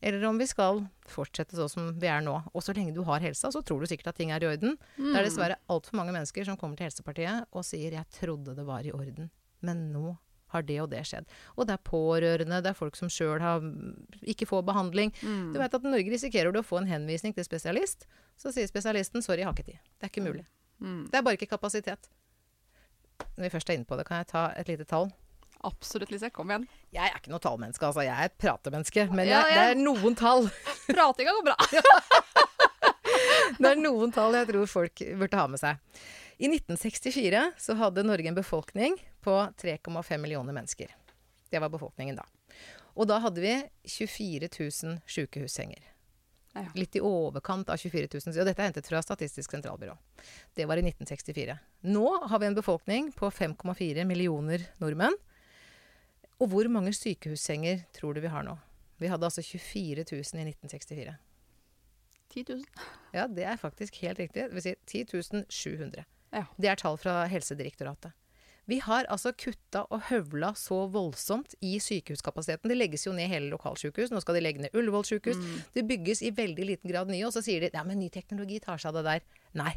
Eller 0.00 0.24
om 0.24 0.38
vi 0.40 0.46
skal 0.48 0.86
fortsette 1.12 1.58
sånn 1.58 1.68
som 1.68 1.88
vi 2.00 2.08
er 2.08 2.22
nå. 2.24 2.32
Og 2.54 2.64
så 2.64 2.72
lenge 2.72 2.94
du 2.96 3.02
har 3.04 3.20
helsa, 3.20 3.50
så 3.52 3.60
tror 3.60 3.82
du 3.82 3.90
sikkert 3.90 4.14
at 4.14 4.16
ting 4.16 4.30
er 4.32 4.40
i 4.40 4.48
orden. 4.48 4.78
Det 4.96 5.12
er 5.12 5.26
dessverre 5.26 5.58
altfor 5.68 5.98
mange 6.00 6.14
mennesker 6.16 6.46
som 6.48 6.56
kommer 6.56 6.78
til 6.78 6.88
Helsepartiet 6.88 7.44
og 7.52 7.66
sier 7.68 7.92
'jeg 7.92 8.08
trodde 8.08 8.56
det 8.56 8.64
var 8.64 8.80
i 8.80 8.92
orden', 8.92 9.30
men 9.60 9.92
nå 9.92 10.16
har 10.52 10.62
det 10.66 10.78
og 10.82 10.90
det 10.92 11.02
skjedd. 11.08 11.26
Og 11.56 11.66
det 11.68 11.76
er 11.76 11.82
pårørende, 11.86 12.60
det 12.64 12.72
er 12.72 12.78
folk 12.78 12.96
som 12.98 13.10
sjøl 13.12 13.40
ikke 14.22 14.46
får 14.50 14.62
behandling. 14.66 15.12
Du 15.22 15.58
vet 15.58 15.74
at 15.74 15.84
i 15.84 15.92
Norge 15.92 16.10
risikerer 16.12 16.52
du 16.52 16.60
å 16.60 16.66
få 16.66 16.80
en 16.82 16.90
henvisning 16.90 17.34
til 17.36 17.46
spesialist. 17.46 18.06
Så 18.40 18.52
sier 18.52 18.66
spesialisten 18.66 19.22
'sorry, 19.22 19.38
jeg 19.44 19.46
har 19.46 19.54
ikke 19.54 19.70
tid'. 19.70 19.80
Det 20.00 20.06
er 20.08 20.12
ikke 20.12 20.26
mulig. 20.26 20.46
Det 21.10 21.14
er 21.18 21.22
bare 21.22 21.36
ikke 21.36 21.50
kapasitet. 21.56 22.08
Når 23.36 23.44
vi 23.44 23.50
først 23.52 23.70
er 23.70 23.74
inne 23.76 23.84
på 23.84 23.96
det, 23.96 24.06
kan 24.08 24.16
jeg 24.22 24.26
ta 24.32 24.52
et 24.56 24.68
lite 24.68 24.84
tall? 24.88 25.10
Absolutt, 25.62 26.10
Lise. 26.10 26.30
Kom 26.32 26.48
igjen. 26.48 26.66
Jeg 26.90 27.04
er 27.10 27.18
ikke 27.18 27.28
noe 27.30 27.38
tallmenneske, 27.38 27.84
altså. 27.84 28.00
Jeg 28.00 28.16
er 28.16 28.30
et 28.30 28.38
pratemenneske. 28.40 29.10
Men 29.12 29.28
Ja, 29.28 29.42
ja. 29.46 29.54
det 29.54 29.64
er 29.76 29.82
noen 29.84 30.16
tall. 30.16 30.48
Pratinga 30.88 31.34
går 31.36 31.44
bra. 31.44 31.56
Det 33.60 33.66
er 33.66 33.76
noen 33.80 34.12
tall 34.14 34.32
jeg 34.38 34.46
tror 34.48 34.66
folk 34.70 35.02
burde 35.18 35.36
ha 35.36 35.46
med 35.50 35.60
seg. 35.60 35.76
I 36.40 36.48
1964 36.48 37.42
så 37.60 37.74
hadde 37.76 38.04
Norge 38.06 38.30
en 38.30 38.38
befolkning 38.38 38.96
på 39.20 39.36
3,5 39.62 40.18
millioner 40.18 40.56
mennesker. 40.56 40.92
Det 41.50 41.58
var 41.58 41.72
befolkningen 41.72 42.18
da. 42.18 42.26
Og 42.94 43.08
da 43.08 43.20
hadde 43.22 43.42
vi 43.42 43.54
24 43.88 44.48
000 44.48 45.00
sykehussenger. 45.06 45.86
Ja. 46.52 46.66
Litt 46.74 46.96
i 46.98 47.02
overkant 47.04 47.70
av 47.70 47.78
24 47.78 48.08
000. 48.10 48.34
Og 48.34 48.48
dette 48.48 48.58
er 48.58 48.70
hentet 48.70 48.88
fra 48.90 49.02
Statistisk 49.04 49.52
sentralbyrå. 49.54 49.94
Det 50.58 50.66
var 50.66 50.80
i 50.80 50.84
1964. 50.84 51.56
Nå 51.86 52.06
har 52.26 52.42
vi 52.42 52.48
en 52.48 52.58
befolkning 52.58 53.12
på 53.14 53.30
5,4 53.30 54.04
millioner 54.08 54.66
nordmenn. 54.82 55.14
Og 56.40 56.50
hvor 56.50 56.70
mange 56.72 56.92
sykehussenger 56.96 57.84
tror 57.94 58.16
du 58.16 58.24
vi 58.24 58.32
har 58.32 58.46
nå? 58.46 58.56
Vi 59.00 59.08
hadde 59.08 59.28
altså 59.28 59.44
24 59.44 60.04
000 60.10 60.42
i 60.42 60.48
1964. 60.50 61.14
10 62.30 62.44
000. 62.48 62.64
Ja, 63.14 63.26
det 63.26 63.44
er 63.44 63.58
faktisk 63.60 63.96
helt 64.02 64.18
riktig. 64.18 64.48
Det 64.48 64.54
vil 64.54 64.64
si 64.64 64.74
10 65.04 65.44
700. 65.48 66.04
Ja. 66.34 66.44
Det 66.56 66.70
er 66.70 66.78
tall 66.78 66.98
fra 66.98 67.24
Helsedirektoratet. 67.30 68.14
Vi 68.70 68.78
har 68.84 69.08
altså 69.10 69.32
kutta 69.34 69.82
og 69.90 70.04
høvla 70.10 70.52
så 70.58 70.84
voldsomt 70.92 71.56
i 71.66 71.76
sykehuskapasiteten. 71.82 72.70
Det 72.70 72.78
legges 72.78 73.06
jo 73.08 73.14
ned 73.16 73.30
hele 73.32 73.50
lokalsykehus. 73.50 74.12
Nå 74.14 74.22
skal 74.22 74.38
de 74.38 74.44
legge 74.44 74.62
ned 74.62 74.76
Ullevål 74.78 75.06
sykehus. 75.08 75.40
Det 75.74 75.86
bygges 75.88 76.22
i 76.22 76.30
veldig 76.36 76.66
liten 76.68 76.92
grad 76.92 77.10
nye, 77.10 77.24
og 77.26 77.34
så 77.34 77.42
sier 77.42 77.64
de 77.64 77.72
ja, 77.74 77.82
men 77.86 77.98
ny 77.98 78.10
teknologi 78.14 78.60
tar 78.62 78.78
seg 78.78 78.92
av 78.92 79.00
det 79.00 79.06
der. 79.08 79.40
Nei. 79.58 79.74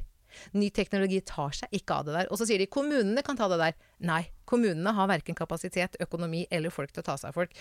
Ny 0.58 0.70
teknologi 0.74 1.20
tar 1.26 1.54
seg 1.58 1.74
ikke 1.78 1.98
av 1.98 2.08
det 2.08 2.16
der. 2.18 2.30
Og 2.30 2.40
så 2.40 2.48
sier 2.50 2.62
de 2.62 2.70
kommunene 2.70 3.24
kan 3.26 3.38
ta 3.40 3.50
det 3.50 3.60
der. 3.62 3.76
Nei. 4.06 4.24
Kommunene 4.50 4.94
har 4.94 5.10
verken 5.10 5.38
kapasitet, 5.38 5.98
økonomi 6.04 6.44
eller 6.54 6.74
folk 6.74 6.94
til 6.94 7.02
å 7.02 7.08
ta 7.10 7.18
seg 7.18 7.32
av 7.32 7.38
folk. 7.38 7.54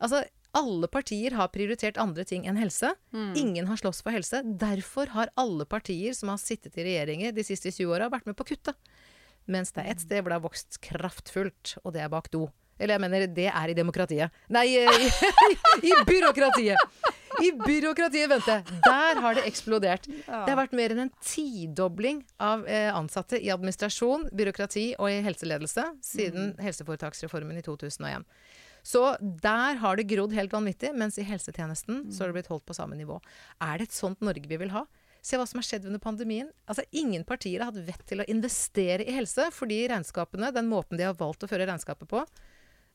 Altså, 0.00 0.22
alle 0.56 0.88
partier 0.88 1.36
har 1.36 1.50
prioritert 1.52 2.00
andre 2.00 2.24
ting 2.28 2.46
enn 2.48 2.56
helse. 2.60 2.94
Ingen 3.36 3.68
har 3.68 3.80
slåss 3.80 4.00
for 4.04 4.16
helse. 4.16 4.40
Derfor 4.60 5.12
har 5.12 5.32
alle 5.36 5.68
partier 5.68 6.16
som 6.16 6.32
har 6.32 6.40
sittet 6.40 6.78
i 6.80 6.86
regjeringer 6.88 7.36
de 7.36 7.44
siste 7.44 7.72
20 7.74 7.92
åra, 7.92 8.08
vært 8.12 8.28
med 8.28 8.38
på 8.38 8.46
å 8.46 8.52
kutte. 8.54 8.76
Mens 9.48 9.72
det 9.74 9.84
er 9.84 9.92
ett 9.94 10.04
sted 10.04 10.20
hvor 10.22 10.32
det 10.32 10.38
har 10.38 10.46
vokst 10.46 10.80
kraftfullt, 10.84 11.78
og 11.82 11.94
det 11.96 12.04
er 12.04 12.12
bak 12.12 12.28
do. 12.34 12.46
Eller 12.78 12.94
jeg 12.94 13.02
mener, 13.02 13.26
det 13.34 13.48
er 13.50 13.70
i 13.72 13.74
demokratiet. 13.74 14.42
Nei, 14.54 14.66
i, 14.76 15.08
i, 15.88 15.94
byråkratiet! 16.06 16.98
I 17.42 17.52
byråkratiet, 17.54 18.26
vente. 18.30 18.54
Der 18.82 19.20
har 19.22 19.36
det 19.36 19.44
eksplodert. 19.46 20.06
Det 20.08 20.26
har 20.26 20.58
vært 20.58 20.74
mer 20.74 20.94
enn 20.94 21.04
en 21.04 21.12
tidobling 21.22 22.22
av 22.42 22.64
eh, 22.66 22.88
ansatte 22.94 23.38
i 23.38 23.50
administrasjon, 23.54 24.28
byråkrati 24.34 24.86
og 24.98 25.10
i 25.12 25.20
helseledelse 25.26 25.84
siden 26.02 26.56
helseforetaksreformen 26.62 27.60
i 27.60 27.62
2001. 27.66 28.26
Så 28.86 29.02
der 29.20 29.78
har 29.82 29.98
det 29.98 30.08
grodd 30.10 30.34
helt 30.34 30.54
vanvittig, 30.54 30.94
mens 30.98 31.18
i 31.20 31.26
helsetjenesten 31.26 32.08
så 32.10 32.24
har 32.24 32.32
det 32.32 32.40
blitt 32.40 32.50
holdt 32.50 32.66
på 32.66 32.76
samme 32.78 32.98
nivå. 32.98 33.20
Er 33.62 33.78
det 33.78 33.90
et 33.90 33.96
sånt 33.98 34.22
Norge 34.24 34.48
vi 34.48 34.58
vil 34.60 34.72
ha? 34.74 34.86
Se 35.22 35.38
hva 35.38 35.46
som 35.48 35.58
har 35.58 35.66
skjedd 35.66 35.88
under 35.90 36.00
pandemien. 36.02 36.50
Altså, 36.66 36.84
ingen 36.90 37.24
partier 37.28 37.60
har 37.60 37.72
hatt 37.72 37.86
vett 37.88 38.04
til 38.08 38.22
å 38.22 38.28
investere 38.30 39.04
i 39.04 39.14
helse, 39.16 39.48
fordi 39.54 39.82
regnskapene, 39.90 40.52
den 40.54 40.70
måten 40.70 41.00
de 41.00 41.06
har 41.08 41.18
valgt 41.18 41.44
å 41.44 41.50
føre 41.50 41.66
regnskapet 41.68 42.08
på, 42.10 42.24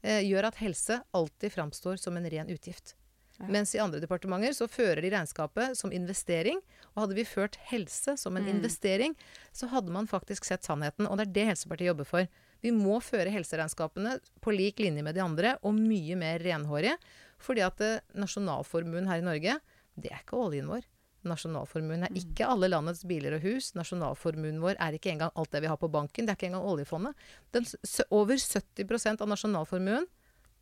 eh, 0.02 0.24
gjør 0.26 0.50
at 0.50 0.62
helse 0.64 1.02
alltid 1.12 1.54
framstår 1.54 2.00
som 2.00 2.18
en 2.18 2.30
ren 2.30 2.50
utgift. 2.50 2.96
Ja. 3.40 3.48
Mens 3.50 3.74
i 3.76 3.82
andre 3.82 4.00
departementer 4.00 4.54
så 4.54 4.68
fører 4.70 5.02
de 5.02 5.10
regnskapet 5.10 5.78
som 5.78 5.92
investering. 5.92 6.62
Og 6.94 7.04
hadde 7.04 7.18
vi 7.18 7.26
ført 7.26 7.58
helse 7.72 8.16
som 8.18 8.38
en 8.38 8.48
investering, 8.48 9.16
så 9.52 9.68
hadde 9.72 9.92
man 9.92 10.08
faktisk 10.08 10.46
sett 10.46 10.64
sannheten. 10.64 11.08
Og 11.10 11.18
det 11.18 11.28
er 11.28 11.34
det 11.34 11.48
Helsepartiet 11.50 11.90
jobber 11.90 12.08
for. 12.08 12.28
Vi 12.64 12.72
må 12.72 13.00
føre 13.04 13.34
helseregnskapene 13.34 14.20
på 14.44 14.54
lik 14.56 14.80
linje 14.80 15.04
med 15.04 15.18
de 15.18 15.24
andre, 15.26 15.58
og 15.64 15.76
mye 15.76 16.16
mer 16.20 16.40
renhårige. 16.40 16.96
Fordi 17.44 17.66
at 17.66 17.82
eh, 17.84 18.04
nasjonalformuen 18.16 19.10
her 19.10 19.20
i 19.20 19.26
Norge, 19.26 19.58
det 20.00 20.14
er 20.14 20.22
ikke 20.22 20.40
oljen 20.40 20.70
vår. 20.72 20.86
Nasjonalformuen 21.24 22.04
er 22.08 22.16
ikke 22.20 22.48
alle 22.50 22.68
landets 22.72 23.04
biler 23.08 23.38
og 23.38 23.42
hus. 23.46 23.72
Nasjonalformuen 23.78 24.60
vår 24.64 24.76
er 24.80 24.98
ikke 24.98 25.12
engang 25.14 25.32
alt 25.40 25.52
det 25.56 25.62
vi 25.64 25.70
har 25.72 25.78
på 25.80 25.90
banken. 25.92 26.26
Det 26.28 26.34
er 26.34 26.40
ikke 26.40 26.50
engang 26.52 26.68
oljefondet. 26.68 27.14
Den, 27.56 27.64
s- 27.66 28.02
over 28.12 28.36
70 28.36 29.22
av 29.22 29.28
nasjonalformuen, 29.32 30.08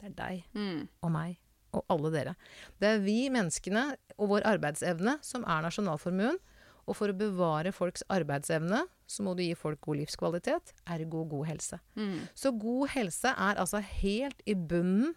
det 0.02 0.12
er 0.12 0.16
deg 0.18 0.44
Mm. 0.54 0.88
og 1.04 1.12
meg 1.12 1.38
og 1.74 1.86
alle 1.90 2.12
dere. 2.12 2.36
Det 2.80 2.88
er 2.88 3.00
vi 3.00 3.30
menneskene 3.30 3.96
og 4.18 4.30
vår 4.30 4.42
arbeidsevne 4.44 5.18
som 5.24 5.44
er 5.46 5.62
nasjonalformuen. 5.64 6.38
Og 6.90 6.96
for 6.98 7.08
å 7.08 7.16
bevare 7.16 7.72
folks 7.72 8.04
arbeidsevne, 8.10 8.82
så 9.08 9.24
må 9.24 9.36
du 9.38 9.44
gi 9.44 9.54
folk 9.56 9.80
god 9.82 9.98
livskvalitet, 10.02 10.74
ergo 10.90 11.24
god 11.30 11.46
helse. 11.48 11.80
Mm. 11.96 12.28
Så 12.36 12.52
god 12.60 12.90
helse 12.90 13.30
er 13.38 13.56
altså 13.62 13.80
helt 13.82 14.42
i 14.46 14.56
bunnen 14.56 15.14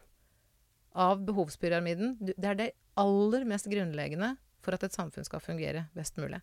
av 0.95 1.25
behovspyramiden. 1.27 2.17
Det 2.21 2.45
er 2.45 2.55
det 2.59 2.71
aller 3.01 3.45
mest 3.49 3.67
grunnleggende 3.67 4.37
for 4.64 4.77
at 4.77 4.87
et 4.87 4.96
samfunn 4.96 5.27
skal 5.27 5.42
fungere 5.44 5.87
best 5.96 6.18
mulig. 6.20 6.40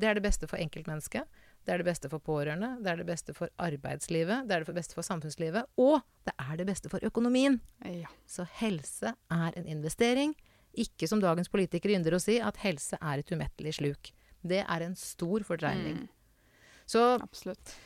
Det 0.00 0.08
er 0.08 0.18
det 0.18 0.24
beste 0.24 0.48
for 0.50 0.58
enkeltmennesket, 0.58 1.28
det 1.64 1.72
er 1.72 1.80
det 1.80 1.86
beste 1.86 2.10
for 2.12 2.20
pårørende, 2.20 2.74
det 2.84 2.90
er 2.92 2.98
det 3.00 3.06
beste 3.08 3.34
for 3.36 3.52
arbeidslivet, 3.62 4.48
det 4.48 4.56
er 4.56 4.64
det 4.66 4.74
beste 4.76 4.96
for 4.96 5.06
samfunnslivet, 5.06 5.70
og 5.80 6.02
det 6.26 6.34
er 6.36 6.58
det 6.60 6.66
beste 6.68 6.90
for 6.92 7.04
økonomien. 7.06 7.60
Ja. 7.88 8.10
Så 8.28 8.44
helse 8.60 9.14
er 9.14 9.56
en 9.56 9.70
investering. 9.70 10.34
Ikke 10.74 11.08
som 11.08 11.22
dagens 11.22 11.48
politikere 11.48 11.96
ynder 11.96 12.16
å 12.16 12.20
si, 12.20 12.36
at 12.42 12.58
helse 12.64 12.98
er 13.00 13.22
et 13.22 13.32
umettelig 13.32 13.76
sluk. 13.78 14.10
Det 14.44 14.60
er 14.60 14.84
en 14.84 14.96
stor 14.98 15.46
fordreining. 15.46 16.02
Mm. 16.04 16.08
Så, 16.84 17.00
Absolutt. 17.22 17.76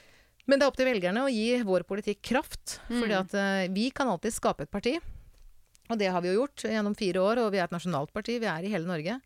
men 0.49 0.59
det 0.59 0.67
er 0.67 0.73
opp 0.73 0.79
til 0.81 0.89
velgerne 0.89 1.23
å 1.23 1.31
gi 1.31 1.61
vår 1.63 1.85
politikk 1.87 2.25
kraft. 2.33 2.81
Mm. 2.89 2.97
fordi 2.99 3.19
at 3.21 3.37
eh, 3.39 3.69
vi 3.71 3.91
kan 3.95 4.11
alltid 4.11 4.35
skape 4.35 4.67
et 4.67 4.75
parti. 4.75 4.97
Og 5.89 6.01
det 6.01 6.11
har 6.13 6.25
vi 6.25 6.33
jo 6.33 6.43
gjort 6.43 6.67
gjennom 6.67 6.97
fire 6.99 7.23
år, 7.23 7.45
og 7.45 7.53
vi 7.55 7.61
er 7.61 7.69
et 7.69 7.77
nasjonalt 7.77 8.11
parti. 8.13 8.41
Vi 8.43 8.51
er 8.51 8.67
i 8.67 8.73
hele 8.73 8.89
Norge. 8.89 9.21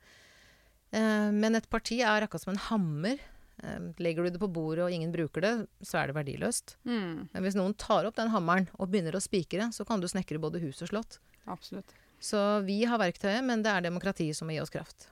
Eh, 0.92 1.28
men 1.32 1.56
et 1.56 1.68
parti 1.72 2.00
er 2.04 2.26
akkurat 2.26 2.44
som 2.44 2.52
en 2.52 2.64
hammer. 2.68 3.20
Eh, 3.62 3.80
legger 4.02 4.26
du 4.26 4.34
det 4.34 4.42
på 4.42 4.50
bordet 4.52 4.84
og 4.86 4.94
ingen 4.94 5.12
bruker 5.14 5.44
det, 5.44 5.52
så 5.84 6.02
er 6.02 6.10
det 6.10 6.18
verdiløst. 6.18 6.76
Mm. 6.88 7.28
Men 7.32 7.46
hvis 7.46 7.58
noen 7.58 7.76
tar 7.80 8.08
opp 8.08 8.18
den 8.18 8.32
hammeren 8.34 8.68
og 8.78 8.92
begynner 8.92 9.16
å 9.16 9.24
spikre, 9.24 9.70
så 9.72 9.86
kan 9.88 10.02
du 10.02 10.08
snekre 10.10 10.40
både 10.42 10.62
hus 10.64 10.82
og 10.84 10.92
slott. 10.92 11.18
Absolutt. 11.50 11.96
Så 12.22 12.38
vi 12.66 12.84
har 12.86 13.00
verktøyet, 13.02 13.42
men 13.44 13.64
det 13.64 13.72
er 13.72 13.88
demokratiet 13.88 14.38
som 14.38 14.46
må 14.46 14.54
gi 14.54 14.62
oss 14.62 14.72
kraft. 14.72 15.08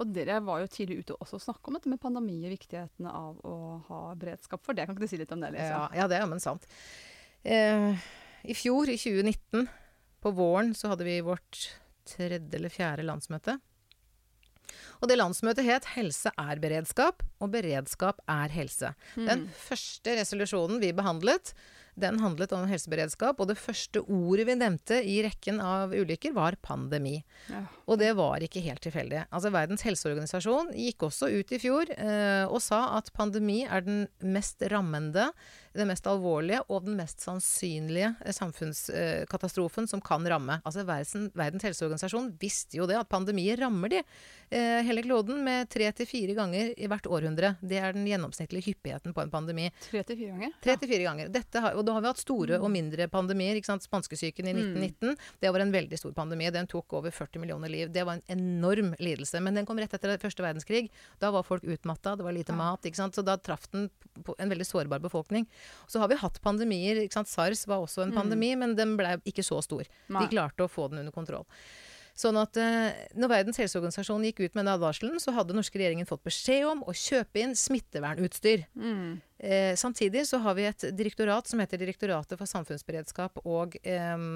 Og 0.00 0.08
dere 0.08 0.38
var 0.40 0.62
jo 0.62 0.70
tidlig 0.72 1.02
ute 1.02 1.16
også 1.20 1.36
og 1.36 1.44
snakke 1.44 1.68
om 1.68 1.76
dette 1.76 1.90
med 1.92 2.00
pandemi 2.00 2.38
og 2.46 2.54
viktigheten 2.54 3.08
av 3.10 3.42
å 3.44 3.56
ha 3.90 4.00
beredskap 4.16 4.62
for 4.64 4.76
det. 4.76 4.86
Kan 4.88 4.96
ikke 4.96 5.04
du 5.04 5.12
si 5.12 5.20
litt 5.20 5.34
om 5.34 5.42
det? 5.42 5.52
Lisa? 5.52 5.68
Ja, 5.68 5.82
ja 6.00 6.06
det 6.08 6.16
er 6.16 6.24
jammen 6.24 6.40
sant. 6.42 6.64
Eh, 7.44 8.08
I 8.48 8.56
fjor, 8.56 8.88
i 8.88 8.96
2019, 8.96 9.68
på 10.22 10.32
våren, 10.38 10.72
så 10.78 10.92
hadde 10.92 11.04
vi 11.04 11.18
vårt 11.26 11.66
tredje 12.08 12.56
eller 12.56 12.72
fjerde 12.72 13.04
landsmøte. 13.04 13.58
Og 15.00 15.08
det 15.10 15.18
landsmøtet 15.18 15.66
het 15.66 15.84
'Helse 15.94 16.32
er 16.38 16.56
beredskap', 16.62 17.22
og 17.40 17.50
'beredskap 17.50 18.20
er 18.28 18.48
helse'. 18.48 18.94
Den 19.16 19.48
første 19.48 20.16
resolusjonen 20.18 20.80
vi 20.80 20.92
behandlet, 20.92 21.54
den 21.94 22.18
handlet 22.22 22.52
om 22.56 22.64
helseberedskap, 22.70 23.40
og 23.40 23.50
det 23.50 23.58
første 23.60 24.00
ordet 24.00 24.46
vi 24.48 24.56
nevnte 24.56 25.00
i 25.04 25.18
rekken 25.26 25.60
av 25.60 25.92
ulykker, 25.92 26.32
var 26.32 26.56
pandemi. 26.64 27.18
Ja. 27.52 27.66
Og 27.86 27.98
det 28.00 28.14
var 28.16 28.40
ikke 28.40 28.62
helt 28.64 28.80
tilfeldig. 28.84 29.26
Altså 29.28 29.52
Verdens 29.52 29.84
helseorganisasjon 29.84 30.72
gikk 30.72 31.04
også 31.08 31.28
ut 31.28 31.52
i 31.52 31.60
fjor 31.60 31.92
eh, 31.92 32.46
og 32.48 32.62
sa 32.64 32.96
at 32.96 33.12
pandemi 33.12 33.62
er 33.66 33.84
den 33.84 34.06
mest 34.24 34.64
rammende 34.72 35.28
den 35.76 35.88
mest 35.90 36.06
alvorlige 36.08 36.62
og 36.68 36.84
den 36.86 36.96
mest 36.98 37.22
sannsynlige 37.24 38.12
eh, 38.20 38.34
samfunnskatastrofen 38.36 39.88
som 39.90 40.02
kan 40.04 40.24
ramme. 40.28 40.58
Altså 40.66 40.84
Verdens, 40.86 41.64
helseorganisasjon 41.64 42.32
visste 42.40 42.78
jo 42.78 42.86
det, 42.88 42.98
at 43.00 43.10
pandemier 43.10 43.60
rammer 43.60 43.92
de 43.92 44.00
eh, 44.02 44.80
hele 44.86 45.04
kloden 45.06 45.42
med 45.44 45.70
tre 45.72 45.88
til 45.96 46.08
fire 46.08 46.36
ganger 46.38 46.72
i 46.76 46.88
hvert 46.90 47.08
århundre. 47.08 47.54
Det 47.60 47.80
er 47.80 47.96
den 47.96 48.06
gjennomsnittlige 48.08 48.72
hyppigheten 48.72 49.16
på 49.16 49.24
en 49.24 49.32
pandemi. 49.32 49.68
Tre 49.88 50.04
til 50.08 50.20
fire 50.20 50.36
ganger? 50.36 50.56
Tre 50.64 50.76
til 50.82 50.92
fire 50.92 51.08
ganger. 51.08 51.32
Dette 51.34 51.64
har, 51.64 51.78
og 51.78 51.86
da 51.88 51.96
har 51.96 52.04
vi 52.04 52.12
hatt 52.12 52.22
store 52.22 52.60
og 52.60 52.70
mindre 52.72 53.08
pandemier. 53.12 53.58
ikke 53.58 53.72
sant? 53.72 53.86
Spanskesyken 53.86 54.48
i 54.50 54.54
1919, 54.56 55.16
det 55.42 55.52
var 55.52 55.64
en 55.64 55.74
veldig 55.74 56.00
stor 56.00 56.14
pandemi. 56.16 56.50
Den 56.54 56.70
tok 56.70 56.98
over 57.00 57.14
40 57.14 57.42
millioner 57.42 57.72
liv. 57.72 57.90
Det 57.92 58.04
var 58.06 58.20
en 58.20 58.38
enorm 58.38 58.94
lidelse. 59.00 59.40
Men 59.42 59.58
den 59.58 59.68
kom 59.68 59.80
rett 59.80 59.94
etter 59.96 60.18
første 60.22 60.44
verdenskrig. 60.44 60.88
Da 61.22 61.32
var 61.34 61.46
folk 61.46 61.64
utmatta, 61.64 62.16
det 62.16 62.26
var 62.26 62.36
lite 62.36 62.56
mat. 62.56 62.84
ikke 62.84 63.00
sant? 63.00 63.16
Så 63.16 63.24
da 63.26 63.38
traff 63.40 63.68
den 63.72 63.88
en 64.38 64.52
veldig 64.52 64.66
sårbar 64.66 65.00
befolkning. 65.02 65.46
Så 65.90 66.02
har 66.02 66.10
vi 66.12 66.18
hatt 66.20 66.40
pandemier. 66.44 67.02
SARS 67.12 67.66
var 67.70 67.84
også 67.84 68.06
en 68.06 68.14
pandemi, 68.16 68.54
men 68.58 68.76
den 68.78 68.96
ble 68.98 69.16
ikke 69.28 69.44
så 69.46 69.60
stor. 69.64 69.88
Nei. 70.08 70.24
De 70.24 70.36
klarte 70.36 70.66
å 70.66 70.70
få 70.70 70.88
den 70.92 71.04
under 71.04 71.14
kontroll. 71.14 71.48
Sånn 72.18 72.36
at 72.36 72.58
eh, 72.60 72.92
når 73.16 73.30
Verdens 73.30 73.58
helseorganisasjon 73.62 74.26
gikk 74.28 74.42
ut 74.42 74.56
med 74.56 74.66
den 74.66 74.74
advarselen, 74.74 75.16
så 75.22 75.32
hadde 75.32 75.56
norske 75.56 75.78
regjeringen 75.80 76.08
fått 76.08 76.24
beskjed 76.26 76.66
om 76.68 76.82
å 76.84 76.92
kjøpe 76.96 77.40
inn 77.40 77.54
smittevernutstyr. 77.56 78.66
Mm. 78.76 79.14
Eh, 79.40 79.72
samtidig 79.80 80.26
så 80.28 80.42
har 80.44 80.58
vi 80.58 80.68
et 80.68 80.86
direktorat 80.92 81.48
som 81.48 81.62
heter 81.62 81.80
Direktoratet 81.80 82.36
for 82.36 82.50
samfunnsberedskap 82.50 83.40
og 83.46 83.78
eh, 83.80 84.26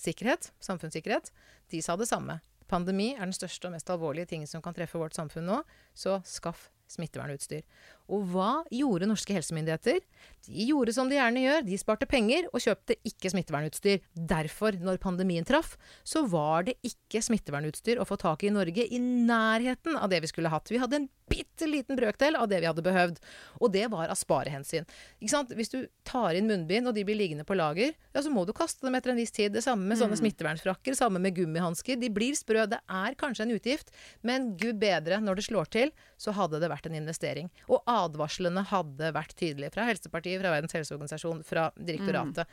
sikkerhet. 0.00 0.50
Samfunnssikkerhet. 0.64 1.28
De 1.72 1.82
sa 1.84 1.98
det 2.00 2.08
samme. 2.08 2.40
Pandemi 2.70 3.12
er 3.14 3.26
den 3.26 3.36
største 3.36 3.68
og 3.68 3.76
mest 3.76 3.92
alvorlige 3.92 4.32
tingen 4.32 4.48
som 4.50 4.64
kan 4.64 4.74
treffe 4.74 4.98
vårt 4.98 5.14
samfunn 5.14 5.46
nå, 5.46 5.60
så 5.94 6.18
skaff 6.26 6.70
smittevernutstyr. 6.88 7.62
Og 8.06 8.22
hva 8.30 8.62
gjorde 8.70 9.08
norske 9.10 9.34
helsemyndigheter? 9.34 10.00
De 10.46 10.66
gjorde 10.68 10.94
som 10.94 11.10
de 11.10 11.18
gjerne 11.18 11.42
gjør, 11.42 11.64
de 11.66 11.78
sparte 11.80 12.06
penger 12.08 12.46
og 12.52 12.62
kjøpte 12.62 12.94
ikke 13.08 13.32
smittevernutstyr. 13.34 14.04
Derfor, 14.14 14.78
når 14.78 15.02
pandemien 15.02 15.46
traff, 15.46 15.74
så 16.06 16.22
var 16.30 16.68
det 16.68 16.76
ikke 16.86 17.24
smittevernutstyr 17.26 17.98
å 17.98 18.06
få 18.06 18.18
tak 18.20 18.46
i 18.46 18.46
i 18.46 18.54
Norge 18.54 18.86
i 18.86 18.98
nærheten 19.00 19.96
av 19.98 20.10
det 20.10 20.22
vi 20.22 20.30
skulle 20.30 20.50
hatt. 20.52 20.70
Vi 20.70 20.80
hadde 20.80 21.00
en 21.00 21.08
bitte 21.26 21.66
liten 21.66 21.98
brøkdel 21.98 22.36
av 22.38 22.46
det 22.50 22.60
vi 22.62 22.68
hadde 22.68 22.84
behøvd. 22.86 23.18
Og 23.58 23.72
det 23.74 23.86
var 23.90 24.10
av 24.12 24.18
sparehensyn. 24.18 24.86
Ikke 25.18 25.32
sant? 25.32 25.54
Hvis 25.58 25.72
du 25.72 25.80
tar 26.06 26.38
inn 26.38 26.46
munnbind, 26.50 26.86
og 26.86 26.94
de 26.96 27.02
blir 27.06 27.18
liggende 27.18 27.46
på 27.46 27.56
lager, 27.58 27.94
ja, 28.14 28.22
så 28.22 28.30
må 28.32 28.44
du 28.46 28.54
kaste 28.56 28.86
dem 28.86 28.94
etter 28.98 29.12
en 29.12 29.18
viss 29.20 29.34
tid. 29.34 29.54
Det 29.56 29.64
samme 29.64 29.88
med 29.88 29.98
sånne 29.98 30.18
smittevernfrakker, 30.20 30.94
samme 30.98 31.22
med 31.22 31.34
gummihansker. 31.38 31.98
De 32.00 32.12
blir 32.12 32.36
sprø. 32.38 32.68
Det 32.70 32.78
er 32.78 33.18
kanskje 33.18 33.46
en 33.48 33.56
utgift, 33.56 33.90
men 34.26 34.52
gud 34.60 34.78
bedre, 34.82 35.18
når 35.22 35.40
det 35.40 35.48
slår 35.48 35.72
til, 35.74 35.94
så 36.20 36.34
hadde 36.36 36.60
det 36.62 36.70
vært 36.70 36.75
en 36.84 36.98
investering. 36.98 37.48
Og 37.72 37.80
advarslene 37.88 38.66
hadde 38.68 39.14
vært 39.16 39.32
tydelige 39.40 39.72
fra 39.72 39.86
Helsepartiet, 39.88 40.42
fra 40.42 40.52
Verdens 40.52 40.76
helseorganisasjon, 40.76 41.40
fra 41.48 41.70
direktoratet. 41.78 42.44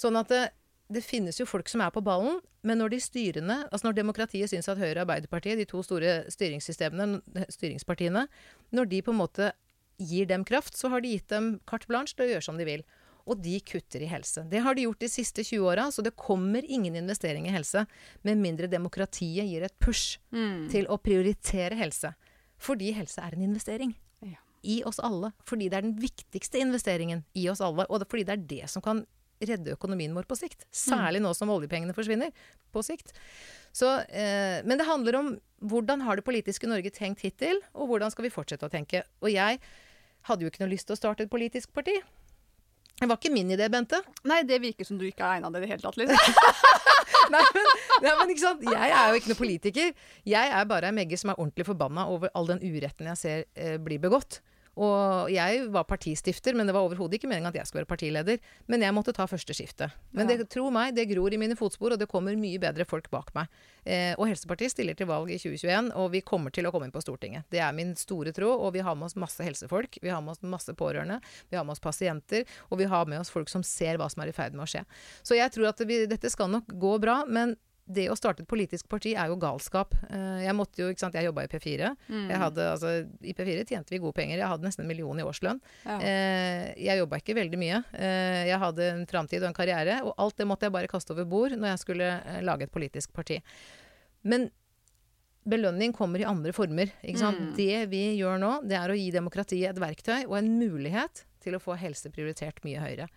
Sånn 0.00 0.16
at 0.16 0.32
det, 0.32 0.42
det 0.88 1.04
finnes 1.04 1.36
jo 1.36 1.44
folk 1.44 1.68
som 1.68 1.84
er 1.84 1.92
på 1.92 2.00
ballen, 2.00 2.40
men 2.64 2.80
når 2.80 2.94
de 2.94 3.00
styrende, 3.04 3.58
altså 3.68 3.90
når 3.90 3.98
demokratiet 4.00 4.48
syns 4.48 4.70
at 4.72 4.80
Høyre 4.80 5.02
og 5.02 5.04
Arbeiderpartiet, 5.04 5.60
de 5.60 5.68
to 5.68 5.82
store 5.84 6.22
styringssystemene, 6.32 7.20
styringspartiene, 7.52 8.24
når 8.72 8.88
de 8.88 9.02
på 9.04 9.12
en 9.12 9.20
måte 9.20 9.52
gir 9.98 10.26
dem 10.30 10.44
kraft, 10.48 10.76
så 10.78 10.88
har 10.88 11.02
de 11.02 11.12
gitt 11.12 11.28
dem 11.28 11.58
carte 11.68 11.90
blanche 11.90 12.16
til 12.16 12.24
å 12.24 12.32
gjøre 12.32 12.46
som 12.48 12.56
de 12.58 12.64
vil. 12.64 12.86
Og 13.28 13.36
de 13.44 13.58
kutter 13.60 14.00
i 14.00 14.08
helse. 14.08 14.40
Det 14.48 14.62
har 14.64 14.74
de 14.74 14.86
gjort 14.86 15.02
de 15.04 15.08
siste 15.12 15.44
20 15.44 15.66
åra, 15.68 15.90
så 15.92 16.00
det 16.00 16.14
kommer 16.16 16.64
ingen 16.64 16.96
investering 16.96 17.44
i 17.44 17.52
helse 17.52 17.82
med 18.24 18.40
mindre 18.40 18.70
demokratiet 18.72 19.44
gir 19.44 19.66
et 19.66 19.74
push 19.84 20.16
til 20.72 20.88
å 20.88 20.96
prioritere 20.96 21.76
helse. 21.76 22.14
Fordi 22.58 22.92
helse 22.96 23.22
er 23.22 23.34
en 23.36 23.42
investering 23.46 23.94
Ja. 24.22 24.36
i 24.62 24.82
oss 24.84 24.98
alle. 24.98 25.32
Fordi 25.46 25.68
det 25.70 25.78
er 25.78 25.86
den 25.86 25.96
viktigste 26.02 26.58
investeringen 26.58 27.24
i 27.34 27.48
oss 27.48 27.60
alle. 27.60 27.86
Og 27.88 28.02
fordi 28.08 28.24
det 28.26 28.34
er 28.34 28.46
det 28.50 28.70
som 28.70 28.82
kan 28.82 29.04
redde 29.40 29.70
økonomien 29.76 30.14
vår 30.14 30.26
på 30.26 30.34
sikt. 30.36 30.64
Særlig 30.74 31.20
nå 31.22 31.30
som 31.36 31.48
oljepengene 31.54 31.94
forsvinner 31.94 32.32
på 32.74 32.82
sikt. 32.82 33.12
Så, 33.72 34.00
eh, 34.10 34.62
men 34.66 34.78
det 34.78 34.86
handler 34.88 35.14
om 35.14 35.28
hvordan 35.62 36.02
har 36.02 36.16
det 36.16 36.24
politiske 36.26 36.66
Norge 36.66 36.90
tenkt 36.90 37.20
hittil, 37.22 37.60
og 37.74 37.88
hvordan 37.88 38.10
skal 38.10 38.24
vi 38.26 38.30
fortsette 38.34 38.66
å 38.66 38.72
tenke. 38.72 39.04
Og 39.22 39.30
jeg 39.30 39.60
hadde 40.26 40.42
jo 40.42 40.50
ikke 40.50 40.64
noe 40.64 40.72
lyst 40.74 40.88
til 40.88 40.96
å 40.96 40.98
starte 40.98 41.22
et 41.22 41.30
politisk 41.30 41.72
parti. 41.72 41.94
Det 42.98 43.06
var 43.06 43.18
ikke 43.20 43.30
min 43.30 43.50
idé, 43.54 43.68
Bente. 43.70 44.00
Nei, 44.26 44.40
det 44.46 44.58
virker 44.62 44.86
som 44.86 44.98
du 44.98 45.04
ikke 45.06 45.22
er 45.22 45.38
egna 45.38 45.52
det 45.54 45.60
i 45.60 45.66
det 45.66 45.70
hele 45.70 45.84
tatt. 45.84 45.98
Liksom. 46.00 46.18
Nei, 47.32 47.42
men, 47.54 47.66
nei, 48.00 48.12
men 48.16 48.30
ikke 48.32 48.40
sant? 48.40 48.62
Jeg 48.64 48.92
er 48.94 49.10
jo 49.10 49.18
ikke 49.18 49.30
noen 49.30 49.38
politiker. 49.42 49.90
Jeg 50.28 50.52
er 50.58 50.68
bare 50.70 50.88
ei 50.88 50.96
Megge 50.96 51.18
som 51.20 51.32
er 51.32 51.40
ordentlig 51.40 51.66
forbanna 51.68 52.06
over 52.08 52.30
all 52.38 52.48
den 52.48 52.62
uretten 52.64 53.10
jeg 53.10 53.20
ser 53.20 53.42
eh, 53.52 53.76
blir 53.82 54.00
begått. 54.00 54.38
Og 54.78 55.32
jeg 55.32 55.64
var 55.74 55.86
partistifter, 55.88 56.54
men 56.54 56.68
det 56.68 56.74
var 56.76 56.86
overhodet 56.86 57.18
ikke 57.18 57.30
meningen 57.30 57.50
at 57.50 57.58
jeg 57.58 57.68
skulle 57.68 57.82
være 57.82 57.90
partileder. 57.90 58.38
Men 58.70 58.84
jeg 58.86 58.94
måtte 58.94 59.14
ta 59.16 59.26
første 59.30 59.56
skiftet. 59.56 59.94
Men 60.14 60.30
det, 60.30 60.38
tro 60.52 60.68
meg, 60.74 60.94
det 60.96 61.08
gror 61.10 61.34
i 61.34 61.40
mine 61.40 61.56
fotspor, 61.58 61.96
og 61.96 62.00
det 62.00 62.08
kommer 62.10 62.38
mye 62.38 62.60
bedre 62.62 62.86
folk 62.88 63.10
bak 63.12 63.32
meg. 63.36 63.50
Eh, 63.82 64.12
og 64.14 64.28
Helsepartiet 64.30 64.74
stiller 64.74 64.98
til 64.98 65.10
valg 65.10 65.32
i 65.34 65.40
2021, 65.40 65.92
og 65.98 66.10
vi 66.14 66.22
kommer 66.26 66.54
til 66.54 66.68
å 66.68 66.72
komme 66.74 66.88
inn 66.88 66.94
på 66.94 67.02
Stortinget. 67.02 67.48
Det 67.50 67.62
er 67.64 67.74
min 67.76 67.94
store 67.98 68.34
tro, 68.36 68.52
og 68.54 68.74
vi 68.76 68.84
har 68.86 68.98
med 68.98 69.10
oss 69.10 69.18
masse 69.18 69.44
helsefolk. 69.44 69.98
Vi 70.04 70.12
har 70.12 70.22
med 70.22 70.36
oss 70.36 70.44
masse 70.46 70.74
pårørende. 70.78 71.18
Vi 71.50 71.58
har 71.58 71.66
med 71.66 71.74
oss 71.74 71.82
pasienter, 71.82 72.46
og 72.68 72.82
vi 72.82 72.90
har 72.90 73.08
med 73.10 73.22
oss 73.22 73.32
folk 73.34 73.50
som 73.50 73.66
ser 73.66 73.98
hva 73.98 74.10
som 74.12 74.22
er 74.22 74.30
i 74.30 74.36
ferd 74.36 74.54
med 74.54 74.66
å 74.66 74.70
skje. 74.70 74.84
Så 75.26 75.38
jeg 75.38 75.54
tror 75.54 75.72
at 75.72 75.82
vi, 75.88 76.04
dette 76.10 76.30
skal 76.30 76.52
nok 76.52 76.70
gå 76.78 76.98
bra, 77.02 77.24
men 77.26 77.56
det 77.88 78.04
å 78.12 78.16
starte 78.18 78.42
et 78.44 78.48
politisk 78.50 78.84
parti 78.92 79.14
er 79.16 79.30
jo 79.30 79.38
galskap. 79.40 79.94
Eh, 80.10 80.42
Jeg 80.44 80.54
måtte 80.56 80.82
jo, 80.82 80.90
ikke 80.92 81.00
sant, 81.00 81.14
jeg 81.16 81.24
jobba 81.24 81.46
i 81.46 81.48
P4. 81.48 81.88
Jeg 82.28 82.40
hadde, 82.42 82.66
altså, 82.74 82.90
I 83.24 83.32
P4 83.32 83.64
tjente 83.64 83.94
vi 83.94 84.00
gode 84.02 84.12
penger. 84.18 84.36
Jeg 84.42 84.50
hadde 84.50 84.66
nesten 84.68 84.84
en 84.84 84.90
million 84.90 85.18
i 85.18 85.24
årslønn. 85.24 85.60
Ja. 85.86 85.96
Eh, 86.04 86.74
jeg 86.84 87.00
jobba 87.00 87.20
ikke 87.22 87.36
veldig 87.38 87.60
mye. 87.62 87.80
Eh, 87.96 88.44
jeg 88.50 88.60
hadde 88.60 88.90
en 88.92 89.06
framtid 89.08 89.40
og 89.42 89.48
en 89.50 89.56
karriere, 89.56 90.02
og 90.04 90.12
alt 90.20 90.36
det 90.36 90.46
måtte 90.50 90.68
jeg 90.68 90.76
bare 90.76 90.90
kaste 90.92 91.14
over 91.16 91.24
bord 91.24 91.56
når 91.56 91.72
jeg 91.72 91.82
skulle 91.86 92.10
lage 92.44 92.68
et 92.68 92.74
politisk 92.74 93.12
parti. 93.16 93.40
Men 94.28 94.50
belønning 95.48 95.94
kommer 95.96 96.20
i 96.20 96.26
andre 96.28 96.52
former. 96.52 96.90
Sant? 97.16 97.54
Det 97.56 97.86
vi 97.88 98.02
gjør 98.18 98.36
nå, 98.42 98.52
det 98.68 98.76
er 98.76 98.92
å 98.92 98.96
gi 98.98 99.08
demokratiet 99.14 99.70
et 99.72 99.80
verktøy 99.80 100.26
og 100.26 100.36
en 100.42 100.50
mulighet 100.60 101.24
til 101.40 101.56
å 101.56 101.62
få 101.62 101.78
helse 101.80 102.10
prioritert 102.12 102.60
mye 102.66 102.82
høyere. 102.82 103.08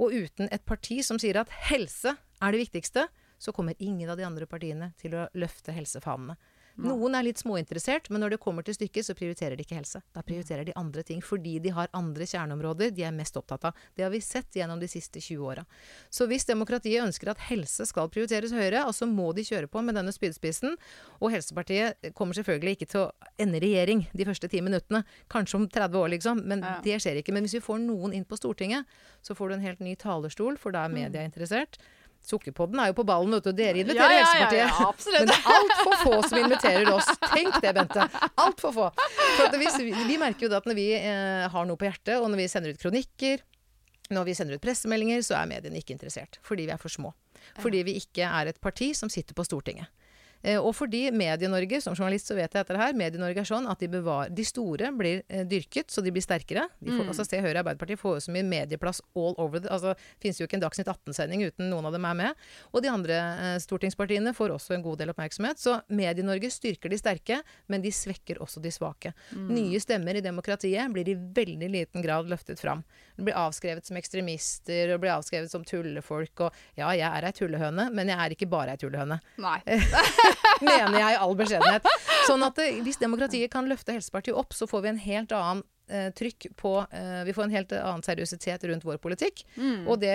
Og 0.00 0.12
uten 0.12 0.48
et 0.52 0.64
parti 0.68 1.00
som 1.04 1.18
sier 1.20 1.38
at 1.40 1.48
helse 1.70 2.12
er 2.40 2.52
det 2.52 2.60
viktigste, 2.66 3.06
så 3.40 3.54
kommer 3.56 3.74
ingen 3.80 4.10
av 4.12 4.20
de 4.20 4.28
andre 4.28 4.46
partiene 4.46 4.92
til 5.00 5.16
å 5.16 5.26
løfte 5.40 5.72
helsefanene. 5.74 6.36
Noen 6.80 7.12
er 7.18 7.24
litt 7.26 7.36
småinteressert, 7.36 8.06
men 8.08 8.22
når 8.22 8.30
det 8.32 8.38
kommer 8.40 8.64
til 8.64 8.72
stykket, 8.72 9.04
så 9.04 9.12
prioriterer 9.18 9.58
de 9.58 9.64
ikke 9.66 9.76
helse. 9.76 10.00
Da 10.14 10.22
prioriterer 10.24 10.64
de 10.64 10.72
andre 10.78 11.02
ting, 11.04 11.18
fordi 11.20 11.58
de 11.60 11.72
har 11.76 11.90
andre 11.92 12.24
kjerneområder 12.24 12.94
de 12.96 13.02
er 13.04 13.12
mest 13.12 13.36
opptatt 13.36 13.66
av. 13.68 13.74
Det 13.98 14.04
har 14.06 14.12
vi 14.14 14.20
sett 14.24 14.56
gjennom 14.56 14.80
de 14.80 14.88
siste 14.88 15.20
20 15.20 15.44
åra. 15.50 15.64
Så 16.08 16.24
hvis 16.30 16.46
demokratiet 16.48 17.02
ønsker 17.04 17.32
at 17.34 17.42
helse 17.50 17.84
skal 17.90 18.08
prioriteres 18.08 18.54
høyere, 18.56 18.84
altså 18.86 19.04
må 19.10 19.28
de 19.36 19.44
kjøre 19.44 19.68
på 19.68 19.82
med 19.84 19.98
denne 19.98 20.14
spydspissen. 20.14 20.78
Og 21.20 21.34
Helsepartiet 21.34 22.14
kommer 22.16 22.38
selvfølgelig 22.38 22.78
ikke 22.78 22.90
til 22.94 23.02
å 23.02 23.12
ende 23.44 23.60
regjering 23.60 24.06
de 24.16 24.28
første 24.30 24.48
ti 24.48 24.62
minuttene. 24.64 25.02
Kanskje 25.28 25.60
om 25.60 25.68
30 25.68 26.00
år, 26.00 26.08
liksom. 26.16 26.44
Men 26.46 26.62
Ja. 26.64 26.80
det 26.80 27.02
skjer 27.02 27.20
ikke. 27.20 27.34
Men 27.34 27.44
hvis 27.44 27.58
vi 27.60 27.66
får 27.66 27.80
noen 27.84 28.14
inn 28.14 28.24
på 28.24 28.38
Stortinget, 28.38 28.86
så 29.22 29.34
får 29.36 29.48
du 29.48 29.54
en 29.54 29.66
helt 29.68 29.80
ny 29.80 29.96
talerstol, 29.96 30.56
for 30.56 30.70
da 30.72 30.84
er 30.86 30.88
Mm. 30.88 30.94
media 30.94 31.28
interessert. 31.28 31.76
Sukkerpodden 32.26 32.80
er 32.82 32.90
jo 32.90 32.96
på 32.98 33.04
ballen, 33.08 33.32
vet 33.34 33.46
du. 33.48 33.52
Dere 33.56 33.80
inviterer 33.80 34.12
ja, 34.12 34.18
ja, 34.20 34.24
Helsepartiet. 34.26 34.60
ja, 34.60 34.88
absolutt. 34.88 35.20
Men 35.20 35.30
det 35.30 35.36
er 35.38 35.54
altfor 35.56 35.94
få 36.04 36.18
som 36.28 36.40
inviterer 36.42 36.90
oss. 36.92 37.08
Tenk 37.32 37.56
det, 37.64 37.72
Bente. 37.78 38.08
Altfor 38.44 38.74
få. 38.76 38.88
For 39.38 39.46
at 39.46 39.56
vi, 39.60 39.94
vi 40.10 40.18
merker 40.20 40.46
jo 40.46 40.50
det 40.52 40.60
at 40.60 40.68
når 40.68 40.78
vi 40.78 40.88
eh, 40.98 41.46
har 41.54 41.70
noe 41.70 41.80
på 41.80 41.88
hjertet, 41.88 42.18
og 42.20 42.28
når 42.28 42.42
vi 42.42 42.50
sender 42.52 42.74
ut 42.76 42.82
kronikker, 42.82 43.42
når 44.14 44.26
vi 44.26 44.34
sender 44.36 44.58
ut 44.58 44.64
pressemeldinger, 44.64 45.22
så 45.26 45.38
er 45.38 45.48
mediene 45.50 45.80
ikke 45.80 45.94
interessert. 45.96 46.40
Fordi 46.46 46.66
vi 46.68 46.74
er 46.74 46.82
for 46.82 46.92
små. 46.92 47.14
Fordi 47.62 47.82
vi 47.86 47.96
ikke 48.00 48.26
er 48.26 48.50
et 48.50 48.60
parti 48.62 48.92
som 48.96 49.10
sitter 49.12 49.36
på 49.38 49.46
Stortinget. 49.46 49.88
Eh, 50.42 50.56
og 50.56 50.72
fordi 50.76 51.02
Medie-Norge, 51.12 51.80
som 51.84 51.96
journalist 51.96 52.30
så 52.30 52.36
vet 52.38 52.48
jeg 52.48 52.64
dette 52.64 52.78
her, 52.80 52.96
Medie-Norge 52.96 53.42
er 53.42 53.48
sånn 53.48 53.68
at 53.70 53.80
de, 53.82 53.88
bevar, 53.92 54.30
de 54.32 54.44
store 54.46 54.90
blir 54.96 55.22
eh, 55.28 55.44
dyrket, 55.48 55.90
så 55.92 56.04
de 56.04 56.12
blir 56.14 56.24
sterkere. 56.24 56.66
De 56.80 56.94
får, 56.94 57.10
altså 57.12 57.26
Se 57.28 57.40
Høyre 57.42 57.60
Arbeiderpartiet 57.60 58.00
får 58.00 58.16
jo 58.16 58.24
så 58.26 58.34
mye 58.34 58.46
medieplass 58.46 59.02
all 59.18 59.36
over 59.40 59.62
the 59.62 59.70
Altså 59.70 59.92
finnes 60.22 60.40
jo 60.40 60.48
ikke 60.48 60.58
en 60.58 60.64
Dagsnytt 60.64 60.88
18-sending 60.90 61.44
uten 61.46 61.68
noen 61.70 61.88
av 61.90 61.94
dem 61.94 62.06
er 62.08 62.16
med. 62.18 62.46
Og 62.72 62.84
de 62.84 62.92
andre 62.92 63.18
eh, 63.20 63.56
stortingspartiene 63.62 64.32
får 64.36 64.56
også 64.56 64.76
en 64.76 64.84
god 64.86 65.02
del 65.02 65.12
oppmerksomhet. 65.12 65.60
Så 65.60 65.76
Medie-Norge 65.92 66.50
styrker 66.52 66.92
de 66.92 67.00
sterke, 67.00 67.40
men 67.70 67.84
de 67.84 67.92
svekker 67.94 68.40
også 68.42 68.62
de 68.64 68.72
svake. 68.74 69.12
Nye 69.36 69.80
stemmer 69.82 70.16
i 70.18 70.24
demokratiet 70.24 70.90
blir 70.94 71.08
i 71.12 71.16
veldig 71.16 71.68
liten 71.70 72.04
grad 72.04 72.30
løftet 72.30 72.60
fram. 72.60 72.82
De 73.16 73.26
blir 73.26 73.36
avskrevet 73.38 73.86
som 73.86 73.98
ekstremister 74.00 74.94
og 74.94 75.02
blir 75.02 75.14
avskrevet 75.14 75.52
som 75.52 75.64
tullefolk. 75.66 76.46
Og 76.46 76.60
ja, 76.78 76.90
jeg 76.96 77.06
er 77.06 77.28
ei 77.28 77.34
tullehøne, 77.36 77.90
men 77.94 78.10
jeg 78.10 78.18
er 78.24 78.34
ikke 78.36 78.48
bare 78.50 78.74
ei 78.74 78.80
tullehøne 78.80 79.20
Nei. 79.40 79.58
mener 80.66 80.96
jeg 80.98 81.16
i 81.16 81.18
all 81.20 81.36
beskjedenhet. 81.38 81.86
Sånn 82.28 82.44
at 82.46 82.58
eh, 82.62 82.80
hvis 82.84 83.00
demokratiet 83.00 83.52
kan 83.52 83.68
løfte 83.70 83.94
Helsepartiet 83.96 84.36
opp, 84.36 84.54
så 84.56 84.68
får 84.70 84.84
vi 84.84 84.92
en 84.92 85.02
helt 85.02 85.34
annen 85.36 85.62
eh, 85.90 86.08
trykk 86.16 86.50
på 86.60 86.74
eh, 86.84 87.22
Vi 87.28 87.34
får 87.36 87.46
en 87.46 87.56
helt 87.56 87.74
annen 87.78 88.06
seriøsitet 88.06 88.68
rundt 88.70 88.86
vår 88.86 89.00
politikk. 89.02 89.44
Og 89.86 90.00
det 90.02 90.14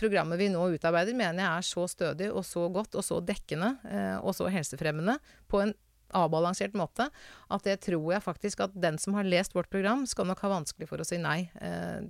programmet 0.00 0.40
vi 0.40 0.50
nå 0.52 0.66
utarbeider, 0.74 1.16
mener 1.16 1.44
jeg 1.44 1.52
er 1.52 1.70
så 1.70 1.86
stødig 1.90 2.32
og 2.32 2.44
så 2.48 2.66
godt 2.72 2.98
og 2.98 3.06
så 3.06 3.20
dekkende 3.22 3.74
og 4.22 4.34
så 4.36 4.50
helsefremmende 4.50 5.18
på 5.50 5.62
en 5.62 5.74
avbalansert 6.12 6.74
måte 6.76 7.06
at 7.48 7.62
det 7.64 7.78
tror 7.86 8.10
jeg 8.12 8.20
faktisk 8.20 8.60
at 8.66 8.74
den 8.76 8.98
som 9.00 9.14
har 9.16 9.24
lest 9.24 9.54
vårt 9.56 9.70
program, 9.72 10.04
skal 10.04 10.26
nok 10.28 10.42
ha 10.44 10.50
vanskelig 10.58 10.90
for 10.90 11.00
å 11.00 11.06
si 11.08 11.16
nei 11.16 11.46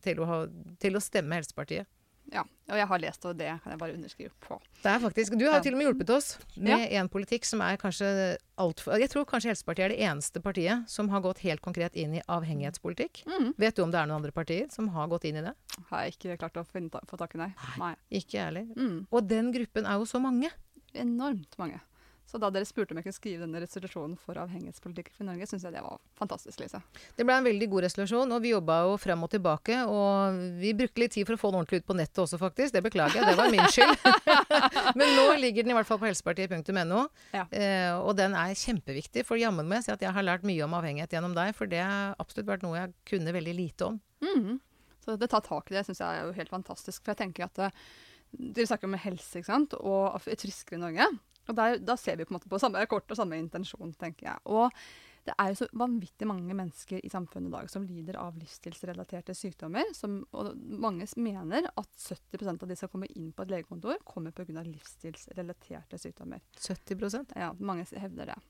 til, 0.03 0.23
å 0.25 0.27
ha, 0.27 0.39
til 0.83 0.99
å 0.99 1.03
stemme 1.05 1.39
Helsepartiet. 1.39 1.87
Ja, 2.33 2.43
og 2.71 2.79
jeg 2.81 2.87
har 2.89 3.01
lest, 3.03 3.25
og 3.29 3.37
det 3.37 3.49
kan 3.63 3.73
jeg 3.75 3.79
bare 3.83 3.93
underskrive 3.93 4.31
på. 4.41 4.57
Det 4.83 4.89
er 4.89 4.99
faktisk, 5.03 5.35
Du 5.39 5.45
har 5.45 5.59
jo 5.59 5.65
til 5.67 5.75
og 5.75 5.79
med 5.83 5.87
hjulpet 5.87 6.11
oss 6.15 6.39
med 6.57 6.71
Ja. 6.91 7.01
en 7.03 7.09
politikk 7.13 7.45
som 7.45 7.61
er 7.61 7.77
kanskje 7.77 8.39
altfor 8.59 8.99
Jeg 8.99 9.11
tror 9.11 9.27
kanskje 9.29 9.51
Helsepartiet 9.53 9.85
er 9.85 9.89
det 9.93 10.01
eneste 10.01 10.41
partiet 10.41 10.89
som 10.89 11.09
har 11.13 11.21
gått 11.21 11.43
helt 11.45 11.61
konkret 11.61 11.95
inn 11.95 12.15
i 12.15 12.23
avhengighetspolitikk. 12.29 13.25
Mm. 13.27 13.53
Vet 13.59 13.77
du 13.77 13.83
om 13.83 13.91
det 13.93 14.01
er 14.01 14.07
noen 14.07 14.23
andre 14.23 14.33
partier 14.33 14.71
som 14.73 14.89
har 14.89 15.09
gått 15.09 15.25
inn 15.29 15.37
i 15.37 15.43
det? 15.43 15.55
Har 15.91 16.05
jeg 16.07 16.17
ikke 16.17 16.39
klart 16.39 16.57
å 16.57 16.65
få 16.65 17.19
tak 17.19 17.35
i, 17.35 17.39
nei. 17.39 17.53
nei. 17.79 17.95
Ikke 18.11 18.39
jeg 18.39 18.45
heller. 18.49 18.67
Mm. 18.77 19.07
Og 19.13 19.29
den 19.29 19.53
gruppen 19.53 19.85
er 19.87 19.99
jo 20.01 20.05
så 20.09 20.21
mange. 20.21 20.51
Enormt 20.95 21.59
mange. 21.59 21.81
Så 22.33 22.39
da 22.41 22.49
dere 22.49 22.65
spurte 22.65 22.95
om 22.95 22.97
jeg 22.97 23.05
kunne 23.05 23.13
skrive 23.19 23.43
denne 23.45 23.61
resolusjonen 23.61 24.15
for 24.17 24.39
avhengighetspolitikk 24.41 25.11
for 25.13 25.27
Norge, 25.29 25.45
syns 25.51 25.67
jeg 25.67 25.75
det 25.75 25.83
var 25.85 25.99
fantastisk, 26.17 26.63
Lise. 26.63 26.79
Det 27.19 27.27
ble 27.29 27.35
en 27.37 27.45
veldig 27.45 27.67
god 27.75 27.85
resolusjon, 27.85 28.31
og 28.33 28.41
vi 28.41 28.55
jobba 28.55 28.79
jo 28.87 28.95
frem 29.03 29.27
og 29.27 29.29
tilbake. 29.35 29.77
Og 29.85 30.39
vi 30.63 30.71
brukte 30.79 31.03
litt 31.03 31.13
tid 31.13 31.29
for 31.29 31.37
å 31.37 31.41
få 31.43 31.51
den 31.53 31.59
ordentlig 31.61 31.83
ut 31.83 31.89
på 31.91 31.97
nettet 31.99 32.23
også, 32.25 32.39
faktisk. 32.41 32.73
Det 32.73 32.81
beklager 32.87 33.21
jeg, 33.21 33.29
det 33.29 33.37
var 33.37 33.53
min 33.53 33.69
skyld. 33.69 33.93
Men 34.99 35.13
nå 35.19 35.27
ligger 35.43 35.67
den 35.67 35.75
i 35.75 35.77
hvert 35.77 35.91
fall 35.91 36.01
på 36.01 36.09
helsepartiet.no, 36.09 37.03
Ja. 37.37 37.45
eh, 37.53 37.93
og 38.01 38.17
den 38.17 38.33
er 38.39 38.55
kjempeviktig. 38.57 39.27
For 39.29 39.37
jammen 39.37 39.69
må 39.69 39.77
jeg 39.77 39.91
si 39.91 39.93
at 39.93 40.07
jeg 40.07 40.15
har 40.17 40.25
lært 40.25 40.47
mye 40.49 40.65
om 40.65 40.79
avhengighet 40.81 41.13
gjennom 41.13 41.37
deg, 41.37 41.53
for 41.59 41.69
det 41.69 41.83
har 41.85 42.17
absolutt 42.23 42.49
vært 42.49 42.65
noe 42.65 42.79
jeg 42.81 42.95
kunne 43.13 43.37
veldig 43.37 43.55
lite 43.61 43.91
om. 43.93 44.01
Mhm. 44.25 44.57
Så 45.05 45.17
det 45.19 45.29
tar 45.33 45.43
tak 45.45 45.69
i 45.69 45.75
det 45.75 45.85
syns 45.85 45.99
jeg 46.01 46.07
er 46.23 46.29
jo 46.29 46.33
helt 46.37 46.53
fantastisk. 46.53 47.03
For 47.03 47.13
jeg 47.13 47.21
tenker 47.27 47.45
at 47.51 47.59
eh, 47.69 47.77
Dere 48.33 48.65
snakker 48.65 48.89
om 48.89 48.95
helse 48.97 49.43
ikke 49.43 49.45
sant? 49.51 49.75
og 49.77 50.23
et 50.25 50.41
friskere 50.41 50.79
Norge. 50.81 51.05
Og 51.49 51.57
der, 51.59 51.79
da 51.83 51.97
ser 51.99 52.19
vi 52.19 52.27
på 52.27 52.35
en 52.35 52.39
måte 52.39 52.51
på 52.51 52.61
samme 52.63 52.85
kort 52.91 53.11
og 53.11 53.19
samme 53.19 53.39
intensjon, 53.41 53.95
tenker 53.99 54.29
jeg. 54.31 54.45
Og 54.53 54.71
det 55.23 55.35
er 55.39 55.53
jo 55.53 55.59
så 55.61 55.69
vanvittig 55.79 56.27
mange 56.27 56.55
mennesker 56.59 56.99
i 56.99 57.11
samfunnet 57.11 57.53
i 57.53 57.55
dag 57.55 57.69
som 57.71 57.85
lider 57.87 58.19
av 58.19 58.39
livsstilsrelaterte 58.41 59.35
sykdommer. 59.39 59.93
Som, 59.95 60.23
og 60.35 60.57
mange 60.59 61.07
mener 61.23 61.69
at 61.71 61.91
70% 62.09 62.65
av 62.65 62.71
de 62.71 62.79
som 62.79 62.91
kommer 62.91 63.13
inn 63.15 63.31
på 63.35 63.45
et 63.45 63.53
legekontor, 63.55 64.01
kommer 64.07 64.35
pga. 64.35 64.65
livsstilsrelaterte 64.67 66.01
sykdommer. 66.01 66.43
70% 66.59 67.37
Ja, 67.39 67.53
mange 67.59 67.87
hevder 67.93 68.35
det. 68.35 68.41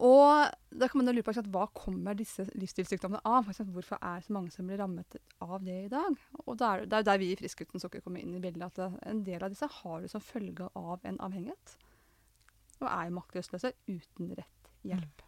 Og 0.00 0.48
da 0.72 0.88
kan 0.88 1.02
man 1.02 1.12
lure 1.12 1.26
på 1.26 1.42
hva 1.52 1.66
kommer 1.76 2.16
disse 2.16 2.46
livsstilssykdommene 2.56 3.20
av? 3.28 3.50
Hvorfor 3.52 4.00
er 4.00 4.22
det 4.22 4.30
så 4.30 4.32
mange 4.32 4.54
som 4.54 4.70
blir 4.70 4.80
rammet 4.80 5.18
av 5.44 5.58
det 5.66 5.76
i 5.84 5.92
dag? 5.92 6.16
Og 6.46 6.54
er, 6.56 6.86
det 6.86 6.96
er 6.96 7.04
jo 7.04 7.10
der 7.10 7.20
vi 7.20 7.30
i 7.34 7.36
Frisk 7.36 7.66
uten 7.66 7.82
sukker 7.82 8.00
kommer 8.00 8.24
inn 8.24 8.32
i 8.38 8.40
bildet. 8.40 8.72
At 8.72 9.04
en 9.04 9.20
del 9.26 9.44
av 9.44 9.52
disse 9.52 9.68
har 9.68 10.00
du 10.00 10.08
som 10.08 10.24
følge 10.24 10.72
av 10.72 11.04
en 11.04 11.20
avhengighet. 11.20 11.76
Og 12.80 12.88
er 12.88 13.10
maktesløse 13.10 13.72
uten 13.88 14.30
rett 14.38 14.70
hjelp. 14.84 15.22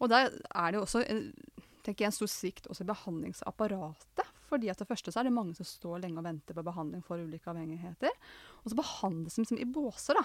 Og 0.00 0.08
der 0.10 0.30
er 0.54 0.70
det 0.74 0.80
også 0.80 1.04
en, 1.08 1.32
tenker 1.84 2.04
jeg, 2.04 2.10
en 2.10 2.16
stor 2.18 2.26
svikt 2.32 2.66
også 2.66 2.82
i 2.84 2.86
behandlingsapparatet. 2.90 4.24
Fordi 4.48 4.68
at 4.68 4.78
det 4.78 4.86
første 4.88 5.10
så 5.12 5.20
er 5.20 5.24
det 5.28 5.32
mange 5.32 5.54
som 5.56 5.64
står 5.66 6.02
lenge 6.04 6.18
og 6.20 6.24
venter 6.26 6.54
på 6.54 6.62
behandling 6.66 7.02
for 7.04 7.16
ulike 7.18 7.48
avhengigheter. 7.50 8.10
Og 8.64 8.70
så 8.70 8.76
behandles 8.76 9.34
de 9.40 9.44
som 9.48 9.58
i 9.58 9.64
båser. 9.64 10.14
da. 10.14 10.24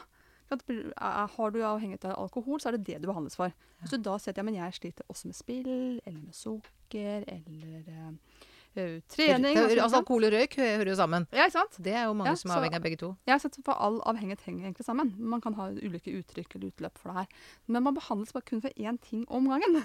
Er- 0.52 1.28
Har 1.36 1.52
du 1.52 1.60
avhengighet 1.64 2.06
av 2.06 2.20
alkohol, 2.24 2.60
så 2.60 2.70
er 2.70 2.78
det 2.78 2.86
det 2.88 3.02
du 3.02 3.08
behandles 3.08 3.36
for. 3.38 3.52
Hvis 3.82 3.92
du 3.92 3.98
da 3.98 4.18
sier 4.18 4.34
at 4.34 4.38
ja, 4.38 4.44
men 4.44 4.56
jeg 4.56 4.74
sliter 4.74 5.04
også 5.10 5.26
med 5.30 5.36
spill, 5.36 6.02
eller 6.06 6.20
med 6.26 6.34
sukker, 6.34 7.24
eller 7.28 7.84
eh, 7.88 8.08
eh, 8.08 8.12
trening 8.76 9.58
og 9.58 9.70
Det, 9.70 9.80
altså, 9.80 10.02
alkohol 10.02 10.28
og 10.30 10.34
røyk 10.36 10.58
hører 10.60 10.92
jo 10.92 10.98
sammen. 11.00 11.26
Ja, 11.32 11.48
ikke 11.48 11.58
sant? 11.58 11.80
Det 11.80 11.94
er 11.94 12.06
jo 12.08 12.14
mange 12.14 12.34
Ja, 12.34 12.36
som 12.40 12.52
er 12.52 12.60
avhengig 12.62 12.80
av 12.80 12.86
begge 12.86 13.00
to. 13.02 13.10
Jeg 13.28 13.34
har 13.34 13.42
sett 13.44 13.58
for 13.66 13.74
all 13.74 14.00
avhengighet 14.10 14.46
henger 14.46 14.70
egentlig 14.70 14.86
sammen. 14.86 15.16
Man 15.18 15.42
kan 15.42 15.58
ha 15.60 15.70
ulike 15.72 16.14
uttrykk 16.20 16.56
eller 16.56 16.74
utløp 16.74 17.02
for 17.02 17.12
det 17.12 17.24
her. 17.24 17.50
Men 17.68 17.84
man 17.88 17.98
behandles 17.98 18.36
bare 18.36 18.48
kun 18.50 18.62
for 18.62 18.70
én 18.78 19.00
ting 19.02 19.26
om 19.28 19.50
gangen. 19.50 19.82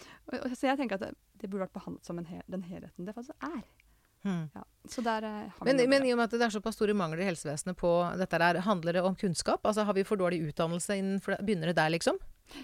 Så 0.58 0.66
jeg 0.66 0.78
tenker 0.78 0.98
at 0.98 1.04
det, 1.06 1.14
det 1.40 1.50
burde 1.50 1.66
vært 1.66 1.76
behandlet 1.76 2.06
som 2.08 2.18
en 2.18 2.26
hel, 2.26 2.42
den 2.50 2.64
helheten 2.66 3.06
det 3.06 3.14
faktisk 3.14 3.36
er. 3.46 3.60
Hmm. 4.26 4.48
Ja. 4.54 4.62
Så 4.90 5.02
der 5.06 5.22
eh, 5.22 5.58
Men, 5.62 5.82
men 5.90 6.06
i 6.06 6.12
og 6.12 6.18
med 6.18 6.26
at 6.26 6.34
det 6.34 6.42
er 6.48 6.50
såpass 6.50 6.74
store 6.74 6.96
mangler 6.98 7.22
i 7.22 7.28
helsevesenet 7.28 7.76
på 7.78 7.90
dette 8.18 8.40
der, 8.42 8.58
handler 8.66 8.98
det 8.98 9.02
om 9.06 9.14
kunnskap? 9.14 9.62
Altså 9.62 9.84
Har 9.86 9.94
vi 9.94 10.02
for 10.04 10.18
dårlig 10.18 10.40
utdannelse 10.48 10.96
innenfor 10.98 11.36
det? 11.36 11.44
Begynner 11.46 11.70
det 11.70 11.76
der, 11.78 11.92
liksom? 11.94 12.18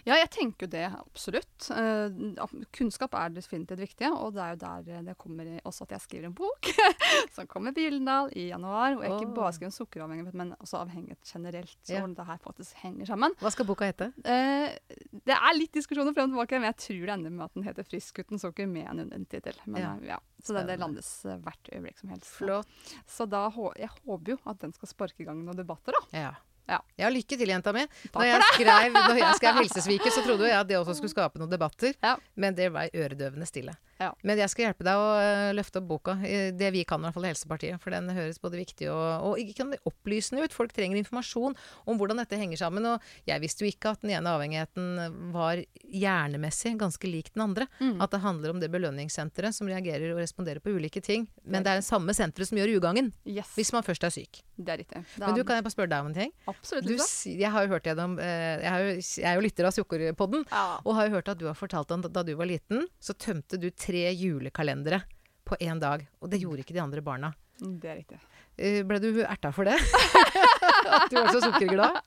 Ja, 0.06 0.14
jeg 0.16 0.30
tenker 0.30 0.66
jo 0.66 0.70
det 0.72 0.84
absolutt. 0.94 1.68
Eh, 1.74 2.62
kunnskap 2.74 3.14
er 3.18 3.32
definitivt 3.34 3.82
viktig, 3.82 4.08
og 4.12 4.34
det 4.36 4.42
er 4.44 4.54
jo 4.54 4.60
der 4.62 4.90
eh, 4.98 5.02
det 5.08 5.16
kommer 5.20 5.48
også 5.68 5.86
at 5.86 5.94
jeg 5.96 6.04
skriver 6.06 6.28
en 6.30 6.36
bok 6.38 6.68
som 7.34 7.46
kommer 7.50 7.74
på 7.74 7.84
Gyldendal 7.84 8.30
i 8.38 8.48
januar. 8.50 8.96
Og 8.98 9.04
jeg 9.06 9.12
ikke 9.18 9.34
bare 9.36 9.52
skriver 9.56 9.72
om 9.72 9.76
sukkeravhengighet, 9.76 10.38
men 10.38 10.54
også 10.58 10.80
avhengighet 10.82 11.32
generelt. 11.34 11.76
Så 11.82 11.92
Ja. 11.96 12.00
hvordan 12.00 12.16
det 12.16 12.26
her 12.26 12.38
faktisk 12.44 12.74
henger 12.84 13.06
sammen. 13.12 13.34
Hva 13.42 13.50
skal 13.54 13.66
boka 13.68 13.88
hete? 13.90 14.12
Eh, 14.24 14.76
det 15.12 15.36
er 15.36 15.58
litt 15.58 15.72
diskusjoner 15.74 16.14
frem 16.14 16.30
og 16.30 16.36
tilbake, 16.36 16.60
men 16.62 16.70
jeg 16.72 16.80
tror 16.86 17.02
det 17.06 17.16
ender 17.18 17.30
med 17.30 17.44
at 17.44 17.54
den 17.54 17.66
heter 17.66 17.82
'Frisk 17.88 18.18
uten 18.22 18.38
sukker' 18.38 18.68
med 18.68 18.86
en 18.86 19.12
undertittel. 19.12 19.58
Ja. 19.66 19.96
eh, 19.96 20.06
ja. 20.14 20.18
Så 20.42 20.54
det, 20.54 20.66
det 20.66 20.78
landes 20.78 21.24
eh, 21.26 21.36
hvert 21.38 21.68
øyeblikk 21.72 21.98
som 21.98 22.08
helst. 22.10 22.30
Flott. 22.38 22.66
Så 23.06 23.26
da, 23.28 23.44
jeg 23.78 23.90
håper 24.06 24.32
jo 24.34 24.38
at 24.46 24.58
den 24.58 24.72
skal 24.72 24.88
sparke 24.88 25.20
i 25.22 25.24
gang 25.24 25.44
noen 25.44 25.56
debatter, 25.56 25.92
da. 25.92 26.18
Ja. 26.18 26.32
Ja. 26.72 26.80
Ja, 27.00 27.12
lykke 27.12 27.36
til, 27.38 27.52
jenta 27.52 27.72
mi. 27.76 27.84
Når 28.14 28.28
jeg 28.28 28.48
skrev, 28.54 28.96
når 28.96 29.18
jeg 29.20 29.38
skrev 29.40 29.60
'Helsesviket', 29.60 30.14
så 30.16 30.24
trodde 30.24 30.48
jeg 30.48 30.58
at 30.58 30.68
det 30.68 30.78
også 30.80 30.96
skulle 30.98 31.12
skape 31.12 31.40
noen 31.40 31.52
debatter. 31.52 31.94
Ja. 32.02 32.16
Men 32.34 32.56
det 32.56 32.70
var 32.72 32.88
øredøvende 32.94 33.46
stille. 33.48 33.76
Ja. 34.00 34.10
Men 34.26 34.40
jeg 34.40 34.50
skal 34.50 34.66
hjelpe 34.66 34.86
deg 34.86 34.98
å 34.98 35.10
øh, 35.20 35.52
løfte 35.54 35.78
opp 35.78 35.86
boka. 35.90 36.14
Det 36.58 36.70
vi 36.74 36.82
kan, 36.88 37.02
i 37.02 37.06
hvert 37.06 37.14
fall 37.14 37.28
Helsepartiet. 37.28 37.78
For 37.82 37.94
den 37.94 38.08
høres 38.10 38.40
både 38.42 38.58
viktig 38.58 38.88
og, 38.90 39.28
og 39.28 39.52
kan 39.56 39.74
opplysende 39.88 40.42
ut. 40.42 40.54
Folk 40.56 40.72
trenger 40.74 40.98
informasjon 40.98 41.54
om 41.86 42.00
hvordan 42.00 42.18
dette 42.22 42.38
henger 42.40 42.58
sammen. 42.64 42.88
Og 42.94 43.12
jeg 43.28 43.42
visste 43.44 43.64
jo 43.64 43.70
ikke 43.70 43.92
at 43.94 44.02
den 44.02 44.14
ene 44.16 44.32
avhengigheten 44.32 45.30
var 45.34 45.62
hjernemessig 45.86 46.74
ganske 46.80 47.10
lik 47.10 47.30
den 47.36 47.44
andre. 47.46 47.68
Mm. 47.78 48.00
At 48.02 48.14
det 48.14 48.22
handler 48.24 48.54
om 48.54 48.62
det 48.62 48.72
belønningssenteret 48.72 49.54
som 49.54 49.70
reagerer 49.70 50.14
og 50.14 50.22
responderer 50.22 50.62
på 50.64 50.74
ulike 50.74 51.02
ting. 51.04 51.28
Men 51.44 51.62
det 51.62 51.74
er 51.76 51.82
det 51.82 51.86
samme 51.86 52.14
senteret 52.16 52.50
som 52.50 52.58
gjør 52.58 52.74
ugangen. 52.80 53.12
Yes, 53.28 53.54
Hvis 53.54 53.72
man 53.76 53.86
først 53.86 54.04
er 54.08 54.14
syk. 54.14 54.42
det 54.56 54.72
er 54.72 54.82
riktig. 54.82 55.04
Det 55.16 55.26
Men 55.26 55.34
du, 55.36 55.44
kan 55.44 55.56
jeg 55.58 55.64
bare 55.66 55.74
spørre 55.74 55.90
deg 55.90 56.00
om 56.00 56.10
en 56.10 56.14
ting? 56.14 56.32
absolutt 56.46 56.61
Du, 56.62 56.92
jeg 57.26 57.50
har 57.50 57.64
jo 57.66 57.72
hørt 57.74 57.84
gjennom 57.90 58.18
eh, 58.22 58.62
jeg, 58.62 58.70
har 58.70 58.80
jo, 58.86 58.92
jeg 59.02 59.26
er 59.26 59.34
jo 59.34 59.42
lytter 59.48 59.66
av 59.66 59.74
Sukkerpodden, 59.74 60.44
Ja. 60.52 60.64
og 60.84 60.94
har 60.94 61.08
jo 61.08 61.16
hørt 61.16 61.28
at 61.32 61.38
du 61.40 61.46
har 61.50 61.58
fortalt 61.58 61.90
at 61.90 62.06
da 62.14 62.22
du 62.22 62.34
var 62.38 62.46
liten, 62.46 62.86
så 63.02 63.14
tømte 63.18 63.58
du 63.58 63.70
tre 63.74 64.04
julekalendere 64.14 65.02
på 65.44 65.58
én 65.58 65.80
dag. 65.82 66.06
Og 66.22 66.30
det 66.30 66.38
gjorde 66.44 66.62
ikke 66.62 66.74
de 66.76 66.84
andre 66.84 67.02
barna. 67.02 67.32
Mm, 67.60 67.80
Det 67.82 67.90
er 67.90 67.96
riktig. 67.98 68.20
Eh, 68.58 68.82
ble 68.86 68.98
du 69.02 69.22
erta 69.24 69.50
for 69.52 69.64
det? 69.66 69.74
At 70.92 71.10
du 71.10 71.16
var 71.18 71.32
så 71.34 71.40
sukkerglad? 71.48 71.98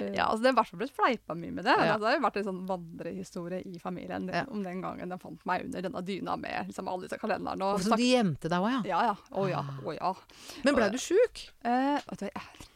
Ja, 0.00 0.30
altså 0.30 0.40
Det 0.40 0.48
har 0.48 0.54
i 0.54 0.56
hvert 0.56 0.68
fall 0.70 0.78
blitt 0.80 0.94
fleipa 0.96 1.34
mye 1.36 1.52
med 1.52 1.66
det. 1.68 1.74
Ja. 1.84 1.98
Det 2.00 2.06
har 2.08 2.14
jo 2.14 2.20
vært 2.24 2.36
en 2.40 2.44
sånn 2.46 2.60
vandrehistorie 2.64 3.58
i 3.68 3.76
familien 3.82 4.30
Ja. 4.32 4.46
om 4.48 4.62
den 4.64 4.80
gangen 4.80 5.10
de 5.12 5.18
fant 5.20 5.42
meg 5.44 5.66
under 5.66 5.84
denne 5.84 6.00
dyna 6.08 6.38
med 6.40 6.70
liksom, 6.70 6.88
alle 6.88 7.04
disse 7.04 7.18
kalenderne. 7.20 7.60
Og 7.68 7.74
Og 7.76 7.84
så 7.84 7.98
de 8.00 8.06
gjemte 8.08 8.48
deg 8.48 8.64
òg, 8.64 8.70
ja. 8.72 8.80
ja, 8.88 9.00
ja. 9.10 9.16
Å 9.36 9.44
ja. 9.50 9.60
Å 9.84 9.92
ja. 9.98 10.14
Men 10.64 10.78
ble 10.78 10.88
du 10.94 10.96
sjuk? 10.96 11.42
Eh, 11.68 11.98
vet 12.08 12.22
du, 12.24 12.30
jeg, 12.30 12.70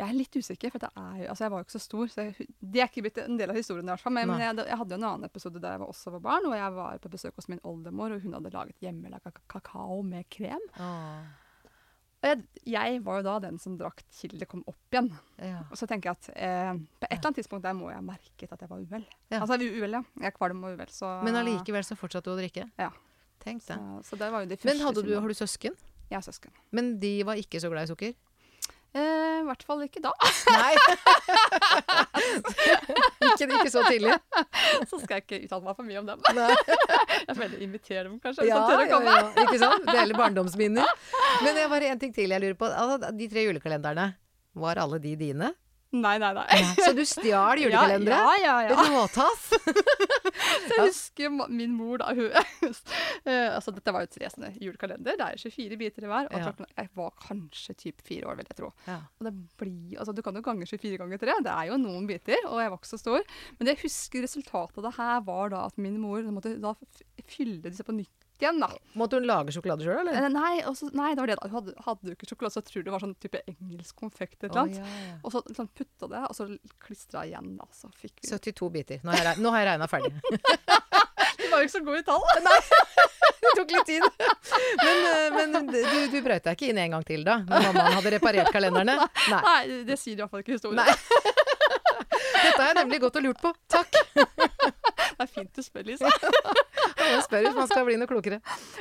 jeg 0.00 0.08
er 0.08 0.16
litt 0.16 0.36
usikker, 0.40 0.72
for 0.72 0.82
det 0.82 0.88
er 0.96 1.26
altså 1.28 1.44
jeg 1.44 1.52
var 1.52 1.60
jo 1.60 1.66
ikke 1.66 1.76
så 1.76 1.82
stor. 1.84 2.12
så 2.12 2.24
jeg, 2.26 2.46
Det 2.60 2.80
er 2.80 2.88
ikke 2.88 3.04
blitt 3.04 3.20
en 3.22 3.36
del 3.40 3.52
av 3.52 3.58
historien 3.58 3.84
i 3.86 3.92
hvert 3.92 4.04
fall. 4.04 4.14
Men, 4.16 4.32
men 4.32 4.44
jeg, 4.44 4.56
jeg 4.70 4.80
hadde 4.80 4.96
jo 4.96 5.00
en 5.00 5.08
annen 5.10 5.28
episode 5.28 5.60
der 5.60 5.76
jeg 5.76 5.82
var 5.82 5.92
også 5.92 6.14
var 6.16 6.24
barn, 6.24 6.48
og 6.48 6.56
jeg 6.56 6.78
var 6.78 7.04
på 7.04 7.12
besøk 7.12 7.36
hos 7.40 7.50
min 7.52 7.60
oldemor, 7.68 8.16
og 8.16 8.24
hun 8.24 8.38
hadde 8.38 8.54
laget 8.54 8.86
hjemmelaga 8.86 9.34
kakao 9.52 10.00
med 10.06 10.26
krem. 10.32 10.64
Og 12.20 12.28
jeg, 12.28 12.40
jeg 12.68 12.96
var 13.04 13.20
jo 13.20 13.24
da 13.24 13.34
den 13.46 13.60
som 13.60 13.76
drakk 13.80 14.02
til 14.12 14.34
det 14.40 14.48
kom 14.48 14.60
opp 14.68 14.92
igjen. 14.92 15.08
Ja. 15.40 15.62
Og 15.72 15.78
så 15.80 15.88
tenker 15.88 16.10
jeg 16.10 16.18
at 16.18 16.26
eh, 16.34 16.72
på 17.00 17.08
et 17.08 17.14
eller 17.16 17.30
annet 17.30 17.38
tidspunkt 17.40 17.64
der 17.64 17.76
må 17.76 17.88
jeg 17.88 17.96
ha 17.96 18.04
merket 18.04 18.52
at 18.52 18.64
jeg 18.64 18.72
var 18.72 18.82
uvel. 18.82 19.06
Ja. 19.32 19.38
Altså 19.40 19.56
uvel, 19.56 19.96
ja. 19.96 20.02
Jeg 20.20 20.28
er 20.28 20.34
kvalm 20.36 20.66
og 20.68 20.76
uvel, 20.76 20.92
så 20.92 21.14
Men 21.24 21.40
allikevel 21.40 21.86
så 21.88 21.96
fortsatte 21.96 22.28
du 22.28 22.36
å 22.36 22.40
drikke? 22.40 22.66
Ja. 22.80 22.90
Tenk 23.40 23.64
så, 23.64 23.76
det. 23.76 24.02
så 24.10 24.20
det 24.20 24.28
var 24.34 24.44
jo 24.44 24.50
de 24.50 24.58
første 24.60 24.68
Men 24.68 24.84
hadde 24.84 25.06
du, 25.06 25.14
har 25.16 25.32
du 25.32 25.38
søsken? 25.38 25.78
Jeg 26.10 26.18
har 26.18 26.26
søsken. 26.26 26.52
Men 26.76 26.98
de 27.00 27.14
var 27.24 27.40
ikke 27.40 27.60
så 27.62 27.70
glad 27.72 27.88
i 27.88 27.92
sukker? 27.94 28.12
Eh, 28.90 29.40
I 29.40 29.44
hvert 29.46 29.62
fall 29.62 29.84
ikke 29.84 30.00
da. 30.02 30.10
Nei. 30.50 30.72
ikke, 33.30 33.46
ikke 33.46 33.70
så 33.70 33.84
tidlig? 33.86 34.16
så 34.90 34.98
skal 34.98 35.14
jeg 35.20 35.24
ikke 35.26 35.38
uttale 35.46 35.62
meg 35.68 35.76
for 35.78 35.84
mye 35.86 36.00
om 36.02 36.06
dem. 36.08 36.18
Nei. 36.36 36.54
Jeg 37.30 37.36
får 37.36 37.42
heller 37.44 37.60
invitere 37.66 38.02
dem, 38.08 38.16
kanskje. 38.22 38.42
hvis 38.44 38.50
Ja, 38.50 38.56
de 38.58 38.62
tør 38.72 38.80
å 38.80 38.82
ja, 38.84 38.88
komme. 38.96 39.12
ja, 39.14 39.20
ikke 39.44 39.58
sant? 39.62 39.82
Dele 39.90 40.14
barndomsminner. 40.18 40.88
Men 41.44 41.50
det 41.58 41.64
bare 41.70 41.86
en 41.92 42.00
ting 42.02 42.12
til 42.16 42.28
jeg 42.34 42.40
lurer 42.42 42.58
på. 42.58 42.66
Altså, 42.70 42.96
de 43.20 43.26
tre 43.30 43.40
julekalenderne, 43.46 44.06
var 44.64 44.74
alle 44.82 44.98
de 45.02 45.12
dine? 45.20 45.48
Nei, 45.90 46.18
nei, 46.22 46.30
nei. 46.36 46.58
Så 46.78 46.92
du 46.94 47.02
stjal 47.08 47.58
julekalendere? 47.64 48.14
Ja, 48.14 48.34
ja, 48.38 48.56
ja. 48.68 48.74
ja. 48.76 48.84
Råtass? 48.94 49.48
Så 50.68 50.76
jeg 50.76 50.84
husker 50.84 51.32
min 51.50 51.72
mor 51.74 51.98
da 52.00 52.12
hun 52.14 52.28
eh, 52.30 53.48
Altså, 53.50 53.72
dette 53.74 53.92
var 53.94 54.04
jo 54.06 54.10
tre 54.14 54.28
sånne 54.30 54.52
julekalender. 54.62 55.18
Det 55.18 55.26
er 55.26 55.40
24 55.42 55.78
biter 55.80 56.06
i 56.06 56.10
hver. 56.12 56.28
Og 56.30 56.38
Ja. 56.38 56.52
jeg 56.78 56.92
var 56.96 57.10
kanskje 57.26 57.74
typ 57.82 58.04
fire 58.06 58.30
år, 58.30 58.38
vil 58.38 58.48
jeg 58.52 58.60
tro. 58.62 58.70
Ja. 58.86 59.00
Og 59.18 59.26
det 59.26 59.34
blir, 59.60 59.98
altså 59.98 60.14
Du 60.14 60.22
kan 60.26 60.38
jo 60.38 60.44
gange 60.46 60.68
24 60.70 61.00
ganger 61.02 61.18
3. 61.24 61.38
Det 61.48 61.56
er 61.56 61.70
jo 61.72 61.80
noen 61.82 62.06
biter, 62.08 62.38
og 62.46 62.62
jeg 62.62 62.70
var 62.70 62.78
ikke 62.78 62.92
så 62.94 63.00
stor. 63.02 63.26
Men 63.58 63.66
det 63.66 63.74
jeg 63.74 63.84
husker 63.88 64.24
resultatet 64.28 64.78
av 64.78 64.86
det 64.88 64.94
her 65.00 65.20
var 65.26 65.52
da 65.56 65.66
at 65.66 65.82
min 65.82 65.98
mor 66.02 66.22
måtte 66.30 66.54
da 66.62 66.76
fylle 67.30 67.60
disse 67.66 67.84
på 67.86 67.94
nytt 67.98 68.19
igjen, 68.44 68.60
da. 68.62 68.68
Måtte 69.00 69.18
hun 69.20 69.26
lage 69.28 69.54
sjokolade 69.54 69.84
sjøl, 69.86 70.00
eller? 70.02 70.16
Eh, 70.20 70.28
Nei, 70.34 70.52
også, 70.68 70.88
nei, 70.96 71.10
det 71.14 71.22
var 71.24 71.30
det 71.32 71.36
da. 71.40 71.48
Hun 71.50 71.56
hadde, 71.60 71.74
hadde 71.86 72.10
jo 72.12 72.16
ikke 72.18 72.28
sjokolade, 72.30 72.54
så 72.56 72.62
jeg 72.62 72.68
tror 72.72 72.86
det 72.88 72.94
var 72.94 73.04
sånn 73.04 73.14
type 73.22 73.42
engelsk 73.52 73.96
konfekt 74.00 74.44
eller 74.48 74.66
noe. 74.70 74.80
ja, 74.80 74.94
ja. 75.08 75.16
Og 75.24 75.34
så 75.34 75.42
liksom 75.48 75.68
putta 75.76 76.08
det, 76.12 76.22
og 76.28 76.36
så 76.38 76.48
klistra 76.86 77.24
igjen, 77.28 77.54
da. 77.60 77.68
Så 77.76 77.90
fikk 78.00 78.20
vi 78.24 78.30
72 78.32 78.70
biter. 78.78 79.00
Nå 79.04 79.14
har 79.16 79.30
jeg, 79.32 79.42
nå 79.44 79.52
har 79.54 79.64
jeg 79.64 79.70
regna 79.74 79.90
ferdig. 79.90 80.14
Du 81.40 81.46
var 81.48 81.62
jo 81.62 81.68
ikke 81.70 81.72
så 81.72 81.80
god 81.86 81.96
i 81.96 82.02
tall. 82.04 82.24
Nei. 82.44 82.56
Det 83.40 83.50
tok 83.56 83.70
litt 83.72 83.86
tid. 83.88 84.04
Men, 84.76 84.98
eh, 85.08 85.36
men 85.54 85.70
du, 85.72 85.78
du 86.12 86.16
brøt 86.22 86.44
deg 86.44 86.52
ikke 86.58 86.68
inn 86.68 86.80
en 86.82 86.92
gang 86.98 87.04
til 87.08 87.22
da? 87.24 87.38
Når 87.48 87.64
mammaen 87.70 87.96
hadde 87.96 88.12
reparert 88.12 88.50
kalenderne? 88.52 88.98
Nei. 89.32 89.40
Nei, 89.46 89.78
det- 89.88 89.96
sier 89.98 90.18
i 90.18 90.20
hvert 90.20 90.30
fall 90.34 90.44
ikke 90.44 90.58
historien. 90.58 90.84
Dette 90.84 92.60
har 92.60 92.68
jeg 92.70 92.76
nemlig 92.82 93.00
gått 93.06 93.16
og 93.20 93.24
lurt 93.24 93.40
på. 93.40 93.54
Takk. 93.72 93.96
Det 95.20 95.26
er 95.26 95.32
fint 95.34 95.52
du 95.52 95.60
spør, 95.62 95.84
Lise. 95.84 96.08
Man 97.00 97.22
spør 97.24 97.42
hvis 97.42 97.56
man 97.56 97.68
skal 97.68 97.84
bli 97.86 97.96
noe 97.98 98.08
klokere. 98.08 98.36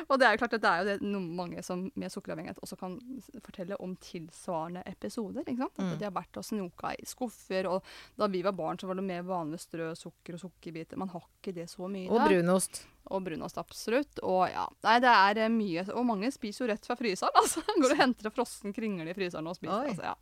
Og 0.06 0.20
det 0.20 0.28
er 0.28 0.36
jo 0.36 0.40
klart 0.42 0.54
at 0.58 0.62
det 0.64 0.70
er 0.70 0.82
jo 0.84 0.88
det 0.90 1.22
mange 1.40 1.62
som 1.66 1.86
med 2.00 2.12
sukkeravhengighet 2.14 2.60
også 2.64 2.78
kan 2.80 2.98
fortelle 3.46 3.78
om 3.82 3.96
tilsvarende 4.04 4.84
episoder. 4.88 5.44
ikke 5.48 5.64
sant? 5.64 5.80
At 5.80 5.86
Mm. 5.86 5.98
de 6.00 6.06
har 6.06 6.14
vært 6.14 6.38
og 6.38 6.46
snoka 6.46 6.92
i 7.00 7.08
skuffer, 7.10 7.68
og 7.72 7.84
da 8.20 8.28
vi 8.28 8.42
var 8.46 8.54
barn 8.54 8.78
så 8.78 8.88
var 8.88 9.00
det 9.00 9.06
mer 9.08 9.24
vanlig 9.24 9.60
strø 9.64 9.90
sukker 9.98 10.38
og 10.38 10.44
sukkerbiter. 10.44 11.00
Man 11.00 11.10
har 11.10 11.26
ikke 11.26 11.56
det 11.56 11.68
så 11.72 11.90
mye 11.90 12.10
Og 12.12 12.22
brunost. 12.28 12.84
Og 13.10 13.24
brunost, 13.26 13.58
absolutt. 13.58 14.20
Og 14.22 14.46
ja, 14.52 14.68
nei, 14.86 15.00
det 15.00 15.10
er 15.16 15.44
eh, 15.46 15.50
mye. 15.50 15.88
Og 15.96 16.06
mange 16.06 16.30
spiser 16.32 16.66
jo 16.68 16.72
rett 16.74 16.86
fra 16.86 16.96
fryseren. 17.00 17.34
altså. 17.42 17.64
Går 17.66 17.92
og 17.96 18.02
henter 18.04 18.30
en 18.30 18.36
frossen 18.36 18.74
kringle 18.76 19.10
i 19.10 19.18
fryseren 19.18 19.48
og 19.50 19.56
spiser. 19.58 19.80
Oi. 19.80 19.90
Altså, 19.96 20.04
ja. 20.04 20.16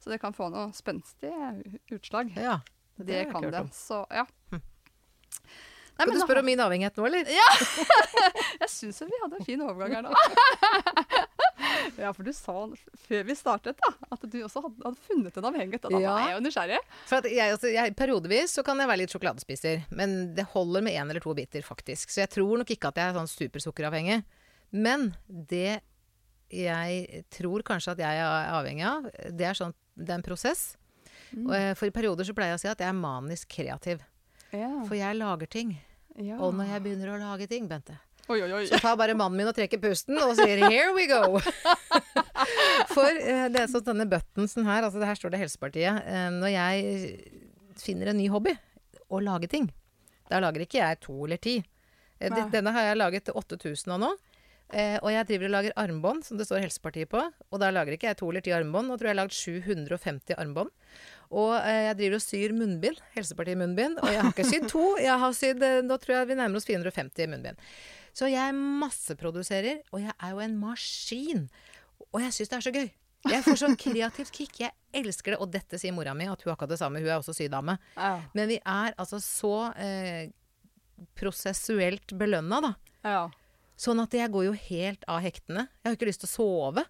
Så 0.00 0.10
det 0.10 0.20
kan 0.20 0.34
få 0.34 0.50
noe 0.50 0.72
spenstig 0.74 1.32
utslag. 1.94 2.34
Ja. 2.36 2.58
Det, 2.96 3.06
det 3.06 3.24
kan 3.30 3.42
det. 3.50 3.68
Så 3.74 4.04
ja. 4.10 4.26
Hm. 4.50 4.62
Nei, 5.94 6.06
Skal 6.08 6.16
du 6.16 6.22
spørre 6.24 6.40
om 6.42 6.48
min 6.48 6.58
avhengighet 6.64 6.96
nå, 6.98 7.04
eller? 7.06 7.28
Ja! 7.30 7.48
Jeg 8.64 8.70
syns 8.72 8.98
vi 9.04 9.18
hadde 9.22 9.38
en 9.38 9.46
fin 9.46 9.60
overgang 9.62 9.92
her 9.94 10.02
nå. 10.08 10.10
ja, 12.02 12.10
for 12.16 12.26
du 12.26 12.32
sa 12.34 12.54
før 13.06 13.22
vi 13.28 13.36
startet 13.38 13.78
da, 13.78 13.90
at 14.14 14.24
du 14.30 14.36
også 14.42 14.62
hadde, 14.64 14.82
hadde 14.88 15.00
funnet 15.06 15.38
en 15.38 15.48
avhengighet. 15.50 15.86
Da 15.86 16.00
Ja. 16.02 16.14
var 16.16 16.26
jeg 16.28 16.36
jo 16.36 16.42
nysgjerrig. 16.48 16.80
For 17.06 17.20
at 17.22 17.28
jeg, 17.30 17.54
altså, 17.54 17.70
jeg, 17.72 17.94
periodevis 17.98 18.56
så 18.58 18.64
kan 18.66 18.80
jeg 18.82 18.90
være 18.90 19.02
litt 19.04 19.14
sjokoladespiser, 19.14 19.84
men 19.94 20.16
det 20.36 20.46
holder 20.54 20.82
med 20.86 20.96
én 20.98 21.10
eller 21.14 21.22
to 21.24 21.34
biter, 21.38 21.62
faktisk. 21.66 22.10
Så 22.10 22.24
jeg 22.24 22.32
tror 22.34 22.58
nok 22.62 22.70
ikke 22.74 22.90
at 22.90 22.98
jeg 23.00 23.12
er 23.12 23.18
sånn 23.20 23.30
supersukkeravhengig. 23.30 24.22
Men 24.74 25.12
det 25.28 25.80
jeg 26.54 27.22
tror 27.34 27.62
kanskje 27.66 27.94
at 27.96 28.02
jeg 28.02 28.18
er 28.20 28.50
avhengig 28.54 28.84
av, 28.86 29.06
det 29.34 29.46
er, 29.48 29.56
sånn, 29.58 29.72
det 29.96 30.10
er 30.12 30.18
en 30.20 30.26
prosess. 30.26 30.74
Mm. 31.34 31.46
Eh, 31.54 31.70
For 31.78 31.86
i 31.88 31.94
perioder 31.94 32.26
så 32.28 32.34
pleier 32.36 32.52
jeg 32.54 32.60
å 32.60 32.62
si 32.62 32.68
at 32.70 32.82
jeg 32.84 32.90
er 32.92 32.98
manisk 32.98 33.48
kreativ. 33.56 34.02
Ja. 34.54 34.70
For 34.88 34.94
jeg 34.98 35.18
lager 35.18 35.50
ting. 35.50 35.76
ja. 36.16 36.36
Og 36.38 36.54
når 36.54 36.70
jeg 36.74 36.82
begynner 36.84 37.14
å 37.14 37.20
lage 37.20 37.48
ting, 37.50 37.66
Bente, 37.68 37.96
Oi, 38.28 38.38
oi, 38.40 38.50
oi. 38.56 38.66
så 38.70 38.78
tar 38.80 38.96
bare 38.96 39.12
mannen 39.18 39.36
min 39.36 39.48
og 39.50 39.56
trekker 39.56 39.80
pusten 39.82 40.16
og 40.22 40.36
sier 40.38 40.62
'here 40.64 40.94
we 40.96 41.06
go'. 41.10 41.40
For 42.94 43.10
eh, 43.10 43.48
det 43.52 43.60
er 43.64 43.70
sånn 43.70 43.84
denne 43.84 44.06
buttonsen 44.08 44.64
her, 44.64 44.82
altså 44.86 45.00
det 45.02 45.08
her 45.10 45.18
står 45.18 45.34
det 45.34 45.40
Helsepartiet. 45.42 46.04
Eh, 46.06 46.28
når 46.32 46.52
jeg 46.54 47.18
finner 47.80 48.12
en 48.12 48.16
ny 48.20 48.28
hobby, 48.32 48.54
å 49.10 49.20
lage 49.20 49.48
ting, 49.50 49.68
da 50.30 50.40
lager 50.40 50.64
ikke 50.64 50.80
jeg 50.80 51.00
to 51.04 51.24
eller 51.26 51.36
ti. 51.42 51.58
Eh, 52.20 52.30
denne 52.50 52.72
har 52.72 52.88
jeg 52.88 52.96
laget 53.00 53.28
8000 53.34 53.92
av 53.96 54.00
nå. 54.00 54.12
Eh, 54.72 54.96
og 55.02 55.10
jeg 55.12 55.26
driver 55.28 55.44
og 55.50 55.52
lager 55.54 55.74
armbånd, 55.76 56.24
som 56.24 56.38
det 56.40 56.46
står 56.48 56.64
Helsepartiet 56.64 57.10
på. 57.12 57.20
Og 57.52 57.60
da 57.60 57.68
lager 57.70 57.94
ikke 57.94 58.08
jeg 58.08 58.16
to 58.18 58.30
eller 58.30 58.40
ti 58.42 58.50
armbånd. 58.56 58.88
Nå 58.88 58.96
tror 58.96 59.10
jeg 59.10 59.12
jeg 59.12 59.18
har 59.18 59.22
lagd 59.22 59.36
750 59.36 60.38
armbånd. 60.40 60.72
Og 61.30 61.54
eh, 61.58 61.84
jeg 61.88 61.98
driver 62.00 62.18
og 62.18 62.24
syr 62.24 62.54
munnbind. 62.56 62.98
Helsepartiet-munnbind. 63.16 64.00
Og 64.02 64.10
jeg 64.12 64.20
har 64.22 64.32
ikke 64.32 64.48
sydd 64.48 64.66
to. 64.72 64.84
Jeg 65.02 65.20
har 65.24 65.36
sydd 65.36 65.62
eh, 65.64 65.80
Nå 65.86 65.98
tror 66.02 66.18
jeg 66.18 66.30
vi 66.32 66.38
nærmer 66.40 66.60
oss 66.60 66.68
450 66.68 67.30
munnbind. 67.32 67.62
Så 68.14 68.28
jeg 68.30 68.54
masseproduserer, 68.54 69.80
og 69.90 70.04
jeg 70.04 70.12
er 70.14 70.34
jo 70.36 70.42
en 70.44 70.58
maskin. 70.60 71.48
Og 72.12 72.20
jeg 72.22 72.36
syns 72.36 72.52
det 72.52 72.58
er 72.60 72.66
så 72.68 72.74
gøy. 72.74 72.86
Jeg 73.32 73.42
får 73.46 73.58
sånn 73.62 73.76
kreativt 73.80 74.30
kick. 74.36 74.60
Jeg 74.60 74.74
elsker 74.94 75.34
det. 75.34 75.40
Og 75.42 75.50
dette 75.50 75.80
sier 75.80 75.94
mora 75.96 76.12
mi, 76.14 76.28
at 76.30 76.42
hun 76.44 76.52
har 76.52 76.58
akkurat 76.58 76.74
det 76.76 76.78
samme. 76.82 77.00
Hun 77.02 77.08
er 77.10 77.16
også 77.18 77.34
sydame. 77.34 77.78
Ja. 77.96 78.18
Men 78.36 78.50
vi 78.52 78.60
er 78.60 78.94
altså 79.00 79.18
så 79.24 79.54
eh, 79.80 80.28
prosessuelt 81.18 82.14
belønna, 82.18 82.60
da. 82.68 82.74
ja. 83.08 83.24
Sånn 83.74 83.98
at 83.98 84.12
jeg 84.14 84.30
går 84.30 84.44
jo 84.46 84.52
helt 84.54 85.02
av 85.10 85.18
hektene. 85.24 85.64
Jeg 85.82 85.88
har 85.90 85.96
ikke 85.96 86.06
lyst 86.06 86.22
til 86.22 86.30
å 86.30 86.32
sove. 86.34 86.84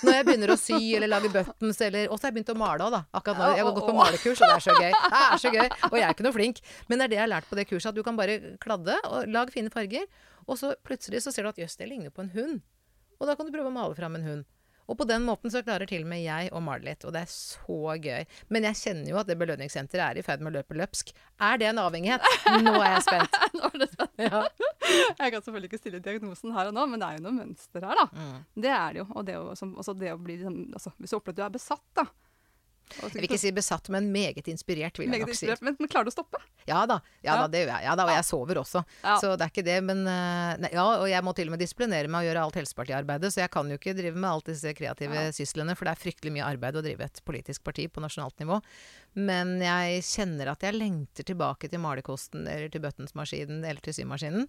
Når 0.00 0.14
jeg 0.16 0.24
begynner 0.24 0.52
å 0.54 0.56
sy 0.56 0.78
eller 0.96 1.10
lage 1.12 1.28
buttons 1.28 1.80
eller 1.84 2.06
Og 2.08 2.16
så 2.16 2.24
har 2.24 2.30
jeg 2.30 2.36
begynt 2.38 2.52
å 2.54 2.56
male 2.56 2.86
òg, 2.86 2.94
da. 2.94 3.00
Akkurat 3.18 3.36
nå. 3.42 3.48
Jeg 3.58 3.66
har 3.66 3.74
gått 3.76 3.88
på 3.90 3.96
malekurs, 3.98 4.40
og 4.40 4.46
det 4.48 4.54
er 4.56 4.64
så 4.64 4.76
gøy. 4.78 4.94
Det 4.96 5.20
er 5.26 5.42
så 5.42 5.52
gøy. 5.52 5.68
Og 5.90 5.96
jeg 5.98 6.06
er 6.06 6.14
ikke 6.14 6.24
noe 6.24 6.36
flink. 6.38 6.62
Men 6.88 6.98
det 7.02 7.04
er 7.04 7.12
det 7.12 7.18
jeg 7.18 7.24
har 7.26 7.32
lært 7.34 7.50
på 7.50 7.58
det 7.60 7.66
kurset, 7.68 7.90
at 7.92 7.98
du 7.98 8.02
kan 8.06 8.16
bare 8.16 8.38
kladde 8.64 8.96
og 9.10 9.28
lage 9.28 9.52
fine 9.52 9.72
farger. 9.74 10.08
Og 10.48 10.56
så 10.56 10.72
plutselig 10.86 11.20
så 11.26 11.34
ser 11.34 11.44
du 11.44 11.52
at 11.52 11.60
jøss, 11.60 11.76
det 11.76 11.90
ligner 11.90 12.14
på 12.14 12.24
en 12.24 12.32
hund. 12.32 12.62
Og 13.20 13.28
da 13.28 13.36
kan 13.36 13.44
du 13.44 13.52
prøve 13.52 13.68
å 13.68 13.76
male 13.76 13.98
fram 13.98 14.16
en 14.16 14.24
hund. 14.24 14.48
Og 14.90 14.98
på 14.98 15.06
den 15.06 15.22
måten 15.22 15.52
så 15.54 15.62
klarer 15.62 15.86
til 15.86 16.02
og 16.02 16.10
med 16.10 16.20
jeg 16.24 16.50
å 16.50 16.60
male 16.66 16.82
litt, 16.90 17.04
og 17.06 17.14
det 17.14 17.20
er 17.22 17.30
så 17.30 17.76
gøy. 18.02 18.24
Men 18.50 18.66
jeg 18.66 18.78
kjenner 18.80 19.12
jo 19.12 19.20
at 19.20 19.28
det 19.30 19.36
belønningssenteret 19.38 20.02
er 20.16 20.18
i 20.18 20.24
ferd 20.26 20.42
med 20.42 20.50
å 20.50 20.56
løpe 20.58 20.74
løpsk. 20.80 21.12
Er 21.46 21.60
det 21.62 21.68
en 21.70 21.78
avhengighet? 21.84 22.26
Nå 22.64 22.72
er 22.80 22.96
jeg 22.96 23.04
spent. 23.06 23.38
Nå 23.58 23.70
er 23.70 23.84
det 23.84 23.90
spent. 23.92 24.24
Ja. 24.26 24.42
Jeg 24.90 25.30
kan 25.36 25.44
selvfølgelig 25.44 25.70
ikke 25.70 25.78
stille 25.84 26.00
diagnosen 26.02 26.56
her 26.56 26.72
og 26.72 26.74
nå, 26.74 26.88
men 26.90 26.98
det 27.02 27.06
er 27.12 27.20
jo 27.20 27.26
noe 27.28 27.36
mønster 27.38 27.86
her, 27.86 28.00
da. 28.02 28.08
Mm. 28.10 28.40
Det 28.66 28.72
er 28.74 28.96
det 28.96 29.02
jo. 29.04 29.06
Og 29.14 29.28
det, 29.30 29.38
å- 29.38 29.54
som, 29.58 29.76
det 30.00 30.10
å 30.14 30.18
bli 30.18 30.40
liksom, 30.40 30.58
altså, 30.74 30.92
Hvis 30.98 31.14
du 31.14 31.18
opplever 31.20 31.36
at 31.38 31.40
du 31.40 31.46
er 31.46 31.54
besatt, 31.60 31.86
da. 32.02 32.06
Jeg 33.00 33.12
vil 33.14 33.26
ikke 33.28 33.38
si 33.38 33.50
besatt, 33.54 33.88
men 33.94 34.08
meget 34.12 34.48
inspirert, 34.50 34.98
vil 34.98 35.06
jeg 35.06 35.12
Meget 35.14 35.28
nok 35.30 35.38
si. 35.38 35.46
men, 35.64 35.76
men 35.78 35.88
klarer 35.90 36.08
du 36.08 36.10
å 36.10 36.14
stoppe? 36.14 36.40
Ja 36.68 36.82
da, 36.90 36.96
ja, 37.22 37.34
Ja. 37.34 37.36
da, 37.42 37.46
det 37.48 37.60
gjør 37.62 37.70
jeg. 37.72 37.84
Ja 37.86 37.94
da, 37.96 38.04
og 38.08 38.12
jeg 38.16 38.24
sover 38.26 38.58
også. 38.60 38.82
Så 39.22 39.30
det 39.38 39.46
er 39.46 39.52
ikke 39.52 39.64
det. 39.66 39.76
Men 39.86 40.02
eh, 40.06 40.56
nei, 40.64 40.70
ja, 40.74 40.84
og 41.00 41.06
jeg 41.10 41.24
må 41.24 41.34
til 41.38 41.48
og 41.48 41.54
med 41.54 41.62
disiplinere 41.62 42.10
meg 42.10 42.24
og 42.24 42.28
gjøre 42.30 42.42
alt 42.48 42.58
Helsepartiarbeidet, 42.60 43.30
så 43.34 43.42
jeg 43.44 43.50
kan 43.54 43.70
jo 43.70 43.78
ikke 43.78 43.94
drive 43.98 44.16
med 44.18 44.30
alt 44.30 44.50
disse 44.50 44.74
kreative 44.74 45.26
syslene, 45.36 45.76
for 45.78 45.86
det 45.88 45.94
er 45.94 46.02
fryktelig 46.02 46.34
mye 46.34 46.48
arbeid 46.50 46.76
å 46.76 46.82
drive 46.84 47.06
et 47.06 47.22
politisk 47.24 47.64
parti 47.64 47.86
på 47.88 48.02
nasjonalt 48.04 48.36
nivå. 48.42 48.60
Men 49.18 49.56
jeg 49.62 50.02
kjenner 50.06 50.52
at 50.52 50.62
jeg 50.66 50.76
lengter 50.78 51.26
tilbake 51.26 51.70
til 51.70 51.80
malerkosten 51.82 52.44
eller 52.46 52.68
til 52.70 52.82
buttonsmaskinen 52.84 53.64
eller 53.64 53.80
til 53.82 53.96
symaskinen. 54.02 54.46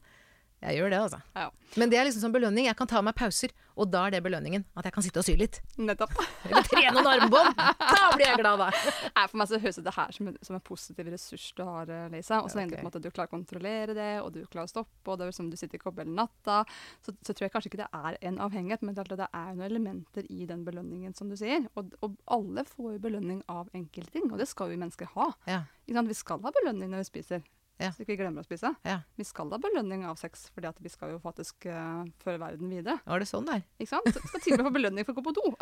Jeg 0.62 0.78
gjør 0.78 0.92
det, 0.94 0.98
altså. 1.02 1.18
Ja. 1.34 1.48
Men 1.82 1.90
det 1.90 1.98
er 1.98 2.06
liksom 2.06 2.22
som 2.22 2.34
belønning. 2.36 2.68
Jeg 2.68 2.76
kan 2.78 2.90
ta 2.90 3.00
meg 3.02 3.16
pauser, 3.18 3.50
og 3.80 3.88
da 3.90 4.04
er 4.06 4.14
det 4.14 4.20
belønningen. 4.22 4.62
At 4.78 4.86
jeg 4.86 4.94
kan 4.94 5.06
sitte 5.06 5.22
og 5.22 5.26
sy 5.26 5.34
litt. 5.40 5.58
Nettopp. 5.82 6.14
Eller 6.46 6.68
trene 6.70 6.92
noen 6.98 7.10
armbånd. 7.16 7.56
Da 7.58 8.10
blir 8.14 8.28
jeg 8.28 8.38
glad, 8.44 8.62
da. 8.62 8.68
Nei, 9.16 9.24
for 9.32 9.40
meg 9.42 9.50
så 9.50 9.60
høres 9.64 9.80
det 9.82 9.94
her 9.96 10.14
som 10.14 10.30
en, 10.30 10.36
som 10.46 10.58
en 10.58 10.64
positiv 10.68 11.10
ressurs 11.10 11.48
du 11.58 11.64
har, 11.66 11.90
eh, 11.90 12.10
Lisa. 12.14 12.42
Og 12.44 12.52
så 12.54 12.60
lenge 12.60 12.78
Ok. 12.78 12.92
du 12.94 13.00
du 13.02 13.10
klarer 13.10 13.32
å 13.32 13.34
kontrollere 13.34 13.96
det, 13.98 14.10
og 14.22 14.34
du 14.36 14.44
klarer 14.46 14.70
å 14.70 14.74
stoppe, 14.74 15.08
og 15.08 15.18
det 15.18 15.28
er 15.28 15.38
som 15.38 15.50
du 15.50 15.58
sitter 15.58 15.80
i 15.80 15.84
hele 15.88 16.14
natta, 16.14 16.60
så, 17.02 17.16
så 17.26 17.34
tror 17.34 17.48
jeg 17.48 17.54
kanskje 17.56 17.72
ikke 17.72 17.82
det 17.82 17.90
er 17.98 18.20
en 18.30 18.38
avhengighet, 18.46 18.84
men 18.86 18.94
det 18.94 19.06
er, 19.08 19.16
det 19.24 19.30
er 19.34 19.56
noen 19.56 19.66
elementer 19.66 20.30
i 20.30 20.46
den 20.46 20.66
belønningen, 20.68 21.16
som 21.18 21.32
du 21.32 21.36
sier. 21.40 21.66
Og, 21.76 21.96
og 22.06 22.20
alle 22.30 22.68
får 22.70 22.98
jo 22.98 23.06
belønning 23.08 23.42
av 23.50 23.72
enkelte 23.74 24.14
ting, 24.14 24.30
og 24.30 24.38
det 24.38 24.50
skal 24.52 24.70
vi 24.70 24.78
mennesker 24.78 25.10
ha. 25.16 25.32
Ja. 25.50 25.64
Vi 25.88 26.14
skal 26.18 26.42
ha 26.46 26.54
belønning 26.62 26.92
når 26.92 27.02
vi 27.06 27.10
spiser. 27.10 27.44
Ja. 27.82 27.90
Så 27.96 28.04
ikke 28.04 28.14
vi 28.14 28.20
glemmer 28.22 28.44
å 28.44 28.48
spise. 28.48 28.70
Ja. 28.86 29.00
Vi 29.18 29.26
skal 29.26 29.50
ha 29.54 29.58
belønning 29.62 30.04
av 30.06 30.20
sex, 30.22 30.48
fordi 30.54 30.70
vi 30.86 30.92
skal 30.94 31.16
jo 31.16 31.20
faktisk 31.24 31.66
uh, 31.72 32.04
føre 32.24 32.38
verden 32.42 32.70
videre. 32.72 33.00
Var 33.10 33.24
det 33.24 33.30
sånn 33.30 33.48
der? 33.50 33.64
Ikke 33.82 33.96
sant? 33.96 34.12
Så 34.14 34.22
skal 34.30 34.44
til 34.46 34.54
og 34.56 34.62
med 34.62 34.70
få 34.70 34.76
belønning 34.78 35.08
for 35.08 35.16
å 35.16 35.20
gå 35.20 35.26
på 35.30 35.36
do. 35.40 35.46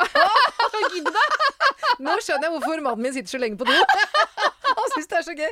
Nå 2.00 2.14
skjønner 2.24 2.46
jeg 2.48 2.54
hvorfor 2.54 2.82
mannen 2.84 3.04
min 3.04 3.14
sitter 3.16 3.32
så 3.34 3.40
lenge 3.40 3.58
på 3.60 3.66
do. 3.68 3.74
Han 4.70 4.92
syns 4.94 5.08
det 5.10 5.16
er 5.18 5.24
så 5.26 5.34
gøy. 5.36 5.50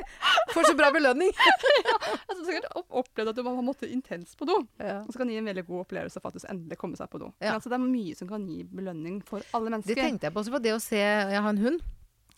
Får 0.53 0.69
så 0.69 0.75
bra 0.79 0.87
belønning. 0.95 1.29
ja, 1.35 1.97
altså, 2.23 2.39
sikkert 2.47 2.69
opp- 2.79 2.95
opplevd 3.03 3.33
at 3.33 3.37
du 3.37 3.43
har 3.45 3.59
måttet 3.65 3.91
intenst 3.93 4.37
på 4.39 4.47
do. 4.49 4.55
Ja. 4.79 5.01
Og 5.03 5.11
så 5.13 5.19
kan 5.21 5.29
det 5.29 5.35
gi 5.35 5.41
en 5.43 5.49
veldig 5.51 5.65
god 5.67 5.83
opplevelse 5.83 6.21
å 6.21 6.23
faktisk 6.23 6.47
endelig 6.49 6.79
komme 6.81 6.97
seg 6.99 7.11
på 7.11 7.21
do. 7.21 7.29
Ja. 7.43 7.57
Altså, 7.57 7.69
det 7.71 7.77
er 7.77 7.83
mye 7.85 8.15
som 8.17 8.29
kan 8.31 8.47
gi 8.49 8.61
belønning 8.63 9.19
for 9.27 9.43
alle 9.53 9.73
mennesker. 9.75 9.95
Det 9.99 10.07
tenkte 10.07 10.29
jeg 10.29 10.35
på 10.37 10.43
også 10.43 10.55
for 10.55 10.65
det 10.65 10.73
å 10.77 10.81
se 10.83 11.01
Jeg 11.03 11.43
har 11.43 11.51
en 11.51 11.61
hund. 11.65 11.83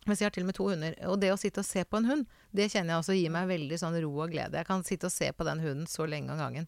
Mens 0.08 0.20
jeg 0.22 0.26
har 0.26 0.34
til 0.34 0.44
og 0.44 0.50
med 0.50 0.56
to 0.58 0.66
hunder. 0.68 0.96
Og 1.12 1.20
det 1.22 1.30
å 1.32 1.38
sitte 1.38 1.62
og 1.62 1.66
se 1.68 1.84
på 1.86 1.98
en 2.02 2.06
hund, 2.10 2.26
det 2.52 2.72
kjenner 2.74 2.96
jeg 2.96 3.04
også 3.04 3.16
gir 3.20 3.30
meg 3.34 3.48
veldig 3.52 3.78
sånn 3.78 3.98
ro 4.02 4.14
og 4.24 4.32
glede. 4.34 4.58
Jeg 4.58 4.66
kan 4.66 4.84
sitte 4.88 5.06
og 5.06 5.14
se 5.14 5.30
på 5.32 5.46
den 5.46 5.60
hunden 5.62 5.86
så 5.90 6.08
lenge 6.10 6.34
av 6.34 6.40
gangen. 6.42 6.68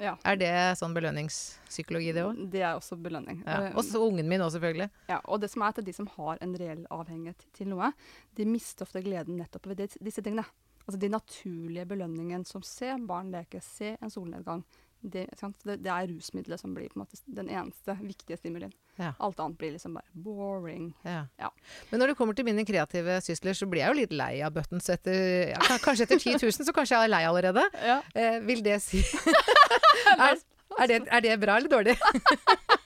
Ja. 0.00 0.16
Er 0.24 0.36
det 0.40 0.50
sånn 0.80 0.94
belønningspsykologi, 0.96 2.12
det 2.16 2.22
òg? 2.24 2.38
Det 2.50 2.62
er 2.64 2.74
også 2.78 2.96
belønning. 2.98 3.42
Ja. 3.46 3.68
Eh, 3.68 3.76
Og 3.76 3.84
så 3.84 4.00
ungen 4.02 4.26
min 4.28 4.40
òg, 4.40 4.50
selvfølgelig. 4.54 4.90
ja, 5.08 5.20
og 5.24 5.40
det 5.40 5.50
som 5.52 5.62
er 5.62 5.68
at 5.68 5.84
de 5.84 5.92
som 5.92 6.06
har 6.16 6.38
en 6.40 6.54
reell 6.58 6.86
avhengighet 6.90 7.44
til 7.54 7.68
noe, 7.68 7.92
de 8.34 8.44
mister 8.48 8.84
ofte 8.86 9.02
gleden 9.04 9.36
nettopp 9.38 9.66
ved 9.66 9.84
disse 10.00 10.22
tingene. 10.24 10.44
Altså 10.88 10.98
de 10.98 11.08
naturlige 11.12 11.86
belønningen 11.86 12.44
som 12.44 12.62
se 12.62 12.96
barn 13.06 13.30
leke, 13.30 13.60
se 13.62 13.96
en 14.02 14.10
solnedgang. 14.10 14.64
Det, 15.02 15.26
det, 15.34 15.76
det 15.82 15.90
er 15.90 16.10
rusmiddelet 16.12 16.60
som 16.60 16.74
blir 16.76 16.90
på 16.92 17.02
en 17.02 17.08
den 17.34 17.48
eneste 17.50 17.96
viktige 18.00 18.36
stimulien. 18.38 18.72
Ja. 19.00 19.12
Alt 19.18 19.40
annet 19.42 19.58
blir 19.58 19.72
liksom 19.74 19.96
bare 19.98 20.06
boring. 20.12 20.92
Ja. 21.02 21.24
Ja. 21.40 21.50
Men 21.90 22.02
når 22.02 22.12
det 22.12 22.18
kommer 22.20 22.36
til 22.38 22.46
mine 22.46 22.64
kreative 22.68 23.18
sysler, 23.24 23.56
så 23.58 23.66
blir 23.66 23.82
jeg 23.82 23.90
jo 23.90 23.98
litt 24.02 24.14
lei 24.14 24.34
av 24.46 24.54
buttons 24.54 24.86
etter 24.92 25.56
Kanskje 25.82 26.06
etter 26.06 26.20
10 26.20 26.38
000, 26.38 26.68
så 26.68 26.76
kanskje 26.76 26.98
jeg 26.98 27.08
er 27.08 27.14
lei 27.14 27.24
allerede. 27.26 27.66
Ja. 27.82 27.98
Eh, 28.14 28.38
vil 28.46 28.62
det 28.64 28.78
si 28.84 29.02
er, 30.18 30.38
er, 30.78 30.86
det, 30.86 31.02
er 31.08 31.26
det 31.26 31.40
bra 31.42 31.58
eller 31.58 31.72
dårlig? 31.72 31.98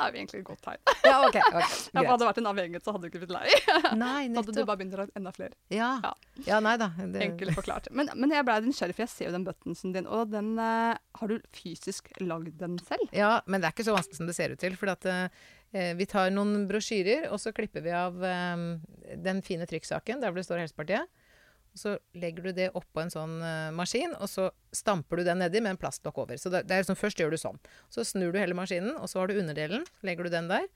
er 0.00 0.14
jo 0.14 0.20
egentlig 0.20 0.40
et 0.40 0.46
godt 0.48 0.62
tegn. 0.64 0.82
Ja, 1.10 1.16
ok. 1.26 1.36
okay 1.36 1.62
Ja, 1.94 2.02
hadde 2.06 2.18
det 2.22 2.28
vært 2.28 2.40
en 2.42 2.48
avhengighet, 2.50 2.86
så 2.86 2.94
hadde 2.94 3.06
du 3.06 3.10
ikke 3.10 3.22
blitt 3.24 3.34
lei. 3.34 3.46
Nei, 4.04 4.28
hadde 4.34 4.54
du 4.56 4.60
bare 4.62 4.80
begynt 4.80 4.96
å 4.96 5.04
ha 5.04 5.06
enda 5.20 5.32
flere. 5.36 5.56
Ja. 5.74 5.90
Ja. 6.04 6.12
ja, 6.46 6.58
nei 6.64 6.74
da. 6.80 6.90
Det, 6.98 7.22
Enkelt 7.28 7.56
forklart. 7.58 7.88
Men, 7.96 8.12
men 8.16 8.34
jeg 8.34 8.46
ble 8.48 8.58
nysgjerrig, 8.66 8.96
for 8.98 9.06
jeg 9.06 9.14
ser 9.14 9.30
jo 9.30 9.36
den 9.36 9.46
buttonsen 9.48 9.94
din, 9.96 10.08
og 10.10 10.32
den 10.32 10.52
uh, 10.58 10.98
Har 11.20 11.32
du 11.32 11.38
fysisk 11.56 12.12
lagd 12.22 12.58
den 12.60 12.76
selv? 12.86 13.08
Ja, 13.16 13.38
men 13.46 13.62
det 13.62 13.70
er 13.70 13.76
ikke 13.76 13.88
så 13.88 13.96
vanskelig 13.96 14.20
som 14.20 14.30
det 14.30 14.36
ser 14.38 14.54
ut 14.54 14.62
til. 14.62 14.76
For 14.80 14.92
at, 14.92 15.08
uh, 15.08 15.48
vi 15.96 16.06
tar 16.10 16.32
noen 16.34 16.66
brosjyrer, 16.70 17.28
og 17.30 17.38
så 17.42 17.54
klipper 17.54 17.84
vi 17.84 17.94
av 17.94 18.16
um, 18.18 18.68
den 19.22 19.42
fine 19.46 19.68
trykksaken 19.70 20.22
der 20.22 20.32
hvor 20.32 20.42
det 20.42 20.48
står 20.48 20.64
Helsepartiet. 20.64 21.06
Så 21.74 21.98
legger 22.18 22.42
du 22.42 22.52
det 22.52 22.70
oppå 22.74 23.00
en 23.04 23.10
sånn 23.12 23.36
uh, 23.42 23.70
maskin, 23.76 24.14
og 24.18 24.28
så 24.28 24.48
stamper 24.74 25.20
du 25.20 25.24
den 25.24 25.38
nedi 25.38 25.60
med 25.62 25.76
en 25.76 25.80
plastlokk 25.80 26.18
over. 26.18 26.36
Så 26.40 26.50
det, 26.50 26.64
det 26.66 26.74
er 26.74 26.82
liksom, 26.82 26.98
Først 26.98 27.20
gjør 27.22 27.30
du 27.30 27.38
sånn. 27.38 27.60
Så 27.92 28.02
snur 28.04 28.32
du 28.34 28.38
hele 28.42 28.54
maskinen, 28.58 28.96
og 28.98 29.08
så 29.08 29.20
har 29.22 29.30
du 29.30 29.38
underdelen. 29.38 29.86
Legger 30.02 30.26
du 30.26 30.30
den 30.34 30.48
der. 30.50 30.66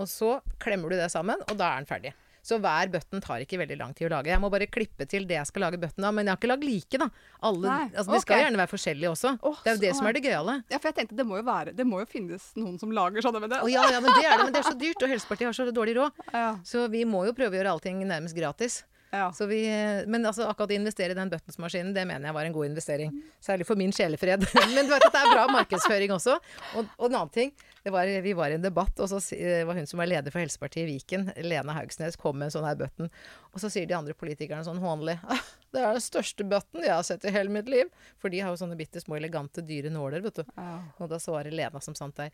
Og 0.00 0.08
så 0.08 0.40
klemmer 0.58 0.90
du 0.90 0.96
det 0.96 1.10
sammen, 1.12 1.36
og 1.50 1.56
da 1.60 1.74
er 1.74 1.82
den 1.82 1.86
ferdig. 1.90 2.12
Så 2.42 2.56
hver 2.58 2.88
button 2.90 3.20
tar 3.22 3.38
ikke 3.44 3.54
veldig 3.60 3.76
lang 3.78 3.92
tid 3.94 4.08
å 4.08 4.16
lage. 4.16 4.32
Jeg 4.32 4.40
må 4.42 4.48
bare 4.50 4.66
klippe 4.66 5.06
til 5.06 5.28
det 5.30 5.36
jeg 5.36 5.46
skal 5.46 5.62
lage 5.62 5.78
button 5.78 6.02
av. 6.08 6.10
Men 6.16 6.26
jeg 6.26 6.32
har 6.34 6.40
ikke 6.40 6.48
lagd 6.50 6.64
like, 6.66 6.98
da. 6.98 7.06
Alle, 7.46 7.68
Nei, 7.68 7.84
altså, 7.94 8.16
de 8.16 8.20
skal 8.24 8.40
gjerne 8.42 8.58
være 8.58 8.70
forskjellige 8.72 9.12
også. 9.12 9.30
Oh, 9.46 9.60
det 9.62 9.70
er 9.70 9.76
jo 9.76 9.80
det 9.84 9.92
så- 9.92 9.98
som 10.00 10.08
er 10.10 10.12
det 10.16 10.22
gøyale. 10.24 10.56
Ja, 10.74 10.78
for 10.82 10.88
jeg 10.90 10.96
tenkte 10.96 11.16
det 11.20 11.26
må 11.28 11.36
jo 11.38 11.44
være 11.46 11.76
Det 11.76 11.86
må 11.86 12.00
jo 12.02 12.06
finnes 12.10 12.48
noen 12.58 12.80
som 12.80 12.90
lager 12.90 13.22
sånne 13.22 13.40
med 13.44 13.50
det. 13.54 13.60
Oh, 13.62 13.70
ja, 13.70 13.84
ja, 13.94 14.00
men 14.00 14.10
det 14.10 14.24
er 14.26 14.38
det. 14.38 14.44
Men 14.48 14.52
det 14.56 14.64
er 14.64 14.70
så 14.72 14.78
dyrt, 14.80 15.02
og 15.06 15.08
Helsepartiet 15.14 15.46
har 15.46 15.54
så 15.54 15.70
dårlig 15.70 15.94
råd. 16.00 16.10
Ja, 16.32 16.58
Så 16.66 16.90
vi 16.90 17.04
må 17.04 17.22
jo 17.26 17.32
prøve 17.32 17.54
å 17.54 17.60
gjøre 17.62 17.76
allting 17.78 18.02
nærmest 18.10 18.34
gratis. 18.34 18.82
Ja. 19.12 19.32
Så 19.32 19.46
vi, 19.46 19.60
men 20.08 20.24
altså, 20.24 20.46
akkurat 20.48 20.72
å 20.72 20.76
investere 20.78 21.12
i 21.12 21.18
den 21.18 21.28
buttonsmaskinen, 21.28 21.92
det 21.92 22.06
mener 22.08 22.30
jeg 22.30 22.36
var 22.38 22.48
en 22.48 22.54
god 22.54 22.70
investering. 22.70 23.10
Særlig 23.44 23.66
for 23.68 23.76
min 23.76 23.92
sjelefred. 23.92 24.46
men 24.74 24.88
du 24.88 24.94
vet 24.94 25.04
at 25.04 25.12
det 25.12 25.20
er 25.20 25.34
bra 25.34 25.44
markedsføring 25.52 26.14
også. 26.16 26.38
Og, 26.78 26.88
og 26.96 27.10
en 27.10 27.18
annen 27.18 27.34
ting, 27.34 27.52
det 27.84 27.92
var, 27.92 28.08
vi 28.24 28.32
var 28.38 28.54
i 28.54 28.56
en 28.56 28.64
debatt, 28.64 28.96
og 29.04 29.10
så 29.12 29.20
var 29.68 29.76
hun 29.76 29.90
som 29.90 30.00
var 30.00 30.08
leder 30.08 30.32
for 30.32 30.40
Helsepartiet 30.40 30.86
i 30.86 30.94
Viken, 30.94 31.28
Lena 31.44 31.76
Haugsnes, 31.76 32.16
kom 32.16 32.38
med 32.40 32.48
en 32.48 32.54
sånn 32.56 32.64
her 32.64 32.78
button. 32.80 33.12
Og 33.52 33.60
så 33.60 33.68
sier 33.74 33.90
de 33.90 33.98
andre 33.98 34.16
politikerne 34.16 34.64
sånn 34.64 34.80
hånlig 34.80 35.18
ah, 35.28 35.44
det 35.72 35.80
er 35.82 35.96
den 35.96 36.04
største 36.04 36.44
button 36.48 36.84
jeg 36.84 36.94
har 36.94 37.04
sett 37.04 37.28
i 37.28 37.32
hele 37.34 37.52
mitt 37.52 37.68
liv. 37.68 37.92
For 38.22 38.32
de 38.32 38.40
har 38.40 38.52
jo 38.52 38.60
sånne 38.60 38.78
bitte 38.80 39.00
små, 39.02 39.18
elegante, 39.20 39.64
dyre 39.66 39.92
nåler, 39.92 40.24
vet 40.24 40.40
du. 40.40 40.56
ja. 40.56 40.72
Og 41.02 41.12
da 41.12 41.20
svarer 41.20 41.52
Lena 41.52 41.80
som 41.84 41.96
sant 41.98 42.16
der. 42.16 42.32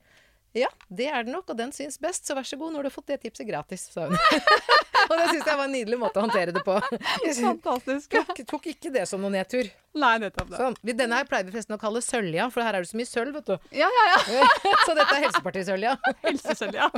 Ja, 0.56 0.68
det 0.88 1.08
er 1.12 1.24
det 1.26 1.32
nok, 1.32 1.50
og 1.52 1.58
den 1.58 1.72
syns 1.76 1.98
best, 2.00 2.24
så 2.26 2.34
vær 2.36 2.46
så 2.48 2.56
god, 2.56 2.72
nå 2.72 2.80
har 2.80 2.88
du 2.88 2.92
fått 2.92 3.10
det 3.12 3.18
tipset 3.26 3.46
gratis, 3.48 3.84
sa 3.92 4.06
hun. 4.08 4.16
og 5.10 5.12
det 5.12 5.26
syns 5.28 5.44
jeg 5.44 5.58
var 5.58 5.66
en 5.66 5.74
nydelig 5.76 5.98
måte 6.00 6.20
å 6.20 6.24
håndtere 6.24 6.54
det 6.56 6.62
på. 6.64 6.78
Fantastisk. 7.42 8.16
tok, 8.16 8.40
tok 8.48 8.70
ikke 8.72 8.92
det 8.94 9.04
som 9.10 9.20
noen 9.20 9.36
nedtur. 9.36 9.68
Nei, 9.98 10.14
nettopp 10.22 10.48
det. 10.52 10.60
Sånn. 10.62 10.78
Denne 10.88 11.20
her 11.20 11.28
pleier 11.28 11.44
vi 11.44 11.52
forresten 11.52 11.76
å 11.76 11.80
kalle 11.80 12.00
sølja, 12.04 12.48
for 12.54 12.64
her 12.64 12.78
er 12.78 12.86
det 12.86 12.90
så 12.90 13.00
mye 13.00 13.10
sølv, 13.10 13.36
vet 13.36 13.50
du. 13.50 13.68
Ja, 13.76 13.90
ja, 13.92 14.06
ja. 14.38 14.48
så 14.86 14.96
dette 14.96 15.18
er 15.18 15.24
Helsepartisølja. 15.26 15.94
Helsesølv, 16.24 16.80
ja. 16.80 16.88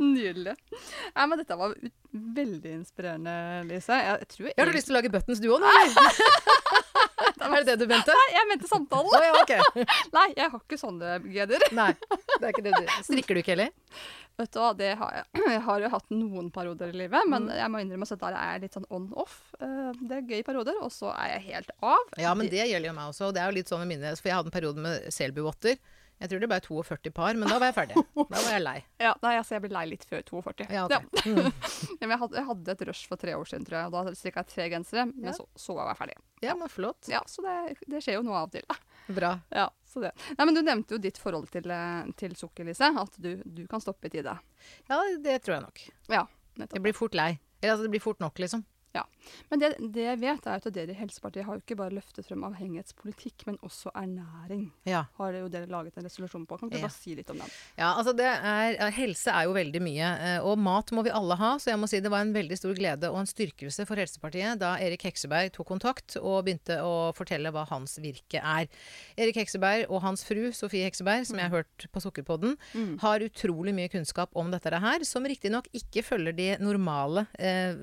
Nydelig. 0.00 0.56
Nei, 1.16 1.24
men 1.24 1.40
dette 1.40 1.58
var 1.60 1.76
veldig 2.10 2.76
inspirerende, 2.80 3.34
Lise. 3.70 3.96
Jeg, 3.96 4.24
jeg 4.24 4.32
tror 4.34 4.54
Har 4.58 4.70
du 4.70 4.76
lyst 4.76 4.90
til 4.90 4.96
å 4.96 5.00
lage 5.00 5.12
buttons 5.14 5.40
du 5.40 5.48
òg, 5.54 5.64
nå? 5.64 5.72
eller? 5.86 7.10
er 7.54 7.64
det 7.64 7.66
det 7.74 7.76
du 7.82 7.90
mente? 7.90 8.14
Nei, 8.16 8.28
jeg 8.36 8.48
mente 8.52 8.68
samtalen. 8.70 9.12
Oh, 9.16 9.24
ja, 9.24 9.34
okay. 9.42 9.84
Nei, 10.16 10.26
jeg 10.36 10.50
har 10.52 10.60
ikke 10.64 10.78
sånne 10.80 11.18
geder. 11.32 11.64
Nei, 11.76 11.92
det 12.10 12.40
er 12.42 12.50
ikke 12.54 12.64
det 12.68 12.72
du 12.78 12.90
Strikker 13.08 13.36
du 13.38 13.42
ikke 13.42 13.54
heller? 13.56 13.70
Vet 14.40 14.54
du 14.54 14.58
hva, 14.62 14.70
det 14.78 14.90
har 14.96 15.16
jeg. 15.18 15.24
Jeg 15.52 15.60
har 15.66 15.82
jo 15.84 15.88
hatt 15.92 16.12
noen 16.14 16.46
perioder 16.54 16.92
i 16.94 16.96
livet, 17.02 17.26
men 17.28 17.48
Mm. 17.50 17.56
jeg 17.58 17.70
må 17.74 17.80
innrømme 17.82 18.06
at 18.08 18.20
der 18.22 18.36
er 18.38 18.52
jeg 18.54 18.62
litt 18.62 18.76
sånn 18.78 18.86
on-off. 18.96 19.34
Eh, 19.60 19.90
Det 20.00 20.16
er 20.16 20.28
gøy 20.30 20.42
perioder, 20.46 20.78
og 20.80 20.92
så 20.94 21.10
er 21.12 21.34
jeg 21.34 21.42
helt 21.50 21.70
av. 21.84 22.06
Ja, 22.20 22.32
men 22.38 22.48
det 22.48 22.62
gjelder 22.70 22.88
jo 22.88 22.94
meg 22.96 23.10
også. 23.12 23.28
Og 23.28 23.34
det 23.36 23.42
er 23.42 23.50
jo 23.50 23.56
litt 23.58 23.68
sånn 23.68 23.82
med 23.84 23.90
mine 23.92 24.14
For 24.16 24.30
jeg 24.30 24.36
hadde 24.38 24.48
en 24.48 24.54
periode 24.54 24.80
med 24.86 25.10
selbuvotter. 25.12 25.76
Jeg 26.20 26.28
tror 26.28 26.42
det 26.42 26.48
ble 26.50 26.58
42 26.60 27.10
par, 27.16 27.36
men 27.40 27.48
da 27.48 27.56
var 27.56 27.70
jeg 27.70 27.76
ferdig. 27.78 28.02
Da 28.16 28.24
var 28.44 28.50
jeg 28.52 28.60
lei. 28.62 28.76
Ja, 29.06 29.14
nei, 29.22 29.32
altså, 29.40 29.54
jeg 29.56 29.62
ble 29.64 29.70
lei 29.72 29.84
litt 29.88 30.02
før 30.04 30.20
42. 30.28 30.66
Ja, 30.76 30.82
ok. 30.84 31.22
Mm. 31.24 31.46
Ja, 32.00 32.04
men 32.04 32.12
jeg, 32.12 32.20
hadde, 32.22 32.36
jeg 32.36 32.46
hadde 32.50 32.74
et 32.74 32.82
rush 32.90 33.08
for 33.08 33.20
tre 33.20 33.32
år 33.38 33.48
siden, 33.48 33.64
tror 33.68 33.78
jeg. 33.78 33.88
og 33.88 33.94
Da 34.10 34.14
strikka 34.18 34.42
jeg 34.44 34.50
tre 34.52 34.66
gensere, 34.74 35.06
men 35.10 35.32
så, 35.36 35.46
så 35.56 35.76
var 35.78 35.88
jeg 35.92 36.00
ferdig. 36.02 36.16
Ja, 36.44 36.56
men 36.60 36.68
flott. 36.72 37.08
Ja, 37.12 37.22
Så 37.28 37.44
det, 37.46 37.56
det 37.88 38.02
skjer 38.04 38.18
jo 38.18 38.24
noe 38.26 38.36
av 38.42 38.50
og 38.50 38.54
til. 38.58 38.68
Bra. 39.16 39.32
Ja, 39.56 39.66
så 39.88 40.04
det. 40.04 40.12
Nei, 40.36 40.44
men 40.50 40.58
Du 40.58 40.60
nevnte 40.62 40.96
jo 40.98 41.00
ditt 41.02 41.18
forhold 41.20 41.48
til, 41.54 41.70
eh, 41.72 42.12
til 42.20 42.36
sukker, 42.38 42.68
Lise. 42.68 42.92
At 43.00 43.16
du, 43.20 43.32
du 43.44 43.64
kan 43.70 43.80
stoppe 43.82 44.10
i 44.10 44.12
tide. 44.12 44.36
Ja, 44.92 45.00
det 45.24 45.40
tror 45.46 45.56
jeg 45.56 45.64
nok. 45.64 45.82
Ja, 46.12 46.26
nettopp. 46.60 46.76
Jeg 46.76 46.84
blir 46.90 46.96
fort 47.00 47.16
lei. 47.16 47.30
Eller 47.62 47.74
altså, 47.78 47.88
det 47.88 47.94
blir 47.96 48.04
fort 48.04 48.20
nok, 48.22 48.36
liksom. 48.44 48.62
Men 49.50 49.60
det, 49.60 49.68
det 49.94 50.02
jeg 50.02 50.18
vet, 50.20 50.46
er 50.46 50.58
at 50.58 50.66
dere 50.74 50.90
i 50.90 50.98
Helsepartiet 50.98 51.44
har 51.46 51.54
jo 51.58 51.62
ikke 51.62 51.76
bare 51.78 51.94
løftet 51.94 52.26
frem 52.26 52.42
avhengighetspolitikk, 52.48 53.44
men 53.46 53.58
også 53.66 53.92
ernæring. 53.94 54.64
Ja. 54.88 55.04
Har 55.18 55.32
jo 55.36 55.48
dere 55.52 55.68
laget 55.70 55.96
en 56.00 56.06
resolusjon 56.08 56.46
på. 56.48 56.58
Kan 56.58 56.68
ikke 56.70 56.78
du 56.78 56.80
Ja. 56.80 56.88
bare 56.88 56.96
si 56.96 57.14
litt 57.14 57.30
om 57.30 57.38
den? 57.38 57.50
Ja, 57.78 57.94
altså 57.94 58.14
det 58.16 58.26
er, 58.26 58.90
Helse 58.90 59.30
er 59.30 59.44
jo 59.46 59.52
veldig 59.54 59.82
mye, 59.82 60.08
eh, 60.20 60.38
og 60.42 60.58
mat 60.58 60.90
må 60.96 61.04
vi 61.06 61.10
alle 61.14 61.36
ha. 61.38 61.52
Så 61.58 61.70
jeg 61.70 61.78
må 61.78 61.88
si 61.88 62.00
det 62.00 62.10
var 62.10 62.20
en 62.24 62.32
veldig 62.34 62.58
stor 62.58 62.74
glede 62.74 63.10
og 63.12 63.18
en 63.20 63.26
styrkelse 63.30 63.86
for 63.86 63.94
Helsepartiet 63.96 64.58
da 64.58 64.74
Erik 64.78 65.02
Hekseberg 65.06 65.52
tok 65.52 65.66
kontakt 65.70 66.16
og 66.20 66.44
begynte 66.46 66.80
å 66.82 67.14
fortelle 67.14 67.52
hva 67.54 67.66
hans 67.70 67.98
virke 68.02 68.42
er. 68.42 68.66
Erik 69.16 69.36
Hekseberg 69.36 69.86
og 69.90 70.02
hans 70.02 70.24
fru 70.24 70.50
Sofie 70.52 70.84
Hekseberg, 70.88 71.26
som 71.26 71.36
jeg 71.38 71.48
har 71.50 71.60
hørt 71.62 71.86
på 71.92 72.00
Sukkerpodden, 72.02 72.56
Mm. 72.74 72.98
har 73.00 73.20
utrolig 73.20 73.74
mye 73.74 73.88
kunnskap 73.90 74.30
om 74.34 74.50
dette 74.50 74.70
her, 74.80 75.04
som 75.04 75.22
riktignok 75.24 75.66
ikke 75.74 76.02
følger 76.04 76.32
de 76.34 76.56
normale 76.58 77.26
eh, 77.38 77.74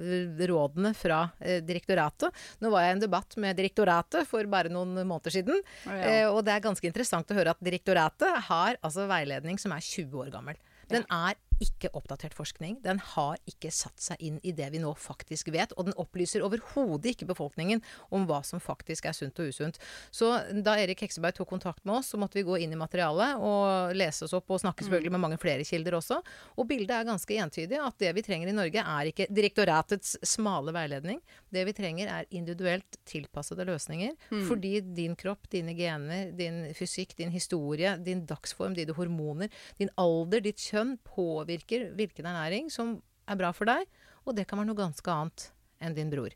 rådene 0.47 0.93
fra 0.97 1.21
eh, 1.39 1.59
direktoratet. 1.65 2.45
Nå 2.63 2.71
var 2.73 2.85
jeg 2.85 2.93
i 2.93 2.97
en 2.97 3.05
debatt 3.05 3.37
med 3.41 3.57
direktoratet 3.59 4.27
for 4.29 4.49
bare 4.51 4.71
noen 4.73 4.95
måneder 4.97 5.37
siden. 5.39 5.61
Eh, 5.93 6.25
og 6.27 6.43
det 6.47 6.55
er 6.55 6.65
ganske 6.65 6.89
interessant 6.89 7.31
å 7.31 7.37
høre 7.37 7.55
at 7.55 7.63
direktoratet 7.63 8.49
har 8.49 8.79
altså 8.81 9.07
veiledning 9.09 9.61
som 9.61 9.75
er 9.75 9.85
20 9.85 10.25
år 10.25 10.33
gammel. 10.33 10.59
Den 10.91 11.03
er 11.11 11.35
ikke 11.63 11.89
oppdatert 11.97 12.35
forskning. 12.37 12.77
Den 12.83 12.99
har 13.13 13.37
ikke 13.49 13.71
satt 13.73 13.97
seg 14.01 14.21
inn 14.23 14.37
i 14.45 14.53
det 14.55 14.69
vi 14.73 14.81
nå 14.81 14.91
faktisk 14.99 15.49
vet. 15.53 15.73
Og 15.77 15.87
den 15.87 15.97
opplyser 15.97 16.43
overhodet 16.45 17.13
ikke 17.13 17.29
befolkningen 17.31 17.81
om 18.13 18.27
hva 18.29 18.43
som 18.45 18.61
faktisk 18.61 19.07
er 19.09 19.15
sunt 19.17 19.39
og 19.41 19.49
usunt. 19.51 19.79
Så 20.13 20.29
da 20.65 20.75
Erik 20.77 21.01
Hekseberg 21.05 21.37
tok 21.37 21.49
kontakt 21.49 21.83
med 21.87 21.99
oss, 21.99 22.11
så 22.13 22.19
måtte 22.21 22.37
vi 22.39 22.45
gå 22.47 22.59
inn 22.61 22.75
i 22.75 22.79
materialet 22.79 23.41
og 23.41 23.95
lese 23.97 24.27
oss 24.27 24.35
opp 24.37 24.53
og 24.53 24.61
snakke 24.61 24.85
selvfølgelig 24.85 25.13
med 25.15 25.23
mange 25.23 25.39
flere 25.41 25.65
kilder 25.67 25.97
også. 25.97 26.19
Og 26.57 26.69
bildet 26.69 26.93
er 26.93 27.09
ganske 27.09 27.39
entydig 27.41 27.81
at 27.81 27.97
det 28.01 28.13
vi 28.17 28.25
trenger 28.25 28.51
i 28.51 28.57
Norge 28.57 28.83
er 28.83 29.11
ikke 29.11 29.29
direktoratets 29.33 30.17
smale 30.27 30.73
veiledning. 30.75 31.21
Det 31.53 31.65
vi 31.65 31.75
trenger 31.77 32.13
er 32.19 32.29
individuelt 32.37 32.99
tilpassede 33.07 33.65
løsninger. 33.67 34.13
Fordi 34.47 34.75
din 34.93 35.17
kropp, 35.17 35.49
dine 35.51 35.73
gener, 35.77 36.31
din 36.37 36.67
fysikk, 36.77 37.17
din 37.17 37.33
historie, 37.33 37.95
din 38.03 38.25
dagsform, 38.29 38.77
dine 38.77 38.93
hormoner, 38.97 39.49
din 39.81 39.89
alder, 39.97 40.43
ditt 40.45 40.61
kjønn 40.61 40.97
påvirker 41.07 41.46
hvilken 41.47 42.27
ernæring 42.27 42.71
som 42.73 42.97
er 43.27 43.39
bra 43.39 43.53
for 43.55 43.69
deg. 43.69 43.87
Og 44.27 44.35
det 44.35 44.47
kan 44.47 44.59
være 44.59 44.69
noe 44.69 44.79
ganske 44.79 45.11
annet 45.11 45.49
enn 45.83 45.95
din 45.97 46.11
bror. 46.11 46.33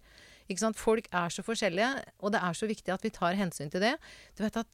Ikke 0.47 0.63
sant? 0.63 0.79
Folk 0.79 1.07
er 1.15 1.31
så 1.31 1.43
forskjellige, 1.45 1.89
og 2.19 2.33
det 2.33 2.41
er 2.43 2.55
så 2.57 2.67
viktig 2.69 2.91
at 2.93 3.03
vi 3.05 3.11
tar 3.13 3.37
hensyn 3.39 3.71
til 3.71 3.83
det. 3.83 3.95
Du 4.35 4.43
vet 4.43 4.61
at 4.61 4.69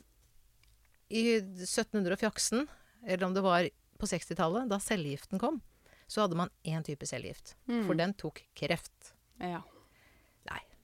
i 1.13 1.39
1700-fjaksen, 1.39 2.65
eller 3.05 3.25
om 3.27 3.35
det 3.35 3.43
var 3.45 3.69
på 3.97 4.09
60-tallet, 4.09 4.67
da 4.69 4.79
cellegiften 4.83 5.39
kom, 5.41 5.61
så 6.07 6.23
hadde 6.23 6.37
man 6.39 6.51
én 6.67 6.83
type 6.87 7.07
cellegift. 7.07 7.55
For 7.87 7.97
den 7.99 8.13
tok 8.19 8.41
kreft. 8.57 9.13
Ja. 9.39 9.61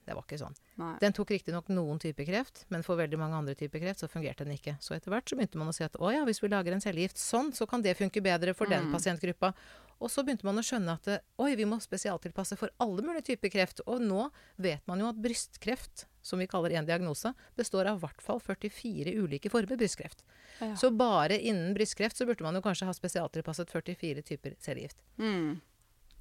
Det 0.04 0.12
var 0.12 0.24
ikke 0.26 0.40
sånn. 0.40 0.56
Nei. 0.80 0.92
Den 1.00 1.14
tok 1.16 1.30
riktignok 1.32 1.70
noen 1.72 2.00
typer 2.02 2.26
kreft, 2.28 2.64
men 2.72 2.84
for 2.84 3.00
veldig 3.00 3.18
mange 3.20 3.38
andre 3.38 3.54
typer 3.56 3.80
kreft 3.80 4.02
så 4.04 4.08
fungerte 4.10 4.44
den 4.44 4.58
ikke. 4.58 4.76
Så 4.84 4.96
etter 4.96 5.14
hvert 5.14 5.30
så 5.30 5.38
begynte 5.38 5.60
man 5.60 5.70
å 5.72 5.76
si 5.76 5.84
at 5.86 5.96
å 5.96 6.12
ja, 6.12 6.26
hvis 6.28 6.42
vi 6.44 6.50
lager 6.52 6.76
en 6.76 6.84
cellegift 6.84 7.20
sånn, 7.20 7.54
så 7.56 7.68
kan 7.70 7.84
det 7.84 7.96
funke 7.96 8.20
bedre 8.24 8.52
for 8.56 8.68
den 8.70 8.90
pasientgruppa. 8.92 9.54
Og 10.02 10.10
så 10.12 10.24
begynte 10.24 10.44
man 10.44 10.58
å 10.60 10.64
skjønne 10.64 10.96
at 10.98 11.08
oi, 11.40 11.54
vi 11.56 11.66
må 11.68 11.78
spesialtilpasse 11.80 12.58
for 12.60 12.72
alle 12.82 13.04
mulige 13.06 13.30
typer 13.30 13.52
kreft. 13.54 13.80
Og 13.88 14.02
nå 14.04 14.26
vet 14.60 14.82
man 14.90 15.00
jo 15.00 15.08
at 15.08 15.20
brystkreft, 15.24 16.06
som 16.24 16.40
vi 16.42 16.48
kaller 16.50 16.74
én 16.76 16.88
diagnose, 16.88 17.32
består 17.56 17.88
av 17.88 18.00
i 18.00 18.04
hvert 18.04 18.24
fall 18.24 18.42
44 18.42 19.14
ulike 19.22 19.52
former 19.52 19.80
brystkreft. 19.80 20.24
Ja. 20.60 20.74
Så 20.80 20.90
bare 20.94 21.38
innen 21.38 21.72
brystkreft 21.76 22.18
så 22.18 22.26
burde 22.28 22.44
man 22.44 22.58
jo 22.58 22.64
kanskje 22.64 22.88
ha 22.88 22.96
spesialtilpasset 22.96 23.72
44 23.72 24.26
typer 24.26 24.58
cellegift. 24.60 25.00
Mm. 25.16 25.62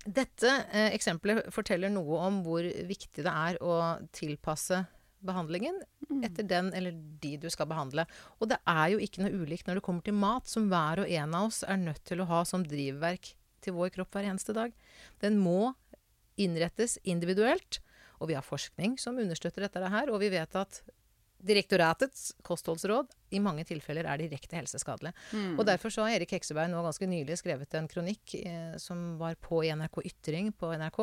Dette 0.04 0.50
eh, 0.74 0.92
eksempelet 0.92 1.48
forteller 1.54 1.92
noe 1.94 2.20
om 2.28 2.42
hvor 2.44 2.66
viktig 2.66 3.24
det 3.24 3.32
er 3.32 3.60
å 3.64 3.78
tilpasse 4.16 4.82
behandlingen 5.24 5.78
etter 6.24 6.44
den 6.48 6.72
eller 6.76 6.96
de 7.24 7.38
du 7.40 7.48
skal 7.52 7.70
behandle. 7.72 8.06
Og 8.44 8.50
det 8.52 8.60
er 8.68 8.90
jo 8.94 9.00
ikke 9.04 9.24
noe 9.24 9.44
ulikt 9.44 9.70
når 9.70 9.80
det 9.80 9.86
kommer 9.86 10.04
til 10.06 10.18
mat, 10.18 10.50
som 10.50 10.68
hver 10.72 11.04
og 11.04 11.14
en 11.14 11.38
av 11.38 11.48
oss 11.48 11.64
er 11.64 11.80
nødt 11.80 12.04
til 12.08 12.22
å 12.22 12.28
ha 12.30 12.44
som 12.48 12.66
drivverk 12.68 13.34
til 13.64 13.78
vår 13.78 13.94
kropp 13.96 14.12
hver 14.16 14.28
eneste 14.28 14.56
dag. 14.56 14.76
Den 15.24 15.40
må 15.40 15.72
innrettes 16.40 16.98
individuelt, 17.08 17.80
og 18.20 18.30
vi 18.32 18.38
har 18.38 18.46
forskning 18.46 18.98
som 19.00 19.20
understøtter 19.22 19.66
dette 19.66 19.94
her, 19.94 20.12
og 20.12 20.20
vi 20.24 20.32
vet 20.34 20.60
at 20.60 20.82
Direktoratets 21.44 22.32
kostholdsråd 22.46 23.12
i 23.36 23.42
mange 23.44 23.66
tilfeller 23.68 24.08
er 24.08 24.22
direkte 24.22 24.56
helseskadelig. 24.56 25.12
Mm. 25.34 25.58
Og 25.58 25.66
Derfor 25.68 25.94
så 25.94 26.06
har 26.06 26.16
Erik 26.16 26.36
Hekseberg 26.38 26.72
nå 26.72 26.84
ganske 26.86 27.10
nylig 27.10 27.38
skrevet 27.42 27.76
en 27.80 27.90
kronikk 27.92 28.36
eh, 28.40 28.76
som 28.82 29.14
var 29.20 29.36
på 29.44 29.64
i 29.66 29.74
NRK 29.76 30.00
Ytring 30.08 30.54
på 30.56 30.72
NRK. 30.80 31.02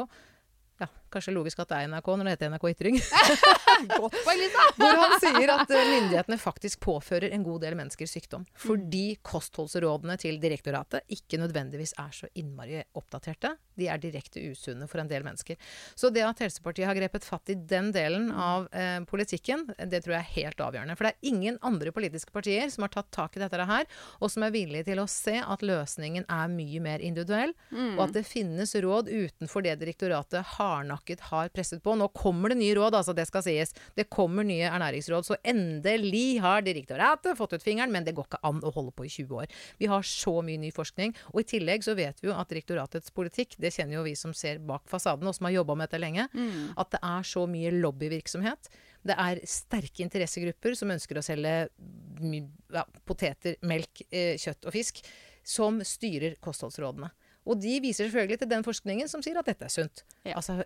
Ja, 0.81 0.89
Kanskje 1.11 1.35
logisk 1.35 1.61
at 1.63 1.71
det 1.73 1.79
er 1.81 1.91
NRK 1.91 2.09
når 2.15 2.29
det 2.29 2.35
heter 2.37 2.53
NRK 2.53 2.67
Ytring. 2.71 2.99
Godt 3.91 4.17
poeng, 4.25 4.39
Lisa! 4.39 4.67
Hvor 4.81 5.01
han 5.01 5.15
sier 5.23 5.53
at 5.55 5.73
eh, 5.75 5.89
myndighetene 5.95 6.39
faktisk 6.41 6.81
påfører 6.85 7.35
en 7.35 7.45
god 7.47 7.65
del 7.65 7.77
mennesker 7.79 8.09
sykdom. 8.09 8.45
Fordi 8.61 9.17
kostholdsrådene 9.27 10.17
til 10.21 10.39
direktoratet 10.43 11.07
ikke 11.17 11.41
nødvendigvis 11.41 11.95
er 11.99 12.13
så 12.15 12.31
innmari 12.39 12.83
oppdaterte. 12.99 13.55
De 13.81 13.89
er 13.91 14.01
direkte 14.03 14.43
usunne 14.53 14.87
for 14.91 15.03
en 15.03 15.11
del 15.11 15.25
mennesker. 15.27 15.59
Så 15.99 16.13
det 16.15 16.25
at 16.27 16.43
Helsepartiet 16.45 16.89
har 16.89 16.99
grepet 16.99 17.27
fatt 17.27 17.53
i 17.53 17.59
den 17.59 17.91
delen 17.97 18.31
av 18.31 18.69
eh, 18.77 19.01
politikken, 19.09 19.67
det 19.79 20.05
tror 20.05 20.19
jeg 20.19 20.23
er 20.23 20.35
helt 20.37 20.65
avgjørende. 20.67 20.99
For 20.99 21.09
det 21.09 21.15
er 21.15 21.33
ingen 21.33 21.59
andre 21.67 21.95
politiske 21.97 22.35
partier 22.35 22.71
som 22.73 22.87
har 22.87 22.95
tatt 22.95 23.11
tak 23.15 23.39
i 23.39 23.43
dette 23.43 23.69
her, 23.71 23.89
og 24.21 24.31
som 24.33 24.45
er 24.47 24.55
villige 24.55 24.87
til 24.89 25.03
å 25.03 25.09
se 25.11 25.37
at 25.41 25.65
løsningen 25.65 26.29
er 26.31 26.53
mye 26.53 26.81
mer 26.85 27.03
individuell, 27.05 27.53
og 27.97 28.05
at 28.07 28.15
det 28.17 28.25
finnes 28.29 28.73
råd 28.81 29.11
utenfor 29.11 29.65
det 29.67 29.77
direktoratet 29.83 30.55
hardnakket 31.01 31.21
har 31.21 31.49
presset 31.49 31.83
på. 31.83 31.95
Nå 31.97 32.09
kommer 32.09 32.51
det 32.51 32.59
nye 32.59 32.75
råd, 32.75 32.95
altså 32.95 33.15
det 33.15 33.27
skal 33.27 33.43
sies. 33.43 33.75
Det 33.97 34.09
kommer 34.11 34.45
nye 34.45 34.69
ernæringsråd, 34.69 35.25
så 35.25 35.37
endelig 35.43 36.41
har 36.41 36.63
direktoratet 36.63 37.37
fått 37.37 37.55
ut 37.55 37.63
fingeren, 37.63 37.93
men 37.93 38.05
det 38.05 38.15
går 38.15 38.27
ikke 38.27 38.43
an 38.43 38.61
å 38.63 38.71
holde 38.71 38.93
på 38.93 39.05
i 39.05 39.09
20 39.09 39.35
år. 39.37 39.47
Vi 39.79 39.87
har 39.87 40.03
så 40.03 40.43
mye 40.43 40.59
ny 40.59 40.71
forskning, 40.71 41.15
og 41.33 41.41
i 41.41 41.45
tillegg 41.45 41.85
så 41.85 41.95
vet 41.95 42.21
vi 42.21 42.29
jo 42.29 42.35
at 42.35 42.49
direktoratets 42.49 43.11
politikk, 43.11 43.57
det 43.59 43.73
kjenner 43.73 43.99
jo 43.99 44.05
vi 44.05 44.15
som 44.15 44.35
ser 44.35 44.59
bak 44.59 44.89
fasaden, 44.89 45.27
og 45.27 45.35
som 45.35 45.49
har 45.49 45.57
jobba 45.61 45.77
med 45.77 45.89
dette 45.89 46.01
lenge, 46.01 46.29
at 46.77 46.93
det 46.93 47.01
er 47.03 47.23
så 47.27 47.47
mye 47.47 47.73
lobbyvirksomhet. 47.81 48.71
Det 49.03 49.17
er 49.17 49.41
sterke 49.49 50.05
interessegrupper 50.05 50.77
som 50.77 50.91
ønsker 50.93 51.19
å 51.19 51.25
selge 51.25 51.55
ja, 51.71 52.85
poteter, 53.09 53.57
melk, 53.63 54.03
eh, 54.11 54.37
kjøtt 54.41 54.69
og 54.69 54.77
fisk, 54.77 55.01
som 55.47 55.81
styrer 55.87 56.37
kostholdsrådene. 56.45 57.09
Og 57.49 57.61
de 57.61 57.79
viser 57.83 58.07
selvfølgelig 58.07 58.43
til 58.43 58.51
den 58.51 58.67
forskningen 58.67 59.09
som 59.11 59.23
sier 59.25 59.39
at 59.41 59.49
dette 59.49 59.67
er 59.67 59.73
sunt. 59.73 60.05
Ja. 60.27 60.37
Altså, 60.41 60.61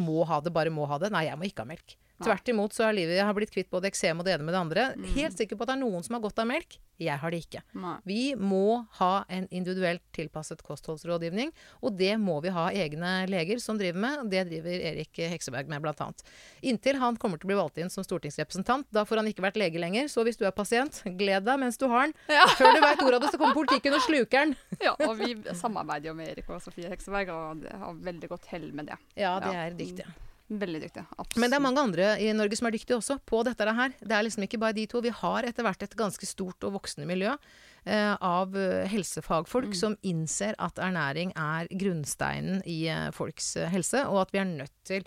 må 0.00 0.24
ha 0.28 0.40
det, 0.40 0.52
bare 0.54 0.72
må 0.72 0.86
ha 0.90 0.98
det. 1.02 1.10
Nei, 1.14 1.26
jeg 1.28 1.38
må 1.38 1.48
ikke 1.48 1.64
ha 1.66 1.70
melk. 1.72 1.96
Tvert 2.20 2.48
imot 2.52 2.72
så 2.76 2.84
har 2.88 2.92
livet 2.96 3.16
jeg 3.16 3.24
har 3.24 3.34
blitt 3.36 3.50
kvitt 3.54 3.70
både 3.72 3.88
eksem 3.90 4.18
og 4.20 4.26
det 4.28 4.34
ene 4.36 4.44
med 4.44 4.54
det 4.54 4.60
andre. 4.60 4.86
Helt 5.16 5.38
sikker 5.38 5.56
på 5.56 5.64
at 5.64 5.72
det 5.72 5.78
er 5.78 5.84
noen 5.84 6.04
som 6.06 6.14
har 6.18 6.22
godt 6.24 6.38
av 6.42 6.48
melk. 6.50 6.78
Jeg 7.00 7.16
har 7.16 7.32
det 7.32 7.38
ikke. 7.46 7.62
Nei. 7.80 7.94
Vi 8.04 8.34
må 8.36 8.84
ha 8.98 9.24
en 9.32 9.46
individuelt 9.56 10.02
tilpasset 10.12 10.60
kostholdsrådgivning, 10.66 11.48
og 11.80 11.94
det 11.96 12.10
må 12.20 12.34
vi 12.44 12.52
ha 12.52 12.66
egne 12.76 13.12
leger 13.30 13.56
som 13.64 13.78
driver 13.80 14.02
med. 14.04 14.26
Det 14.34 14.42
driver 14.50 14.84
Erik 14.90 15.16
Hekseberg 15.32 15.70
med, 15.72 15.80
blant 15.80 16.02
annet. 16.04 16.20
Inntil 16.60 17.00
han 17.00 17.16
kommer 17.16 17.40
til 17.40 17.48
å 17.48 17.52
bli 17.54 17.58
valgt 17.62 17.80
inn 17.80 17.88
som 17.92 18.04
stortingsrepresentant. 18.04 18.84
Da 18.92 19.06
får 19.08 19.22
han 19.22 19.32
ikke 19.32 19.46
vært 19.46 19.56
lege 19.56 19.80
lenger, 19.80 20.12
så 20.12 20.26
hvis 20.28 20.36
du 20.36 20.44
er 20.44 20.52
pasient, 20.52 21.00
gled 21.16 21.48
deg 21.48 21.60
mens 21.64 21.80
du 21.80 21.86
har 21.88 22.10
den. 22.10 22.16
Ja. 22.28 22.44
Før 22.60 22.76
du 22.76 22.82
veit 22.84 23.00
ordet 23.06 23.16
av 23.16 23.24
det, 23.24 23.32
så 23.32 23.40
kommer 23.40 23.56
politikken 23.56 23.96
og 23.96 24.04
sluker 24.04 24.44
den. 24.50 24.56
Ja, 24.84 24.92
og 25.08 25.16
vi 25.20 25.34
samarbeider 25.56 26.10
jo 26.12 26.18
med 26.20 26.30
Erik 26.34 26.48
og 26.52 26.60
Sofie 26.64 26.88
Hekseberg, 26.92 27.32
og 27.32 27.64
har 27.80 27.96
veldig 28.04 28.28
godt 28.32 28.48
hell 28.52 28.70
med 28.76 28.92
det. 28.92 29.00
Ja, 29.16 29.38
det 29.40 29.54
Ja. 29.56 29.70
dyktige. 29.70 30.04
dyktig. 30.04 30.29
Veldig 30.50 30.80
dyktig. 30.82 31.04
Absolutt. 31.14 31.38
Men 31.38 31.52
det 31.52 31.56
er 31.60 31.62
mange 31.62 31.82
andre 31.84 32.06
i 32.18 32.32
Norge 32.34 32.58
som 32.58 32.66
er 32.66 32.74
dyktige 32.74 32.98
også 32.98 33.20
på 33.22 33.44
dette 33.46 33.74
her. 33.76 33.92
Det 34.02 34.16
er 34.16 34.24
liksom 34.26 34.46
ikke 34.46 34.58
bare 34.58 34.74
de 34.74 34.86
to. 34.90 35.02
Vi 35.04 35.12
har 35.14 35.46
etter 35.46 35.62
hvert 35.66 35.84
et 35.86 35.94
ganske 35.98 36.26
stort 36.26 36.66
og 36.66 36.74
voksende 36.74 37.06
miljø 37.06 37.36
eh, 37.84 38.16
av 38.18 38.56
helsefagfolk 38.90 39.30
helsefagfolk 39.30 39.76
som 39.76 39.96
innser 40.02 40.56
at 40.58 40.78
ernæring 40.78 41.32
er 41.36 41.68
grunnsteinen 41.70 42.62
i 42.66 42.88
eh, 42.88 43.10
folks 43.12 43.56
eh, 43.56 43.70
helse, 43.70 44.04
og 44.08 44.22
at 44.24 44.34
vi 44.34 44.40
er 44.42 44.48
nødt 44.48 44.74
til 44.84 45.06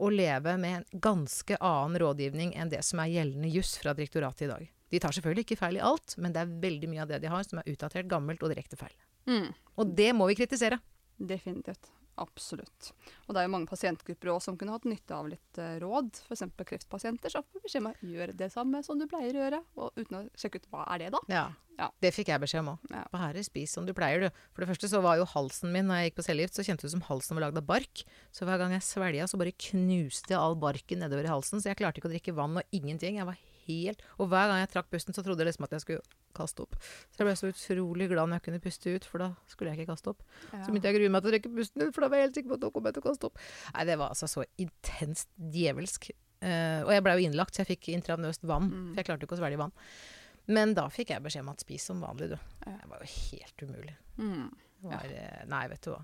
å 0.00 0.08
leve 0.10 0.56
med 0.56 0.80
en 0.80 1.00
ganske 1.00 1.56
annen 1.60 2.00
rådgivning 2.00 2.54
enn 2.56 2.70
det 2.72 2.82
som 2.86 3.00
er 3.00 3.12
gjeldende 3.12 3.50
juss 3.52 3.76
fra 3.78 3.94
direktoratet 3.94 4.46
i 4.46 4.50
dag. 4.50 4.68
De 4.90 4.98
tar 4.98 5.12
selvfølgelig 5.14 5.44
ikke 5.46 5.60
feil 5.60 5.76
i 5.78 5.84
alt, 5.84 6.16
men 6.18 6.32
det 6.32 6.40
er 6.42 6.54
veldig 6.62 6.88
mye 6.90 7.02
av 7.04 7.10
det 7.12 7.20
de 7.22 7.30
har 7.30 7.44
som 7.46 7.60
er 7.60 7.68
utdatert, 7.70 8.08
gammelt 8.10 8.42
og 8.42 8.50
direkte 8.50 8.78
feil. 8.80 8.94
Mm, 9.28 9.52
Og 9.76 9.94
det 9.94 10.12
må 10.16 10.26
vi 10.26 10.34
kritisere. 10.40 10.80
definitivt. 11.18 11.90
Absolutt. 12.20 12.90
Og 13.26 13.34
det 13.34 13.40
er 13.40 13.46
jo 13.46 13.52
mange 13.54 13.70
pasientgrupper 13.70 14.32
også 14.32 14.50
som 14.50 14.58
kunne 14.60 14.74
hatt 14.74 14.88
nytte 14.88 15.16
av 15.16 15.30
litt 15.30 15.60
eh, 15.60 15.78
råd. 15.82 16.22
F.eks. 16.26 16.44
kreftpasienter 16.58 17.32
så 17.32 17.42
får 17.46 17.64
beskjed 17.64 17.84
om 17.84 17.90
å 17.92 18.12
gjøre 18.12 18.36
det 18.36 18.50
samme 18.52 18.82
som 18.86 19.00
du 19.00 19.06
pleier 19.10 19.36
å 19.36 19.44
gjøre, 19.44 19.60
og 19.80 20.00
uten 20.00 20.18
å 20.18 20.22
sjekke 20.38 20.60
ut 20.60 20.70
hva 20.72 20.86
er 20.94 21.04
det 21.04 21.10
da. 21.16 21.22
Ja. 21.32 21.48
Ja. 21.80 21.86
Det 22.02 22.10
fikk 22.12 22.28
jeg 22.28 22.42
beskjed 22.42 22.60
om 22.60 22.74
òg. 22.74 22.88
Ja. 22.92 23.06
Bare 23.14 23.44
spis 23.46 23.72
som 23.72 23.86
du 23.88 23.94
pleier, 23.96 24.26
du. 24.26 24.40
For 24.52 24.62
det 24.62 24.68
første 24.68 24.90
så 24.92 25.00
var 25.04 25.16
jo 25.16 25.28
halsen 25.32 25.72
min 25.72 25.88
når 25.88 26.02
jeg 26.02 26.10
gikk 26.10 26.18
på 26.18 26.26
cellegift, 26.26 26.58
så 26.58 26.64
kjentes 26.66 26.84
det 26.84 26.90
ut 26.90 26.96
som 26.98 27.06
halsen 27.08 27.38
var 27.38 27.46
lagd 27.46 27.60
av 27.62 27.68
bark. 27.70 28.02
Så 28.36 28.44
hver 28.44 28.60
gang 28.60 28.74
jeg 28.76 28.84
svelga, 28.84 29.28
så 29.30 29.40
bare 29.40 29.56
knuste 29.56 30.34
jeg 30.34 30.40
all 30.40 30.58
barken 30.60 31.00
nedover 31.00 31.24
i 31.24 31.32
halsen. 31.32 31.62
Så 31.62 31.70
jeg 31.70 31.80
klarte 31.80 32.02
ikke 32.02 32.10
å 32.10 32.12
drikke 32.12 32.36
vann 32.36 32.60
og 32.60 32.76
ingenting. 32.76 33.16
Jeg 33.22 33.28
var 33.30 33.40
helt 33.64 34.02
Og 34.18 34.28
hver 34.28 34.50
gang 34.50 34.60
jeg 34.60 34.72
trakk 34.74 34.90
pusten, 34.92 35.16
så 35.16 35.24
trodde 35.24 35.44
jeg 35.44 35.52
liksom 35.52 35.68
at 35.68 35.78
jeg 35.78 35.86
skulle 35.86 36.19
kaste 36.36 36.64
opp. 36.64 36.76
Så 37.10 37.22
jeg 37.22 37.28
ble 37.28 37.36
så 37.38 37.50
utrolig 37.50 38.08
glad 38.12 38.30
når 38.30 38.40
jeg 38.40 38.46
kunne 38.48 38.62
puste 38.64 38.94
ut, 38.94 39.08
for 39.08 39.24
da 39.24 39.30
skulle 39.50 39.72
jeg 39.72 39.80
ikke 39.80 39.92
kaste 39.92 40.14
opp. 40.14 40.24
Ja. 40.50 40.62
Så 40.62 40.70
begynte 40.70 40.90
jeg 40.90 40.96
å 40.96 41.00
grue 41.00 41.12
meg 41.14 41.24
til 41.24 41.30
å 41.30 41.34
trekke 41.34 41.52
pusten 41.56 41.84
ut, 41.84 41.92
for 41.96 42.04
da 42.04 42.10
var 42.12 42.20
jeg 42.20 42.28
helt 42.28 42.40
sikker 42.40 42.52
på 42.52 42.58
at 42.58 42.66
nå 42.66 42.72
kom 42.74 42.88
jeg 42.88 42.96
til 42.96 43.04
å 43.04 43.08
kaste 43.08 43.30
opp. 43.30 43.44
Nei, 43.76 43.86
det 43.90 43.98
var 44.00 44.14
altså 44.14 44.30
så 44.30 44.46
intenst 44.62 45.30
djevelsk. 45.58 46.10
Uh, 46.40 46.80
og 46.86 46.94
jeg 46.94 47.04
blei 47.04 47.18
jo 47.18 47.28
innlagt, 47.28 47.56
så 47.56 47.64
jeg 47.64 47.74
fikk 47.74 47.90
intravenøst 47.96 48.46
vann. 48.48 48.70
Mm. 48.70 48.88
For 48.92 49.02
jeg 49.02 49.10
klarte 49.10 49.28
ikke 49.28 49.36
å 49.36 49.42
svelge 49.42 49.60
vann. 49.60 49.76
Men 50.50 50.72
da 50.74 50.86
fikk 50.90 51.12
jeg 51.12 51.22
beskjed 51.24 51.44
om 51.44 51.52
at 51.52 51.62
spis 51.62 51.84
som 51.90 52.00
vanlig, 52.02 52.32
du. 52.32 52.38
Ja. 52.64 52.74
Det 52.80 52.90
var 52.90 53.04
jo 53.04 53.10
helt 53.12 53.64
umulig. 53.66 53.96
Mm. 54.18 54.46
Var, 54.80 55.12
eh, 55.14 55.42
Nei, 55.50 55.64
vet 55.70 55.84
du 55.84 55.92
hva. 55.92 56.00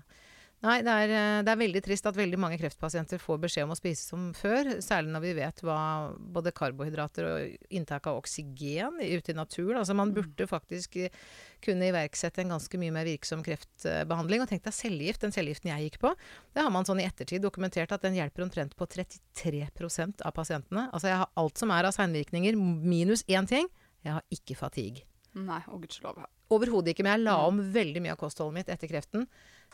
Nei, 0.65 0.79
det 0.81 0.89
er, 0.89 1.11
eh, 1.13 1.39
det 1.45 1.51
er 1.51 1.59
veldig 1.59 1.81
trist 1.85 2.07
at 2.09 2.15
veldig 2.17 2.37
mange 2.41 2.57
kreftpasienter 2.57 3.19
får 3.21 3.37
beskjed 3.43 3.67
om 3.67 3.75
å 3.75 3.77
spise 3.77 4.07
som 4.07 4.23
før. 4.33 4.71
Særlig 4.81 5.11
når 5.13 5.21
vi 5.21 5.33
vet 5.37 5.59
hva 5.61 5.81
både 6.17 6.53
karbohydrater 6.57 7.27
og 7.29 7.67
inntak 7.77 8.07
av 8.09 8.17
oksygen 8.17 8.97
ute 8.97 9.33
i 9.33 9.37
naturen 9.37 9.77
Altså 9.77 9.93
man 9.93 10.15
burde 10.15 10.47
faktisk 10.49 10.97
eh, 10.97 11.13
kunne 11.61 11.91
iverksette 11.91 12.41
en 12.41 12.55
ganske 12.55 12.79
mye 12.81 12.95
mer 12.95 13.05
virksom 13.05 13.43
kreftbehandling. 13.45 14.41
Og 14.41 14.49
tenk 14.49 14.65
deg 14.65 14.73
cellegift, 14.73 15.21
den 15.21 15.35
cellegiften 15.35 15.69
jeg 15.69 15.91
gikk 15.91 15.99
på. 16.07 16.15
Det 16.57 16.65
har 16.65 16.73
man 16.73 16.89
sånn 16.89 17.03
i 17.03 17.05
ettertid 17.05 17.45
dokumentert 17.45 17.93
at 17.93 18.01
den 18.07 18.17
hjelper 18.17 18.47
omtrent 18.47 18.73
på 18.79 18.89
33% 18.89 20.25
av 20.25 20.33
pasientene. 20.33 20.87
Altså 20.89 21.11
jeg 21.11 21.21
har 21.21 21.29
alt 21.37 21.61
som 21.61 21.75
er 21.75 21.85
av 21.85 21.93
seinvirkninger, 21.93 22.57
minus 22.57 23.21
én 23.29 23.45
ting. 23.45 23.69
Jeg 24.01 24.17
har 24.17 24.25
ikke 24.33 24.57
fatigue. 24.57 25.05
Nei, 25.37 25.61
og 25.69 25.85
gudskjelov. 25.85 26.25
Overhodet 26.49 26.95
ikke. 26.95 27.05
Men 27.05 27.19
jeg 27.19 27.27
la 27.27 27.37
om 27.45 27.61
veldig 27.61 28.01
mye 28.01 28.17
av 28.17 28.21
kostholdet 28.25 28.57
mitt 28.57 28.73
etter 28.73 28.89
kreften. 28.89 29.27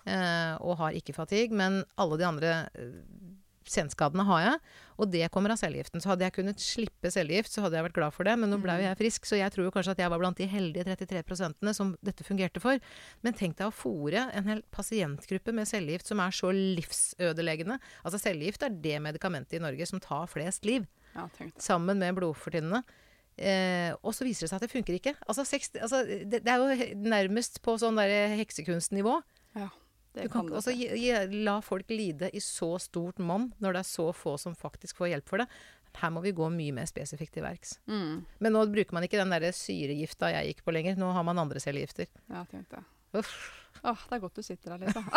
Eh, 0.04 0.56
og 0.60 0.80
har 0.82 0.98
ikke 0.98 1.16
fatigue. 1.16 1.56
Men 1.56 1.84
alle 2.00 2.20
de 2.20 2.28
andre 2.28 2.54
eh, 2.76 2.96
senskadene 3.70 4.26
har 4.28 4.42
jeg. 4.44 4.62
Og 5.02 5.10
det 5.12 5.28
kommer 5.34 5.54
av 5.54 5.60
cellegiften. 5.62 6.02
Så 6.04 6.12
hadde 6.12 6.26
jeg 6.28 6.36
kunnet 6.36 6.62
slippe 6.62 7.12
cellegift, 7.14 7.54
så 7.54 7.64
hadde 7.64 7.80
jeg 7.80 7.88
vært 7.88 7.98
glad 7.98 8.16
for 8.16 8.28
det. 8.28 8.36
Men 8.40 8.52
nå 8.52 8.60
ble 8.64 8.76
jo 8.80 8.88
jeg 8.88 9.00
frisk, 9.00 9.28
så 9.30 9.40
jeg 9.40 9.54
tror 9.54 9.68
jo 9.68 9.74
kanskje 9.76 9.96
at 9.96 10.04
jeg 10.04 10.14
var 10.14 10.22
blant 10.22 10.40
de 10.40 10.48
heldige 10.50 10.86
33% 10.90 11.72
som 11.78 11.94
dette 12.06 12.28
fungerte 12.28 12.64
for. 12.64 12.82
Men 13.26 13.38
tenk 13.38 13.58
deg 13.60 13.70
å 13.70 13.76
fòre 13.76 14.28
en 14.36 14.52
hel 14.52 14.64
pasientgruppe 14.74 15.56
med 15.56 15.70
cellegift 15.70 16.12
som 16.12 16.22
er 16.24 16.36
så 16.36 16.52
livsødeleggende. 16.54 17.80
Altså 18.04 18.22
cellegift 18.22 18.68
er 18.68 18.76
det 18.84 19.00
medikamentet 19.04 19.58
i 19.60 19.64
Norge 19.64 19.88
som 19.90 20.04
tar 20.04 20.28
flest 20.32 20.68
liv 20.68 20.86
Ja, 21.16 21.28
sammen 21.62 22.02
med 22.02 22.20
blodfortynnende. 22.20 22.84
Eh, 23.34 23.90
og 24.06 24.14
så 24.14 24.28
viser 24.28 24.46
det 24.46 24.52
seg 24.52 24.60
at 24.60 24.68
det 24.68 24.74
funker 24.74 24.98
ikke. 25.00 25.16
Altså, 25.26 25.46
60, 25.48 25.80
altså, 25.82 26.04
det, 26.06 26.44
det 26.46 26.52
er 26.54 26.62
jo 26.62 27.00
nærmest 27.02 27.64
på 27.66 27.74
sånn 27.82 27.98
der 27.98 28.36
heksekunstnivå. 28.38 29.16
Ja, 29.58 29.72
det 30.14 30.28
Du 30.28 30.34
kan 30.34 30.48
kan 30.48 30.60
også 30.60 30.74
la 31.34 31.56
folk 31.66 31.90
lide 31.90 32.30
i 32.34 32.42
så 32.44 32.76
stort 32.82 33.18
monn 33.20 33.52
når 33.64 33.78
det 33.78 33.82
er 33.84 33.90
så 33.90 34.10
få 34.14 34.36
som 34.42 34.56
faktisk 34.58 35.02
får 35.02 35.14
hjelp 35.14 35.30
for 35.30 35.44
det. 35.44 35.48
Her 35.98 36.10
må 36.10 36.24
vi 36.24 36.34
gå 36.34 36.48
mye 36.50 36.74
mer 36.74 36.88
spesifikt 36.90 37.36
til 37.36 37.46
verks. 37.46 37.76
Mm. 37.86 38.24
Men 38.42 38.56
nå 38.56 38.64
bruker 38.72 38.96
man 38.98 39.06
ikke 39.06 39.20
den 39.22 39.34
der 39.34 39.52
syregifta 39.54 40.32
jeg 40.34 40.54
gikk 40.54 40.64
på 40.66 40.74
lenger. 40.74 40.98
Nå 40.98 41.12
har 41.14 41.26
man 41.26 41.42
andre 41.42 41.62
cellegifter. 41.62 42.10
Ja, 42.30 42.46
tenkte 42.50 42.82
det. 42.82 42.88
Uff. 43.22 43.36
Åh, 43.84 44.00
det 44.10 44.16
er 44.16 44.22
godt 44.24 44.38
du 44.40 44.42
sitter 44.46 44.72
her, 44.74 44.80
Lisa. 44.82 45.04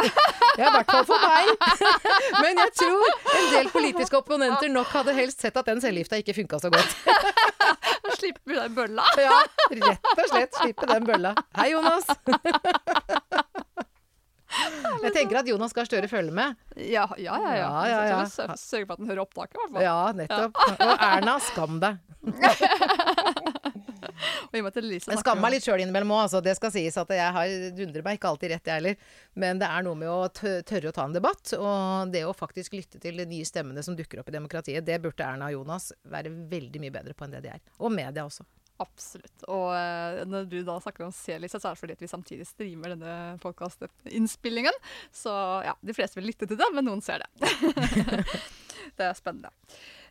Ja, 0.57 0.70
i 0.70 0.72
hvert 0.72 0.88
fall 0.88 1.05
for 1.05 1.20
meg. 1.20 1.51
Men 2.42 2.61
jeg 2.62 2.72
tror 2.80 3.11
en 3.36 3.51
del 3.53 3.66
politiske 3.74 4.16
opponenter 4.16 4.70
nok 4.72 4.88
hadde 4.94 5.12
helst 5.18 5.44
sett 5.44 5.57
at 5.61 5.68
den 5.68 5.82
cellegifta 5.84 6.16
ikke 6.22 6.32
funka 6.38 6.61
så 6.62 6.70
godt. 6.72 6.97
Slipper 8.16 8.55
du 8.55 8.57
den 8.57 8.76
bølla. 8.78 9.05
Ja, 9.20 9.42
rett 9.68 10.11
og 10.14 10.30
slett 10.30 10.57
slippe 10.57 10.88
den 10.88 11.05
bølla. 11.09 11.34
Hei, 11.59 11.68
Jonas. 11.74 12.09
Jeg 15.07 15.12
tenker 15.14 15.38
at 15.42 15.48
Jonas 15.50 15.72
Gahr 15.76 15.86
Støre 15.88 16.09
følger 16.11 16.32
med. 16.34 16.57
Ja, 16.76 17.04
ja, 17.20 17.36
ja. 17.36 17.54
ja. 17.57 17.57
Ja, 17.57 17.86
ja, 17.90 18.00
ja. 18.11 18.20
Så 18.26 18.42
sørg- 18.46 18.59
Sørg 18.61 18.86
for 18.88 18.96
at 18.96 19.02
den 19.02 19.11
hører 19.11 19.22
opptaket, 19.26 19.54
i 19.54 19.61
hvert 19.61 19.72
fall. 19.76 19.84
Ja, 19.84 19.98
nettopp. 20.16 20.52
Og 20.80 21.07
Erna, 21.11 21.36
skam 21.50 21.80
deg. 21.82 22.02
Jeg 24.57 25.20
skammer 25.20 25.42
meg 25.44 25.52
litt 25.57 25.64
sjøl 25.66 25.82
innimellom 25.82 26.12
òg, 26.14 26.22
altså. 26.26 26.40
Det 26.44 26.54
skal 26.57 26.70
sies 26.72 26.96
at 27.00 27.11
jeg 27.12 27.32
har 27.36 27.54
dundrer 27.76 28.04
meg 28.07 28.16
ikke 28.18 28.30
alltid 28.30 28.52
rett, 28.54 28.68
jeg 28.70 28.78
heller. 28.80 28.96
Men 29.38 29.61
det 29.61 29.68
er 29.68 29.84
noe 29.86 29.98
med 29.98 30.09
å 30.09 30.28
tørre 30.32 30.90
å 30.90 30.94
ta 30.96 31.04
en 31.09 31.16
debatt. 31.16 31.52
Og 31.59 32.12
det 32.14 32.22
å 32.26 32.32
faktisk 32.36 32.76
lytte 32.78 33.00
til 33.02 33.18
de 33.20 33.26
nye 33.28 33.46
stemmene 33.48 33.84
som 33.84 33.96
dukker 33.98 34.22
opp 34.22 34.30
i 34.32 34.36
demokratiet, 34.36 34.86
det 34.86 34.98
burde 35.04 35.26
Erna 35.26 35.50
og 35.50 35.59
Jonas 35.59 35.90
være 36.09 36.32
veldig 36.50 36.82
mye 36.86 36.94
bedre 36.94 37.16
på 37.18 37.26
enn 37.26 37.36
det 37.36 37.44
de 37.46 37.52
er. 37.57 37.61
Og 37.82 37.92
media 37.92 38.24
også. 38.26 38.46
Absolutt. 38.83 39.45
Og 39.49 39.70
eh, 39.72 40.22
når 40.29 40.49
du 40.51 40.59
da 40.66 40.77
snakker 40.83 41.07
om 41.07 41.14
C-lista, 41.14 41.61
så 41.61 41.70
er 41.70 41.77
det 41.77 41.81
fordi 41.81 41.97
at 41.97 42.03
vi 42.05 42.11
samtidig 42.11 42.49
streamer 42.49 42.93
denne 42.93 43.37
podkast-innspillingen. 43.43 44.77
Så 45.14 45.33
ja, 45.64 45.77
de 45.81 45.97
fleste 45.97 46.20
vil 46.20 46.29
lytte 46.29 46.49
til 46.49 46.61
det, 46.61 46.68
men 46.77 46.85
noen 46.89 47.05
ser 47.05 47.24
det. 47.24 47.53
det 48.99 49.09
er 49.09 49.16
spennende. 49.16 49.53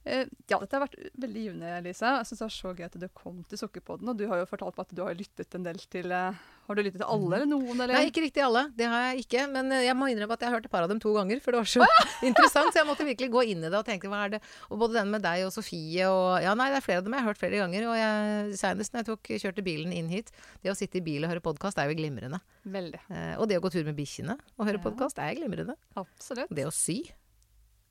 Eh, 0.06 0.28
ja, 0.51 0.60
dette 0.62 0.78
har 0.78 0.84
vært 0.86 0.99
veldig 1.18 1.41
givende, 1.47 1.70
Lise. 1.82 2.06
Jeg 2.20 2.28
synes 2.30 2.41
det 2.41 2.45
var 2.45 2.53
så 2.53 2.72
gøy 2.78 2.86
at 2.86 2.97
du 3.01 3.08
kom 3.18 3.39
til 3.49 3.58
Sukkerpodden. 3.58 4.12
Og 4.12 4.20
du 4.20 4.28
har 4.30 4.38
jo 4.43 4.45
fortalt 4.49 4.76
meg 4.78 4.86
at 4.86 4.93
du 4.93 5.01
har 5.01 5.16
lyttet 5.18 5.56
en 5.58 5.64
del 5.66 5.80
til 5.89 6.12
eh, 6.14 6.43
Har 6.68 6.78
du 6.78 6.82
lyttet 6.86 7.01
til 7.01 7.10
alle 7.10 7.39
eller 7.39 7.49
noen? 7.49 7.74
Eller? 7.82 7.93
Nei, 7.97 8.03
ikke 8.12 8.22
riktig 8.28 8.43
alle. 8.45 8.68
Det 8.78 8.86
har 8.91 9.08
jeg 9.10 9.24
ikke. 9.26 9.47
Men 9.49 9.72
eh, 9.74 9.84
jeg 9.88 9.97
må 9.97 10.10
innrømme 10.14 10.38
at 10.38 10.45
jeg 10.45 10.51
har 10.51 10.58
hørt 10.60 10.68
et 10.70 10.74
par 10.76 10.86
av 10.86 10.91
dem 10.93 11.01
to 11.01 11.14
ganger, 11.18 11.41
for 11.41 11.58
det 11.58 11.64
var 11.64 11.72
så 11.74 11.88
interessant. 12.30 12.70
Så 12.76 12.84
jeg 12.84 12.89
måtte 12.91 13.08
virkelig 13.10 13.32
gå 13.34 13.43
inn 13.49 13.66
i 13.66 13.72
det 13.74 13.80
og 13.82 13.88
tenke 13.89 14.12
hva 14.14 14.22
er 14.28 14.36
det 14.38 14.41
Og 14.70 14.78
både 14.86 14.99
den 14.99 15.10
med 15.16 15.26
deg 15.26 15.47
og 15.49 15.53
Sofie 15.58 16.06
og 16.12 16.38
Ja, 16.45 16.53
nei, 16.53 16.70
det 16.74 16.80
er 16.84 16.86
flere 16.86 17.01
av 17.01 17.10
dem 17.10 17.18
jeg 17.18 17.26
har 17.26 17.32
hørt 17.34 17.41
flere 17.41 17.64
ganger. 17.66 17.89
Og 17.89 17.97
jeg, 17.97 18.56
senest 18.62 18.93
når 18.93 19.01
jeg 19.03 19.10
tok, 19.10 19.34
kjørte 19.47 19.66
bilen 19.66 19.93
inn 19.95 20.14
hit 20.14 20.30
Det 20.62 20.70
å 20.74 20.78
sitte 20.78 21.01
i 21.01 21.06
bil 21.06 21.26
og 21.26 21.34
høre 21.34 21.41
podkast 21.49 21.82
er 21.82 21.89
jo 21.89 21.97
glimrende. 21.97 22.43
Veldig. 22.78 23.01
Eh, 23.10 23.36
og 23.41 23.49
det 23.49 23.58
å 23.58 23.66
gå 23.66 23.74
tur 23.74 23.86
med 23.89 23.97
bikkjene 23.97 24.38
og 24.38 24.66
høre 24.70 24.78
Ja. 24.78 24.86
podkast 24.86 25.18
er 25.22 25.34
glimrende. 25.41 25.80
Absolutt. 25.97 26.53
Det 26.53 26.70
å 26.70 26.74
sy 26.74 27.01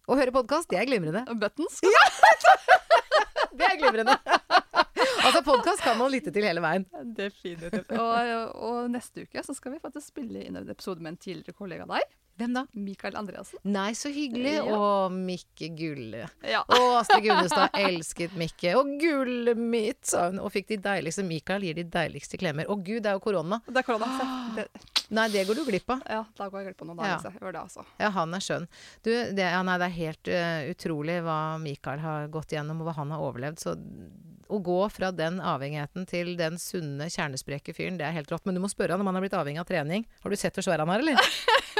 og 0.05 0.19
høre 0.21 0.33
podkast, 0.35 0.69
det 0.71 0.79
er 0.81 0.89
glimrende. 0.89 1.25
Og 1.31 1.41
ja! 1.89 2.05
Det 3.55 3.63
er 3.69 3.77
glimrende. 3.79 4.17
altså, 5.25 5.41
podkast 5.47 5.83
kan 5.85 5.95
man 5.99 6.11
lytte 6.11 6.33
til 6.35 6.43
hele 6.43 6.59
veien. 6.65 6.85
Definitivt. 7.17 7.93
Og, 7.95 8.57
og 8.67 8.89
neste 8.91 9.23
uke 9.29 9.45
så 9.47 9.55
skal 9.55 9.77
vi 9.77 9.79
faktisk 9.83 10.11
spille 10.11 10.43
inn 10.43 10.59
en 10.59 10.73
episode 10.73 11.05
med 11.05 11.15
en 11.15 11.21
tidligere 11.23 11.55
kollega 11.55 11.87
av 11.87 11.95
deg, 11.95 12.17
Hvem 12.35 12.55
da? 12.57 12.65
Mikael 12.73 13.15
Andreassen. 13.17 13.61
Nei, 13.63 13.93
så 13.95 14.11
hyggelig. 14.11 14.57
Ja. 14.57 14.65
Og 14.75 15.13
Mikke 15.15 15.69
Gulle. 15.79 16.25
Ja. 16.43 16.65
Og 16.79 16.97
Astrid 16.99 17.23
Gunnestad 17.29 17.77
elsket 17.79 18.35
Mikke. 18.39 18.73
Og 18.81 18.91
gullet 18.99 19.61
mitt, 19.61 20.01
sa 20.09 20.27
hun. 20.31 20.41
Og 20.43 20.51
fikk 20.55 20.73
de 20.73 20.81
deiligste 20.83 21.23
Mikael 21.27 21.67
gir 21.69 21.79
de 21.79 21.87
deiligste 21.87 22.41
klemmer. 22.41 22.67
Å 22.67 22.75
gud, 22.75 23.05
det 23.05 23.13
er 23.13 23.19
jo 23.21 23.23
korona. 23.23 23.61
Det 23.69 23.85
er 23.85 23.87
korona. 23.87 24.11
Det, 24.55 24.69
Nei, 25.15 25.27
det 25.29 25.43
går 25.47 25.59
du 25.59 25.65
glipp 25.67 25.91
av. 25.93 26.01
ja, 26.09 26.23
da 26.39 26.47
går 26.49 26.63
jeg 26.63 26.67
glipp 26.71 26.83
av 26.83 26.89
noen 26.89 27.01
dager. 27.03 27.25
Ja. 27.29 27.41
Gjør 27.43 27.53
det, 27.55 27.63
altså. 27.67 27.83
Ja, 28.01 28.09
han 28.15 28.35
er 28.35 28.45
skjønn. 28.45 28.67
Du, 29.05 29.11
det, 29.37 29.45
ja, 29.45 29.61
nei, 29.67 29.75
det 29.83 29.89
er 29.91 29.97
helt 29.99 30.31
uh, 30.33 30.61
utrolig 30.73 31.19
hva 31.27 31.39
Mikael 31.61 32.01
har 32.01 32.31
gått 32.33 32.55
gjennom, 32.57 32.81
og 32.81 32.89
hva 32.89 32.95
han 32.97 33.13
har 33.13 33.25
overlevd. 33.27 33.61
Så 33.61 33.75
å 34.49 34.59
gå 34.65 34.89
fra 34.93 35.11
den 35.15 35.41
avhengigheten 35.41 36.07
til 36.11 36.35
den 36.39 36.59
sunne, 36.61 37.07
kjernespreke 37.13 37.73
fyren, 37.77 37.99
det 38.01 38.07
er 38.09 38.13
helt 38.17 38.31
rått. 38.33 38.45
Men 38.49 38.55
du 38.57 38.61
må 38.65 38.69
spørre 38.73 38.93
han 38.97 39.03
om 39.03 39.07
han 39.11 39.17
har 39.19 39.25
blitt 39.25 39.37
avhengig 39.39 39.61
av 39.63 39.69
trening. 39.69 40.03
Har 40.25 40.31
du 40.31 40.37
sett 40.41 40.55
hvor 40.59 40.65
svær 40.67 40.81
han 40.85 40.93
er, 40.95 41.01
eller? 41.05 41.17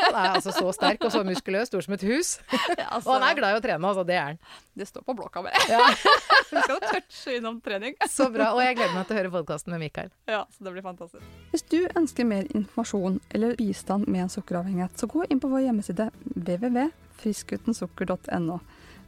Han 0.05 0.15
er 0.19 0.35
altså 0.37 0.51
så 0.53 0.69
sterk 0.75 1.01
og 1.07 1.13
så 1.15 1.21
muskuløs, 1.25 1.69
stor 1.71 1.81
som 1.87 1.95
et 1.95 2.03
hus. 2.05 2.29
Ja, 2.51 2.57
altså, 2.97 3.09
Og 3.09 3.13
han 3.15 3.25
er 3.29 3.35
glad 3.39 3.51
i 3.55 3.57
å 3.57 3.61
trene, 3.63 3.87
altså. 3.89 4.03
Det 4.05 4.15
er 4.19 4.25
han. 4.27 4.39
Det 4.77 4.87
står 4.91 5.03
på 5.07 5.15
blokka 5.17 5.41
mi. 5.47 5.51
Ja, 5.71 5.81
Vi 6.51 6.57
skal 6.67 6.81
touche 6.83 7.31
innom 7.39 7.57
trening. 7.65 7.95
så 8.11 8.27
bra. 8.35 8.47
Og 8.53 8.61
jeg 8.61 8.75
gleder 8.77 8.95
meg 8.99 9.05
til 9.09 9.15
å 9.15 9.19
høre 9.21 9.31
podkasten 9.33 9.71
med 9.73 9.81
Mikael. 9.87 10.11
Ja, 10.29 10.43
så 10.51 10.59
det 10.67 10.73
blir 10.75 10.85
fantastisk. 10.85 11.25
Hvis 11.55 11.65
du 11.73 11.81
ønsker 11.97 12.25
mer 12.29 12.45
informasjon 12.51 13.21
eller 13.39 13.51
bistand 13.61 14.05
med 14.11 14.21
en 14.27 14.33
sukkeravhengighet, 14.35 14.93
så 15.01 15.07
gå 15.15 15.21
inn 15.31 15.41
på 15.41 15.49
vår 15.55 15.63
hjemmeside 15.69 16.07
www.friskutensukker.no. 16.35 18.57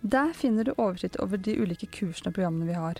Der 0.06 0.30
finner 0.38 0.64
du 0.64 0.72
oversikt 0.76 1.16
over 1.22 1.36
de 1.40 1.56
ulike 1.58 1.86
kursene 1.90 2.28
og 2.30 2.34
programmene 2.38 2.68
vi 2.70 2.76
har. 2.78 2.94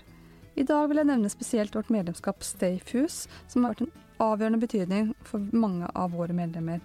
I 0.57 0.63
dag 0.65 0.87
vil 0.89 0.97
jeg 0.97 1.05
nevne 1.05 1.29
spesielt 1.29 1.75
vårt 1.77 1.91
medlemskap 1.93 2.41
Stayfuse, 2.41 3.29
som 3.45 3.61
har 3.61 3.75
vært 3.75 3.83
en 3.85 4.05
avgjørende 4.25 4.61
betydning 4.63 5.11
for 5.27 5.43
mange 5.53 5.85
av 5.93 6.15
våre 6.17 6.33
medlemmer. 6.33 6.79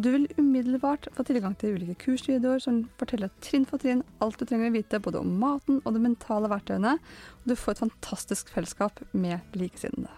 Du 0.00 0.08
vil 0.14 0.24
umiddelbart 0.38 1.10
få 1.12 1.26
tilgang 1.28 1.52
til 1.60 1.76
ulike 1.76 1.98
kursvideoer 2.00 2.62
som 2.64 2.78
forteller 2.96 3.28
trinn 3.44 3.66
for 3.68 3.82
trinn 3.82 4.00
alt 4.24 4.40
du 4.40 4.46
trenger 4.48 4.72
å 4.72 4.76
vite 4.78 5.02
både 5.04 5.20
om 5.20 5.34
maten 5.42 5.82
og 5.82 5.92
de 5.92 6.00
mentale 6.06 6.48
verktøyene, 6.48 6.94
og 6.96 7.52
du 7.52 7.52
får 7.52 7.76
et 7.76 7.82
fantastisk 7.84 8.54
fellesskap 8.54 9.04
med 9.12 9.44
likesinnede. 9.60 10.08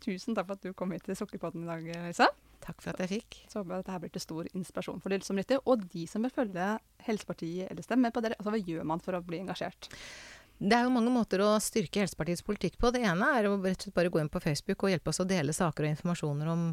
Tusen 0.00 0.32
takk 0.36 0.48
for 0.48 0.56
at 0.56 0.64
du 0.64 0.72
kom 0.76 0.96
hit 0.96 1.04
til 1.04 1.18
Sukkerpodden 1.20 1.66
i 1.66 1.68
dag, 1.68 1.92
Lisa. 2.06 2.30
Takk 2.62 2.80
for 2.80 2.94
at 2.94 3.00
jeg 3.02 3.18
fikk. 3.18 3.38
Så 3.50 3.60
håper 3.60 3.74
jeg 3.74 3.82
at 3.82 3.88
dette 3.90 4.00
blir 4.04 4.12
til 4.14 4.22
stor 4.22 4.48
inspirasjon 4.54 5.00
for 5.02 5.12
de 5.12 5.20
som 5.26 5.36
lytter, 5.36 5.60
og 5.66 5.84
de 5.92 6.06
som 6.08 6.24
vil 6.24 6.32
følge 6.32 6.66
Helsepartiet 7.02 7.68
eller 7.68 7.84
stemme 7.84 8.12
på 8.14 8.22
dere. 8.24 8.38
Altså, 8.38 8.54
hva 8.54 8.60
gjør 8.62 8.86
man 8.88 9.02
for 9.02 9.18
å 9.18 9.22
bli 9.26 9.40
engasjert? 9.42 9.90
Det 10.62 10.76
er 10.76 10.84
jo 10.86 10.92
mange 10.94 11.10
måter 11.10 11.42
å 11.42 11.56
styrke 11.58 12.04
Helsepartiets 12.04 12.44
politikk 12.46 12.76
på. 12.78 12.92
Det 12.94 13.00
ene 13.02 13.30
er 13.34 13.48
å 13.48 13.56
rett 13.58 13.80
og 13.80 13.86
slett 13.88 13.96
bare 13.96 14.12
gå 14.14 14.20
inn 14.22 14.30
på 14.30 14.42
Facebook 14.44 14.84
og 14.84 14.92
hjelpe 14.92 15.10
oss 15.10 15.18
å 15.24 15.26
dele 15.26 15.54
saker 15.56 15.88
og 15.88 15.90
informasjoner 15.90 16.50
om 16.52 16.68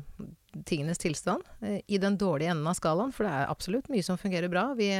tingenes 0.70 1.02
tilstand. 1.02 1.48
eh, 1.66 1.80
I 1.88 1.98
den 1.98 2.18
dårlige 2.18 2.54
enden 2.54 2.70
av 2.70 2.78
skalaen, 2.78 3.14
for 3.16 3.26
det 3.26 3.34
er 3.34 3.50
absolutt 3.50 3.90
mye 3.90 4.06
som 4.06 4.20
fungerer 4.22 4.52
bra. 4.52 4.68
Vi, 4.78 4.92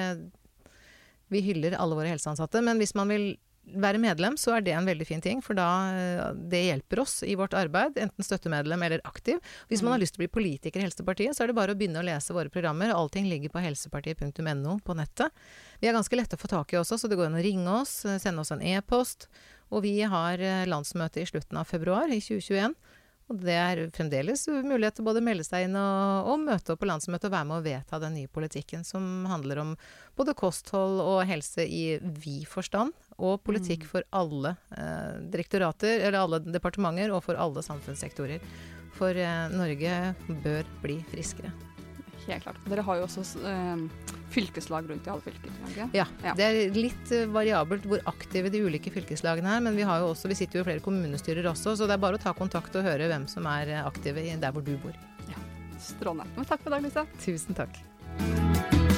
vi 1.30 1.44
hyller 1.46 1.78
alle 1.78 2.00
våre 2.00 2.10
helseansatte. 2.10 2.64
Men 2.66 2.82
hvis 2.82 2.96
man 2.98 3.14
vil 3.14 3.30
være 3.78 4.02
medlem, 4.02 4.38
så 4.40 4.56
er 4.56 4.64
det 4.66 4.74
en 4.76 4.88
veldig 4.88 5.08
fin 5.08 5.22
ting. 5.24 5.42
For 5.46 5.58
da 5.58 5.68
eh, 5.94 6.22
det 6.52 6.62
hjelper 6.66 7.04
oss 7.04 7.20
i 7.28 7.36
vårt 7.40 7.56
arbeid, 7.58 8.00
enten 8.02 8.26
støttemedlem 8.26 8.84
eller 8.88 9.04
aktiv. 9.08 9.40
Hvis 9.72 9.84
man 9.86 9.96
har 9.96 10.04
lyst 10.04 10.16
til 10.16 10.24
å 10.24 10.26
bli 10.26 10.34
politiker 10.40 10.82
i 10.82 10.88
Helsepartiet, 10.88 11.38
så 11.38 11.46
er 11.46 11.52
det 11.52 11.58
bare 11.60 11.76
å 11.76 11.80
begynne 11.80 12.02
å 12.02 12.08
lese 12.08 12.36
våre 12.36 12.52
programmer. 12.54 12.94
Allting 12.96 13.30
ligger 13.30 13.54
på 13.54 13.64
helsepartiet.no 13.64 14.78
på 14.86 14.98
nettet. 14.98 15.44
Vi 15.80 15.90
er 15.90 15.98
ganske 15.98 16.20
lette 16.20 16.40
å 16.40 16.42
få 16.42 16.52
tak 16.52 16.74
i 16.74 16.82
også, 16.82 17.00
så 17.00 17.10
det 17.12 17.20
går 17.20 17.30
an 17.30 17.40
å 17.40 17.46
ringe 17.46 17.80
oss, 17.82 18.02
eh, 18.06 18.22
sende 18.22 18.46
oss 18.46 18.54
en 18.56 18.64
e-post. 18.66 19.30
Og 19.70 19.86
vi 19.86 20.00
har 20.02 20.42
eh, 20.42 20.66
landsmøte 20.70 21.22
i 21.22 21.30
slutten 21.30 21.62
av 21.62 21.70
februar 21.70 22.10
i 22.10 22.22
2021. 22.24 22.78
Og 23.30 23.42
det 23.46 23.56
er 23.62 23.82
fremdeles 23.94 24.48
mulighet 24.50 24.98
til 24.98 25.06
både 25.06 25.22
å 25.22 25.26
melde 25.26 25.46
seg 25.46 25.68
inn 25.68 25.78
og, 25.78 26.30
og 26.32 26.46
møte 26.48 26.74
opp 26.74 26.82
på 26.82 26.90
landsmøtet 26.90 27.30
og 27.30 27.36
være 27.36 27.48
med 27.52 27.60
å 27.60 27.66
vedta 27.68 28.00
den 28.02 28.16
nye 28.18 28.32
politikken 28.32 28.82
som 28.88 29.28
handler 29.30 29.62
om 29.62 29.76
både 30.18 30.34
kosthold 30.38 30.98
og 31.04 31.22
helse 31.30 31.62
i 31.62 32.00
vid 32.02 32.48
forstand, 32.50 32.96
og 33.20 33.42
politikk 33.46 33.86
for 33.90 34.06
alle 34.16 34.56
eh, 34.76 35.20
direktorater, 35.34 36.00
eller 36.08 36.20
alle 36.24 36.40
departementer, 36.46 37.12
og 37.16 37.24
for 37.26 37.40
alle 37.40 37.64
samfunnssektorer. 37.66 38.44
For 38.98 39.16
eh, 39.16 39.50
Norge 39.54 39.98
bør 40.44 40.70
bli 40.84 41.00
friskere. 41.12 41.52
Helt 42.30 42.44
klart. 42.44 42.58
Dere 42.70 42.84
har 42.86 43.00
jo 43.00 43.06
også 43.08 43.24
eh, 43.50 43.84
fylkeslag 44.34 44.90
rundt 44.92 45.08
i 45.08 45.14
alle 45.14 45.24
fylker. 45.26 45.54
ikke? 45.72 45.88
Ja, 45.98 46.06
Ja. 46.26 46.34
det 46.38 46.46
er 46.50 46.76
litt 46.78 47.14
eh, 47.16 47.26
variabelt 47.32 47.88
hvor 47.90 48.04
aktive 48.12 48.52
de 48.54 48.62
ulike 48.68 48.92
fylkeslagene 48.94 49.56
er, 49.58 49.64
men 49.66 49.78
vi, 49.80 49.88
har 49.88 50.04
jo 50.04 50.12
også, 50.14 50.30
vi 50.30 50.38
sitter 50.38 50.60
jo 50.60 50.66
i 50.66 50.70
flere 50.72 50.84
kommunestyrer 50.86 51.48
også, 51.50 51.78
så 51.80 51.88
det 51.90 51.98
er 51.98 52.04
bare 52.04 52.20
å 52.20 52.22
ta 52.22 52.36
kontakt 52.38 52.76
og 52.78 52.86
høre 52.86 53.10
hvem 53.10 53.26
som 53.32 53.48
er 53.50 53.80
aktive 53.86 54.26
der 54.40 54.54
hvor 54.54 54.66
du 54.66 54.76
bor. 54.84 54.94
Ja. 55.32 55.40
Strålende. 55.80 56.28
Men 56.36 56.46
takk 56.46 56.62
for 56.62 56.70
i 56.70 56.78
dag, 56.78 56.86
Lise. 56.90 57.08
Tusen 57.24 57.58
takk. 57.58 58.89